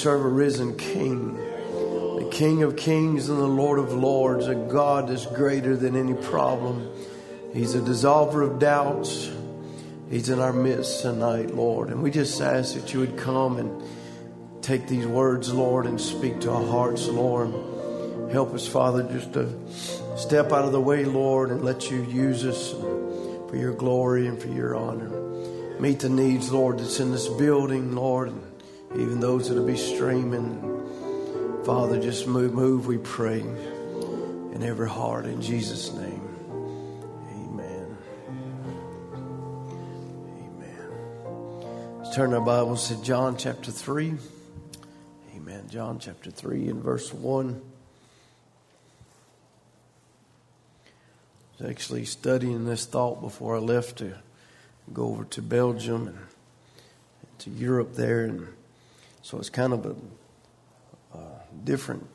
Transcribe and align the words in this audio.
serve 0.00 0.24
a 0.24 0.28
risen 0.28 0.76
King, 0.78 1.34
the 1.34 2.28
King 2.32 2.62
of 2.62 2.76
kings 2.76 3.28
and 3.28 3.38
the 3.38 3.46
Lord 3.46 3.78
of 3.78 3.92
lords, 3.92 4.46
a 4.46 4.54
God 4.54 5.08
that's 5.08 5.26
greater 5.26 5.76
than 5.76 5.94
any 5.94 6.14
problem. 6.14 6.90
He's 7.52 7.74
a 7.74 7.80
dissolver 7.80 8.42
of 8.42 8.58
doubts. 8.58 9.30
He's 10.08 10.30
in 10.30 10.40
our 10.40 10.54
midst 10.54 11.02
tonight, 11.02 11.54
Lord. 11.54 11.90
And 11.90 12.02
we 12.02 12.10
just 12.10 12.40
ask 12.40 12.74
that 12.74 12.94
you 12.94 13.00
would 13.00 13.18
come 13.18 13.58
and 13.58 13.82
take 14.62 14.88
these 14.88 15.06
words, 15.06 15.52
Lord, 15.52 15.84
and 15.84 16.00
speak 16.00 16.40
to 16.40 16.50
our 16.50 16.66
hearts, 16.66 17.06
Lord. 17.06 17.52
Help 18.32 18.54
us, 18.54 18.66
Father, 18.66 19.02
just 19.02 19.34
to 19.34 19.48
step 20.16 20.46
out 20.52 20.64
of 20.64 20.72
the 20.72 20.80
way, 20.80 21.04
Lord, 21.04 21.50
and 21.50 21.62
let 21.62 21.90
you 21.90 22.02
use 22.04 22.46
us 22.46 22.70
for 22.70 23.56
your 23.56 23.74
glory 23.74 24.28
and 24.28 24.40
for 24.40 24.48
your 24.48 24.74
honor. 24.76 25.10
Meet 25.78 26.00
the 26.00 26.08
needs, 26.08 26.50
Lord, 26.50 26.78
that's 26.78 27.00
in 27.00 27.10
this 27.10 27.28
building, 27.28 27.94
Lord, 27.94 28.32
even 28.94 29.20
those 29.20 29.48
that'll 29.48 29.64
be 29.64 29.76
streaming. 29.76 30.66
Father, 31.64 32.00
just 32.00 32.26
move, 32.26 32.52
move, 32.52 32.86
we 32.86 32.98
pray, 32.98 33.40
in 33.40 34.62
every 34.62 34.88
heart, 34.88 35.26
in 35.26 35.40
Jesus' 35.40 35.92
name. 35.92 36.28
Amen. 37.30 37.96
Amen. 40.42 41.98
Let's 41.98 42.16
turn 42.16 42.34
our 42.34 42.40
Bibles 42.40 42.88
to 42.88 43.00
John 43.02 43.36
chapter 43.36 43.70
3. 43.70 44.14
Amen. 45.36 45.68
John 45.70 46.00
chapter 46.00 46.32
3 46.32 46.68
and 46.68 46.82
verse 46.82 47.14
1. 47.14 47.62
I 50.84 51.62
was 51.62 51.70
actually 51.70 52.06
studying 52.06 52.64
this 52.64 52.86
thought 52.86 53.20
before 53.20 53.54
I 53.54 53.60
left 53.60 53.98
to 53.98 54.14
go 54.92 55.04
over 55.04 55.24
to 55.24 55.42
Belgium 55.42 56.08
and 56.08 56.18
to 57.38 57.50
Europe 57.50 57.94
there. 57.94 58.24
And 58.24 58.48
so 59.22 59.38
it's 59.38 59.50
kind 59.50 59.72
of 59.72 59.86
a 59.86 59.96
uh, 61.16 61.18
different. 61.64 62.06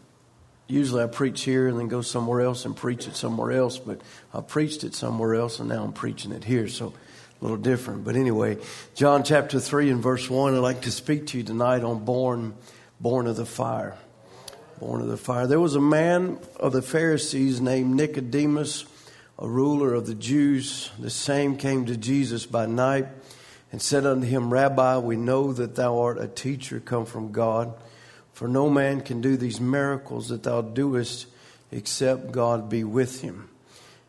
Usually 0.68 1.04
I 1.04 1.08
preach 1.08 1.44
here 1.44 1.68
and 1.68 1.80
then 1.80 1.88
go 1.88 2.02
somewhere 2.02 2.42
else 2.42 2.66
and 2.66 2.76
preach 2.76 3.08
it 3.08 3.16
somewhere 3.16 3.52
else, 3.52 3.78
but 3.78 4.02
I 4.34 4.42
preached 4.42 4.84
it 4.84 4.96
somewhere 4.96 5.36
else 5.36 5.60
and 5.60 5.70
now 5.70 5.84
I'm 5.84 5.94
preaching 5.94 6.32
it 6.32 6.44
here. 6.44 6.68
So 6.68 6.94
a 7.40 7.44
little 7.44 7.58
different. 7.58 8.04
But 8.04 8.16
anyway, 8.16 8.58
John 8.96 9.24
chapter 9.24 9.60
3 9.60 9.92
and 9.92 10.02
verse 10.02 10.30
1, 10.30 10.56
I'd 10.56 10.60
like 10.60 10.82
to 10.82 10.92
speak 10.92 11.28
to 11.28 11.38
you 11.38 11.44
tonight 11.44 11.84
on 11.84 12.04
born, 12.04 12.56
born 13.00 13.28
of 13.28 13.36
the 13.36 13.46
fire. 13.46 13.96
Born 14.80 15.02
of 15.02 15.08
the 15.08 15.18
fire. 15.18 15.46
There 15.46 15.60
was 15.60 15.76
a 15.76 15.82
man 15.82 16.40
of 16.60 16.74
the 16.74 16.82
Pharisees 16.82 17.62
named 17.62 17.96
Nicodemus 17.96 18.86
a 19.38 19.48
ruler 19.48 19.94
of 19.94 20.08
the 20.08 20.16
Jews, 20.16 20.92
the 20.98 21.10
same 21.10 21.58
came 21.58 21.86
to 21.88 21.98
Jesus 21.98 22.46
by 22.46 22.66
night 22.68 23.08
and 23.72 23.82
said 23.82 24.06
unto 24.06 24.26
him, 24.26 24.52
Rabbi, 24.52 24.98
we 24.98 25.16
know 25.16 25.54
that 25.54 25.76
thou 25.76 26.00
art 26.00 26.20
a 26.20 26.28
teacher 26.28 26.80
come 26.80 27.06
from 27.06 27.32
God, 27.32 27.74
for 28.34 28.48
no 28.48 28.70
man 28.70 29.02
can 29.02 29.22
do 29.22 29.38
these 29.38 29.60
miracles 29.60 30.30
that 30.30 30.44
thou 30.44 30.62
doest 30.62 31.28
except 31.72 32.32
God 32.32 32.70
be 32.70 32.84
with 32.84 33.22
him. 33.22 33.50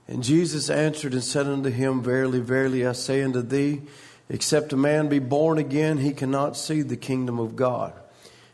And 0.08 0.22
Jesus 0.22 0.70
answered 0.70 1.14
and 1.14 1.24
said 1.24 1.46
unto 1.46 1.70
him, 1.70 2.02
Verily, 2.02 2.40
verily, 2.40 2.86
I 2.86 2.92
say 2.92 3.22
unto 3.22 3.42
thee, 3.42 3.82
except 4.28 4.72
a 4.72 4.76
man 4.76 5.08
be 5.08 5.18
born 5.18 5.58
again, 5.58 5.98
he 5.98 6.12
cannot 6.12 6.56
see 6.56 6.82
the 6.82 6.96
kingdom 6.96 7.38
of 7.38 7.56
God. 7.56 7.92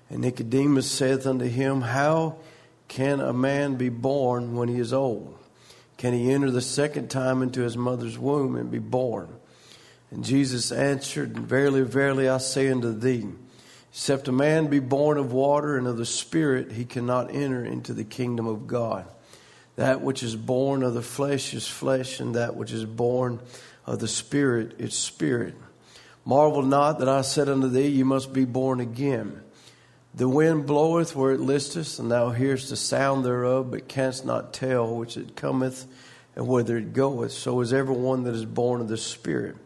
And 0.09 0.21
Nicodemus 0.21 0.91
saith 0.91 1.27
unto 1.27 1.47
him, 1.47 1.83
How 1.83 2.37
can 2.89 3.21
a 3.21 3.33
man 3.33 3.77
be 3.77 3.89
born 3.89 4.55
when 4.55 4.69
he 4.69 4.79
is 4.79 4.93
old? 4.93 5.39
Can 5.97 6.15
he 6.15 6.33
enter 6.33 6.51
the 6.51 6.61
second 6.61 7.11
time 7.11 7.43
into 7.43 7.61
his 7.61 7.77
mother's 7.77 8.19
womb 8.19 8.57
and 8.57 8.71
be 8.71 8.79
born? 8.79 9.29
And 10.13 10.25
Jesus 10.25 10.71
answered, 10.71 11.39
Verily, 11.39 11.81
verily, 11.81 12.29
I 12.29 12.37
say 12.37 12.71
unto 12.71 12.93
thee, 12.93 13.27
except 13.91 14.29
a 14.29 14.33
man 14.33 14.67
be 14.67 14.79
born 14.79 15.17
of 15.17 15.33
water 15.33 15.79
and 15.79 15.87
of 15.87 15.97
the 15.97 16.05
Spirit, 16.05 16.71
he 16.73 16.85
cannot 16.85 17.35
enter 17.35 17.65
into 17.65 17.95
the 17.95 18.05
kingdom 18.05 18.47
of 18.47 18.67
God. 18.67 19.07
That 19.77 20.03
which 20.03 20.23
is 20.23 20.37
born 20.37 20.83
of 20.83 20.93
the 20.93 21.03
flesh 21.03 21.55
is 21.55 21.67
flesh, 21.67 22.21
and 22.21 22.35
that 22.35 22.57
which 22.57 22.73
is 22.73 22.85
born 22.85 23.41
of 23.87 24.01
the 24.01 24.09
Spirit 24.09 24.75
is 24.79 24.93
spirit. 24.93 25.55
Marvel 26.27 26.63
not 26.63 26.99
that 26.99 27.09
I 27.09 27.23
said 27.23 27.49
unto 27.49 27.69
thee, 27.69 27.89
You 27.89 28.05
must 28.05 28.35
be 28.35 28.45
born 28.45 28.81
again. 28.81 29.41
The 30.15 30.29
wind 30.29 30.67
bloweth 30.67 31.17
where 31.17 31.33
it 31.33 31.41
listeth, 31.41 31.99
and 31.99 32.11
thou 32.11 32.33
hearest 32.33 32.69
the 32.69 32.77
sound 32.77 33.25
thereof, 33.25 33.71
but 33.71 33.89
canst 33.89 34.27
not 34.27 34.53
tell 34.53 34.95
which 34.95 35.17
it 35.17 35.37
cometh 35.37 35.87
and 36.37 36.47
whither 36.47 36.77
it 36.77 36.93
goeth. 36.93 37.33
So 37.33 37.61
is 37.63 37.73
every 37.73 37.97
one 37.97 38.25
that 38.25 38.35
is 38.35 38.45
born 38.45 38.83
of 38.83 38.89
the 38.89 38.99
Spirit. 38.99 39.57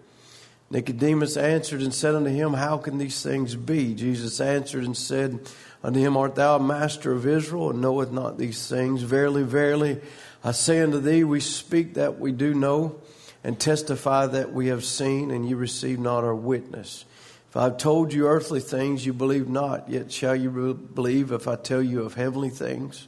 Nicodemus 0.68 1.36
answered 1.36 1.80
and 1.80 1.94
said 1.94 2.14
unto 2.14 2.30
him, 2.30 2.54
How 2.54 2.76
can 2.76 2.98
these 2.98 3.22
things 3.22 3.54
be? 3.54 3.94
Jesus 3.94 4.40
answered 4.40 4.84
and 4.84 4.96
said 4.96 5.38
unto 5.82 6.00
him, 6.00 6.16
Art 6.16 6.34
thou 6.34 6.56
a 6.56 6.62
master 6.62 7.12
of 7.12 7.26
Israel, 7.26 7.70
and 7.70 7.80
knoweth 7.80 8.10
not 8.10 8.36
these 8.36 8.66
things? 8.68 9.02
Verily, 9.02 9.44
verily, 9.44 10.00
I 10.42 10.52
say 10.52 10.80
unto 10.80 11.00
thee, 11.00 11.22
we 11.22 11.40
speak 11.40 11.94
that 11.94 12.18
we 12.18 12.32
do 12.32 12.52
know, 12.52 13.00
and 13.44 13.58
testify 13.58 14.26
that 14.26 14.52
we 14.52 14.66
have 14.68 14.84
seen, 14.84 15.30
and 15.30 15.46
ye 15.46 15.54
receive 15.54 16.00
not 16.00 16.24
our 16.24 16.34
witness. 16.34 17.04
If 17.48 17.56
I've 17.56 17.78
told 17.78 18.12
you 18.12 18.26
earthly 18.26 18.60
things, 18.60 19.06
you 19.06 19.12
believe 19.12 19.48
not, 19.48 19.88
yet 19.88 20.10
shall 20.10 20.34
you 20.34 20.74
believe 20.74 21.30
if 21.30 21.46
I 21.46 21.54
tell 21.54 21.80
you 21.80 22.02
of 22.02 22.14
heavenly 22.14 22.50
things. 22.50 23.06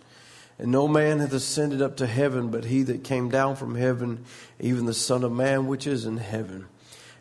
And 0.60 0.70
no 0.70 0.88
man 0.88 1.18
hath 1.18 1.32
ascended 1.32 1.82
up 1.82 1.96
to 1.98 2.06
heaven 2.06 2.50
but 2.50 2.64
he 2.64 2.82
that 2.84 3.04
came 3.04 3.28
down 3.30 3.56
from 3.56 3.74
heaven, 3.74 4.24
even 4.58 4.86
the 4.86 4.94
Son 4.94 5.24
of 5.24 5.32
Man 5.32 5.66
which 5.66 5.86
is 5.86 6.04
in 6.04 6.16
heaven. 6.16 6.66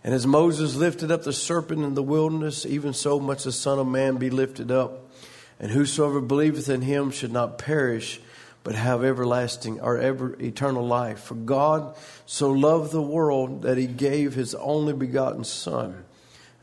And 0.04 0.14
as 0.14 0.26
Moses 0.26 0.76
lifted 0.76 1.12
up 1.12 1.24
the 1.24 1.34
serpent 1.34 1.84
in 1.84 1.94
the 1.94 2.04
wilderness, 2.04 2.66
even 2.66 2.94
so 2.94 3.20
must 3.20 3.46
the 3.46 3.52
Son 3.52 3.80
of 3.80 3.88
Man 3.88 4.18
be 4.18 4.30
lifted 4.30 4.72
up. 4.72 5.12
And 5.60 5.72
whosoever 5.72 6.22
believeth 6.22 6.70
in 6.70 6.82
him 6.82 7.12
should 7.12 7.32
not 7.32 7.58
perish, 7.58 8.22
but 8.64 8.76
have 8.76 9.04
everlasting 9.04 9.80
or 9.80 9.98
ever 9.98 10.40
eternal 10.40 10.86
life. 10.86 11.20
For 11.20 11.36
God 11.36 11.96
so 12.26 12.52
loved 12.52 12.92
the 12.92 13.02
world 13.02 13.64
that 13.64 13.78
he 13.78 13.88
gave 13.88 14.34
his 14.34 14.54
only 14.56 14.94
begotten 14.94 15.44
Son 15.44 16.06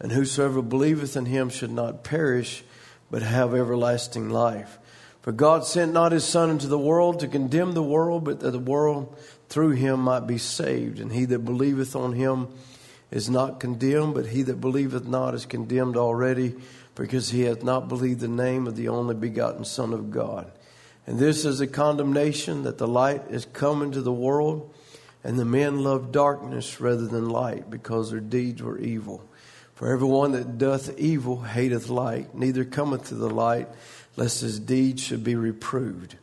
and 0.00 0.12
whosoever 0.12 0.62
believeth 0.62 1.16
in 1.16 1.26
him 1.26 1.48
should 1.48 1.70
not 1.70 2.04
perish, 2.04 2.62
but 3.10 3.22
have 3.22 3.54
everlasting 3.54 4.28
life. 4.28 4.78
For 5.22 5.32
God 5.32 5.64
sent 5.64 5.92
not 5.92 6.12
his 6.12 6.24
Son 6.24 6.50
into 6.50 6.66
the 6.66 6.78
world 6.78 7.20
to 7.20 7.28
condemn 7.28 7.72
the 7.72 7.82
world, 7.82 8.24
but 8.24 8.40
that 8.40 8.50
the 8.50 8.58
world 8.58 9.16
through 9.48 9.70
him 9.70 10.00
might 10.00 10.26
be 10.26 10.36
saved. 10.36 11.00
And 11.00 11.12
he 11.12 11.24
that 11.26 11.38
believeth 11.40 11.96
on 11.96 12.12
him 12.12 12.48
is 13.10 13.30
not 13.30 13.60
condemned, 13.60 14.14
but 14.14 14.26
he 14.26 14.42
that 14.42 14.60
believeth 14.60 15.06
not 15.06 15.34
is 15.34 15.46
condemned 15.46 15.96
already, 15.96 16.54
because 16.94 17.30
he 17.30 17.42
hath 17.42 17.62
not 17.62 17.88
believed 17.88 18.20
the 18.20 18.28
name 18.28 18.66
of 18.66 18.76
the 18.76 18.88
only 18.88 19.14
begotten 19.14 19.64
Son 19.64 19.92
of 19.92 20.10
God. 20.10 20.50
And 21.06 21.18
this 21.18 21.44
is 21.44 21.60
a 21.60 21.66
condemnation 21.66 22.62
that 22.62 22.78
the 22.78 22.88
light 22.88 23.22
is 23.30 23.46
come 23.46 23.82
into 23.82 24.00
the 24.00 24.12
world, 24.12 24.72
and 25.22 25.38
the 25.38 25.44
men 25.44 25.82
love 25.82 26.12
darkness 26.12 26.80
rather 26.80 27.06
than 27.06 27.28
light, 27.28 27.70
because 27.70 28.10
their 28.10 28.20
deeds 28.20 28.62
were 28.62 28.78
evil. 28.78 29.24
For 29.74 29.92
everyone 29.92 30.32
that 30.32 30.56
doth 30.56 30.98
evil 30.98 31.42
hateth 31.42 31.88
light, 31.88 32.34
neither 32.34 32.64
cometh 32.64 33.08
to 33.08 33.16
the 33.16 33.30
light, 33.30 33.68
lest 34.16 34.40
his 34.40 34.60
deeds 34.60 35.02
should 35.02 35.24
be 35.24 35.34
reproved. 35.34 36.16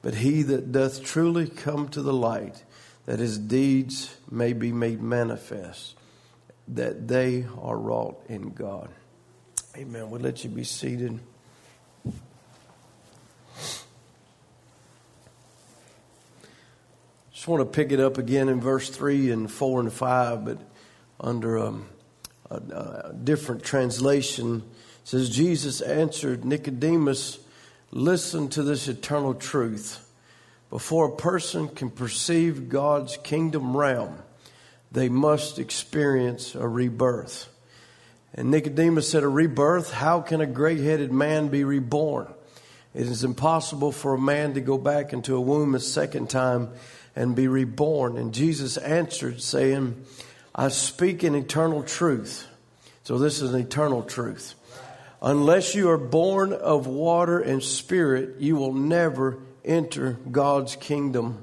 But 0.00 0.14
he 0.16 0.42
that 0.42 0.72
doth 0.72 1.04
truly 1.04 1.46
come 1.46 1.88
to 1.88 2.02
the 2.02 2.12
light, 2.12 2.64
that 3.04 3.18
his 3.18 3.38
deeds 3.38 4.16
may 4.30 4.52
be 4.52 4.72
made 4.72 5.02
manifest, 5.02 5.94
that 6.68 7.08
they 7.08 7.46
are 7.60 7.76
wrought 7.76 8.24
in 8.28 8.50
God. 8.50 8.88
Amen. 9.76 10.10
We'll 10.10 10.20
let 10.20 10.44
you 10.44 10.50
be 10.50 10.64
seated. 10.64 11.20
Just 17.32 17.48
want 17.48 17.60
to 17.60 17.66
pick 17.66 17.92
it 17.92 18.00
up 18.00 18.16
again 18.16 18.48
in 18.48 18.60
verse 18.60 18.88
3 18.88 19.30
and 19.30 19.50
4 19.50 19.80
and 19.80 19.92
5, 19.92 20.44
but 20.44 20.58
under 21.20 21.58
um, 21.58 21.86
a, 22.50 22.56
a 22.56 23.12
different 23.12 23.62
translation 23.62 24.62
says 25.04 25.28
Jesus 25.28 25.80
answered 25.82 26.44
Nicodemus, 26.44 27.38
listen 27.90 28.48
to 28.48 28.62
this 28.62 28.88
eternal 28.88 29.34
truth. 29.34 30.00
Before 30.70 31.08
a 31.08 31.16
person 31.16 31.68
can 31.68 31.90
perceive 31.90 32.68
God's 32.68 33.18
kingdom 33.18 33.76
realm, 33.76 34.22
they 34.94 35.08
must 35.08 35.58
experience 35.58 36.54
a 36.54 36.66
rebirth. 36.66 37.48
And 38.32 38.50
Nicodemus 38.50 39.10
said, 39.10 39.22
A 39.22 39.28
rebirth? 39.28 39.92
How 39.92 40.20
can 40.20 40.40
a 40.40 40.46
gray 40.46 40.80
headed 40.80 41.12
man 41.12 41.48
be 41.48 41.64
reborn? 41.64 42.28
It 42.94 43.06
is 43.06 43.24
impossible 43.24 43.90
for 43.90 44.14
a 44.14 44.18
man 44.18 44.54
to 44.54 44.60
go 44.60 44.78
back 44.78 45.12
into 45.12 45.34
a 45.34 45.40
womb 45.40 45.74
a 45.74 45.80
second 45.80 46.30
time 46.30 46.70
and 47.16 47.34
be 47.34 47.48
reborn. 47.48 48.16
And 48.16 48.32
Jesus 48.32 48.76
answered, 48.76 49.40
saying, 49.42 50.04
I 50.54 50.68
speak 50.68 51.24
in 51.24 51.34
eternal 51.34 51.82
truth. 51.82 52.46
So 53.02 53.18
this 53.18 53.42
is 53.42 53.52
an 53.52 53.60
eternal 53.60 54.02
truth. 54.04 54.54
Unless 55.20 55.74
you 55.74 55.90
are 55.90 55.98
born 55.98 56.52
of 56.52 56.86
water 56.86 57.40
and 57.40 57.62
spirit, 57.62 58.36
you 58.38 58.56
will 58.56 58.74
never 58.74 59.38
enter 59.64 60.18
God's 60.30 60.76
kingdom. 60.76 61.42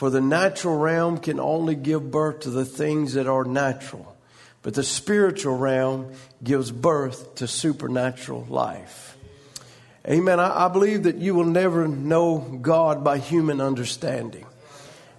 For 0.00 0.08
the 0.08 0.22
natural 0.22 0.78
realm 0.78 1.18
can 1.18 1.38
only 1.38 1.74
give 1.74 2.10
birth 2.10 2.40
to 2.40 2.50
the 2.50 2.64
things 2.64 3.12
that 3.12 3.26
are 3.26 3.44
natural, 3.44 4.16
but 4.62 4.72
the 4.72 4.82
spiritual 4.82 5.58
realm 5.58 6.14
gives 6.42 6.70
birth 6.70 7.34
to 7.34 7.46
supernatural 7.46 8.46
life. 8.48 9.18
Amen. 10.08 10.40
I, 10.40 10.64
I 10.64 10.68
believe 10.68 11.02
that 11.02 11.16
you 11.16 11.34
will 11.34 11.44
never 11.44 11.86
know 11.86 12.38
God 12.38 13.04
by 13.04 13.18
human 13.18 13.60
understanding. 13.60 14.46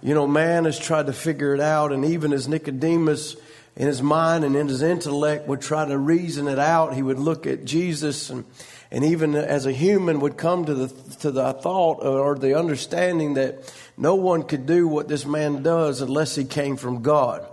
You 0.02 0.14
know, 0.14 0.26
man 0.26 0.64
has 0.64 0.80
tried 0.80 1.06
to 1.06 1.12
figure 1.12 1.54
it 1.54 1.60
out, 1.60 1.92
and 1.92 2.04
even 2.04 2.32
as 2.32 2.48
Nicodemus 2.48 3.36
in 3.76 3.86
his 3.86 4.02
mind 4.02 4.44
and 4.44 4.56
in 4.56 4.66
his 4.66 4.82
intellect 4.82 5.46
would 5.46 5.60
try 5.60 5.86
to 5.86 5.96
reason 5.96 6.48
it 6.48 6.58
out, 6.58 6.92
he 6.92 7.02
would 7.02 7.20
look 7.20 7.46
at 7.46 7.64
Jesus 7.64 8.30
and 8.30 8.44
and 8.92 9.06
even 9.06 9.34
as 9.34 9.64
a 9.64 9.72
human 9.72 10.20
would 10.20 10.36
come 10.36 10.66
to 10.66 10.74
the 10.74 10.88
to 11.20 11.30
the 11.30 11.54
thought 11.54 12.04
or 12.04 12.36
the 12.36 12.58
understanding 12.58 13.34
that 13.34 13.74
no 14.02 14.16
one 14.16 14.42
could 14.42 14.66
do 14.66 14.88
what 14.88 15.06
this 15.06 15.24
man 15.24 15.62
does 15.62 16.00
unless 16.00 16.34
he 16.34 16.44
came 16.44 16.76
from 16.76 17.02
God. 17.02 17.46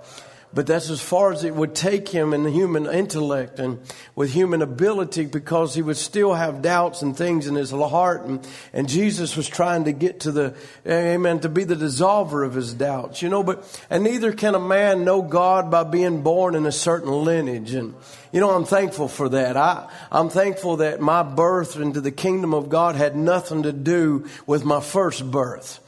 But 0.52 0.66
that's 0.66 0.90
as 0.90 1.00
far 1.00 1.32
as 1.32 1.44
it 1.44 1.54
would 1.54 1.76
take 1.76 2.10
him 2.10 2.34
in 2.34 2.42
the 2.42 2.50
human 2.50 2.88
intellect 2.88 3.60
and 3.60 3.80
with 4.16 4.34
human 4.34 4.64
ability 4.64 5.28
because 5.28 5.76
he 5.76 5.84
would 5.84 5.96
still 5.96 6.34
have 6.34 6.64
doubts 6.64 7.04
and 7.04 7.16
things 7.16 7.46
in 7.46 7.54
his 7.54 7.70
heart. 7.70 8.24
And, 8.24 8.48
and 8.74 8.90
Jesus 8.90 9.38
was 9.38 9.48
trying 9.48 9.84
to 9.84 9.92
get 9.92 10.22
to 10.22 10.32
the, 10.32 10.56
amen, 10.88 11.42
to 11.42 11.50
be 11.50 11.66
the 11.66 11.76
dissolver 11.76 12.44
of 12.44 12.56
his 12.56 12.74
doubts, 12.74 13.22
you 13.22 13.30
know, 13.30 13.44
but, 13.44 13.64
and 13.92 14.04
neither 14.04 14.34
can 14.34 14.56
a 14.56 14.60
man 14.60 15.06
know 15.06 15.22
God 15.22 15.70
by 15.70 15.84
being 15.84 16.24
born 16.24 16.56
in 16.56 16.66
a 16.66 16.72
certain 16.72 17.12
lineage. 17.12 17.76
And, 17.76 17.94
you 18.32 18.40
know, 18.40 18.50
I'm 18.50 18.66
thankful 18.66 19.08
for 19.08 19.30
that. 19.30 19.56
I, 19.56 19.88
I'm 20.12 20.30
thankful 20.30 20.78
that 20.78 21.00
my 21.00 21.22
birth 21.22 21.76
into 21.76 22.02
the 22.02 22.12
kingdom 22.12 22.56
of 22.56 22.70
God 22.70 22.96
had 22.96 23.16
nothing 23.16 23.64
to 23.64 23.72
do 23.72 24.26
with 24.48 24.66
my 24.66 24.82
first 24.82 25.30
birth. 25.30 25.80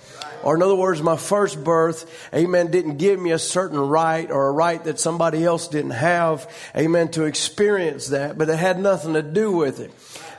Or 0.44 0.56
in 0.56 0.64
other 0.64 0.76
words, 0.76 1.02
my 1.02 1.18
first 1.18 1.64
birth, 1.64 2.30
amen, 2.34 2.72
didn't 2.72 2.98
give 2.98 3.20
me 3.20 3.32
a 3.32 3.40
certain 3.40 3.80
right 3.80 4.30
or 4.30 4.48
a 4.48 4.52
right 4.52 4.84
that 4.84 5.00
somebody 5.00 5.44
else 5.44 5.68
didn't 5.68 5.92
have, 5.92 6.50
amen, 6.76 7.10
to 7.12 7.24
experience 7.26 8.08
that, 8.08 8.38
but 8.38 8.50
it 8.50 8.58
had 8.58 8.80
nothing 8.80 9.14
to 9.14 9.22
do 9.22 9.52
with 9.52 9.80
it. 9.80 9.92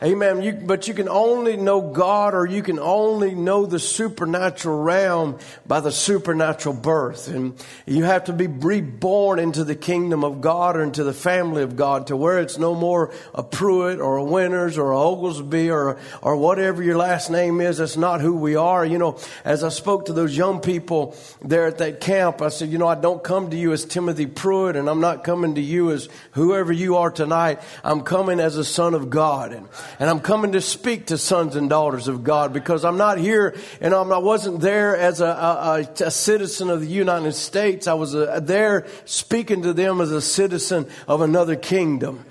Amen. 0.03 0.43
You, 0.43 0.53
but 0.53 0.89
you 0.89 0.95
can 0.95 1.09
only 1.09 1.57
know 1.57 1.81
God 1.81 2.35
or 2.35 2.45
you 2.45 2.61
can 2.61 2.81
only 2.81 3.37
know 3.37 3.67
the 3.67 3.79
supernatural 3.79 4.83
realm 4.83 5.39
by 5.65 5.79
the 5.79 5.93
supernatural 5.93 6.75
birth. 6.75 7.29
And 7.29 7.55
you 7.87 8.03
have 8.03 8.25
to 8.25 8.33
be 8.33 8.49
reborn 8.49 9.39
into 9.39 9.63
the 9.63 9.77
kingdom 9.77 10.25
of 10.25 10.41
God 10.41 10.77
or 10.77 10.83
into 10.83 11.05
the 11.05 11.13
family 11.13 11.63
of 11.63 11.77
God 11.77 12.09
to 12.09 12.17
where 12.17 12.41
it's 12.41 12.59
no 12.59 12.75
more 12.75 13.15
a 13.33 13.45
Pruitt 13.45 14.01
or 14.01 14.17
a 14.17 14.25
Winters 14.25 14.77
or 14.77 14.91
a 14.91 14.99
Oglesby 14.99 15.71
or, 15.71 16.01
or 16.21 16.35
whatever 16.35 16.83
your 16.83 16.97
last 16.97 17.31
name 17.31 17.61
is. 17.61 17.79
That's 17.79 17.97
not 17.97 18.21
who 18.21 18.35
we 18.35 18.57
are. 18.57 18.85
You 18.85 18.99
know, 18.99 19.21
as 19.45 19.63
I 19.63 19.69
spoke 19.69 20.07
to 20.07 20.13
those 20.13 20.37
young 20.37 20.61
people 20.61 21.17
there 21.43 21.69
at 21.69 21.79
that 21.79 22.01
camp, 22.01 22.43
I 22.43 22.49
said, 22.49 22.71
you 22.71 22.79
know, 22.79 22.89
I 22.89 22.97
don't 22.97 23.23
come 23.23 23.51
to 23.51 23.57
you 23.57 23.73
as 23.73 23.85
Timothy 23.85 24.27
Pruitt 24.27 24.75
and 24.75 24.91
I'm 24.91 25.01
not 25.01 25.23
coming 25.23 25.55
to 25.55 25.63
you 25.63 25.93
as 25.93 26.09
whoever 26.33 26.73
you 26.73 26.97
are 26.97 27.13
tonight. 27.13 27.61
I'm 27.85 28.01
coming 28.01 28.41
as 28.41 28.57
a 28.57 28.65
son 28.65 28.95
of 28.95 29.09
God. 29.09 29.53
And 29.53 29.69
and 29.99 30.09
I'm 30.09 30.21
coming 30.21 30.53
to 30.53 30.61
speak 30.61 31.07
to 31.07 31.19
sons 31.19 31.57
and 31.57 31.69
daughters 31.69 32.09
of 32.09 32.25
God 32.25 32.53
because 32.53 32.85
I'm 32.85 32.97
not 32.97 33.19
here 33.19 33.57
and 33.81 33.95
I'm, 33.95 34.13
I 34.13 34.19
wasn't 34.19 34.61
there 34.61 34.97
as 34.97 35.21
a, 35.21 35.27
a, 35.27 35.87
a 36.05 36.11
citizen 36.11 36.71
of 36.71 36.81
the 36.81 36.87
United 36.87 37.33
States. 37.33 37.87
I 37.87 37.95
was 37.95 38.15
a, 38.15 38.33
uh, 38.33 38.41
there 38.41 38.87
speaking 39.05 39.63
to 39.63 39.73
them 39.73 40.01
as 40.01 40.11
a 40.11 40.21
citizen 40.21 40.89
of 41.07 41.21
another 41.21 41.57
kingdom. 41.57 42.25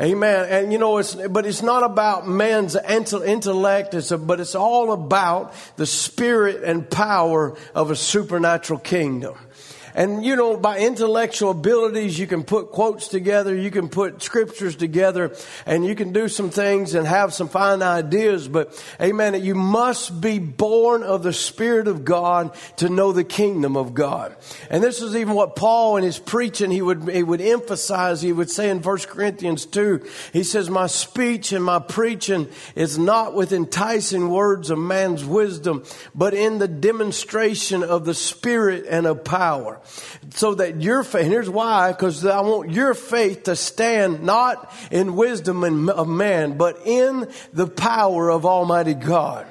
Amen. 0.00 0.46
And 0.48 0.72
you 0.72 0.78
know, 0.78 0.98
it's, 0.98 1.14
but 1.14 1.44
it's 1.44 1.62
not 1.62 1.82
about 1.82 2.28
man's 2.28 2.76
intellect, 2.76 3.94
it's 3.94 4.12
a, 4.12 4.18
but 4.18 4.38
it's 4.38 4.54
all 4.54 4.92
about 4.92 5.54
the 5.76 5.86
spirit 5.86 6.62
and 6.62 6.88
power 6.88 7.56
of 7.74 7.90
a 7.90 7.96
supernatural 7.96 8.78
kingdom. 8.78 9.36
And 9.98 10.24
you 10.24 10.36
know, 10.36 10.56
by 10.56 10.78
intellectual 10.78 11.50
abilities, 11.50 12.20
you 12.20 12.28
can 12.28 12.44
put 12.44 12.70
quotes 12.70 13.08
together, 13.08 13.52
you 13.52 13.72
can 13.72 13.88
put 13.88 14.22
scriptures 14.22 14.76
together, 14.76 15.34
and 15.66 15.84
you 15.84 15.96
can 15.96 16.12
do 16.12 16.28
some 16.28 16.50
things 16.50 16.94
and 16.94 17.04
have 17.04 17.34
some 17.34 17.48
fine 17.48 17.82
ideas. 17.82 18.46
But 18.46 18.80
amen, 19.00 19.42
you 19.42 19.56
must 19.56 20.20
be 20.20 20.38
born 20.38 21.02
of 21.02 21.24
the 21.24 21.32
Spirit 21.32 21.88
of 21.88 22.04
God 22.04 22.54
to 22.76 22.88
know 22.88 23.10
the 23.10 23.24
kingdom 23.24 23.76
of 23.76 23.92
God. 23.92 24.36
And 24.70 24.84
this 24.84 25.02
is 25.02 25.16
even 25.16 25.34
what 25.34 25.56
Paul 25.56 25.96
in 25.96 26.04
his 26.04 26.20
preaching, 26.20 26.70
he 26.70 26.80
would, 26.80 27.08
he 27.08 27.24
would 27.24 27.40
emphasize, 27.40 28.22
he 28.22 28.32
would 28.32 28.50
say 28.50 28.70
in 28.70 28.80
1 28.80 28.98
Corinthians 28.98 29.66
2, 29.66 30.06
he 30.32 30.44
says, 30.44 30.70
my 30.70 30.86
speech 30.86 31.50
and 31.50 31.64
my 31.64 31.80
preaching 31.80 32.48
is 32.76 32.98
not 32.98 33.34
with 33.34 33.52
enticing 33.52 34.30
words 34.30 34.70
of 34.70 34.78
man's 34.78 35.24
wisdom, 35.24 35.82
but 36.14 36.34
in 36.34 36.58
the 36.58 36.68
demonstration 36.68 37.82
of 37.82 38.04
the 38.04 38.14
Spirit 38.14 38.86
and 38.88 39.04
of 39.04 39.24
power 39.24 39.80
so 40.30 40.54
that 40.54 40.80
your 40.80 41.02
faith, 41.02 41.22
and 41.22 41.32
here's 41.32 41.50
why, 41.50 41.92
because 41.92 42.24
I 42.24 42.40
want 42.40 42.70
your 42.70 42.94
faith 42.94 43.44
to 43.44 43.56
stand 43.56 44.22
not 44.22 44.72
in 44.90 45.16
wisdom 45.16 45.88
of 45.88 46.08
man, 46.08 46.56
but 46.56 46.80
in 46.84 47.28
the 47.52 47.66
power 47.66 48.30
of 48.30 48.46
Almighty 48.46 48.94
God. 48.94 49.47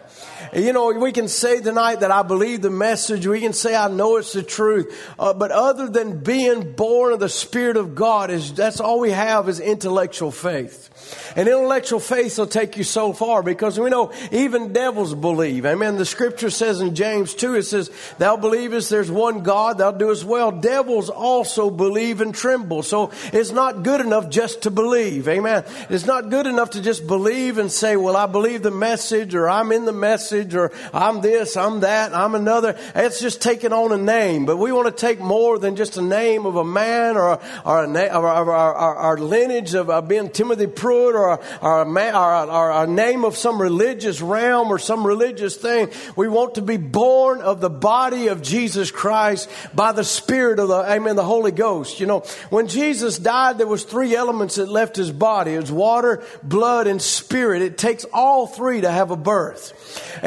You 0.54 0.74
know, 0.74 0.92
we 0.94 1.12
can 1.12 1.28
say 1.28 1.62
tonight 1.62 2.02
that 2.02 2.12
I 2.12 2.24
believe 2.24 2.62
the 2.62 2.70
message. 2.70 3.28
We 3.28 3.42
can 3.42 3.54
say 3.54 3.76
I 3.76 3.88
know 3.88 4.18
it's 4.18 4.34
the 4.34 4.44
truth. 4.44 4.96
Uh, 5.20 5.34
but 5.34 5.52
other 5.52 5.90
than 5.90 6.24
being 6.24 6.74
born 6.74 7.14
of 7.14 7.20
the 7.20 7.30
Spirit 7.30 7.78
of 7.78 7.96
God, 7.96 8.32
is 8.32 8.54
that's 8.54 8.80
all 8.80 9.00
we 9.00 9.12
have 9.12 9.50
is 9.50 9.60
intellectual 9.60 10.32
faith. 10.32 10.88
And 11.36 11.48
intellectual 11.48 12.00
faith 12.00 12.38
will 12.38 12.48
take 12.48 12.78
you 12.78 12.84
so 12.84 13.14
far 13.14 13.44
because 13.44 13.80
we 13.80 13.90
know 13.90 14.12
even 14.32 14.74
devils 14.74 15.14
believe. 15.14 15.66
Amen. 15.66 15.98
The 15.98 16.06
scripture 16.06 16.50
says 16.50 16.82
in 16.82 16.96
James 16.96 17.36
2, 17.36 17.56
it 17.56 17.64
says, 17.64 17.92
Thou 18.18 18.38
believest 18.38 18.90
there's 18.90 19.12
one 19.12 19.44
God, 19.44 19.78
thou 19.78 19.92
doest 19.92 20.26
well. 20.26 20.52
Devils 20.52 21.10
also 21.10 21.70
believe 21.70 22.22
and 22.22 22.34
tremble. 22.34 22.84
So 22.84 23.12
it's 23.32 23.52
not 23.52 23.84
good 23.84 24.02
enough 24.02 24.30
just 24.30 24.64
to 24.64 24.72
believe. 24.72 25.28
Amen. 25.28 25.64
It's 25.90 26.06
not 26.06 26.30
good 26.30 26.48
enough 26.48 26.72
to 26.72 26.82
just 26.82 27.06
believe 27.06 27.58
and 27.58 27.72
say, 27.72 27.96
Well, 27.96 28.18
I 28.18 28.26
believe 28.26 28.64
the 28.64 28.72
message 28.72 29.36
or 29.36 29.50
I'm 29.50 29.72
in 29.72 29.86
the 29.86 29.94
message 29.94 30.37
or 30.56 30.72
I'm 30.94 31.22
this, 31.22 31.58
I'm 31.58 31.82
that, 31.82 32.14
I'm 32.14 32.36
another. 32.36 32.78
It's 32.96 33.20
just 33.20 33.42
taking 33.42 33.74
on 33.74 33.92
a 33.92 33.98
name. 33.98 34.46
But 34.46 34.58
we 34.58 34.72
want 34.72 34.88
to 34.88 35.08
take 35.08 35.20
more 35.20 35.60
than 35.60 35.76
just 35.76 35.98
a 35.98 36.02
name 36.02 36.46
of 36.46 36.56
a 36.56 36.64
man 36.64 37.18
or, 37.18 37.40
or, 37.66 37.84
a, 37.84 38.08
or, 38.18 38.28
or, 38.28 38.54
our 38.54 39.18
lineage 39.18 39.74
of, 39.74 39.90
of 39.90 40.08
being 40.08 40.30
Timothy 40.30 40.68
Pruitt 40.68 41.16
or, 41.16 41.40
or, 41.62 41.86
or, 41.86 42.52
or 42.52 42.84
a 42.84 42.88
name 42.88 43.26
of 43.26 43.36
some 43.36 43.62
religious 43.62 44.22
realm 44.22 44.72
or 44.72 44.80
some 44.80 45.06
religious 45.06 45.56
thing. 45.56 45.90
We 46.16 46.28
want 46.28 46.56
to 46.56 46.62
be 46.62 46.78
born 46.78 47.42
of 47.42 47.62
the 47.62 47.70
body 47.70 48.28
of 48.28 48.42
Jesus 48.42 48.92
Christ 48.92 49.50
by 49.74 49.92
the 49.92 50.04
Spirit 50.04 50.60
of 50.60 50.68
the, 50.68 50.92
amen, 50.92 51.16
the 51.16 51.24
Holy 51.24 51.52
Ghost. 51.52 52.00
You 52.00 52.06
know, 52.06 52.20
when 52.50 52.68
Jesus 52.68 53.18
died, 53.18 53.58
there 53.58 53.68
was 53.68 53.84
three 53.84 54.16
elements 54.16 54.56
that 54.56 54.70
left 54.70 54.96
his 54.96 55.12
body. 55.12 55.54
It 55.54 55.62
was 55.62 55.72
water, 55.72 56.24
blood, 56.44 56.88
and 56.88 57.02
spirit. 57.02 57.62
It 57.62 57.78
takes 57.78 58.06
all 58.14 58.48
three 58.48 58.82
to 58.82 58.92
have 58.92 59.12
a 59.12 59.18
birth. 59.18 59.74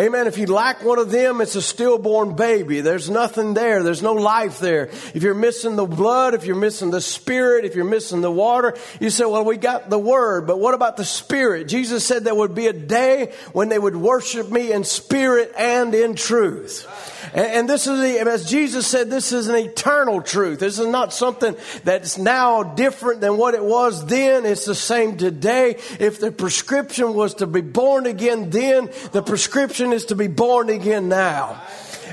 Amen. 0.01 0.27
If 0.27 0.39
you 0.39 0.47
lack 0.47 0.83
one 0.83 0.99
of 0.99 1.11
them, 1.11 1.43
it's 1.43 1.57
a 1.57 1.61
stillborn 1.61 2.35
baby. 2.35 2.81
There's 2.81 3.11
nothing 3.11 3.53
there. 3.53 3.83
There's 3.83 4.01
no 4.01 4.15
life 4.15 4.59
there. 4.59 4.85
If 4.87 5.23
you're 5.23 5.35
missing 5.35 5.77
the 5.77 5.85
blood, 5.85 6.33
if 6.33 6.47
you're 6.47 6.57
missing 6.57 6.91
the 6.91 7.03
spirit, 7.03 7.67
if 7.67 7.75
you're 7.75 7.85
missing 7.85 8.23
the 8.23 8.31
water, 8.31 8.79
you 8.99 9.11
say, 9.11 9.27
well, 9.27 9.45
we 9.45 9.59
got 9.59 9.91
the 9.91 9.99
word, 9.99 10.47
but 10.47 10.59
what 10.59 10.73
about 10.73 10.97
the 10.97 11.05
spirit? 11.05 11.69
Jesus 11.69 12.03
said 12.03 12.25
there 12.25 12.35
would 12.35 12.55
be 12.55 12.69
a 12.69 12.73
day 12.73 13.35
when 13.53 13.69
they 13.69 13.79
would 13.79 13.95
worship 13.95 14.51
me 14.51 14.73
in 14.73 14.85
spirit 14.85 15.53
and 15.59 15.95
in 15.95 16.15
truth. 16.15 17.20
And, 17.35 17.69
this 17.69 17.87
is, 17.87 18.01
the, 18.01 18.19
as 18.31 18.49
Jesus 18.49 18.87
said, 18.87 19.11
this 19.11 19.33
is 19.33 19.49
an 19.49 19.57
eternal 19.57 20.23
truth. 20.23 20.61
This 20.61 20.79
is 20.79 20.87
not 20.87 21.13
something 21.13 21.57
that's 21.85 22.19
now 22.19 22.63
different 22.63 23.21
than 23.21 23.37
what 23.37 23.55
it 23.55 23.65
was 23.65 24.07
then. 24.07 24.47
It's 24.47 24.65
the 24.65 24.75
same 24.75 25.17
today. 25.17 25.77
If 25.99 26.21
the 26.21 26.33
prescription 26.33 27.15
was 27.15 27.35
to 27.35 27.47
be 27.47 27.61
born 27.61 28.07
again 28.07 28.51
then, 28.51 28.91
the 29.13 29.23
prescription 29.23 29.93
is 29.93 30.07
to 30.07 30.15
be 30.15 30.29
born 30.29 30.71
again 30.71 31.09
now. 31.09 31.63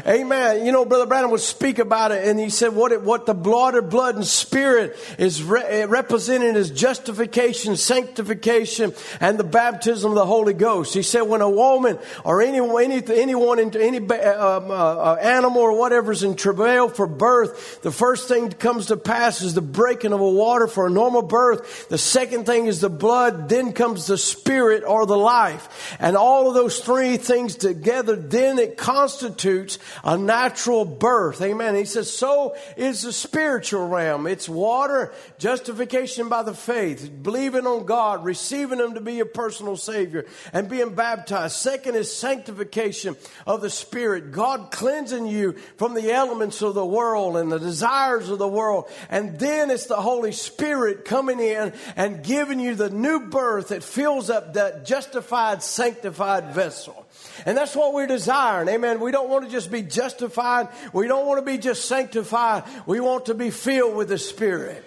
Amen. 0.08 0.66
You 0.66 0.72
know, 0.72 0.86
Brother 0.86 1.06
Branham 1.06 1.32
would 1.32 1.42
speak 1.42 1.80
about 1.80 2.14
it 2.14 2.26
and 2.26 2.40
he 2.40 2.50
said 2.50 2.74
what 2.74 2.94
it, 2.94 3.02
what 3.02 3.26
the 3.26 3.34
blood 3.34 3.90
blood 3.90 4.16
and 4.16 4.26
spirit 4.26 4.96
is 5.18 5.44
re- 5.44 5.64
eh, 5.66 5.86
represented 5.86 6.56
is 6.56 6.72
justification, 6.72 7.76
sanctification, 7.76 8.94
and 9.20 9.38
the 9.38 9.44
baptism 9.44 10.12
of 10.12 10.16
the 10.16 10.26
Holy 10.26 10.54
Ghost. 10.54 10.94
He 10.94 11.02
said 11.02 11.24
when 11.24 11.42
a 11.42 11.50
woman 11.50 12.00
or 12.24 12.42
any, 12.42 12.60
any 12.60 13.04
anyone 13.22 13.60
into 13.60 13.84
any 13.84 13.98
uh, 13.98 14.60
um, 14.60 14.72
uh, 14.72 14.74
uh, 14.74 15.18
animal 15.22 15.62
or 15.62 15.78
whatever 15.78 16.14
is 16.14 16.24
in 16.24 16.36
travail 16.36 16.88
for 16.88 17.06
birth, 17.06 17.82
the 17.82 17.92
first 17.92 18.30
thing 18.30 18.48
that 18.48 18.60
comes 18.60 18.86
to 18.86 18.96
pass 18.96 19.42
is 19.42 19.56
the 19.56 19.62
breaking 19.62 20.14
of 20.14 20.22
a 20.22 20.30
water 20.30 20.68
for 20.68 20.88
a 20.88 20.90
normal 20.90 21.22
birth. 21.22 21.90
The 21.90 21.98
second 21.98 22.46
thing 22.46 22.68
is 22.68 22.80
the 22.80 22.90
blood, 22.90 23.50
then 23.50 23.74
comes 23.74 24.08
the 24.08 24.18
spirit 24.18 24.86
or 24.86 25.06
the 25.06 25.18
life. 25.18 25.98
And 26.00 26.16
all 26.16 26.48
of 26.48 26.54
those 26.54 26.80
three 26.80 27.18
things 27.18 27.58
together, 27.58 28.16
then 28.16 28.58
it 28.58 28.78
constitutes 28.78 29.80
a 30.04 30.18
natural 30.18 30.86
birth. 30.86 31.42
Amen. 31.42 31.76
He 31.76 31.86
says, 31.86 32.12
so 32.12 32.56
is 32.76 33.02
the 33.02 33.14
spiritual 33.14 33.88
realm. 33.88 34.28
It's 34.28 34.50
water, 34.50 35.14
justification 35.38 36.30
by 36.30 36.44
the 36.44 36.54
faith, 36.54 37.10
believing 37.22 37.66
on 37.66 37.86
God, 37.86 38.24
receiving 38.24 38.80
Him 38.80 38.94
to 38.94 39.02
be 39.02 39.14
your 39.14 39.26
personal 39.26 39.78
Savior, 39.78 40.26
and 40.54 40.70
being 40.70 40.96
baptized. 40.96 41.56
Second 41.56 41.96
is 41.96 42.16
sanctification 42.16 43.16
of 43.46 43.62
the 43.62 43.70
Spirit. 43.70 44.32
God 44.32 44.72
cleansing 44.72 45.28
you 45.28 45.54
from 45.78 45.94
the 45.94 46.12
elements 46.12 46.62
of 46.62 46.74
the 46.74 46.86
world 46.86 47.38
and 47.38 47.52
the 47.52 47.60
desires 47.60 48.30
of 48.30 48.40
the 48.40 48.48
world. 48.48 48.90
And 49.10 49.40
then 49.40 49.72
it's 49.72 49.88
the 49.88 50.02
Holy 50.02 50.32
Spirit 50.32 51.06
coming 51.06 51.40
in 51.40 51.74
and 51.96 52.24
giving 52.24 52.60
you 52.60 52.76
the 52.76 52.90
new 52.90 53.28
birth 53.28 53.70
that 53.70 53.84
fills 53.84 54.30
up 54.30 54.54
that 54.54 54.86
justified, 54.86 55.64
sanctified 55.64 56.54
vessel. 56.54 57.07
And 57.46 57.58
that's 57.58 57.76
what 57.76 57.94
we're 57.94 58.08
desiring. 58.08 58.68
Amen. 58.70 59.00
We 59.00 59.12
don't 59.12 59.30
want 59.30 59.46
to 59.46 59.52
just 59.52 59.72
be 59.72 59.82
justified. 59.82 60.70
We 60.94 61.08
don't 61.08 61.26
want 61.26 61.40
to 61.40 61.46
be 61.46 61.58
just 61.58 61.86
sanctified. 61.86 62.64
We 62.86 63.00
want 63.00 63.28
to 63.28 63.34
be 63.34 63.50
filled 63.50 63.96
with 63.96 64.10
the 64.10 64.18
Spirit. 64.18 64.84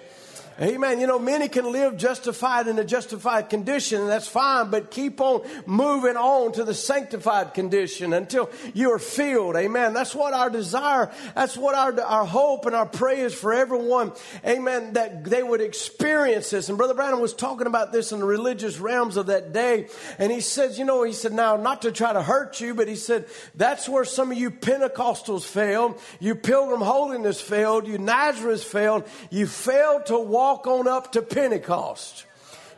Amen. 0.61 1.01
You 1.01 1.07
know, 1.07 1.19
many 1.19 1.49
can 1.49 1.73
live 1.73 1.97
justified 1.97 2.69
in 2.69 2.79
a 2.79 2.85
justified 2.85 3.49
condition, 3.49 4.03
and 4.03 4.11
that's 4.11 4.29
fine, 4.29 4.71
but 4.71 4.91
keep 4.91 5.19
on 5.23 5.41
moving 5.65 6.19
on 6.19 6.53
to 6.53 6.65
the 6.65 6.75
sanctified 6.75 7.55
condition 7.55 8.13
until 8.13 8.51
you 8.75 8.93
are 8.93 8.99
filled. 8.99 9.57
Amen. 9.57 9.95
That's 9.95 10.15
what 10.15 10.35
our 10.35 10.51
desire, 10.51 11.11
that's 11.35 11.57
what 11.57 11.75
our, 11.75 11.99
our 12.03 12.27
hope 12.27 12.67
and 12.67 12.77
our 12.77 12.85
prayer 12.85 13.25
is 13.25 13.35
for 13.35 13.55
everyone. 13.55 14.13
Amen. 14.47 14.93
That 14.93 15.25
they 15.25 15.43
would 15.43 15.63
experience 15.63 16.51
this. 16.51 16.69
And 16.69 16.77
Brother 16.77 16.93
Branham 16.93 17.21
was 17.21 17.33
talking 17.33 17.67
about 17.67 17.91
this 17.91 18.13
in 18.13 18.19
the 18.19 18.27
religious 18.27 18.79
realms 18.79 19.17
of 19.17 19.27
that 19.27 19.55
day. 19.55 19.89
And 20.19 20.31
he 20.31 20.41
says, 20.41 20.79
you 20.79 20.85
know, 20.85 21.05
he 21.05 21.15
said, 21.15 21.33
now, 21.33 21.57
not 21.57 21.83
to 21.83 21.93
try 21.93 22.13
to 22.13 22.23
hurt 22.23 22.61
you, 22.61 22.75
but 22.75 22.87
he 22.87 22.97
said, 22.97 23.25
that's 23.55 23.89
where 23.89 24.05
some 24.05 24.31
of 24.31 24.37
you 24.37 24.51
Pentecostals 24.51 25.45
failed. 25.45 25.99
You 26.19 26.35
Pilgrim 26.35 26.83
Holiness 26.83 27.41
failed. 27.41 27.87
You 27.87 27.97
Nazareth 27.97 28.63
failed. 28.63 29.09
You 29.31 29.47
failed 29.47 30.05
to 30.07 30.19
walk 30.19 30.50
walk 30.51 30.67
on 30.67 30.89
up 30.89 31.13
to 31.13 31.23
Pentecost. 31.23 32.25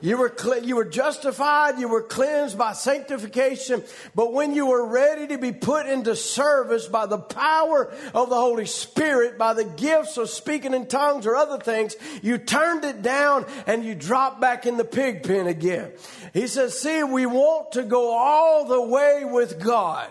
You 0.02 0.18
were, 0.18 0.34
you 0.62 0.76
were 0.76 0.84
justified, 0.84 1.78
you 1.78 1.88
were 1.88 2.02
cleansed 2.02 2.58
by 2.58 2.74
sanctification, 2.74 3.82
but 4.14 4.34
when 4.34 4.54
you 4.54 4.66
were 4.66 4.84
ready 4.84 5.28
to 5.28 5.38
be 5.38 5.52
put 5.52 5.86
into 5.86 6.14
service 6.14 6.86
by 6.86 7.06
the 7.06 7.18
power 7.18 7.90
of 8.12 8.28
the 8.28 8.34
Holy 8.34 8.66
Spirit, 8.66 9.38
by 9.38 9.54
the 9.54 9.64
gifts 9.64 10.18
of 10.18 10.28
speaking 10.28 10.74
in 10.74 10.86
tongues 10.86 11.24
or 11.24 11.34
other 11.34 11.56
things, 11.56 11.96
you 12.20 12.36
turned 12.36 12.84
it 12.84 13.00
down 13.00 13.46
and 13.66 13.84
you 13.84 13.94
dropped 13.94 14.38
back 14.38 14.66
in 14.66 14.76
the 14.76 14.84
pig 14.84 15.22
pen 15.22 15.46
again. 15.46 15.92
He 16.34 16.48
says, 16.48 16.78
see, 16.78 17.02
we 17.04 17.24
want 17.24 17.72
to 17.72 17.84
go 17.84 18.12
all 18.12 18.66
the 18.66 18.82
way 18.82 19.24
with 19.24 19.62
God. 19.62 20.10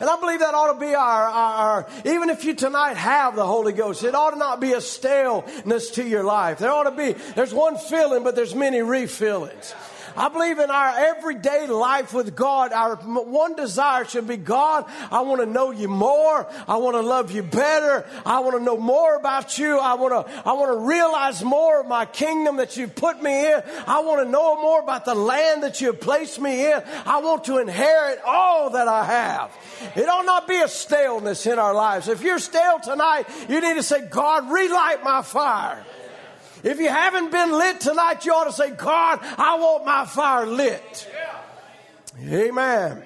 And 0.00 0.10
I 0.10 0.18
believe 0.18 0.40
that 0.40 0.54
ought 0.54 0.72
to 0.72 0.80
be 0.80 0.94
our, 0.94 1.28
our, 1.28 1.54
our, 1.54 1.88
even 2.04 2.30
if 2.30 2.44
you 2.44 2.54
tonight 2.54 2.96
have 2.96 3.36
the 3.36 3.46
Holy 3.46 3.72
Ghost, 3.72 4.02
it 4.02 4.14
ought 4.14 4.30
to 4.30 4.36
not 4.36 4.60
be 4.60 4.72
a 4.72 4.80
staleness 4.80 5.90
to 5.92 6.06
your 6.06 6.24
life. 6.24 6.58
There 6.58 6.70
ought 6.70 6.84
to 6.84 6.90
be, 6.90 7.12
there's 7.34 7.54
one 7.54 7.78
filling, 7.78 8.24
but 8.24 8.34
there's 8.34 8.54
many 8.54 8.78
refillings. 8.78 9.74
I 10.16 10.28
believe 10.28 10.58
in 10.58 10.70
our 10.70 10.98
everyday 10.98 11.66
life 11.66 12.12
with 12.12 12.36
God, 12.36 12.72
our 12.72 12.96
one 12.96 13.56
desire 13.56 14.04
should 14.04 14.28
be 14.28 14.36
God, 14.36 14.84
I 15.10 15.22
want 15.22 15.40
to 15.40 15.46
know 15.46 15.70
you 15.70 15.88
more. 15.88 16.46
I 16.68 16.76
want 16.76 16.94
to 16.94 17.00
love 17.00 17.30
you 17.30 17.42
better. 17.42 18.06
I 18.24 18.40
want 18.40 18.56
to 18.56 18.62
know 18.62 18.76
more 18.76 19.16
about 19.16 19.58
you. 19.58 19.78
I 19.78 19.94
want 19.94 20.26
to, 20.26 20.48
I 20.48 20.52
want 20.52 20.72
to 20.72 20.86
realize 20.86 21.42
more 21.42 21.80
of 21.80 21.86
my 21.86 22.06
kingdom 22.06 22.56
that 22.56 22.76
you've 22.76 22.94
put 22.94 23.22
me 23.22 23.52
in. 23.52 23.62
I 23.86 24.00
want 24.00 24.24
to 24.24 24.30
know 24.30 24.60
more 24.60 24.80
about 24.80 25.04
the 25.04 25.14
land 25.14 25.62
that 25.62 25.80
you 25.80 25.88
have 25.88 26.00
placed 26.00 26.40
me 26.40 26.70
in. 26.70 26.82
I 27.06 27.20
want 27.20 27.44
to 27.44 27.58
inherit 27.58 28.20
all 28.24 28.70
that 28.70 28.88
I 28.88 29.04
have. 29.04 29.52
It 29.96 30.08
ought 30.08 30.26
not 30.26 30.46
be 30.46 30.60
a 30.60 30.68
staleness 30.68 31.46
in 31.46 31.58
our 31.58 31.74
lives. 31.74 32.08
If 32.08 32.22
you're 32.22 32.38
stale 32.38 32.80
tonight, 32.80 33.26
you 33.48 33.60
need 33.60 33.74
to 33.74 33.82
say, 33.82 34.06
God, 34.08 34.50
relight 34.50 35.02
my 35.02 35.22
fire. 35.22 35.84
If 36.64 36.80
you 36.80 36.88
haven't 36.88 37.30
been 37.30 37.52
lit 37.52 37.80
tonight, 37.80 38.24
you 38.24 38.32
ought 38.32 38.44
to 38.44 38.52
say, 38.52 38.70
God, 38.70 39.20
I 39.22 39.58
want 39.58 39.84
my 39.84 40.06
fire 40.06 40.46
lit. 40.46 41.08
Amen. 42.18 43.02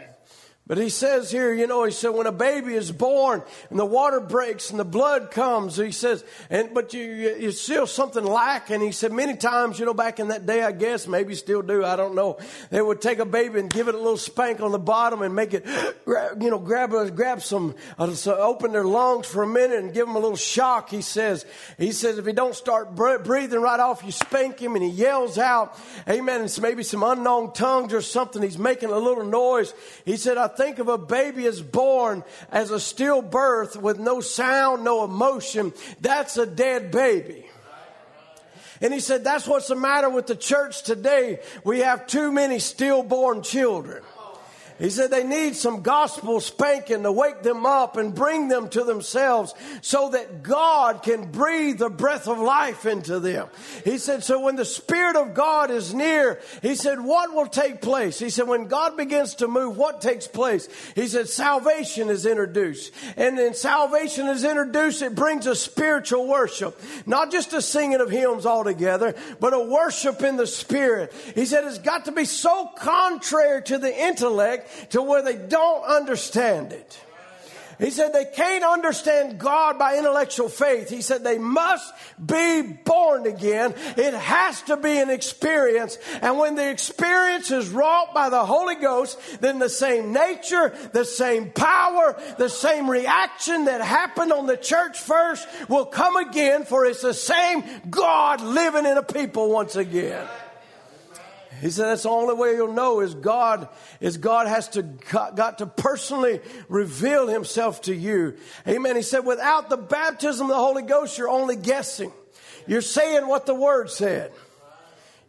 But 0.69 0.77
he 0.77 0.91
says 0.91 1.31
here, 1.31 1.53
you 1.55 1.67
know, 1.67 1.85
he 1.85 1.93
said 1.93 2.11
when 2.11 2.27
a 2.27 2.33
baby 2.33 2.75
is 2.75 2.93
born 2.93 3.43
and 3.71 3.79
the 3.79 3.87
water 3.87 4.21
breaks 4.21 4.71
and 4.71 4.79
the 4.79 4.85
blood 4.85 5.31
comes, 5.31 5.77
he 5.77 5.93
says, 5.93 6.23
and 6.51 6.75
but 6.75 6.93
you 6.93 7.01
you 7.01 7.51
still 7.53 7.87
something 7.87 8.23
lacking. 8.23 8.83
He 8.83 8.93
said 8.93 9.11
many 9.11 9.37
times, 9.37 9.79
you 9.79 9.87
know, 9.87 9.95
back 9.95 10.21
in 10.21 10.29
that 10.29 10.45
day, 10.45 10.63
I 10.63 10.73
guess 10.73 11.07
maybe 11.07 11.35
still 11.35 11.63
do, 11.63 11.87
I 11.87 11.97
don't 11.97 12.15
know. 12.15 12.39
They 12.69 12.83
would 12.83 13.01
take 13.01 13.19
a 13.19 13.25
baby 13.25 13.61
and 13.61 13.71
give 13.71 13.89
it 13.89 13.95
a 13.95 13.99
little 13.99 14.19
spank 14.19 14.61
on 14.61 14.73
the 14.73 14.79
bottom 14.79 15.23
and 15.23 15.35
make 15.35 15.55
it, 15.55 15.67
you 16.07 16.51
know, 16.51 16.59
grab 16.59 16.91
grab 17.17 17.41
some, 17.41 17.75
uh, 17.99 18.13
so 18.13 18.37
open 18.37 18.73
their 18.73 18.85
lungs 18.85 19.27
for 19.27 19.43
a 19.43 19.49
minute 19.49 19.79
and 19.79 19.95
give 19.95 20.07
them 20.07 20.17
a 20.17 20.19
little 20.19 20.37
shock. 20.37 20.91
He 20.91 21.01
says, 21.01 21.47
he 21.79 21.93
says 21.93 22.19
if 22.19 22.27
he 22.27 22.33
don't 22.33 22.55
start 22.55 22.95
breathing 22.95 23.61
right 23.61 23.81
off, 23.81 24.05
you 24.05 24.13
spank 24.13 24.61
him 24.61 24.75
and 24.75 24.85
he 24.85 24.91
yells 24.91 25.39
out, 25.39 25.79
Amen. 26.07 26.43
It's 26.43 26.61
maybe 26.61 26.83
some 26.83 27.03
unknown 27.03 27.55
tongues 27.55 27.95
or 27.95 28.03
something. 28.03 28.43
He's 28.43 28.59
making 28.59 28.91
a 28.91 28.99
little 28.99 29.25
noise. 29.25 29.73
He 30.05 30.19
said, 30.19 30.37
I 30.37 30.58
think 30.59 30.81
of 30.81 30.89
a 30.89 30.99
baby 30.99 31.47
as 31.47 31.63
born 31.63 32.25
as 32.51 32.71
a 32.71 32.77
stillbirth 32.77 33.77
with 33.77 33.99
no 33.99 34.21
sound, 34.21 34.85
no 34.85 35.05
emotion, 35.05 35.73
that's 36.01 36.37
a 36.37 36.45
dead 36.45 36.91
baby. 36.91 37.47
And 38.81 38.93
he 38.93 39.01
said, 39.01 39.25
that's 39.25 39.47
what's 39.47 39.69
the 39.69 39.77
matter 39.77 40.11
with 40.11 40.27
the 40.27 40.37
church 40.37 40.83
today. 40.83 41.41
We 41.65 41.81
have 41.81 42.07
too 42.07 42.31
many 42.31 42.59
stillborn 42.59 43.43
children. 43.43 44.03
He 44.79 44.91
said 44.91 45.11
they 45.11 45.25
need 45.25 45.57
some 45.57 45.83
gospel 45.83 46.41
spanking 46.41 47.03
to 47.03 47.11
wake 47.11 47.43
them 47.43 47.67
up 47.67 47.97
and 47.97 48.15
bring 48.15 48.49
them 48.49 48.69
to 48.71 48.85
themselves 48.85 49.55
so 49.83 50.11
that 50.11 50.43
God 50.43 51.03
can 51.03 51.33
breathe 51.33 51.79
the 51.79 51.91
breath 51.91 52.29
of 52.29 52.39
life 52.39 52.87
into 52.87 53.19
them. 53.19 53.49
He 53.85 53.99
said, 53.99 54.23
so 54.23 54.41
when 54.41 54.57
the 54.57 54.65
Spirit 54.65 55.17
of 55.17 55.35
God 55.35 55.71
is 55.71 55.93
near, 55.93 56.41
he 56.63 56.77
said, 56.77 57.01
what 57.01 57.35
will 57.35 57.47
take 57.47 57.81
place? 57.81 58.19
He 58.19 58.31
said, 58.31 58.47
when 58.47 58.67
God 58.69 58.97
begins 58.97 59.37
to 59.37 59.49
move, 59.49 59.77
what 59.77 60.01
takes 60.01 60.29
place? 60.29 60.69
He 60.95 61.09
said, 61.09 61.29
salvation 61.29 62.09
is 62.09 62.25
introduced. 62.25 62.93
And 63.17 63.37
then 63.37 63.55
salvation 63.55 64.29
is 64.29 64.45
introduced, 64.45 65.03
it 65.03 65.15
brings 65.15 65.47
a 65.47 65.57
spiritual 65.57 66.29
worship. 66.29 66.81
Not 67.05 67.33
just 67.33 67.53
a 67.53 67.63
singing 67.63 68.01
of 68.01 68.11
hymns 68.11 68.47
altogether, 68.47 69.17
but 69.41 69.55
a 69.55 69.59
worship 69.59 70.23
in 70.23 70.37
the 70.37 70.47
Spirit. 70.47 71.13
He 71.35 71.47
said, 71.47 71.65
it's 71.65 71.79
got 71.79 72.05
to 72.05 72.13
be 72.13 72.25
so 72.25 72.71
contrary 72.77 73.63
to 73.65 73.79
the 73.79 73.97
intellect 74.07 74.68
to 74.91 75.03
where 75.03 75.23
they 75.23 75.37
don't 75.37 75.85
understand 75.85 76.73
it. 76.73 77.01
He 77.79 77.91
said 77.91 78.13
they 78.13 78.25
can't 78.25 78.65
understand 78.65 79.39
God 79.39 79.79
by 79.79 79.99
intellectual 79.99 80.49
faith. 80.49 80.91
He 80.91 81.01
said 81.01 81.23
they 81.23 81.39
must 81.39 81.95
be 82.25 82.63
born 82.63 83.27
again. 83.27 83.73
It 83.97 84.15
has 84.15 84.63
to 84.63 84.77
be 84.77 84.99
an 84.99 85.11
experience. 85.11 85.97
And 86.21 86.39
when 86.39 86.57
the 86.57 86.69
experience 86.69 87.53
is 87.53 87.69
wrought 87.69 88.13
by 88.13 88.31
the 88.31 88.45
Holy 88.45 88.75
Ghost, 88.75 89.19
then 89.41 89.61
the 89.61 89.69
same 89.69 90.13
nature, 90.13 90.75
the 90.93 91.05
same 91.05 91.51
power, 91.51 92.21
the 92.37 92.49
same 92.49 92.91
reaction 92.91 93.67
that 93.67 93.81
happened 93.81 94.33
on 94.33 94.47
the 94.47 94.57
church 94.57 94.99
first 94.99 95.47
will 95.69 95.87
come 95.87 96.17
again 96.17 96.65
for 96.65 96.85
it's 96.85 97.03
the 97.03 97.15
same 97.15 97.63
God 97.89 98.41
living 98.41 98.87
in 98.87 98.97
a 98.99 99.05
people 99.05 99.51
once 99.51 99.77
again. 99.77 100.27
He 101.61 101.71
said 101.71 101.87
that's 101.87 102.05
the 102.05 102.11
only 102.11 102.35
way 102.35 102.55
you'll 102.55 102.73
know 102.73 103.01
is 103.01 103.15
God 103.15 103.69
is 104.01 104.17
God 104.17 104.47
has 104.47 104.69
to 104.71 104.83
got 104.83 105.59
to 105.59 105.67
personally 105.67 106.41
reveal 106.69 107.27
himself 107.27 107.83
to 107.83 107.95
you. 107.95 108.37
Amen. 108.67 108.97
He 108.97 109.03
said 109.03 109.21
without 109.21 109.69
the 109.69 109.77
baptism 109.77 110.47
of 110.47 110.51
the 110.51 110.63
Holy 110.63 110.83
Ghost 110.83 111.19
you're 111.19 111.29
only 111.29 111.57
guessing. 111.57 112.13
You're 112.67 112.83
saying 112.83 113.27
what 113.27 113.47
the 113.47 113.55
word 113.55 113.91
said. 113.91 114.33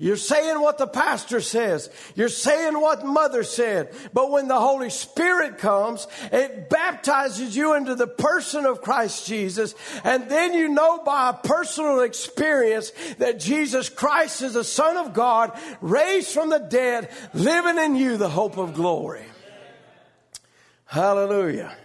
You're 0.01 0.15
saying 0.15 0.61
what 0.61 0.77
the 0.77 0.87
pastor 0.87 1.41
says. 1.41 1.89
You're 2.15 2.29
saying 2.29 2.79
what 2.79 3.05
mother 3.05 3.43
said. 3.43 3.93
But 4.13 4.31
when 4.31 4.47
the 4.47 4.59
Holy 4.59 4.89
Spirit 4.89 5.57
comes, 5.57 6.07
it 6.31 6.69
baptizes 6.69 7.53
you 7.53 7.75
into 7.75 7.95
the 7.95 8.07
person 8.07 8.65
of 8.65 8.81
Christ 8.81 9.27
Jesus. 9.27 9.75
And 10.05 10.29
then 10.29 10.53
you 10.53 10.69
know 10.69 11.03
by 11.03 11.31
a 11.31 11.33
personal 11.33 11.99
experience 11.99 12.93
that 13.17 13.41
Jesus 13.41 13.89
Christ 13.89 14.41
is 14.41 14.53
the 14.53 14.63
Son 14.63 14.95
of 14.95 15.13
God, 15.13 15.51
raised 15.81 16.29
from 16.29 16.49
the 16.49 16.59
dead, 16.59 17.09
living 17.33 17.77
in 17.77 17.97
you 17.97 18.15
the 18.15 18.29
hope 18.29 18.57
of 18.57 18.75
glory. 18.75 19.25
Hallelujah. 20.85 21.75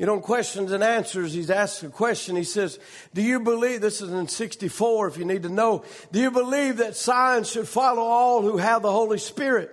You 0.00 0.06
know, 0.06 0.18
questions 0.18 0.72
and 0.72 0.82
answers, 0.82 1.34
he's 1.34 1.50
asked 1.50 1.82
a 1.82 1.90
question. 1.90 2.34
He 2.34 2.42
says, 2.42 2.78
Do 3.12 3.20
you 3.20 3.38
believe, 3.38 3.82
this 3.82 4.00
is 4.00 4.10
in 4.10 4.28
64 4.28 5.08
if 5.08 5.18
you 5.18 5.26
need 5.26 5.42
to 5.42 5.50
know, 5.50 5.84
do 6.10 6.18
you 6.18 6.30
believe 6.30 6.78
that 6.78 6.96
signs 6.96 7.50
should 7.50 7.68
follow 7.68 8.00
all 8.00 8.40
who 8.40 8.56
have 8.56 8.80
the 8.80 8.90
Holy 8.90 9.18
Spirit? 9.18 9.70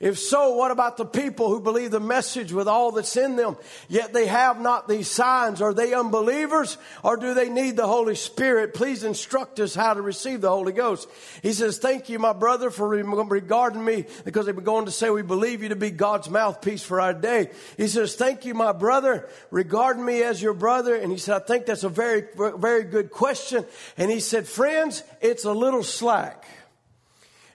If 0.00 0.18
so, 0.18 0.54
what 0.56 0.72
about 0.72 0.96
the 0.96 1.06
people 1.06 1.48
who 1.48 1.60
believe 1.60 1.92
the 1.92 2.00
message 2.00 2.52
with 2.52 2.66
all 2.66 2.90
that's 2.90 3.16
in 3.16 3.36
them, 3.36 3.56
yet 3.88 4.12
they 4.12 4.26
have 4.26 4.60
not 4.60 4.88
these 4.88 5.08
signs? 5.08 5.62
Are 5.62 5.72
they 5.72 5.94
unbelievers 5.94 6.78
or 7.04 7.16
do 7.16 7.32
they 7.32 7.48
need 7.48 7.76
the 7.76 7.86
Holy 7.86 8.16
Spirit? 8.16 8.74
Please 8.74 9.04
instruct 9.04 9.60
us 9.60 9.74
how 9.74 9.94
to 9.94 10.02
receive 10.02 10.40
the 10.40 10.50
Holy 10.50 10.72
Ghost. 10.72 11.08
He 11.42 11.52
says, 11.52 11.78
Thank 11.78 12.08
you, 12.08 12.18
my 12.18 12.32
brother, 12.32 12.70
for 12.70 12.88
regarding 12.88 13.84
me 13.84 14.04
because 14.24 14.46
they've 14.46 14.54
been 14.54 14.64
going 14.64 14.86
to 14.86 14.90
say 14.90 15.10
we 15.10 15.22
believe 15.22 15.62
you 15.62 15.68
to 15.68 15.76
be 15.76 15.90
God's 15.90 16.28
mouthpiece 16.28 16.82
for 16.82 17.00
our 17.00 17.14
day. 17.14 17.50
He 17.76 17.86
says, 17.86 18.16
Thank 18.16 18.44
you, 18.44 18.54
my 18.54 18.72
brother, 18.72 19.28
regarding 19.52 20.04
me 20.04 20.24
as 20.24 20.42
your 20.42 20.54
brother. 20.54 20.96
And 20.96 21.12
he 21.12 21.18
said, 21.18 21.40
I 21.40 21.44
think 21.44 21.66
that's 21.66 21.84
a 21.84 21.88
very, 21.88 22.24
very 22.36 22.82
good 22.82 23.10
question. 23.12 23.64
And 23.96 24.10
he 24.10 24.18
said, 24.18 24.48
Friends, 24.48 25.04
it's 25.20 25.44
a 25.44 25.52
little 25.52 25.84
slack. 25.84 26.44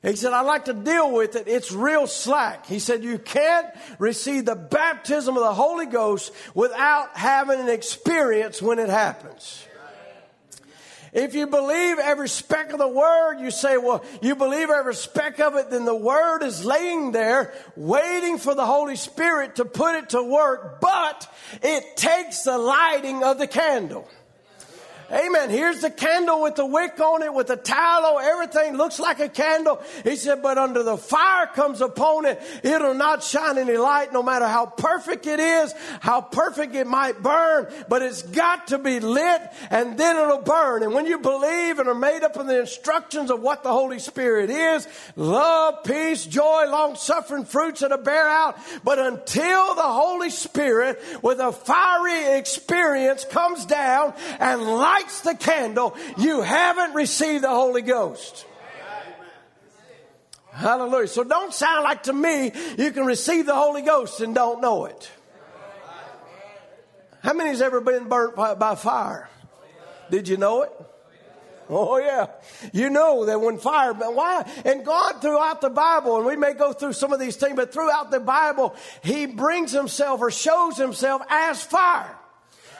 He 0.01 0.15
said, 0.15 0.31
I'd 0.31 0.45
like 0.45 0.65
to 0.65 0.73
deal 0.73 1.11
with 1.11 1.35
it. 1.35 1.47
It's 1.47 1.73
real 1.73 2.07
slack. 2.07 2.65
He 2.65 2.79
said, 2.79 3.03
you 3.03 3.19
can't 3.19 3.67
receive 3.97 4.45
the 4.45 4.55
baptism 4.55 5.35
of 5.35 5.43
the 5.43 5.53
Holy 5.53 5.87
Ghost 5.87 6.33
without 6.53 7.17
having 7.17 7.59
an 7.59 7.69
experience 7.69 8.61
when 8.61 8.79
it 8.79 8.89
happens. 8.89 9.65
If 11.11 11.33
you 11.33 11.47
believe 11.47 11.97
every 11.97 12.29
speck 12.29 12.71
of 12.71 12.77
the 12.77 12.87
word, 12.87 13.39
you 13.39 13.51
say, 13.51 13.77
well, 13.77 14.05
you 14.21 14.35
believe 14.35 14.69
every 14.69 14.93
speck 14.93 15.39
of 15.39 15.55
it, 15.55 15.71
then 15.71 15.83
the 15.83 15.95
word 15.95 16.43
is 16.43 16.63
laying 16.63 17.11
there 17.11 17.53
waiting 17.75 18.37
for 18.37 18.53
the 18.53 18.65
Holy 18.65 18.95
Spirit 18.95 19.55
to 19.55 19.65
put 19.65 19.95
it 19.95 20.09
to 20.09 20.21
work, 20.21 20.79
but 20.79 21.27
it 21.63 21.97
takes 21.97 22.43
the 22.43 22.57
lighting 22.57 23.23
of 23.23 23.39
the 23.39 23.47
candle. 23.47 24.07
Amen. 25.11 25.49
Here's 25.49 25.81
the 25.81 25.89
candle 25.89 26.43
with 26.43 26.55
the 26.55 26.65
wick 26.65 26.99
on 26.99 27.23
it, 27.23 27.33
with 27.33 27.47
the 27.47 27.55
tallow, 27.55 28.17
everything 28.19 28.77
looks 28.77 28.99
like 28.99 29.19
a 29.19 29.29
candle. 29.29 29.81
He 30.03 30.15
said, 30.15 30.43
but 30.43 30.57
under 30.59 30.83
the 30.83 30.97
fire 30.97 31.47
comes 31.47 31.81
upon 31.81 32.25
it, 32.25 32.39
it'll 32.63 32.93
not 32.93 33.23
shine 33.23 33.57
any 33.57 33.77
light 33.77 34.13
no 34.13 34.21
matter 34.21 34.47
how 34.47 34.67
perfect 34.67 35.25
it 35.25 35.39
is, 35.39 35.73
how 35.99 36.21
perfect 36.21 36.75
it 36.75 36.85
might 36.85 37.23
burn, 37.23 37.67
but 37.87 38.03
it's 38.03 38.21
got 38.21 38.67
to 38.67 38.77
be 38.77 38.99
lit 38.99 39.41
and 39.71 39.97
then 39.97 40.15
it'll 40.15 40.43
burn. 40.43 40.83
And 40.83 40.93
when 40.93 41.07
you 41.07 41.17
believe 41.17 41.79
and 41.79 41.89
are 41.89 41.95
made 41.95 42.23
up 42.23 42.37
in 42.37 42.45
the 42.45 42.59
instructions 42.59 43.31
of 43.31 43.41
what 43.41 43.63
the 43.63 43.71
Holy 43.71 43.99
Spirit 43.99 44.51
is, 44.51 44.87
love, 45.15 45.83
peace, 45.83 46.25
joy, 46.25 46.65
long 46.69 46.95
suffering, 46.95 47.45
fruits 47.45 47.79
that 47.81 48.03
bear 48.03 48.27
out, 48.27 48.57
but 48.83 48.99
until 48.99 49.73
the 49.73 49.81
Holy 49.81 50.29
Spirit 50.29 51.01
with 51.23 51.39
a 51.39 51.51
fiery 51.51 52.37
experience 52.37 53.25
comes 53.25 53.65
down 53.65 54.13
and 54.39 54.61
light 54.61 54.98
lights 54.99 55.21
the 55.21 55.35
candle, 55.35 55.95
you 56.17 56.41
haven't 56.41 56.93
received 56.93 57.43
the 57.43 57.49
Holy 57.49 57.81
Ghost. 57.81 58.45
Hallelujah. 60.51 61.07
So 61.07 61.23
don't 61.23 61.53
sound 61.53 61.83
like 61.83 62.03
to 62.03 62.13
me 62.13 62.51
you 62.77 62.91
can 62.91 63.05
receive 63.05 63.45
the 63.45 63.55
Holy 63.55 63.81
Ghost 63.81 64.19
and 64.19 64.35
don't 64.35 64.61
know 64.61 64.85
it. 64.85 65.09
How 67.21 67.33
many 67.33 67.49
has 67.49 67.61
ever 67.61 67.81
been 67.81 68.09
burnt 68.09 68.35
by, 68.35 68.55
by 68.55 68.75
fire? 68.75 69.29
Did 70.09 70.27
you 70.27 70.37
know 70.37 70.63
it? 70.63 70.71
Oh 71.69 71.97
yeah. 71.97 72.27
You 72.73 72.89
know 72.89 73.25
that 73.25 73.39
when 73.39 73.59
fire, 73.59 73.93
why? 73.93 74.49
And 74.65 74.83
God 74.83 75.21
throughout 75.21 75.61
the 75.61 75.69
Bible, 75.69 76.17
and 76.17 76.25
we 76.25 76.35
may 76.35 76.53
go 76.53 76.73
through 76.73 76.93
some 76.93 77.13
of 77.13 77.19
these 77.19 77.35
things, 77.35 77.55
but 77.55 77.71
throughout 77.71 78.09
the 78.09 78.19
Bible, 78.19 78.75
He 79.03 79.27
brings 79.27 79.71
Himself 79.71 80.19
or 80.19 80.31
shows 80.31 80.77
Himself 80.77 81.21
as 81.29 81.61
fire 81.61 82.18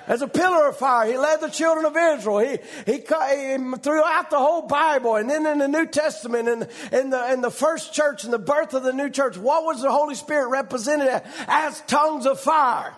as 0.10 0.24
a 0.24 0.28
pillar 0.28 0.68
of 0.68 0.76
fire. 0.76 1.10
He 1.10 1.18
led 1.18 1.40
the 1.40 1.48
children 1.48 1.86
of 1.86 1.96
Israel. 1.96 2.40
He, 2.40 2.58
he, 2.86 2.98
he 2.98 3.78
throughout 3.78 4.30
the 4.30 4.40
whole 4.40 4.64
Bible 4.64 5.16
and 5.16 5.30
then 5.30 5.46
in 5.46 5.60
the 5.60 5.68
New 5.68 5.86
Testament 5.86 6.50
and 6.50 6.68
in 6.92 7.12
the, 7.12 7.32
in 7.32 7.42
the 7.42 7.52
first 7.52 7.94
church 7.94 8.24
and 8.26 8.34
the 8.34 8.40
birth 8.40 8.74
of 8.74 8.84
the 8.84 8.92
new 8.92 9.10
church, 9.10 9.38
what 9.38 9.64
was 9.64 9.82
the 9.82 9.92
Holy 9.92 10.16
Spirit 10.16 10.50
represented 10.50 11.22
as 11.48 11.80
tongues 11.82 12.26
of 12.26 12.40
fire? 12.42 12.94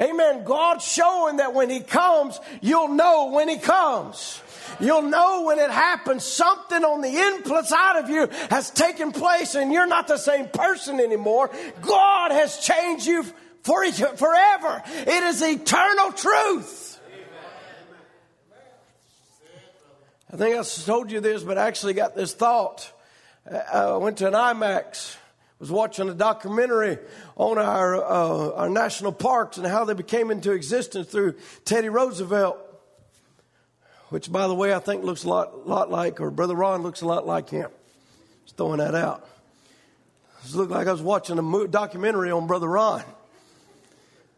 Amen. 0.00 0.42
God 0.42 0.82
showing 0.82 1.36
that 1.36 1.54
when 1.54 1.70
He 1.70 1.80
comes, 1.80 2.40
you'll 2.60 2.88
know 2.88 3.30
when 3.30 3.48
He 3.48 3.58
comes. 3.58 4.40
You'll 4.80 5.02
know 5.02 5.42
when 5.42 5.58
it 5.58 5.70
happens. 5.70 6.24
Something 6.24 6.84
on 6.84 7.00
the 7.00 7.16
inside 7.16 8.02
of 8.02 8.08
you 8.08 8.28
has 8.50 8.70
taken 8.70 9.12
place 9.12 9.54
and 9.54 9.72
you're 9.72 9.86
not 9.86 10.08
the 10.08 10.16
same 10.16 10.48
person 10.48 10.98
anymore. 10.98 11.50
God 11.82 12.32
has 12.32 12.58
changed 12.58 13.06
you 13.06 13.24
for 13.64 13.84
forever. 13.90 14.82
It 14.86 15.22
is 15.24 15.42
eternal 15.42 16.12
truth. 16.12 17.00
I 20.32 20.36
think 20.36 20.56
I 20.56 20.62
told 20.62 21.10
you 21.10 21.20
this, 21.20 21.42
but 21.42 21.58
I 21.58 21.66
actually 21.66 21.94
got 21.94 22.14
this 22.14 22.34
thought. 22.34 22.92
Uh, 23.50 23.94
I 23.94 23.96
went 23.96 24.18
to 24.18 24.26
an 24.26 24.34
IMAX, 24.34 25.16
was 25.58 25.70
watching 25.70 26.08
a 26.08 26.14
documentary 26.14 26.98
on 27.36 27.56
our, 27.56 28.04
uh, 28.04 28.50
our 28.52 28.68
national 28.68 29.12
parks 29.12 29.58
and 29.58 29.66
how 29.66 29.84
they 29.84 29.94
became 29.94 30.30
into 30.30 30.52
existence 30.52 31.06
through 31.08 31.36
Teddy 31.64 31.88
Roosevelt, 31.88 32.58
which, 34.08 34.30
by 34.30 34.48
the 34.48 34.54
way, 34.54 34.74
I 34.74 34.80
think 34.80 35.04
looks 35.04 35.24
a 35.24 35.28
lot, 35.28 35.68
lot 35.68 35.90
like, 35.90 36.20
or 36.20 36.30
Brother 36.30 36.54
Ron 36.54 36.82
looks 36.82 37.00
a 37.00 37.06
lot 37.06 37.26
like 37.26 37.48
him. 37.48 37.70
Just 38.44 38.56
throwing 38.56 38.78
that 38.78 38.94
out. 38.94 39.26
It 40.44 40.54
looked 40.54 40.72
like 40.72 40.88
I 40.88 40.92
was 40.92 41.00
watching 41.00 41.38
a 41.38 41.66
documentary 41.68 42.30
on 42.30 42.46
Brother 42.46 42.68
Ron. 42.68 43.04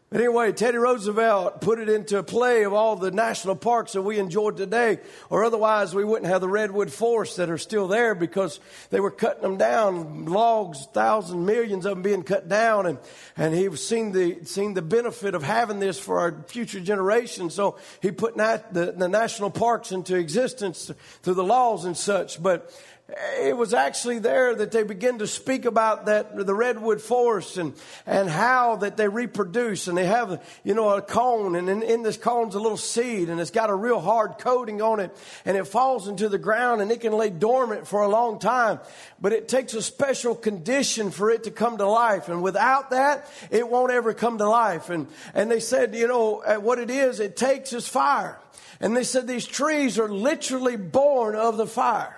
But 0.09 0.21
anyway, 0.21 0.53
Teddy 0.53 0.77
Roosevelt 0.77 1.59
put 1.59 1.79
it 1.79 1.89
into 1.89 2.23
play 2.23 2.63
of 2.63 2.71
all 2.71 2.95
the 2.95 3.11
national 3.11 3.57
parks 3.57 3.91
that 3.91 4.03
we 4.03 4.19
enjoy 4.19 4.51
today, 4.51 4.99
or 5.29 5.43
otherwise 5.43 5.93
we 5.93 6.05
wouldn't 6.05 6.31
have 6.31 6.39
the 6.39 6.47
redwood 6.47 6.93
forests 6.93 7.35
that 7.35 7.49
are 7.49 7.57
still 7.57 7.89
there 7.89 8.15
because 8.15 8.61
they 8.89 9.01
were 9.01 9.11
cutting 9.11 9.41
them 9.41 9.57
down, 9.57 10.23
logs, 10.23 10.87
thousands, 10.93 11.45
millions 11.45 11.85
of 11.85 11.91
them 11.91 12.03
being 12.03 12.23
cut 12.23 12.47
down, 12.47 12.85
and, 12.85 12.99
and 13.35 13.53
he 13.53 13.67
was 13.67 13.85
the, 13.89 14.37
seeing 14.45 14.75
the 14.75 14.81
benefit 14.81 15.35
of 15.35 15.43
having 15.43 15.79
this 15.79 15.99
for 15.99 16.21
our 16.21 16.41
future 16.47 16.79
generations. 16.79 17.53
So 17.53 17.77
he 18.01 18.11
put 18.11 18.37
nat, 18.37 18.73
the, 18.73 18.93
the 18.93 19.09
national 19.09 19.49
parks 19.49 19.91
into 19.91 20.15
existence 20.15 20.89
through 21.21 21.33
the 21.33 21.43
laws 21.43 21.83
and 21.83 21.97
such. 21.97 22.41
But 22.41 22.71
it 23.09 23.55
was 23.55 23.73
actually 23.73 24.19
there 24.19 24.53
that 24.53 24.71
they 24.71 24.83
begin 24.83 25.19
to 25.19 25.27
speak 25.27 25.63
about 25.63 26.07
that 26.07 26.35
the 26.45 26.53
redwood 26.53 27.01
forest 27.01 27.57
and 27.57 27.73
and 28.05 28.29
how 28.29 28.75
that 28.77 28.97
they 28.97 29.07
reproduce. 29.07 29.87
And 29.87 29.97
they 29.97 30.05
have 30.05 30.43
you 30.65 30.73
know 30.73 30.89
a 30.89 31.01
cone 31.01 31.55
and 31.55 31.69
in, 31.69 31.83
in 31.83 32.03
this 32.03 32.17
cone's 32.17 32.53
a 32.55 32.59
little 32.59 32.77
seed 32.77 33.29
and 33.29 33.39
it's 33.39 33.51
got 33.51 33.69
a 33.69 33.75
real 33.75 34.01
hard 34.01 34.39
coating 34.39 34.81
on 34.81 34.99
it 34.99 35.15
and 35.45 35.55
it 35.55 35.67
falls 35.67 36.09
into 36.09 36.27
the 36.27 36.37
ground 36.37 36.81
and 36.81 36.91
it 36.91 36.99
can 36.99 37.13
lay 37.13 37.29
dormant 37.29 37.87
for 37.87 38.01
a 38.01 38.09
long 38.09 38.39
time. 38.39 38.81
But 39.21 39.31
it 39.31 39.47
takes 39.47 39.73
a 39.73 39.81
special 39.81 40.35
condition 40.35 41.09
for 41.09 41.29
it 41.29 41.45
to 41.45 41.51
come 41.51 41.77
to 41.77 41.87
life. 41.87 42.27
And 42.27 42.43
without 42.43 42.89
that 42.89 43.31
it 43.49 43.69
won't 43.69 43.93
ever 43.93 44.13
come 44.13 44.37
to 44.39 44.49
life. 44.49 44.89
And 44.89 45.07
and 45.33 45.49
they 45.49 45.61
said 45.61 45.95
you 45.95 46.09
know 46.09 46.39
uh, 46.39 46.55
what 46.57 46.77
it 46.77 46.89
is 46.89 47.21
it 47.21 47.37
takes 47.37 47.71
is 47.71 47.87
fire. 47.87 48.37
And 48.81 48.97
they 48.97 49.05
said 49.05 49.27
these 49.27 49.45
trees 49.45 49.97
are 49.97 50.09
literally 50.09 50.75
born 50.75 51.35
of 51.35 51.55
the 51.55 51.65
fire 51.65 52.17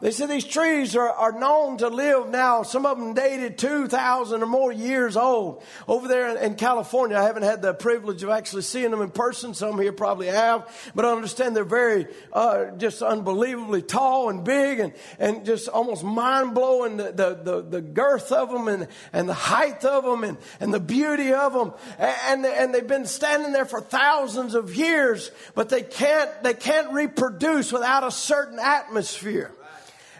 they 0.00 0.12
said 0.12 0.28
these 0.28 0.44
trees 0.44 0.94
are, 0.94 1.08
are 1.08 1.32
known 1.32 1.78
to 1.78 1.88
live 1.88 2.28
now, 2.28 2.62
some 2.62 2.86
of 2.86 2.98
them 2.98 3.14
dated 3.14 3.58
2,000 3.58 4.42
or 4.42 4.46
more 4.46 4.70
years 4.70 5.16
old. 5.16 5.64
Over 5.88 6.06
there 6.06 6.36
in, 6.36 6.54
California, 6.54 7.16
I 7.16 7.24
haven't 7.24 7.42
had 7.42 7.62
the 7.62 7.74
privilege 7.74 8.22
of 8.22 8.30
actually 8.30 8.62
seeing 8.62 8.92
them 8.92 9.00
in 9.00 9.10
person. 9.10 9.54
Some 9.54 9.80
here 9.80 9.92
probably 9.92 10.28
have, 10.28 10.68
but 10.94 11.04
I 11.04 11.10
understand 11.10 11.56
they're 11.56 11.64
very, 11.64 12.06
uh, 12.32 12.66
just 12.76 13.02
unbelievably 13.02 13.82
tall 13.82 14.30
and 14.30 14.44
big 14.44 14.78
and, 14.78 14.92
and 15.18 15.44
just 15.44 15.68
almost 15.68 16.04
mind 16.04 16.54
blowing 16.54 16.96
the, 16.96 17.12
the, 17.12 17.34
the, 17.42 17.62
the, 17.62 17.80
girth 17.80 18.30
of 18.30 18.50
them 18.50 18.68
and, 18.68 18.86
and 19.12 19.28
the 19.28 19.34
height 19.34 19.84
of 19.84 20.04
them 20.04 20.22
and, 20.22 20.38
and 20.60 20.72
the 20.72 20.80
beauty 20.80 21.32
of 21.32 21.52
them. 21.52 21.72
And, 21.98 22.46
and 22.46 22.72
they've 22.72 22.86
been 22.86 23.06
standing 23.06 23.52
there 23.52 23.64
for 23.64 23.80
thousands 23.80 24.54
of 24.54 24.76
years, 24.76 25.32
but 25.56 25.70
they 25.70 25.82
can't, 25.82 26.30
they 26.44 26.54
can't 26.54 26.92
reproduce 26.92 27.72
without 27.72 28.04
a 28.04 28.12
certain 28.12 28.60
atmosphere. 28.60 29.52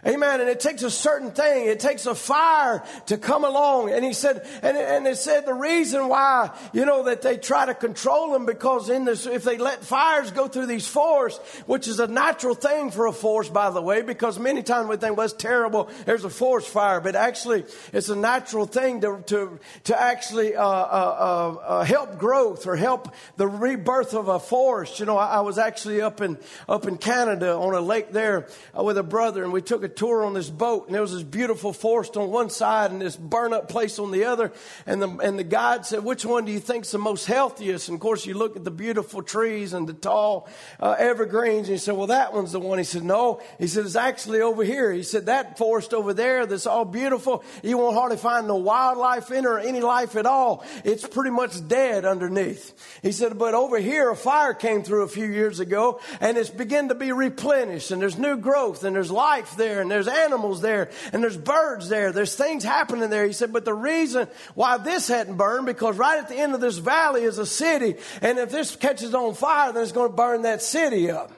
Amen. 0.09 0.41
And 0.41 0.49
it 0.49 0.61
takes 0.61 0.83
a 0.83 0.91
certain 0.91 1.33
thing. 1.33 1.67
It 1.67 1.81
takes 1.81 2.07
a 2.07 2.15
fire 2.15 2.83
to 3.07 3.19
come 3.19 3.45
along. 3.45 3.91
And 3.91 4.03
he 4.03 4.15
said, 4.15 4.47
and, 4.63 4.77
and 4.77 5.07
it 5.07 5.19
said 5.19 5.45
the 5.45 5.53
reason 5.53 6.09
why, 6.09 6.51
you 6.73 6.87
know, 6.87 7.03
that 7.05 7.21
they 7.21 7.37
try 7.37 7.67
to 7.67 7.75
control 7.75 8.33
them 8.33 8.47
because 8.47 8.89
in 8.89 9.05
this, 9.05 9.27
if 9.27 9.45
they 9.45 9.59
let 9.59 9.85
fires 9.85 10.31
go 10.31 10.49
through 10.49 10.65
these 10.67 10.87
forests, 10.87 11.39
which 11.67 11.89
is 11.89 12.01
a 12.01 12.07
natural 12.07 12.55
thing 12.55 12.91
for 12.91 13.07
a 13.07 13.13
forest, 13.13 13.53
by 13.53 13.69
the 13.69 13.83
way, 13.83 14.01
because 14.01 14.39
many 14.39 14.63
times 14.63 14.89
we 14.89 14.97
think, 14.97 15.15
well, 15.17 15.27
it's 15.27 15.35
terrible. 15.35 15.91
There's 16.07 16.25
a 16.25 16.31
forest 16.31 16.69
fire, 16.69 17.01
but 17.01 17.15
actually 17.15 17.67
it's 17.93 18.09
a 18.09 18.17
natural 18.17 18.65
thing 18.65 19.03
to, 19.03 19.23
to, 19.27 19.59
to 19.85 20.01
actually, 20.01 20.57
uh, 20.57 20.65
uh, 20.65 21.55
uh, 21.59 21.61
uh 21.61 21.85
help 21.85 22.19
growth 22.19 22.67
or 22.67 22.77
help 22.77 23.15
the 23.37 23.47
rebirth 23.47 24.15
of 24.15 24.29
a 24.29 24.39
forest. 24.39 25.01
You 25.01 25.07
know, 25.07 25.19
I, 25.19 25.37
I 25.37 25.41
was 25.41 25.59
actually 25.59 26.01
up 26.01 26.23
in, 26.23 26.39
up 26.67 26.87
in 26.87 26.97
Canada 26.97 27.55
on 27.55 27.75
a 27.75 27.81
lake 27.81 28.11
there 28.11 28.49
uh, 28.75 28.83
with 28.83 28.97
a 28.97 29.03
brother 29.03 29.45
and 29.45 29.53
we 29.53 29.61
took 29.61 29.85
a 29.85 29.98
tour 29.99 30.25
on 30.25 30.33
this 30.33 30.49
boat, 30.49 30.87
and 30.87 30.95
there 30.95 31.03
was 31.03 31.13
this 31.13 31.25
beautiful 31.25 31.73
forest 31.73 32.17
on 32.17 32.31
one 32.31 32.51
side 32.51 32.93
and 32.93 33.03
this 33.03 33.17
burn 33.17 33.53
up 33.53 33.69
place 33.69 33.99
on 33.99 34.13
the 34.13 34.25
other. 34.25 34.53
And 34.87 35.03
the, 35.03 35.09
and 35.19 35.39
the 35.39 35.45
guide 35.45 35.85
said, 35.85 36.05
Which 36.05 36.25
one 36.25 36.45
do 36.45 36.53
you 36.53 36.61
think's 36.61 36.93
the 36.93 36.99
most 36.99 37.27
healthiest? 37.27 37.89
And 37.89 37.97
of 37.97 38.01
course, 38.01 38.25
you 38.25 38.35
look 38.35 38.57
at 38.57 38.65
the 38.65 38.71
beautiful 38.71 39.23
trees 39.23 39.73
and 39.73 39.89
the 39.89 39.93
tall 39.93 40.49
uh, 40.79 40.95
evergreens, 40.99 41.69
and 41.69 41.75
he 41.75 41.79
said, 41.79 41.97
Well, 41.97 42.07
that 42.07 42.33
one's 42.33 42.53
the 42.53 42.61
one. 42.61 42.79
He 42.79 42.85
said, 42.85 43.03
No. 43.03 43.41
He 43.59 43.67
said, 43.67 43.85
It's 43.85 43.97
actually 43.97 44.41
over 44.41 44.63
here. 44.63 44.93
He 44.93 45.03
said, 45.03 45.27
That 45.27 45.59
forest 45.59 45.93
over 45.93 46.15
there 46.15 46.47
that's 46.47 46.67
all 46.67 46.85
beautiful, 46.85 47.43
you 47.65 47.77
won't 47.77 47.97
hardly 47.97 48.19
find 48.19 48.47
no 48.47 48.57
wildlife 48.57 49.33
in 49.33 49.39
it 49.39 49.47
or 49.47 49.59
any 49.59 49.81
life 49.81 50.15
at 50.15 50.27
all. 50.27 50.65
It's 50.85 51.07
pretty 51.07 51.31
much 51.31 51.67
dead 51.67 52.05
underneath. 52.05 53.01
He 53.03 53.11
said, 53.11 53.37
But 53.37 53.55
over 53.55 53.79
here, 53.79 54.11
a 54.11 54.17
fire 54.17 54.55
came 54.55 54.85
through 54.85 55.03
a 55.03 55.09
few 55.09 55.27
years 55.27 55.59
ago, 55.59 56.01
and 56.21 56.39
it's 56.39 56.51
begun 56.51 56.89
to 56.89 56.95
be 56.95 57.11
replenished, 57.11 57.91
and 57.91 58.01
there's 58.01 58.17
new 58.17 58.37
growth, 58.37 58.85
and 58.85 58.95
there's 58.95 59.11
life 59.11 59.57
there, 59.57 59.78
and 59.81 59.91
there's 59.91 60.09
animals 60.09 60.61
there, 60.61 60.91
and 61.13 61.23
there's 61.23 61.37
birds 61.37 61.89
there. 61.89 62.13
There's 62.13 62.35
things 62.35 62.65
happening 62.65 63.11
there. 63.11 63.27
He 63.27 63.33
said, 63.33 63.53
But 63.53 63.65
the 63.65 63.75
reason 63.75 64.29
why 64.55 64.79
this 64.79 65.09
hadn't 65.09 65.37
burned, 65.37 65.67
because 65.67 65.97
right 65.97 66.19
at 66.19 66.29
the 66.29 66.37
end 66.37 66.55
of 66.55 66.61
this 66.61 66.79
valley 66.79 67.23
is 67.23 67.39
a 67.39 67.47
city, 67.47 67.97
and 68.23 68.39
if 68.39 68.51
this 68.51 68.77
catches 68.77 69.15
on 69.15 69.35
fire, 69.35 69.73
then 69.73 69.83
it's 69.83 69.93
going 69.93 70.11
to 70.11 70.17
burn 70.17 70.43
that 70.43 70.63
city 70.63 71.11
up. 71.11 71.33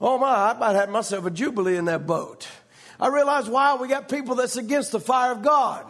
Oh 0.00 0.18
my, 0.18 0.50
I 0.50 0.58
might 0.58 0.74
have 0.74 0.90
myself 0.90 1.24
a 1.24 1.30
jubilee 1.30 1.76
in 1.76 1.86
that 1.86 2.06
boat. 2.06 2.46
I 2.98 3.08
realize 3.08 3.48
why 3.48 3.76
we 3.76 3.88
got 3.88 4.08
people 4.08 4.36
that's 4.36 4.56
against 4.56 4.92
the 4.92 5.00
fire 5.00 5.32
of 5.32 5.42
God. 5.42 5.84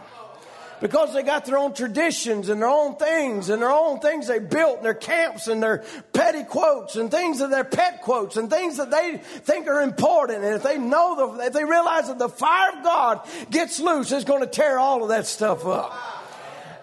Because 0.79 1.13
they 1.13 1.23
got 1.23 1.45
their 1.45 1.57
own 1.57 1.73
traditions 1.73 2.49
and 2.49 2.61
their 2.61 2.69
own 2.69 2.97
things 2.97 3.49
and 3.49 3.61
their 3.61 3.71
own 3.71 3.99
things 3.99 4.27
they 4.27 4.39
built 4.39 4.77
and 4.77 4.85
their 4.85 4.93
camps 4.93 5.47
and 5.47 5.61
their 5.61 5.83
petty 6.13 6.43
quotes 6.43 6.95
and 6.95 7.09
things 7.09 7.39
that 7.39 7.49
their 7.49 7.63
pet 7.63 8.01
quotes 8.03 8.37
and 8.37 8.49
things 8.49 8.77
that 8.77 8.91
they 8.91 9.17
think 9.17 9.67
are 9.67 9.81
important. 9.81 10.43
And 10.43 10.55
if 10.55 10.63
they 10.63 10.77
know 10.77 11.35
the, 11.35 11.45
if 11.45 11.53
they 11.53 11.65
realize 11.65 12.07
that 12.07 12.19
the 12.19 12.29
fire 12.29 12.77
of 12.77 12.83
God 12.83 13.27
gets 13.49 13.79
loose, 13.79 14.11
it's 14.11 14.25
going 14.25 14.41
to 14.41 14.47
tear 14.47 14.77
all 14.77 15.01
of 15.01 15.09
that 15.09 15.25
stuff 15.25 15.65
up. 15.65 16.16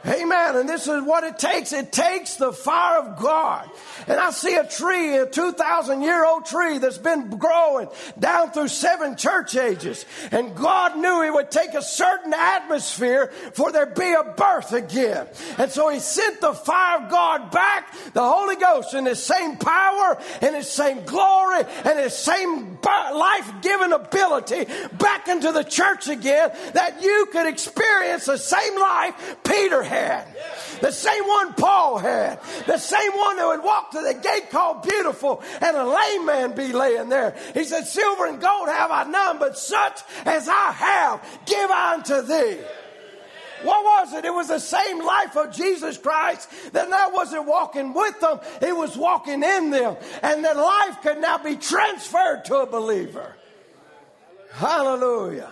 Amen. 0.07 0.57
And 0.57 0.69
this 0.69 0.87
is 0.87 1.03
what 1.03 1.25
it 1.25 1.39
takes. 1.39 1.73
It 1.73 1.91
takes 1.91 2.37
the 2.37 2.53
fire 2.53 3.01
of 3.01 3.19
God. 3.19 3.71
And 4.07 4.21
I 4.21 4.33
see 4.33 4.55
a 4.55 4.67
tree, 4.67 5.17
a 5.17 5.25
2,000 5.25 6.03
year 6.03 6.27
old 6.27 6.45
tree 6.45 6.77
that's 6.77 6.99
been 6.99 7.31
growing 7.39 7.89
down 8.19 8.51
through 8.51 8.69
seven 8.69 9.17
church 9.17 9.57
ages. 9.57 10.05
And 10.31 10.55
God 10.55 10.99
knew 10.99 11.23
it 11.23 11.33
would 11.33 11.51
take 11.51 11.73
a 11.73 11.81
certain 11.81 12.35
atmosphere 12.35 13.29
for 13.55 13.73
there 13.73 13.87
be 13.87 14.13
a 14.13 14.25
birth 14.37 14.73
again. 14.75 15.27
And 15.57 15.71
so 15.71 15.89
He 15.89 16.01
sent 16.01 16.43
the 16.43 16.53
fire 16.53 17.05
of 17.05 17.11
God 17.11 17.51
back, 17.51 17.91
the 18.13 18.29
Holy 18.29 18.57
Ghost 18.57 18.93
in 18.93 19.07
His 19.07 19.23
same 19.23 19.57
power, 19.57 20.19
in 20.43 20.53
His 20.53 20.69
same 20.69 21.05
glory, 21.05 21.63
and 21.85 21.99
His 21.99 22.15
same 22.15 22.79
life 22.85 23.51
giving 23.63 23.93
ability 23.93 24.67
back 24.99 25.29
into 25.29 25.51
the 25.51 25.65
church 25.65 26.09
again 26.09 26.51
that 26.75 27.03
you 27.03 27.29
could 27.33 27.47
experience 27.47 28.27
the 28.27 28.37
same 28.37 28.79
life 28.79 29.37
Peter 29.45 29.83
had 29.83 29.94
had, 29.95 30.27
the 30.81 30.93
same 30.93 31.25
one 31.25 31.55
Paul 31.55 31.99
had, 31.99 32.41
the 32.67 32.79
same 32.79 33.13
one 33.13 33.37
that 33.37 33.47
would 33.47 33.63
walk 33.63 33.93
to 33.93 34.01
the 34.01 34.15
gate 34.15 34.51
called 34.51 34.83
Beautiful 34.83 35.43
and 35.61 35.77
a 35.77 35.85
lame 35.85 36.27
man 36.27 36.55
be 36.55 36.73
laying 36.73 37.09
there. 37.09 37.37
He 37.55 37.65
said, 37.65 37.85
Silver 37.85 38.27
and 38.27 38.41
gold 38.41 38.69
have 38.69 38.91
I 38.91 39.05
none, 39.05 39.39
but 39.39 39.57
such 39.59 40.01
as 40.25 40.49
I 40.49 40.73
have 40.73 41.41
give 41.47 41.71
I 41.71 41.95
unto 41.95 42.23
thee. 42.23 42.59
What 43.65 43.83
was 43.83 44.13
it? 44.13 44.25
It 44.27 44.35
was 44.35 44.49
the 44.49 44.59
same 44.59 45.03
life 45.03 45.37
of 45.37 45.53
Jesus 45.53 45.97
Christ 45.97 46.51
that 46.73 46.91
now 46.91 47.11
wasn't 47.13 47.47
walking 47.47 47.95
with 47.95 48.21
them, 48.21 48.41
it 48.61 48.77
was 48.77 48.97
walking 48.97 49.43
in 49.43 49.71
them. 49.71 49.97
And 50.23 50.45
that 50.45 50.57
life 50.57 51.01
could 51.03 51.19
now 51.19 51.39
be 51.39 51.57
transferred 51.57 52.45
to 52.47 52.57
a 52.57 52.67
believer. 52.67 53.35
Hallelujah. 54.53 55.51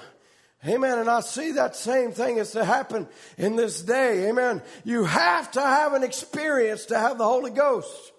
Amen. 0.67 0.99
And 0.99 1.11
I 1.11 1.21
see 1.21 1.53
that 1.53 1.75
same 1.75 2.13
thing 2.13 2.37
is 2.37 2.53
to 2.53 2.65
happen 2.65 3.09
in 3.37 3.57
this 3.57 3.83
day. 3.83 4.29
Amen. 4.29 4.63
You 4.85 5.05
have 5.05 5.51
to 5.53 5.61
have 5.61 5.93
an 5.93 6.05
experience 6.05 6.87
to 6.87 6.99
have 6.99 7.19
the 7.19 7.25
Holy 7.25 7.51
Ghost. 7.51 8.13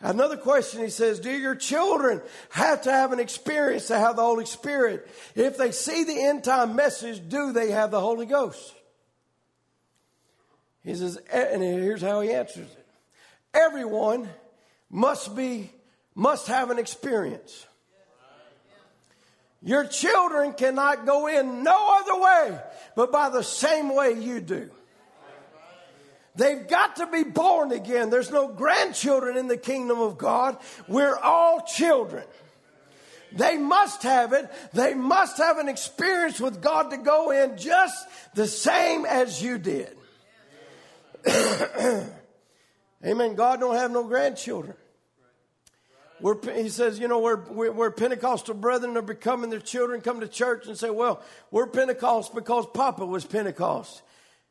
Another 0.00 0.36
question 0.36 0.80
he 0.80 0.88
says, 0.88 1.20
do 1.20 1.30
your 1.30 1.54
children 1.54 2.22
have 2.50 2.82
to 2.82 2.90
have 2.90 3.12
an 3.12 3.20
experience 3.20 3.86
to 3.86 3.98
have 3.98 4.16
the 4.16 4.22
Holy 4.22 4.46
Spirit? 4.46 5.08
If 5.36 5.56
they 5.58 5.70
see 5.70 6.02
the 6.04 6.20
end 6.20 6.42
time 6.42 6.74
message, 6.74 7.28
do 7.28 7.52
they 7.52 7.70
have 7.70 7.90
the 7.90 8.00
Holy 8.00 8.26
Ghost? 8.26 8.74
He 10.82 10.94
says, 10.96 11.18
and 11.32 11.62
here's 11.62 12.02
how 12.02 12.20
he 12.20 12.32
answers 12.32 12.66
it. 12.66 12.86
Everyone 13.54 14.28
must 14.90 15.36
be, 15.36 15.70
must 16.14 16.48
have 16.48 16.70
an 16.70 16.78
experience. 16.78 17.66
Your 19.62 19.84
children 19.86 20.54
cannot 20.54 21.06
go 21.06 21.28
in 21.28 21.62
no 21.62 22.00
other 22.00 22.20
way 22.20 22.60
but 22.94 23.12
by 23.12 23.28
the 23.30 23.42
same 23.42 23.94
way 23.94 24.12
you 24.12 24.40
do. 24.40 24.70
They've 26.34 26.66
got 26.66 26.96
to 26.96 27.06
be 27.06 27.24
born 27.24 27.72
again. 27.72 28.08
There's 28.08 28.30
no 28.30 28.48
grandchildren 28.48 29.36
in 29.36 29.48
the 29.48 29.58
kingdom 29.58 30.00
of 30.00 30.16
God. 30.16 30.56
We're 30.88 31.16
all 31.16 31.60
children. 31.60 32.24
They 33.32 33.58
must 33.58 34.02
have 34.02 34.32
it. 34.32 34.50
They 34.72 34.94
must 34.94 35.36
have 35.38 35.58
an 35.58 35.68
experience 35.68 36.40
with 36.40 36.62
God 36.62 36.90
to 36.90 36.96
go 36.96 37.30
in 37.32 37.58
just 37.58 38.06
the 38.34 38.46
same 38.46 39.04
as 39.04 39.42
you 39.42 39.58
did. 39.58 39.94
Amen. 43.04 43.34
God 43.34 43.60
don't 43.60 43.76
have 43.76 43.90
no 43.90 44.04
grandchildren. 44.04 44.74
We're, 46.22 46.36
he 46.54 46.68
says, 46.68 47.00
you 47.00 47.08
know, 47.08 47.18
we're, 47.18 47.72
we're 47.72 47.90
Pentecostal 47.90 48.54
brethren 48.54 48.96
are 48.96 49.02
becoming 49.02 49.50
their 49.50 49.58
children 49.58 50.00
come 50.00 50.20
to 50.20 50.28
church 50.28 50.68
and 50.68 50.78
say, 50.78 50.88
well, 50.88 51.20
we're 51.50 51.66
Pentecost 51.66 52.32
because 52.32 52.64
Papa 52.72 53.04
was 53.04 53.24
Pentecost. 53.24 54.02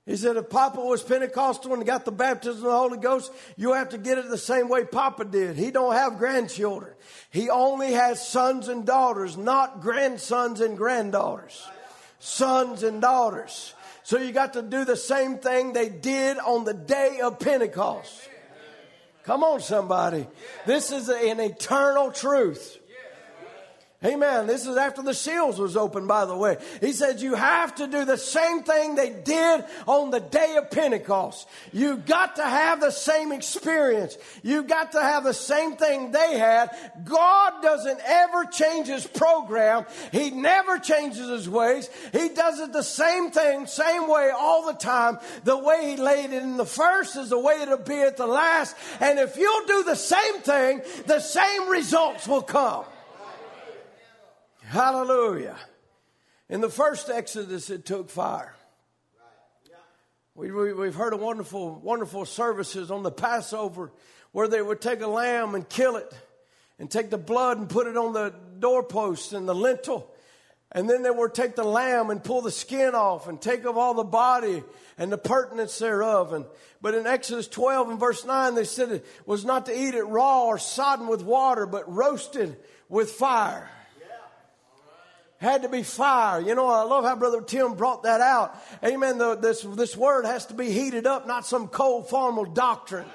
He 0.06 0.18
said, 0.18 0.36
if 0.36 0.50
Papa 0.50 0.82
was 0.82 1.02
Pentecostal 1.02 1.74
and 1.74 1.86
got 1.86 2.04
the 2.04 2.12
baptism 2.12 2.66
of 2.66 2.72
the 2.72 2.78
Holy 2.78 2.98
Ghost, 2.98 3.32
you 3.56 3.72
have 3.74 3.90
to 3.90 3.98
get 3.98 4.18
it 4.18 4.30
the 4.30 4.38
same 4.38 4.68
way 4.68 4.84
Papa 4.84 5.24
did. 5.24 5.56
He 5.56 5.72
don't 5.72 5.94
have 5.94 6.18
grandchildren. 6.18 6.94
He 7.30 7.50
only 7.50 7.94
has 7.94 8.28
sons 8.28 8.68
and 8.68 8.86
daughters, 8.86 9.38
not 9.38 9.80
grandsons 9.80 10.60
and 10.60 10.76
granddaughters. 10.76 11.66
Sons 12.20 12.84
and 12.84 13.02
daughters. 13.02 13.74
So 14.04 14.18
you 14.18 14.34
got 14.34 14.54
to 14.54 14.62
do 14.62 14.84
the 14.84 14.98
same 14.98 15.38
thing 15.38 15.72
they 15.72 15.88
did 15.88 16.38
on 16.40 16.66
the 16.66 16.74
day 16.74 17.22
of 17.24 17.40
Pentecost. 17.40 18.28
Come 19.24 19.44
on, 19.44 19.62
somebody. 19.62 20.28
This 20.66 20.92
is 20.92 21.10
an 21.10 21.40
eternal 21.40 22.12
truth. 22.12 22.81
Amen. 24.04 24.48
This 24.48 24.66
is 24.66 24.78
after 24.78 25.04
the 25.04 25.14
seals 25.14 25.60
was 25.60 25.78
opened, 25.78 26.08
by 26.08 26.26
the 26.26 26.36
way. 26.36 26.58
He 26.80 26.92
said 26.92 27.22
you 27.22 27.36
have 27.36 27.76
to 27.76 27.86
do 27.86 28.04
the 28.04 28.18
same 28.18 28.64
thing 28.64 28.96
they 28.96 29.12
did 29.12 29.64
on 29.86 30.10
the 30.10 30.20
day 30.20 30.56
of 30.56 30.72
Pentecost. 30.72 31.48
You've 31.72 32.08
got 32.08 32.38
to 32.38 32.44
have 32.44 32.82
the 32.82 32.90
same 32.90 33.32
experience. 33.32 34.18
You've 34.42 34.66
got 34.66 34.94
to 34.94 35.02
have 35.02 35.24
the 35.24 35.36
same 35.36 35.76
thing 35.76 36.12
they 36.12 36.40
had. 36.40 36.76
God 37.04 37.62
doesn't 37.62 38.00
ever 38.04 38.46
change 38.46 38.88
his 38.88 39.06
program. 39.06 39.86
He 40.12 40.32
never 40.32 40.80
changes 40.80 41.30
his 41.30 41.48
ways. 41.48 41.88
He 42.12 42.30
does 42.30 42.60
it 42.60 42.74
the 42.74 42.82
same 42.82 43.30
thing, 43.30 43.68
same 43.68 44.10
way 44.10 44.32
all 44.36 44.66
the 44.66 44.80
time. 44.80 45.20
The 45.44 45.60
way 45.60 45.92
he 45.92 45.98
laid 45.98 46.32
it 46.32 46.42
in 46.42 46.58
the 46.58 46.66
first 46.66 47.18
is 47.18 47.30
the 47.30 47.38
way 47.38 47.62
it'll 47.62 47.78
be 47.78 48.02
at 48.02 48.18
the 48.18 48.26
last. 48.26 48.76
And 49.00 49.20
if 49.20 49.38
you'll 49.38 49.68
do 49.68 49.84
the 49.84 49.96
same 49.96 50.40
thing, 50.42 50.82
the 51.06 51.20
same 51.20 51.70
results 51.70 52.28
will 52.28 52.42
come. 52.42 52.86
Hallelujah. 54.72 55.58
In 56.48 56.62
the 56.62 56.70
first 56.70 57.10
Exodus, 57.10 57.70
it 57.70 57.86
took 57.86 58.10
fire. 58.10 58.56
We, 60.34 60.50
we, 60.50 60.86
have 60.86 60.96
heard 60.96 61.14
of 61.14 61.20
wonderful, 61.20 61.78
wonderful 61.82 62.24
services 62.24 62.90
on 62.90 63.04
the 63.04 63.12
Passover 63.12 63.92
where 64.32 64.48
they 64.48 64.62
would 64.62 64.80
take 64.80 65.02
a 65.02 65.08
lamb 65.08 65.56
and 65.56 65.68
kill 65.68 65.98
it 65.98 66.14
and 66.80 66.90
take 66.90 67.10
the 67.10 67.18
blood 67.18 67.58
and 67.58 67.68
put 67.68 67.86
it 67.86 67.98
on 67.98 68.14
the 68.14 68.34
doorpost 68.60 69.34
and 69.34 69.46
the 69.46 69.54
lintel. 69.54 70.10
And 70.72 70.90
then 70.90 71.04
they 71.04 71.12
would 71.12 71.34
take 71.34 71.58
the 71.58 71.66
lamb 71.66 72.10
and 72.10 72.24
pull 72.24 72.42
the 72.42 72.50
skin 72.50 72.96
off 72.96 73.28
and 73.28 73.42
take 73.42 73.66
off 73.66 73.76
all 73.76 73.94
the 73.94 74.06
body 74.06 74.64
and 74.98 75.12
the 75.12 75.18
purtenance 75.18 75.78
thereof. 75.80 76.32
And, 76.32 76.46
but 76.82 76.94
in 76.94 77.06
Exodus 77.06 77.50
12 77.50 77.90
and 77.90 78.00
verse 78.00 78.24
9, 78.24 78.56
they 78.56 78.64
said 78.64 78.90
it 78.90 79.06
was 79.26 79.44
not 79.44 79.66
to 79.66 79.78
eat 79.78 79.96
it 79.96 80.04
raw 80.04 80.46
or 80.46 80.58
sodden 80.58 81.08
with 81.08 81.24
water, 81.24 81.66
but 81.66 81.94
roasted 81.94 82.56
with 82.88 83.12
fire 83.12 83.70
had 85.42 85.64
to 85.64 85.70
be 85.70 85.84
fire. 85.84 86.40
You 86.40 86.56
know, 86.56 86.68
I 86.68 86.84
love 86.84 87.04
how 87.04 87.16
Brother 87.16 87.42
Tim 87.42 87.74
brought 87.74 88.04
that 88.04 88.22
out. 88.22 88.56
Amen. 88.84 89.18
The, 89.18 89.36
this, 89.36 89.62
this 89.62 89.98
word 89.98 90.26
has 90.26 90.46
to 90.48 90.54
be 90.54 90.72
heated 90.72 91.08
up, 91.08 91.28
not 91.28 91.46
some 91.46 91.68
cold 91.68 92.10
formal 92.10 92.46
doctrine. 92.46 93.08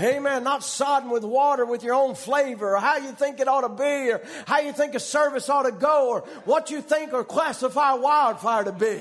Amen. 0.00 0.44
Not 0.44 0.62
sodden 0.62 1.08
with 1.08 1.24
water 1.24 1.64
with 1.64 1.82
your 1.82 1.94
own 1.94 2.14
flavor 2.14 2.76
or 2.76 2.80
how 2.80 2.98
you 2.98 3.12
think 3.12 3.40
it 3.40 3.48
ought 3.48 3.62
to 3.62 3.70
be 3.70 4.12
or 4.12 4.22
how 4.46 4.60
you 4.60 4.72
think 4.74 4.94
a 4.94 5.00
service 5.00 5.48
ought 5.48 5.62
to 5.62 5.72
go 5.72 6.10
or 6.10 6.20
what 6.44 6.70
you 6.70 6.82
think 6.82 7.14
or 7.14 7.24
classify 7.24 7.94
wildfire 7.94 8.64
to 8.64 8.72
be. 8.72 9.00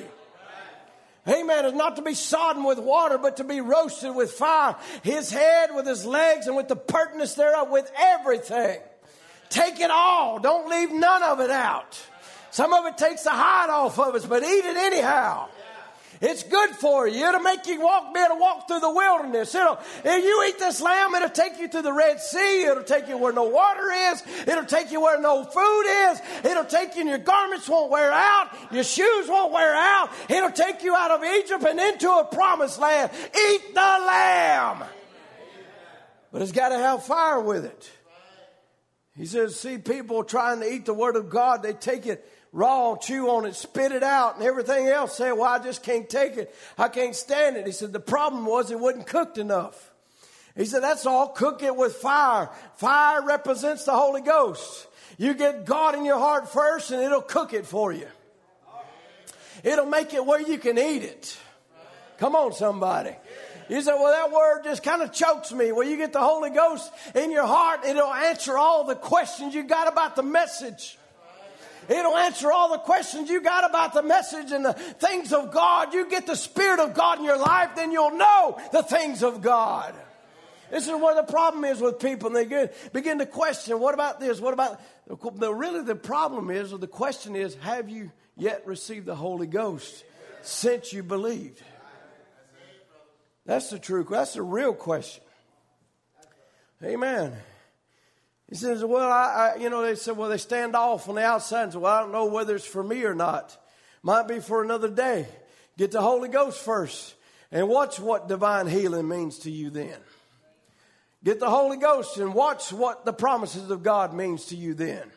Amen. 1.27 1.65
Is 1.65 1.73
not 1.73 1.97
to 1.97 2.01
be 2.01 2.13
sodden 2.13 2.63
with 2.63 2.79
water, 2.79 3.17
but 3.17 3.37
to 3.37 3.43
be 3.43 3.59
roasted 3.59 4.15
with 4.15 4.31
fire. 4.31 4.77
His 5.03 5.29
head 5.29 5.71
with 5.75 5.85
his 5.85 6.05
legs 6.05 6.47
and 6.47 6.55
with 6.55 6.69
the 6.69 6.77
pertness 6.77 7.33
thereof 7.33 7.69
with 7.69 7.91
everything. 7.97 8.79
Take 9.49 9.79
it 9.79 9.91
all. 9.91 10.39
Don't 10.39 10.69
leave 10.69 10.91
none 10.91 11.23
of 11.23 11.39
it 11.39 11.51
out. 11.51 11.99
Some 12.51 12.73
of 12.73 12.85
it 12.85 12.97
takes 12.97 13.23
the 13.23 13.31
hide 13.31 13.69
off 13.69 13.99
of 13.99 14.15
us, 14.15 14.25
but 14.25 14.43
eat 14.43 14.65
it 14.65 14.77
anyhow. 14.77 15.49
It's 16.19 16.43
good 16.43 16.71
for 16.71 17.07
you. 17.07 17.27
It'll 17.27 17.41
make 17.41 17.67
you 17.67 17.79
walk, 17.79 18.13
be 18.13 18.19
able 18.19 18.35
to 18.35 18.41
walk 18.41 18.67
through 18.67 18.79
the 18.79 18.91
wilderness. 18.91 19.53
It'll, 19.53 19.77
if 20.03 20.23
you 20.23 20.45
eat 20.47 20.57
this 20.57 20.81
lamb, 20.81 21.13
it'll 21.13 21.29
take 21.29 21.59
you 21.59 21.67
to 21.67 21.81
the 21.81 21.93
Red 21.93 22.19
Sea. 22.19 22.63
It'll 22.63 22.83
take 22.83 23.07
you 23.07 23.17
where 23.17 23.33
no 23.33 23.43
water 23.43 23.91
is. 23.91 24.23
It'll 24.47 24.65
take 24.65 24.91
you 24.91 25.01
where 25.01 25.21
no 25.21 25.43
food 25.43 25.83
is. 26.09 26.21
It'll 26.43 26.65
take 26.65 26.95
you 26.95 27.01
and 27.01 27.09
your 27.09 27.19
garments 27.19 27.69
won't 27.69 27.91
wear 27.91 28.11
out. 28.11 28.49
Your 28.71 28.83
shoes 28.83 29.27
won't 29.27 29.53
wear 29.53 29.75
out. 29.75 30.09
It'll 30.27 30.51
take 30.51 30.83
you 30.83 30.95
out 30.95 31.11
of 31.11 31.23
Egypt 31.23 31.63
and 31.63 31.79
into 31.79 32.09
a 32.09 32.25
promised 32.25 32.79
land. 32.79 33.11
Eat 33.51 33.75
the 33.75 33.79
lamb. 33.79 34.83
But 36.31 36.41
it's 36.41 36.51
got 36.51 36.69
to 36.69 36.77
have 36.77 37.05
fire 37.05 37.39
with 37.39 37.65
it. 37.65 37.91
He 39.17 39.25
says, 39.25 39.59
see 39.59 39.79
people 39.79 40.23
trying 40.23 40.59
to 40.59 40.71
eat 40.71 40.85
the 40.85 40.93
word 40.93 41.15
of 41.15 41.29
God, 41.29 41.63
they 41.63 41.73
take 41.73 42.05
it 42.05 42.23
raw, 42.51 42.95
chew 42.95 43.29
on 43.29 43.45
it, 43.45 43.55
spit 43.55 43.91
it 43.91 44.03
out, 44.03 44.35
and 44.35 44.43
everything 44.43 44.87
else. 44.87 45.17
Say, 45.17 45.31
well, 45.31 45.43
I 45.43 45.59
just 45.59 45.83
can't 45.83 46.09
take 46.09 46.37
it. 46.37 46.53
I 46.77 46.87
can't 46.87 47.15
stand 47.15 47.57
it. 47.57 47.65
He 47.65 47.71
said, 47.71 47.93
the 47.93 47.99
problem 47.99 48.45
was 48.45 48.71
it 48.71 48.79
wasn't 48.79 49.07
cooked 49.07 49.37
enough. 49.37 49.91
He 50.55 50.65
said, 50.65 50.81
that's 50.81 51.05
all. 51.05 51.29
Cook 51.29 51.61
it 51.61 51.75
with 51.75 51.95
fire. 51.95 52.49
Fire 52.77 53.23
represents 53.23 53.83
the 53.85 53.91
Holy 53.91 54.21
Ghost. 54.21 54.87
You 55.17 55.33
get 55.33 55.65
God 55.65 55.95
in 55.95 56.05
your 56.05 56.19
heart 56.19 56.51
first, 56.51 56.91
and 56.91 57.01
it'll 57.01 57.21
cook 57.21 57.53
it 57.53 57.65
for 57.65 57.91
you. 57.91 58.07
It'll 59.63 59.85
make 59.85 60.13
it 60.13 60.25
where 60.25 60.41
you 60.41 60.57
can 60.57 60.77
eat 60.77 61.03
it. 61.03 61.37
Come 62.17 62.35
on, 62.35 62.53
somebody. 62.53 63.15
You 63.69 63.81
say, 63.81 63.91
well, 63.91 64.11
that 64.11 64.31
word 64.33 64.63
just 64.63 64.81
kind 64.81 65.01
of 65.01 65.11
chokes 65.11 65.51
me. 65.51 65.71
Well, 65.71 65.87
you 65.87 65.97
get 65.97 66.13
the 66.13 66.21
Holy 66.21 66.49
Ghost 66.49 66.91
in 67.13 67.31
your 67.31 67.45
heart, 67.45 67.81
it'll 67.85 68.13
answer 68.13 68.57
all 68.57 68.85
the 68.85 68.95
questions 68.95 69.53
you 69.53 69.63
got 69.63 69.91
about 69.91 70.15
the 70.15 70.23
message. 70.23 70.97
It'll 71.89 72.17
answer 72.17 72.51
all 72.51 72.71
the 72.71 72.79
questions 72.79 73.29
you 73.29 73.41
got 73.41 73.69
about 73.69 73.93
the 73.93 74.03
message 74.03 74.51
and 74.51 74.65
the 74.65 74.73
things 74.73 75.31
of 75.31 75.53
God. 75.53 75.93
You 75.93 76.09
get 76.09 76.27
the 76.27 76.35
Spirit 76.35 76.79
of 76.79 76.93
God 76.93 77.19
in 77.19 77.25
your 77.25 77.37
life, 77.37 77.71
then 77.75 77.91
you'll 77.91 78.17
know 78.17 78.59
the 78.73 78.83
things 78.83 79.23
of 79.23 79.41
God. 79.41 79.93
This 80.69 80.85
is 80.85 80.91
where 80.91 81.15
the 81.15 81.23
problem 81.23 81.63
is 81.63 81.79
with 81.79 81.99
people. 81.99 82.35
And 82.35 82.51
they 82.51 82.69
begin 82.91 83.19
to 83.19 83.25
question, 83.25 83.79
what 83.79 83.93
about 83.93 84.19
this? 84.19 84.41
What 84.41 84.53
about, 84.53 84.81
the, 85.07 85.53
really 85.53 85.81
the 85.83 85.95
problem 85.95 86.49
is, 86.51 86.73
or 86.73 86.77
the 86.77 86.87
question 86.87 87.37
is, 87.37 87.55
have 87.55 87.89
you 87.89 88.11
yet 88.35 88.67
received 88.67 89.05
the 89.05 89.15
Holy 89.15 89.47
Ghost 89.47 90.03
since 90.41 90.91
you 90.91 91.03
believed? 91.03 91.63
That's 93.47 93.69
the 93.69 93.79
true, 93.79 94.05
that's 94.07 94.33
the 94.33 94.43
real 94.43 94.73
question. 94.73 95.23
Amen. 96.83 97.33
He 98.49 98.55
says, 98.55 98.83
well, 98.83 99.09
I, 99.09 99.53
I, 99.55 99.59
you 99.59 99.69
know, 99.69 99.81
they 99.81 99.95
said, 99.95 100.17
well, 100.17 100.29
they 100.29 100.37
stand 100.37 100.75
off 100.75 101.09
on 101.09 101.15
the 101.15 101.23
outside 101.23 101.63
and 101.63 101.73
say, 101.73 101.79
well, 101.79 101.93
I 101.93 102.01
don't 102.01 102.11
know 102.11 102.25
whether 102.25 102.55
it's 102.55 102.67
for 102.67 102.83
me 102.83 103.03
or 103.03 103.15
not. 103.15 103.57
Might 104.03 104.27
be 104.27 104.41
for 104.41 104.61
another 104.61 104.89
day. 104.89 105.27
Get 105.77 105.91
the 105.91 106.01
Holy 106.01 106.29
Ghost 106.29 106.61
first 106.61 107.15
and 107.49 107.69
watch 107.69 107.99
what 107.99 108.27
divine 108.27 108.67
healing 108.67 109.07
means 109.07 109.39
to 109.39 109.51
you 109.51 109.69
then. 109.69 109.97
Get 111.23 111.39
the 111.39 111.49
Holy 111.49 111.77
Ghost 111.77 112.17
and 112.17 112.33
watch 112.33 112.71
what 112.71 113.05
the 113.05 113.13
promises 113.13 113.71
of 113.71 113.81
God 113.81 114.13
means 114.13 114.45
to 114.45 114.55
you 114.55 114.73
then. 114.73 115.09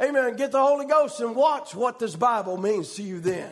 Amen. 0.00 0.36
Get 0.36 0.52
the 0.52 0.60
Holy 0.60 0.86
Ghost 0.86 1.20
and 1.20 1.34
watch 1.34 1.74
what 1.74 2.00
this 2.00 2.16
Bible 2.16 2.58
means 2.58 2.94
to 2.94 3.02
you 3.02 3.20
then. 3.20 3.50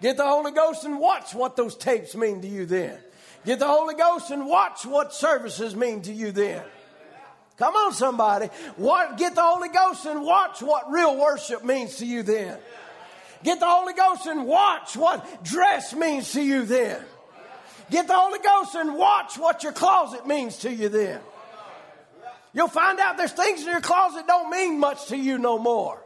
Get 0.00 0.16
the 0.16 0.26
Holy 0.26 0.52
Ghost 0.52 0.84
and 0.84 0.98
watch 0.98 1.34
what 1.34 1.56
those 1.56 1.76
tapes 1.76 2.14
mean 2.14 2.40
to 2.42 2.48
you 2.48 2.64
then. 2.64 2.98
Get 3.44 3.58
the 3.58 3.66
Holy 3.66 3.94
Ghost 3.94 4.30
and 4.30 4.46
watch 4.46 4.86
what 4.86 5.12
services 5.12 5.76
mean 5.76 6.02
to 6.02 6.12
you 6.12 6.32
then. 6.32 6.62
Come 7.56 7.74
on, 7.74 7.92
somebody. 7.92 8.46
What, 8.76 9.16
get 9.16 9.34
the 9.34 9.42
Holy 9.42 9.68
Ghost 9.68 10.06
and 10.06 10.22
watch 10.22 10.60
what 10.60 10.90
real 10.90 11.16
worship 11.16 11.64
means 11.64 11.96
to 11.96 12.06
you 12.06 12.22
then. 12.22 12.58
Get 13.44 13.60
the 13.60 13.66
Holy 13.66 13.92
Ghost 13.92 14.26
and 14.26 14.46
watch 14.46 14.96
what 14.96 15.44
dress 15.44 15.94
means 15.94 16.32
to 16.32 16.42
you 16.42 16.64
then. 16.64 17.00
Get 17.90 18.08
the 18.08 18.14
Holy 18.14 18.38
Ghost 18.38 18.74
and 18.74 18.96
watch 18.96 19.38
what 19.38 19.62
your 19.62 19.72
closet 19.72 20.26
means 20.26 20.58
to 20.60 20.72
you 20.72 20.88
then. 20.88 21.20
You'll 22.54 22.68
find 22.68 22.98
out 22.98 23.16
there's 23.16 23.32
things 23.32 23.60
in 23.60 23.66
your 23.66 23.80
closet 23.80 24.26
don't 24.26 24.48
mean 24.50 24.78
much 24.78 25.06
to 25.08 25.16
you 25.16 25.38
no 25.38 25.58
more. 25.58 26.00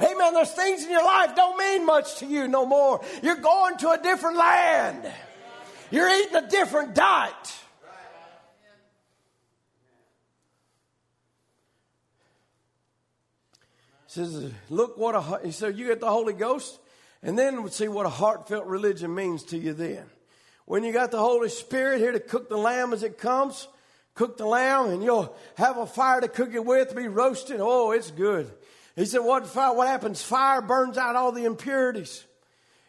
Amen. 0.00 0.34
There's 0.34 0.52
things 0.52 0.84
in 0.84 0.90
your 0.90 1.04
life 1.04 1.34
don't 1.34 1.58
mean 1.58 1.84
much 1.84 2.16
to 2.18 2.26
you 2.26 2.48
no 2.48 2.64
more. 2.64 3.00
You're 3.22 3.36
going 3.36 3.76
to 3.78 3.90
a 3.90 3.98
different 3.98 4.36
land. 4.36 5.12
You're 5.92 6.08
eating 6.08 6.36
a 6.36 6.48
different 6.48 6.94
diet. 6.94 7.34
says, 14.06 14.52
look 14.68 14.98
what 14.98 15.14
a, 15.14 15.40
he 15.42 15.50
said, 15.52 15.78
you 15.78 15.86
get 15.86 15.98
the 15.98 16.10
Holy 16.10 16.34
Ghost, 16.34 16.78
and 17.22 17.38
then 17.38 17.66
see 17.70 17.88
what 17.88 18.04
a 18.04 18.10
heartfelt 18.10 18.66
religion 18.66 19.14
means 19.14 19.42
to 19.44 19.56
you 19.56 19.72
then. 19.72 20.04
When 20.66 20.84
you 20.84 20.92
got 20.92 21.12
the 21.12 21.18
Holy 21.18 21.48
Spirit 21.48 21.98
here 21.98 22.12
to 22.12 22.20
cook 22.20 22.50
the 22.50 22.58
lamb 22.58 22.92
as 22.92 23.02
it 23.02 23.16
comes, 23.16 23.68
cook 24.12 24.36
the 24.36 24.44
lamb, 24.44 24.90
and 24.90 25.02
you'll 25.02 25.34
have 25.56 25.78
a 25.78 25.86
fire 25.86 26.20
to 26.20 26.28
cook 26.28 26.52
it 26.52 26.62
with, 26.62 26.94
be 26.94 27.08
roasted. 27.08 27.56
Oh, 27.60 27.92
it's 27.92 28.10
good. 28.10 28.50
He 28.96 29.06
said, 29.06 29.20
what 29.20 29.46
fire, 29.46 29.74
what 29.74 29.88
happens? 29.88 30.22
Fire 30.22 30.60
burns 30.60 30.98
out 30.98 31.16
all 31.16 31.32
the 31.32 31.46
impurities. 31.46 32.24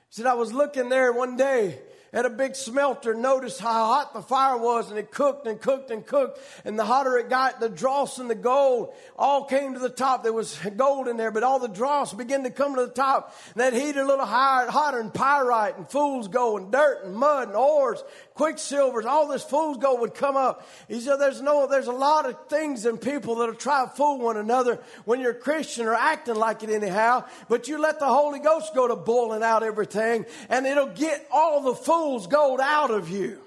He 0.10 0.16
said, 0.22 0.26
I 0.26 0.34
was 0.34 0.52
looking 0.52 0.90
there 0.90 1.14
one 1.14 1.38
day 1.38 1.80
at 2.14 2.26
a 2.26 2.30
big 2.30 2.56
smelter, 2.56 3.16
noticed 3.16 3.60
how 3.60 3.86
hot 3.88 4.14
the 4.14 4.22
fire 4.22 4.58
was, 4.58 4.90
and 4.90 5.00
it 5.00 5.10
cooked 5.10 5.48
and 5.48 5.60
cooked 5.60 5.90
and 5.90 6.06
cooked. 6.06 6.40
And 6.64 6.78
the 6.78 6.86
hotter 6.86 7.18
it 7.18 7.30
got, 7.30 7.60
the 7.60 7.70
dross 7.70 8.20
and 8.20 8.30
the 8.30 8.36
gold 8.36 8.94
all 9.18 9.46
came 9.46 9.74
to 9.74 9.80
the 9.80 9.90
top. 9.90 10.24
There 10.24 10.32
was 10.32 10.58
gold 10.78 11.08
in 11.08 11.18
there, 11.18 11.32
but 11.32 11.44
all 11.44 11.60
the 11.60 11.68
dross 11.68 12.14
began 12.14 12.44
to 12.44 12.52
come 12.52 12.76
to 12.76 12.86
the 12.86 12.92
top. 12.92 13.36
And 13.54 13.62
that 13.62 13.74
heated 13.74 13.98
a 13.98 14.06
little 14.06 14.26
higher, 14.26 14.70
hotter, 14.70 15.00
and 15.00 15.14
pyrite 15.14 15.78
and 15.78 15.90
fool's 15.90 16.28
gold 16.28 16.62
and 16.62 16.72
dirt 16.72 17.04
and 17.04 17.16
mud 17.16 17.48
and 17.48 17.58
ores 17.58 18.04
quicksilvers, 18.36 19.06
all 19.06 19.28
this 19.28 19.44
fool's 19.44 19.78
gold 19.78 20.00
would 20.02 20.16
come 20.16 20.36
up. 20.36 20.68
He 20.88 21.00
said, 21.00 21.18
there's 21.18 21.42
no, 21.42 21.68
there's 21.68 21.88
a 21.88 21.92
lot 21.92 22.28
of 22.28 22.48
things 22.48 22.86
in 22.86 22.98
people 22.98 23.36
that'll 23.36 23.56
try 23.56 23.86
to 23.86 23.92
fool 23.92 24.20
one 24.20 24.38
another 24.38 24.80
when 25.06 25.20
you're 25.20 25.32
a 25.32 25.36
Christian 25.36 25.86
or 25.86 25.94
acting 25.94 26.36
like 26.36 26.64
it 26.64 26.70
anyhow. 26.70 27.26
But 27.50 27.68
you 27.68 27.80
let 27.80 28.00
the 28.00 28.08
Holy 28.08 28.40
Ghost 28.40 28.74
go 28.74 28.88
to 28.88 28.96
boiling 28.96 29.44
out 29.44 29.64
everything 29.64 30.26
and 30.50 30.66
it'll 30.66 30.88
get 30.88 31.28
all 31.32 31.62
the 31.62 31.76
fool's 31.76 32.28
gold 32.28 32.60
out 32.60 32.92
of 32.92 33.10
you. 33.10 33.40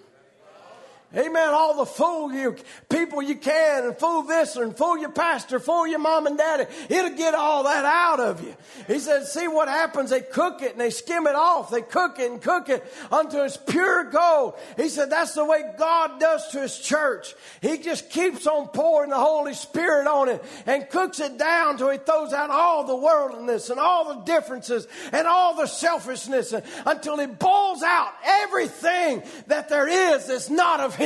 Amen. 1.16 1.48
All 1.48 1.78
the 1.78 1.86
fool 1.86 2.30
you 2.32 2.56
people 2.90 3.22
you 3.22 3.36
can 3.36 3.84
and 3.84 3.96
fool 3.96 4.22
this 4.22 4.56
and 4.56 4.76
fool 4.76 4.98
your 4.98 5.12
pastor, 5.12 5.58
fool 5.58 5.86
your 5.86 5.98
mom 5.98 6.26
and 6.26 6.36
daddy. 6.36 6.66
It'll 6.90 7.16
get 7.16 7.34
all 7.34 7.64
that 7.64 7.86
out 7.86 8.20
of 8.20 8.44
you. 8.44 8.54
He 8.86 8.98
said, 8.98 9.24
see 9.24 9.48
what 9.48 9.68
happens. 9.68 10.10
They 10.10 10.20
cook 10.20 10.60
it 10.60 10.72
and 10.72 10.80
they 10.80 10.90
skim 10.90 11.26
it 11.26 11.34
off. 11.34 11.70
They 11.70 11.80
cook 11.80 12.18
it 12.18 12.30
and 12.30 12.42
cook 12.42 12.68
it 12.68 12.84
until 13.10 13.44
it's 13.44 13.56
pure 13.56 14.04
gold. 14.04 14.54
He 14.76 14.90
said, 14.90 15.08
that's 15.08 15.32
the 15.32 15.44
way 15.44 15.62
God 15.78 16.20
does 16.20 16.48
to 16.48 16.60
his 16.60 16.78
church. 16.78 17.34
He 17.62 17.78
just 17.78 18.10
keeps 18.10 18.46
on 18.46 18.68
pouring 18.68 19.10
the 19.10 19.16
Holy 19.16 19.54
Spirit 19.54 20.06
on 20.06 20.28
it 20.28 20.44
and 20.66 20.88
cooks 20.90 21.20
it 21.20 21.38
down 21.38 21.78
till 21.78 21.88
he 21.88 21.98
throws 21.98 22.34
out 22.34 22.50
all 22.50 22.84
the 22.84 22.96
worldliness 22.96 23.70
and 23.70 23.80
all 23.80 24.14
the 24.14 24.20
differences 24.24 24.86
and 25.12 25.26
all 25.26 25.56
the 25.56 25.66
selfishness 25.66 26.52
until 26.84 27.16
he 27.16 27.26
boils 27.26 27.82
out 27.82 28.12
everything 28.22 29.22
that 29.46 29.70
there 29.70 29.88
is 29.88 30.26
that's 30.26 30.50
not 30.50 30.80
of 30.80 30.94
him. 30.94 31.05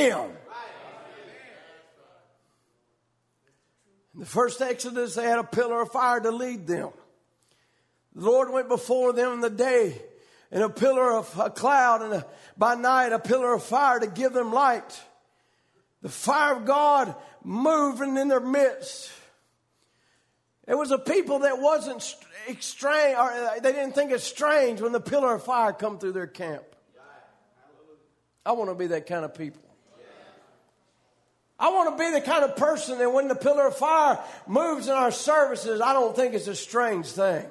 In 4.13 4.19
the 4.19 4.25
first 4.25 4.61
Exodus, 4.61 5.15
they 5.15 5.23
had 5.23 5.39
a 5.39 5.43
pillar 5.43 5.81
of 5.81 5.91
fire 5.91 6.19
to 6.19 6.31
lead 6.31 6.67
them. 6.67 6.89
The 8.13 8.25
Lord 8.25 8.51
went 8.51 8.67
before 8.67 9.13
them 9.13 9.33
in 9.33 9.41
the 9.41 9.49
day 9.49 10.01
in 10.51 10.61
a 10.61 10.69
pillar 10.69 11.15
of 11.15 11.39
a 11.39 11.49
cloud 11.49 12.01
and 12.01 12.13
a, 12.13 12.25
by 12.57 12.75
night 12.75 13.13
a 13.13 13.19
pillar 13.19 13.53
of 13.53 13.63
fire 13.63 13.99
to 13.99 14.07
give 14.07 14.33
them 14.33 14.51
light. 14.51 15.01
The 16.01 16.09
fire 16.09 16.57
of 16.57 16.65
God 16.65 17.15
moving 17.43 18.17
in 18.17 18.27
their 18.27 18.41
midst. 18.41 19.11
It 20.67 20.75
was 20.75 20.91
a 20.91 20.97
people 20.97 21.39
that 21.39 21.59
wasn't 21.59 22.01
strange, 22.59 23.17
or 23.17 23.31
uh, 23.31 23.59
they 23.61 23.71
didn't 23.71 23.93
think 23.93 24.11
it 24.11 24.21
strange 24.21 24.81
when 24.81 24.91
the 24.91 24.99
pillar 24.99 25.35
of 25.35 25.43
fire 25.43 25.73
come 25.73 25.99
through 25.99 26.13
their 26.13 26.27
camp. 26.27 26.63
I 28.45 28.53
want 28.53 28.69
to 28.69 28.75
be 28.75 28.87
that 28.87 29.05
kind 29.05 29.23
of 29.23 29.35
people. 29.35 29.70
I 31.61 31.69
want 31.69 31.95
to 31.95 32.03
be 32.03 32.09
the 32.09 32.21
kind 32.21 32.43
of 32.43 32.55
person 32.55 32.97
that 32.97 33.13
when 33.13 33.27
the 33.27 33.35
pillar 33.35 33.67
of 33.67 33.77
fire 33.77 34.17
moves 34.47 34.87
in 34.87 34.93
our 34.93 35.11
services, 35.11 35.79
I 35.79 35.93
don't 35.93 36.15
think 36.15 36.33
it's 36.33 36.47
a 36.47 36.55
strange 36.55 37.05
thing. 37.05 37.45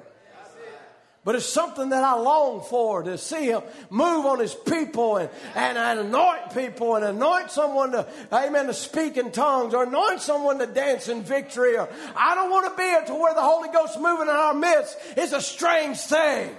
But 1.23 1.35
it's 1.35 1.45
something 1.45 1.89
that 1.89 2.03
I 2.03 2.15
long 2.15 2.61
for 2.61 3.03
to 3.03 3.17
see 3.17 3.45
him 3.45 3.61
move 3.89 4.25
on 4.25 4.39
his 4.39 4.53
people 4.53 5.17
and, 5.17 5.29
and, 5.55 5.77
and, 5.77 5.99
anoint 5.99 6.53
people 6.53 6.95
and 6.95 7.05
anoint 7.05 7.51
someone 7.51 7.91
to, 7.91 8.07
amen, 8.33 8.65
to 8.65 8.73
speak 8.73 9.17
in 9.17 9.31
tongues 9.31 9.75
or 9.75 9.83
anoint 9.83 10.19
someone 10.19 10.57
to 10.59 10.65
dance 10.65 11.07
in 11.07 11.21
victory. 11.21 11.77
Or, 11.77 11.87
I 12.15 12.35
don't 12.35 12.49
want 12.49 12.71
to 12.71 12.75
be 12.75 12.89
it 12.89 13.07
to 13.07 13.13
where 13.13 13.35
the 13.35 13.41
Holy 13.41 13.69
Ghost 13.69 13.99
moving 13.99 14.27
in 14.27 14.35
our 14.35 14.55
midst 14.55 14.97
is 15.15 15.31
a 15.31 15.41
strange 15.41 15.99
thing 15.99 16.53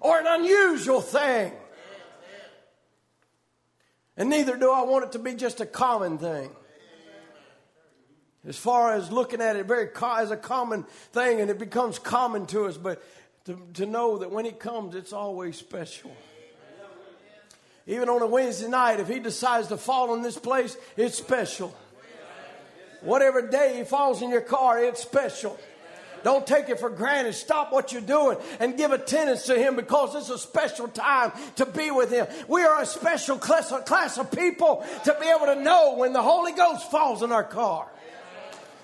or 0.00 0.20
an 0.20 0.26
unusual 0.28 1.00
thing. 1.00 1.52
And 4.16 4.30
neither 4.30 4.56
do 4.56 4.70
I 4.70 4.82
want 4.82 5.04
it 5.04 5.12
to 5.12 5.18
be 5.18 5.34
just 5.34 5.60
a 5.60 5.66
common 5.66 6.18
thing. 6.18 6.50
as 8.46 8.56
far 8.56 8.94
as 8.94 9.10
looking 9.10 9.40
at 9.40 9.56
it 9.56 9.66
very 9.66 9.88
co- 9.88 10.16
as 10.16 10.30
a 10.30 10.36
common 10.36 10.84
thing, 11.12 11.40
and 11.40 11.50
it 11.50 11.58
becomes 11.58 11.98
common 11.98 12.46
to 12.46 12.66
us. 12.66 12.76
But 12.76 13.02
to, 13.46 13.60
to 13.74 13.86
know 13.86 14.18
that 14.18 14.30
when 14.30 14.44
He 14.44 14.52
comes, 14.52 14.94
it's 14.94 15.12
always 15.12 15.56
special. 15.56 16.16
Even 17.88 18.08
on 18.08 18.22
a 18.22 18.26
Wednesday 18.26 18.68
night, 18.68 19.00
if 19.00 19.08
He 19.08 19.18
decides 19.18 19.68
to 19.68 19.76
fall 19.76 20.14
in 20.14 20.22
this 20.22 20.38
place, 20.38 20.76
it's 20.96 21.16
special. 21.16 21.76
Whatever 23.02 23.48
day 23.48 23.76
He 23.78 23.84
falls 23.84 24.22
in 24.22 24.30
your 24.30 24.40
car, 24.40 24.82
it's 24.82 25.02
special. 25.02 25.58
Don't 26.26 26.44
take 26.44 26.68
it 26.68 26.80
for 26.80 26.90
granted. 26.90 27.34
Stop 27.34 27.70
what 27.70 27.92
you're 27.92 28.02
doing 28.02 28.36
and 28.58 28.76
give 28.76 28.90
attendance 28.90 29.46
to 29.46 29.56
Him 29.56 29.76
because 29.76 30.16
it's 30.16 30.28
a 30.28 30.36
special 30.36 30.88
time 30.88 31.30
to 31.54 31.64
be 31.64 31.92
with 31.92 32.10
Him. 32.10 32.26
We 32.48 32.64
are 32.64 32.82
a 32.82 32.84
special 32.84 33.38
class 33.38 33.70
of, 33.70 33.84
class 33.84 34.18
of 34.18 34.32
people 34.32 34.84
to 35.04 35.16
be 35.20 35.26
able 35.28 35.46
to 35.46 35.54
know 35.54 35.94
when 35.94 36.12
the 36.12 36.20
Holy 36.20 36.50
Ghost 36.50 36.90
falls 36.90 37.22
in 37.22 37.30
our 37.30 37.44
car. 37.44 37.86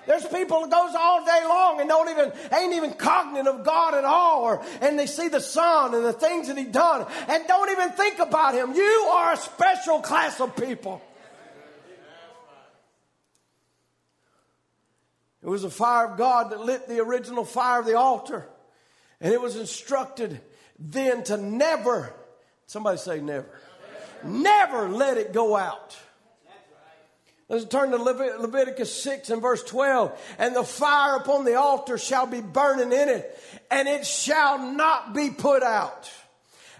There's 0.06 0.24
people 0.24 0.60
that 0.60 0.70
goes 0.70 0.94
all 0.94 1.24
day 1.24 1.40
long 1.44 1.80
and 1.80 1.88
don't 1.88 2.08
even 2.10 2.32
ain't 2.52 2.74
even 2.74 2.92
cognizant 2.92 3.48
of 3.48 3.64
God 3.64 3.94
at 3.94 4.04
all, 4.04 4.42
or 4.42 4.64
and 4.80 4.96
they 4.96 5.06
see 5.06 5.26
the 5.26 5.40
Son 5.40 5.96
and 5.96 6.04
the 6.04 6.12
things 6.12 6.46
that 6.46 6.56
He 6.56 6.62
done 6.62 7.08
and 7.26 7.44
don't 7.48 7.70
even 7.72 7.90
think 7.90 8.20
about 8.20 8.54
Him. 8.54 8.72
You 8.72 9.10
are 9.14 9.32
a 9.32 9.36
special 9.36 9.98
class 9.98 10.40
of 10.40 10.54
people. 10.54 11.02
Was 15.52 15.62
the 15.62 15.70
fire 15.70 16.08
of 16.08 16.18
God 16.18 16.50
that 16.50 16.60
lit 16.60 16.88
the 16.88 17.00
original 17.00 17.44
fire 17.44 17.80
of 17.80 17.86
the 17.86 17.96
altar. 17.96 18.48
And 19.20 19.32
it 19.32 19.40
was 19.40 19.56
instructed 19.56 20.40
then 20.78 21.22
to 21.24 21.36
never, 21.36 22.12
somebody 22.66 22.98
say 22.98 23.20
never, 23.20 23.48
never 24.24 24.88
let 24.88 25.18
it 25.18 25.32
go 25.32 25.54
out. 25.56 25.96
Let's 27.48 27.66
turn 27.66 27.90
to 27.90 27.98
Leviticus 27.98 29.02
6 29.02 29.28
and 29.28 29.42
verse 29.42 29.62
12. 29.62 30.18
And 30.38 30.56
the 30.56 30.64
fire 30.64 31.16
upon 31.16 31.44
the 31.44 31.56
altar 31.56 31.98
shall 31.98 32.26
be 32.26 32.40
burning 32.40 32.92
in 32.98 33.10
it, 33.10 33.38
and 33.70 33.86
it 33.86 34.06
shall 34.06 34.72
not 34.72 35.12
be 35.14 35.28
put 35.28 35.62
out. 35.62 36.10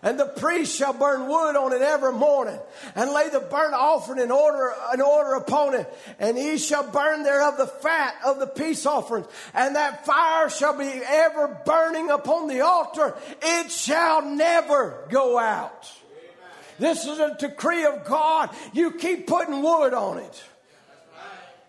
And 0.05 0.19
the 0.19 0.27
priest 0.27 0.77
shall 0.77 0.93
burn 0.93 1.29
wood 1.29 1.55
on 1.55 1.73
it 1.73 1.81
every 1.81 2.13
morning 2.13 2.59
and 2.97 3.13
lay 3.13 3.29
the 3.29 3.39
burnt 3.39 3.73
offering 3.73 4.19
in 4.19 4.33
order, 4.33 4.75
in 4.93 5.01
order 5.01 5.35
upon 5.35 5.75
it. 5.75 5.89
And 6.19 6.37
he 6.37 6.59
shall 6.59 6.91
burn 6.91 7.23
thereof 7.23 7.57
the 7.57 7.69
fat 7.69 8.17
of 8.27 8.41
the 8.41 8.49
peace 8.49 8.85
offerings. 8.85 9.29
And 9.55 9.77
that 9.77 10.05
fire 10.05 10.51
shall 10.51 10.77
be 10.77 10.91
ever 11.07 11.57
burning 11.65 12.11
upon 12.11 12.49
the 12.49 12.63
altar. 12.63 13.15
It 13.41 13.71
shall 13.71 14.23
never 14.23 15.07
go 15.09 15.39
out. 15.39 15.89
This 16.81 17.07
is 17.07 17.21
a 17.21 17.37
decree 17.39 17.85
of 17.85 18.05
God. 18.05 18.51
You 18.73 18.95
keep 18.95 19.29
putting 19.29 19.63
wood 19.63 19.95
on 19.95 20.19
it. 20.19 20.45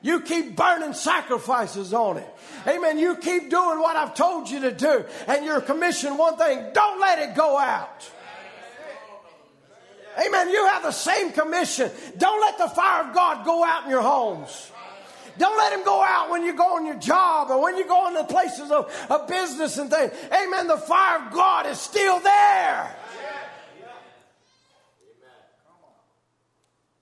You 0.01 0.21
keep 0.21 0.55
burning 0.55 0.93
sacrifices 0.93 1.93
on 1.93 2.17
it. 2.17 2.27
Amen. 2.67 2.97
You 2.97 3.15
keep 3.15 3.51
doing 3.51 3.79
what 3.79 3.95
I've 3.95 4.15
told 4.15 4.49
you 4.49 4.61
to 4.61 4.71
do. 4.71 5.05
And 5.27 5.45
you're 5.45 5.61
commissioned 5.61 6.17
one 6.17 6.35
thing. 6.35 6.71
Don't 6.73 6.99
let 6.99 7.19
it 7.19 7.35
go 7.35 7.59
out. 7.59 8.09
Amen. 10.17 10.49
You 10.49 10.67
have 10.67 10.83
the 10.83 10.91
same 10.91 11.31
commission. 11.31 11.91
Don't 12.17 12.41
let 12.41 12.57
the 12.57 12.69
fire 12.69 13.07
of 13.07 13.15
God 13.15 13.45
go 13.45 13.63
out 13.63 13.85
in 13.85 13.89
your 13.89 14.01
homes. 14.01 14.71
Don't 15.37 15.57
let 15.57 15.73
him 15.73 15.83
go 15.83 16.03
out 16.03 16.29
when 16.29 16.43
you 16.43 16.55
go 16.55 16.75
on 16.75 16.85
your 16.85 16.99
job 16.99 17.49
or 17.49 17.61
when 17.61 17.75
you 17.77 17.87
go 17.87 18.07
into 18.07 18.23
places 18.25 18.69
of, 18.69 18.93
of 19.09 19.27
business 19.27 19.77
and 19.77 19.89
things. 19.89 20.11
Amen. 20.31 20.67
The 20.67 20.77
fire 20.77 21.25
of 21.25 21.33
God 21.33 21.65
is 21.65 21.79
still 21.79 22.19
there. 22.19 22.95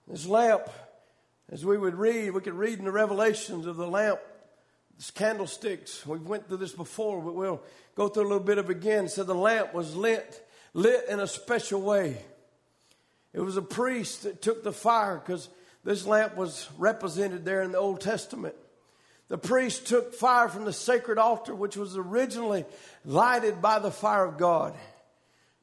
This 0.08 0.26
lamp, 0.26 0.70
as 1.50 1.66
we 1.66 1.78
would 1.78 1.96
read, 1.96 2.32
we 2.32 2.42
could 2.42 2.54
read 2.54 2.80
in 2.80 2.86
the 2.86 2.92
revelations 2.92 3.66
of 3.66 3.78
the 3.78 3.88
lamp, 3.88 4.20
this 4.98 5.10
candlesticks. 5.10 6.06
We've 6.06 6.22
went 6.22 6.48
through 6.48 6.58
this 6.58 6.74
before, 6.74 7.22
but 7.22 7.34
we'll 7.34 7.62
go 7.96 8.10
through 8.10 8.24
a 8.24 8.28
little 8.28 8.44
bit 8.44 8.58
of 8.58 8.70
it 8.70 8.76
again. 8.76 9.08
So 9.08 9.24
the 9.24 9.34
lamp 9.34 9.74
was 9.74 9.96
lit, 9.96 10.46
lit 10.74 11.06
in 11.08 11.22
a 11.22 11.28
special 11.28 11.82
way. 11.82 12.18
It 13.34 13.42
was 13.42 13.58
a 13.58 13.62
priest 13.62 14.24
that 14.24 14.42
took 14.42 14.64
the 14.64 14.74
fire 14.74 15.22
because 15.24 15.50
this 15.84 16.06
lamp 16.06 16.36
was 16.36 16.70
represented 16.78 17.46
there 17.46 17.62
in 17.62 17.72
the 17.72 17.78
Old 17.78 18.02
Testament. 18.02 18.56
The 19.30 19.38
priest 19.38 19.88
took 19.88 20.14
fire 20.14 20.50
from 20.50 20.66
the 20.66 20.74
sacred 20.74 21.18
altar, 21.18 21.56
which 21.56 21.78
was 21.78 21.96
originally 21.96 22.66
lighted 23.06 23.62
by 23.62 23.80
the 23.80 23.92
fire 23.92 24.26
of 24.26 24.38
God. 24.38 24.76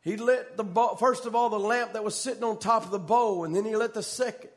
He 0.01 0.17
lit 0.17 0.57
the 0.57 0.65
first 0.99 1.27
of 1.27 1.35
all 1.35 1.51
the 1.51 1.59
lamp 1.59 1.93
that 1.93 2.03
was 2.03 2.15
sitting 2.15 2.43
on 2.43 2.59
top 2.59 2.85
of 2.85 2.91
the 2.91 2.99
bowl, 2.99 3.45
and 3.45 3.55
then 3.55 3.67
he 3.67 3.77
lit 3.77 3.93
the 3.93 4.03
second, 4.03 4.51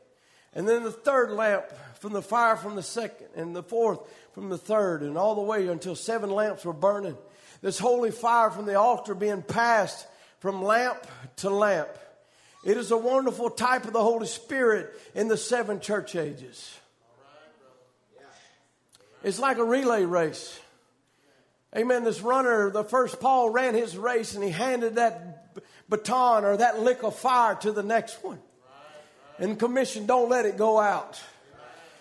and 0.54 0.66
then 0.66 0.82
the 0.82 0.90
third 0.90 1.30
lamp 1.30 1.66
from 1.98 2.14
the 2.14 2.22
fire 2.22 2.56
from 2.56 2.74
the 2.74 2.82
second, 2.82 3.26
and 3.36 3.54
the 3.54 3.62
fourth 3.62 4.00
from 4.32 4.48
the 4.48 4.56
third, 4.56 5.02
and 5.02 5.18
all 5.18 5.34
the 5.34 5.42
way 5.42 5.68
until 5.68 5.94
seven 5.94 6.30
lamps 6.30 6.64
were 6.64 6.72
burning. 6.72 7.18
This 7.60 7.78
holy 7.78 8.10
fire 8.10 8.50
from 8.50 8.64
the 8.64 8.78
altar 8.78 9.14
being 9.14 9.42
passed 9.42 10.06
from 10.40 10.62
lamp 10.62 11.06
to 11.36 11.50
lamp. 11.50 11.90
It 12.64 12.76
is 12.76 12.90
a 12.90 12.96
wonderful 12.96 13.50
type 13.50 13.84
of 13.84 13.92
the 13.92 14.02
Holy 14.02 14.26
Spirit 14.26 14.92
in 15.14 15.28
the 15.28 15.36
seven 15.36 15.80
church 15.80 16.14
ages. 16.14 16.78
It's 19.24 19.38
like 19.38 19.58
a 19.58 19.64
relay 19.64 20.04
race. 20.04 20.58
Amen. 21.76 22.04
This 22.04 22.20
runner, 22.20 22.70
the 22.70 22.84
first 22.84 23.20
Paul 23.20 23.50
ran 23.50 23.74
his 23.74 23.96
race 23.96 24.34
and 24.34 24.44
he 24.44 24.50
handed 24.50 24.96
that 24.96 25.56
baton 25.88 26.44
or 26.44 26.56
that 26.56 26.80
lick 26.80 27.02
of 27.02 27.16
fire 27.16 27.54
to 27.56 27.72
the 27.72 27.82
next 27.82 28.22
one. 28.22 28.38
And 29.38 29.58
commission, 29.58 30.06
don't 30.06 30.28
let 30.28 30.44
it 30.44 30.56
go 30.56 30.78
out. 30.78 31.20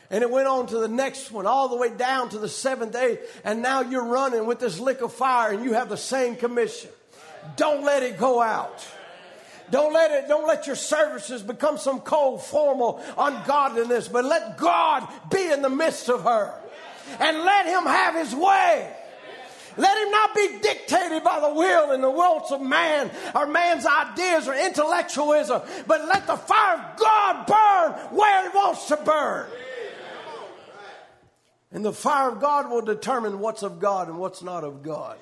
And 0.09 0.23
it 0.23 0.29
went 0.29 0.47
on 0.47 0.67
to 0.67 0.77
the 0.77 0.89
next 0.89 1.31
one, 1.31 1.47
all 1.47 1.69
the 1.69 1.77
way 1.77 1.89
down 1.89 2.29
to 2.29 2.37
the 2.37 2.49
seventh 2.49 2.91
day. 2.91 3.19
And 3.45 3.61
now 3.61 3.81
you're 3.81 4.05
running 4.05 4.45
with 4.45 4.59
this 4.59 4.77
lick 4.77 5.01
of 5.01 5.13
fire 5.13 5.53
and 5.53 5.63
you 5.63 5.73
have 5.73 5.87
the 5.87 5.97
same 5.97 6.35
commission. 6.35 6.89
Don't 7.55 7.85
let 7.85 8.03
it 8.03 8.19
go 8.19 8.41
out. 8.41 8.85
Don't 9.71 9.93
let 9.93 10.11
it, 10.11 10.27
don't 10.27 10.47
let 10.47 10.67
your 10.67 10.75
services 10.75 11.41
become 11.41 11.77
some 11.77 12.01
cold, 12.01 12.43
formal 12.43 13.01
ungodliness, 13.17 14.07
but 14.07 14.25
let 14.25 14.57
God 14.57 15.07
be 15.31 15.51
in 15.51 15.61
the 15.61 15.69
midst 15.69 16.09
of 16.09 16.23
her. 16.23 16.53
And 17.19 17.37
let 17.39 17.65
him 17.65 17.83
have 17.83 18.15
his 18.15 18.35
way. 18.35 18.95
Let 19.77 19.97
him 19.97 20.11
not 20.11 20.35
be 20.35 20.59
dictated 20.61 21.23
by 21.23 21.39
the 21.39 21.53
will 21.53 21.91
and 21.91 22.03
the 22.03 22.11
wants 22.11 22.51
of 22.51 22.61
man 22.61 23.09
or 23.33 23.47
man's 23.47 23.85
ideas 23.85 24.47
or 24.47 24.53
intellectualism, 24.53 25.61
but 25.87 26.05
let 26.05 26.27
the 26.27 26.35
fire 26.35 26.77
of 26.77 26.99
God 26.99 27.45
burn 27.47 28.17
where 28.17 28.47
it 28.47 28.53
wants 28.53 28.87
to 28.87 28.97
burn. 28.97 29.49
And 31.71 31.85
the 31.85 31.93
fire 31.93 32.29
of 32.29 32.41
God 32.41 32.69
will 32.69 32.81
determine 32.81 33.39
what's 33.39 33.63
of 33.63 33.79
God 33.79 34.09
and 34.09 34.17
what's 34.19 34.43
not 34.43 34.65
of 34.65 34.83
God. 34.83 35.17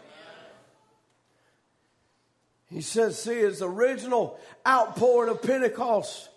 He 2.70 2.82
says, 2.82 3.22
see, 3.22 3.40
his 3.40 3.62
original 3.62 4.40
outpouring 4.68 5.32
of 5.32 5.42
Pentecost, 5.42 6.30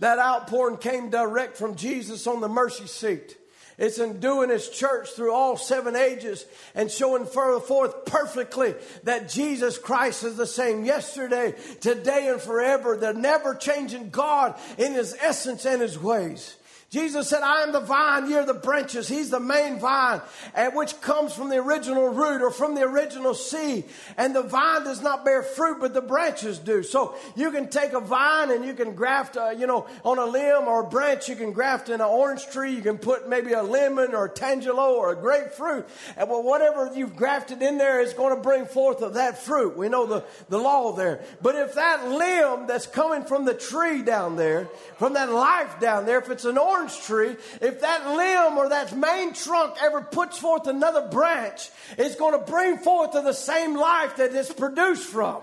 that 0.00 0.18
outpouring 0.18 0.78
came 0.78 1.10
direct 1.10 1.56
from 1.56 1.76
Jesus 1.76 2.26
on 2.26 2.40
the 2.40 2.48
mercy 2.48 2.86
seat. 2.86 3.36
It's 3.78 3.98
in 3.98 4.20
doing 4.20 4.48
his 4.48 4.70
church 4.70 5.10
through 5.10 5.32
all 5.32 5.56
seven 5.56 5.96
ages 5.96 6.46
and 6.74 6.90
showing 6.90 7.26
further 7.26 7.60
forth 7.60 8.06
perfectly 8.06 8.74
that 9.04 9.28
Jesus 9.28 9.76
Christ 9.76 10.24
is 10.24 10.36
the 10.36 10.46
same 10.46 10.84
yesterday, 10.84 11.54
today, 11.80 12.28
and 12.28 12.40
forever, 12.40 12.96
the 12.96 13.12
never 13.12 13.54
changing 13.54 14.08
God 14.10 14.58
in 14.78 14.94
his 14.94 15.14
essence 15.20 15.66
and 15.66 15.82
his 15.82 15.98
ways. 15.98 16.56
Jesus 16.96 17.28
said, 17.28 17.42
I 17.42 17.62
am 17.62 17.72
the 17.72 17.80
vine, 17.80 18.30
you're 18.30 18.46
the 18.46 18.54
branches. 18.54 19.06
He's 19.06 19.28
the 19.28 19.38
main 19.38 19.78
vine, 19.78 20.22
and 20.54 20.74
which 20.74 20.98
comes 21.02 21.34
from 21.34 21.50
the 21.50 21.58
original 21.58 22.08
root 22.08 22.40
or 22.40 22.50
from 22.50 22.74
the 22.74 22.84
original 22.84 23.34
seed. 23.34 23.84
And 24.16 24.34
the 24.34 24.42
vine 24.42 24.84
does 24.84 25.02
not 25.02 25.22
bear 25.22 25.42
fruit, 25.42 25.76
but 25.78 25.92
the 25.92 26.00
branches 26.00 26.58
do. 26.58 26.82
So 26.82 27.14
you 27.34 27.50
can 27.50 27.68
take 27.68 27.92
a 27.92 28.00
vine 28.00 28.50
and 28.50 28.64
you 28.64 28.72
can 28.72 28.94
graft, 28.94 29.36
uh, 29.36 29.50
you 29.50 29.66
know, 29.66 29.86
on 30.06 30.18
a 30.18 30.24
limb 30.24 30.68
or 30.68 30.86
a 30.86 30.88
branch, 30.88 31.28
you 31.28 31.36
can 31.36 31.52
graft 31.52 31.90
in 31.90 31.96
an 31.96 32.00
orange 32.00 32.46
tree. 32.46 32.72
You 32.72 32.80
can 32.80 32.96
put 32.96 33.28
maybe 33.28 33.52
a 33.52 33.62
lemon 33.62 34.14
or 34.14 34.24
a 34.24 34.30
tangelo 34.30 34.92
or 34.92 35.12
a 35.12 35.16
grapefruit. 35.16 35.86
And 36.16 36.30
well, 36.30 36.42
whatever 36.42 36.90
you've 36.94 37.14
grafted 37.14 37.60
in 37.60 37.76
there 37.76 38.00
is 38.00 38.14
going 38.14 38.34
to 38.34 38.40
bring 38.40 38.64
forth 38.64 39.02
of 39.02 39.14
that 39.14 39.36
fruit. 39.36 39.76
We 39.76 39.90
know 39.90 40.06
the, 40.06 40.24
the 40.48 40.58
law 40.58 40.92
there. 40.92 41.20
But 41.42 41.56
if 41.56 41.74
that 41.74 42.08
limb 42.08 42.66
that's 42.66 42.86
coming 42.86 43.24
from 43.24 43.44
the 43.44 43.52
tree 43.52 44.00
down 44.00 44.36
there, 44.36 44.70
from 44.96 45.12
that 45.12 45.30
life 45.30 45.78
down 45.78 46.06
there, 46.06 46.20
if 46.20 46.30
it's 46.30 46.46
an 46.46 46.56
orange 46.56 46.85
orange 46.86 47.04
tree, 47.04 47.36
if 47.60 47.80
that 47.80 48.06
limb 48.08 48.58
or 48.58 48.68
that 48.68 48.96
main 48.96 49.32
trunk 49.32 49.76
ever 49.82 50.00
puts 50.00 50.38
forth 50.38 50.66
another 50.66 51.08
branch, 51.08 51.70
it's 51.98 52.16
going 52.16 52.38
to 52.38 52.50
bring 52.50 52.78
forth 52.78 53.12
to 53.12 53.22
the 53.22 53.32
same 53.32 53.76
life 53.76 54.16
that 54.16 54.34
it's 54.34 54.52
produced 54.52 55.08
from. 55.08 55.42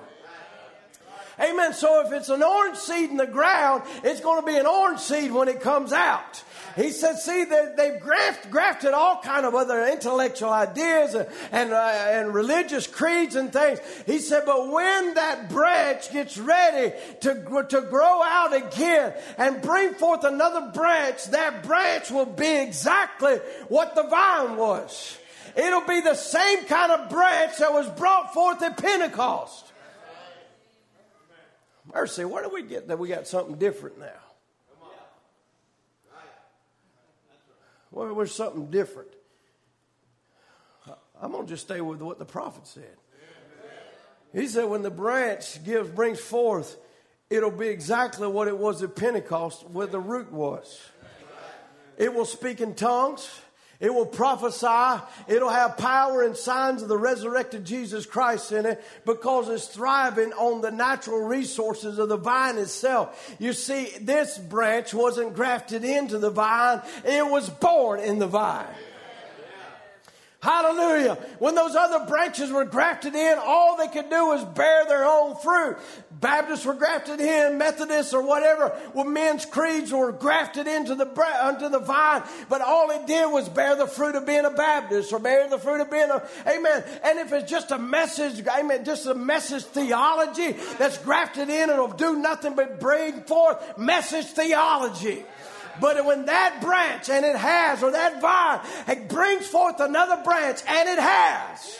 Amen. 1.39 1.73
So 1.73 2.05
if 2.05 2.13
it's 2.13 2.29
an 2.29 2.43
orange 2.43 2.77
seed 2.77 3.09
in 3.09 3.17
the 3.17 3.25
ground, 3.25 3.83
it's 4.03 4.21
going 4.21 4.39
to 4.39 4.45
be 4.45 4.55
an 4.55 4.67
orange 4.67 4.99
seed 4.99 5.31
when 5.31 5.47
it 5.47 5.61
comes 5.61 5.91
out. 5.91 6.43
He 6.75 6.89
said, 6.89 7.19
see, 7.19 7.43
they, 7.43 7.73
they've 7.77 7.99
graft, 7.99 8.49
grafted 8.49 8.93
all 8.93 9.21
kind 9.21 9.45
of 9.45 9.53
other 9.53 9.85
intellectual 9.85 10.49
ideas 10.49 11.13
and, 11.13 11.27
and, 11.51 11.71
uh, 11.71 11.77
and 11.77 12.33
religious 12.33 12.87
creeds 12.87 13.35
and 13.35 13.53
things. 13.53 13.79
He 14.07 14.17
said, 14.17 14.43
but 14.45 14.71
when 14.71 15.13
that 15.13 15.49
branch 15.49 16.11
gets 16.11 16.37
ready 16.37 16.95
to, 17.21 17.65
to 17.69 17.81
grow 17.81 18.23
out 18.23 18.53
again 18.53 19.13
and 19.37 19.61
bring 19.61 19.93
forth 19.93 20.23
another 20.23 20.71
branch, 20.73 21.25
that 21.25 21.63
branch 21.63 22.09
will 22.09 22.25
be 22.25 22.61
exactly 22.61 23.35
what 23.67 23.93
the 23.93 24.03
vine 24.03 24.57
was. 24.57 25.17
It'll 25.55 25.81
be 25.81 26.01
the 26.01 26.15
same 26.15 26.63
kind 26.65 26.91
of 26.91 27.09
branch 27.09 27.57
that 27.57 27.71
was 27.71 27.87
brought 27.89 28.33
forth 28.33 28.63
at 28.63 28.77
Pentecost. 28.77 29.71
Mercy, 31.93 32.25
where 32.25 32.41
do 32.41 32.49
we 32.49 32.63
get 32.63 32.87
that 32.87 32.97
we 32.97 33.09
got 33.09 33.27
something 33.27 33.57
different 33.57 33.99
now? 33.99 34.22
Well, 37.93 38.11
we're 38.15 38.25
something 38.25 38.71
different. 38.71 39.09
I'm 41.21 41.31
going 41.31 41.45
to 41.45 41.49
just 41.49 41.63
stay 41.63 41.79
with 41.79 42.01
what 42.01 42.17
the 42.17 42.25
prophet 42.25 42.65
said. 42.67 42.97
He 44.33 44.47
said, 44.47 44.65
when 44.65 44.81
the 44.81 44.89
branch 44.89 45.63
gives, 45.63 45.89
brings 45.89 46.19
forth, 46.19 46.75
it'll 47.29 47.51
be 47.51 47.67
exactly 47.67 48.27
what 48.27 48.47
it 48.47 48.57
was 48.57 48.81
at 48.81 48.95
Pentecost, 48.95 49.69
where 49.69 49.85
the 49.85 49.99
root 49.99 50.31
was. 50.31 50.81
It 51.95 52.11
will 52.13 52.25
speak 52.25 52.61
in 52.61 52.73
tongues. 52.73 53.29
It 53.83 53.93
will 53.93 54.05
prophesy. 54.05 55.03
It'll 55.27 55.49
have 55.49 55.75
power 55.75 56.23
and 56.23 56.37
signs 56.37 56.81
of 56.81 56.87
the 56.87 56.97
resurrected 56.97 57.65
Jesus 57.65 58.05
Christ 58.05 58.53
in 58.53 58.65
it 58.65 58.81
because 59.05 59.49
it's 59.49 59.67
thriving 59.67 60.31
on 60.31 60.61
the 60.61 60.71
natural 60.71 61.19
resources 61.19 61.99
of 61.99 62.07
the 62.07 62.15
vine 62.15 62.57
itself. 62.57 63.35
You 63.39 63.51
see, 63.51 63.91
this 63.99 64.37
branch 64.37 64.93
wasn't 64.93 65.35
grafted 65.35 65.83
into 65.83 66.17
the 66.17 66.29
vine. 66.29 66.81
It 67.03 67.27
was 67.27 67.49
born 67.49 67.99
in 67.99 68.19
the 68.19 68.27
vine. 68.27 68.73
Hallelujah. 70.43 71.15
When 71.39 71.55
those 71.55 71.73
other 71.73 72.05
branches 72.05 72.51
were 72.51 72.65
grafted 72.65 73.15
in, 73.15 73.37
all 73.41 73.77
they 73.77 73.87
could 73.87 74.09
do 74.09 74.25
was 74.27 74.43
bear 74.43 74.85
their 74.87 75.05
own 75.05 75.37
fruit. 75.37 75.77
Baptists 76.19 76.65
were 76.65 76.73
grafted 76.73 77.21
in, 77.21 77.57
Methodists 77.57 78.13
or 78.13 78.21
whatever, 78.21 78.77
well, 78.93 79.05
men's 79.05 79.45
creeds 79.45 79.93
were 79.93 80.11
grafted 80.11 80.67
into 80.67 80.95
the, 80.95 81.05
onto 81.05 81.69
the 81.69 81.79
vine, 81.79 82.23
but 82.49 82.59
all 82.59 82.91
it 82.91 83.07
did 83.07 83.31
was 83.31 83.47
bear 83.47 83.77
the 83.77 83.87
fruit 83.87 84.15
of 84.15 84.25
being 84.25 84.43
a 84.43 84.49
Baptist 84.49 85.13
or 85.13 85.19
bear 85.19 85.49
the 85.49 85.57
fruit 85.57 85.79
of 85.79 85.89
being 85.89 86.09
a, 86.09 86.21
amen. 86.45 86.83
And 87.05 87.19
if 87.19 87.31
it's 87.31 87.49
just 87.49 87.71
a 87.71 87.79
message, 87.79 88.45
amen, 88.45 88.83
just 88.83 89.05
a 89.05 89.15
message 89.15 89.63
theology 89.63 90.57
that's 90.77 90.97
grafted 90.97 91.47
in, 91.47 91.69
it'll 91.69 91.87
do 91.87 92.17
nothing 92.17 92.57
but 92.57 92.81
bring 92.81 93.21
forth 93.21 93.77
message 93.77 94.25
theology. 94.25 95.23
But 95.81 96.05
when 96.05 96.25
that 96.25 96.61
branch, 96.61 97.09
and 97.09 97.25
it 97.25 97.35
has, 97.35 97.83
or 97.83 97.91
that 97.91 98.21
vine, 98.21 98.59
it 98.87 99.09
brings 99.09 99.47
forth 99.47 99.79
another 99.79 100.23
branch, 100.23 100.61
and 100.67 100.89
it 100.89 100.99
has. 100.99 101.79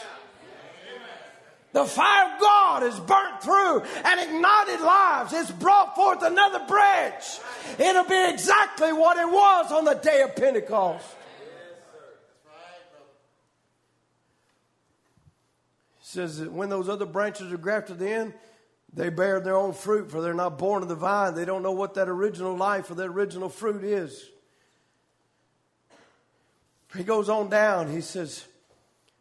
The 1.72 1.84
fire 1.84 2.34
of 2.34 2.40
God 2.40 2.82
is 2.84 3.00
burnt 3.00 3.42
through 3.42 3.80
and 4.04 4.20
ignited 4.20 4.80
lives. 4.80 5.32
It's 5.32 5.50
brought 5.50 5.96
forth 5.96 6.22
another 6.22 6.60
branch. 6.68 7.24
It'll 7.78 8.04
be 8.04 8.28
exactly 8.30 8.92
what 8.92 9.16
it 9.18 9.28
was 9.28 9.72
on 9.72 9.84
the 9.84 9.94
day 9.94 10.22
of 10.22 10.36
Pentecost. 10.36 11.04
Says 16.00 16.38
that 16.38 16.52
when 16.52 16.68
those 16.68 16.88
other 16.88 17.06
branches 17.06 17.52
are 17.52 17.56
grafted 17.56 18.00
in, 18.00 18.32
they 18.94 19.08
bear 19.08 19.40
their 19.40 19.56
own 19.56 19.72
fruit, 19.72 20.10
for 20.10 20.22
they're 20.22 20.34
not 20.34 20.56
born 20.56 20.82
of 20.82 20.88
the 20.88 20.94
vine. 20.94 21.34
They 21.34 21.44
don't 21.44 21.62
know 21.62 21.72
what 21.72 21.94
that 21.94 22.08
original 22.08 22.56
life 22.56 22.90
or 22.90 22.94
that 22.94 23.08
original 23.08 23.48
fruit 23.48 23.82
is. 23.82 24.30
He 26.96 27.02
goes 27.02 27.28
on 27.28 27.48
down. 27.48 27.90
He 27.90 28.00
says, 28.00 28.44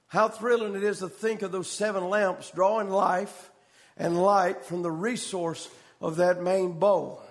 How 0.08 0.30
thrilling 0.30 0.76
it 0.76 0.84
is 0.84 1.00
to 1.00 1.10
think 1.10 1.42
of 1.42 1.52
those 1.52 1.70
seven 1.70 2.08
lamps 2.08 2.52
drawing 2.52 2.90
life 2.90 3.50
and 3.98 4.22
light 4.22 4.64
from 4.64 4.84
the 4.84 4.92
resource 4.92 5.68
of 6.00 6.18
that 6.18 6.42
main 6.42 6.74
bowl. 6.74 7.22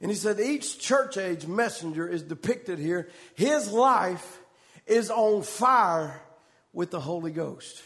And 0.00 0.10
he 0.10 0.16
said, 0.16 0.40
Each 0.40 0.80
church 0.80 1.16
age 1.16 1.46
messenger 1.46 2.08
is 2.08 2.22
depicted 2.22 2.80
here. 2.80 3.08
His 3.36 3.70
life 3.70 4.40
is 4.84 5.10
on 5.10 5.42
fire 5.42 6.20
with 6.72 6.90
the 6.90 7.00
Holy 7.00 7.30
Ghost. 7.30 7.82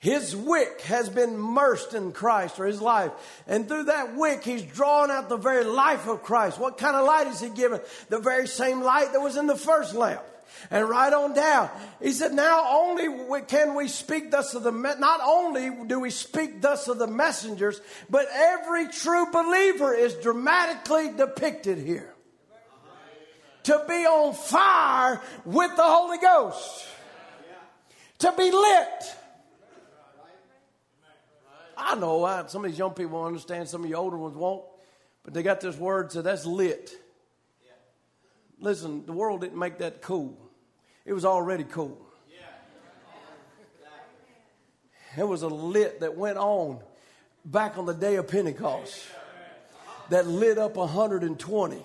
His 0.00 0.36
wick 0.36 0.82
has 0.82 1.08
been 1.08 1.34
immersed 1.34 1.92
in 1.92 2.12
Christ 2.12 2.60
or 2.60 2.66
his 2.66 2.80
life. 2.80 3.10
And 3.48 3.66
through 3.66 3.84
that 3.84 4.14
wick, 4.16 4.44
he's 4.44 4.62
drawn 4.62 5.10
out 5.10 5.28
the 5.28 5.36
very 5.36 5.64
life 5.64 6.06
of 6.06 6.22
Christ. 6.22 6.58
What 6.58 6.78
kind 6.78 6.96
of 6.96 7.04
light 7.04 7.26
is 7.26 7.40
he 7.40 7.48
given? 7.48 7.80
The 8.08 8.20
very 8.20 8.46
same 8.46 8.80
light 8.82 9.12
that 9.12 9.20
was 9.20 9.36
in 9.36 9.48
the 9.48 9.56
first 9.56 9.94
lamp. 9.94 10.22
And 10.70 10.88
right 10.88 11.12
on 11.12 11.34
down, 11.34 11.68
he 12.00 12.12
said, 12.12 12.32
now 12.32 12.64
only 12.70 13.42
can 13.42 13.74
we 13.74 13.88
speak 13.88 14.30
thus 14.30 14.54
of 14.54 14.62
the, 14.62 14.70
not 14.70 15.20
only 15.22 15.70
do 15.86 16.00
we 16.00 16.10
speak 16.10 16.62
thus 16.62 16.88
of 16.88 16.98
the 16.98 17.06
messengers, 17.06 17.80
but 18.08 18.26
every 18.32 18.88
true 18.88 19.30
believer 19.32 19.94
is 19.94 20.14
dramatically 20.14 21.10
depicted 21.16 21.78
here. 21.78 22.14
To 23.64 23.84
be 23.86 24.06
on 24.06 24.32
fire 24.32 25.20
with 25.44 25.74
the 25.76 25.82
Holy 25.82 26.18
Ghost. 26.18 26.86
To 28.20 28.32
be 28.36 28.50
lit 28.50 29.16
I 31.78 31.94
know 31.94 32.24
I, 32.24 32.44
some 32.46 32.64
of 32.64 32.70
these 32.70 32.78
young 32.78 32.92
people 32.92 33.24
understand, 33.24 33.68
some 33.68 33.84
of 33.84 33.88
the 33.88 33.96
older 33.96 34.18
ones 34.18 34.36
won't, 34.36 34.64
but 35.22 35.32
they 35.32 35.44
got 35.44 35.60
this 35.60 35.76
word 35.76 36.10
so 36.10 36.22
that's 36.22 36.44
lit. 36.44 36.90
Yeah. 37.64 37.70
Listen, 38.58 39.06
the 39.06 39.12
world 39.12 39.40
didn't 39.40 39.58
make 39.58 39.78
that 39.78 40.02
cool. 40.02 40.36
It 41.04 41.12
was 41.12 41.24
already 41.24 41.64
cool. 41.64 42.04
Yeah. 42.28 42.46
It 45.16 45.26
was 45.26 45.42
a 45.42 45.48
lit 45.48 46.00
that 46.00 46.16
went 46.16 46.36
on 46.36 46.80
back 47.44 47.78
on 47.78 47.86
the 47.86 47.94
day 47.94 48.16
of 48.16 48.26
Pentecost 48.28 49.06
that 50.10 50.26
lit 50.26 50.58
up 50.58 50.76
120 50.76 51.82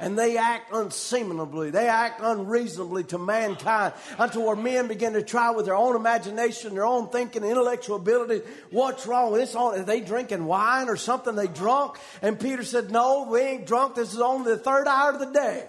and 0.00 0.18
they 0.18 0.36
act 0.36 0.72
unseemly. 0.72 1.70
They 1.70 1.88
act 1.88 2.20
unreasonably 2.22 3.04
to 3.04 3.18
mankind 3.18 3.94
until 4.18 4.46
where 4.46 4.56
men 4.56 4.88
begin 4.88 5.14
to 5.14 5.22
try 5.22 5.50
with 5.50 5.66
their 5.66 5.76
own 5.76 5.96
imagination, 5.96 6.74
their 6.74 6.86
own 6.86 7.08
thinking, 7.08 7.44
intellectual 7.44 7.96
ability. 7.96 8.42
What's 8.70 9.06
wrong 9.06 9.32
with 9.32 9.40
this? 9.40 9.54
Oh, 9.54 9.72
are 9.72 9.82
they 9.82 10.00
drinking 10.00 10.44
wine 10.44 10.88
or 10.88 10.96
something 10.96 11.34
they 11.34 11.46
drunk? 11.46 11.98
And 12.22 12.38
Peter 12.38 12.64
said, 12.64 12.90
no, 12.90 13.28
we 13.30 13.40
ain't 13.40 13.66
drunk. 13.66 13.94
This 13.94 14.12
is 14.12 14.20
only 14.20 14.52
the 14.52 14.58
third 14.58 14.86
hour 14.86 15.12
of 15.12 15.20
the 15.20 15.26
day. 15.26 15.66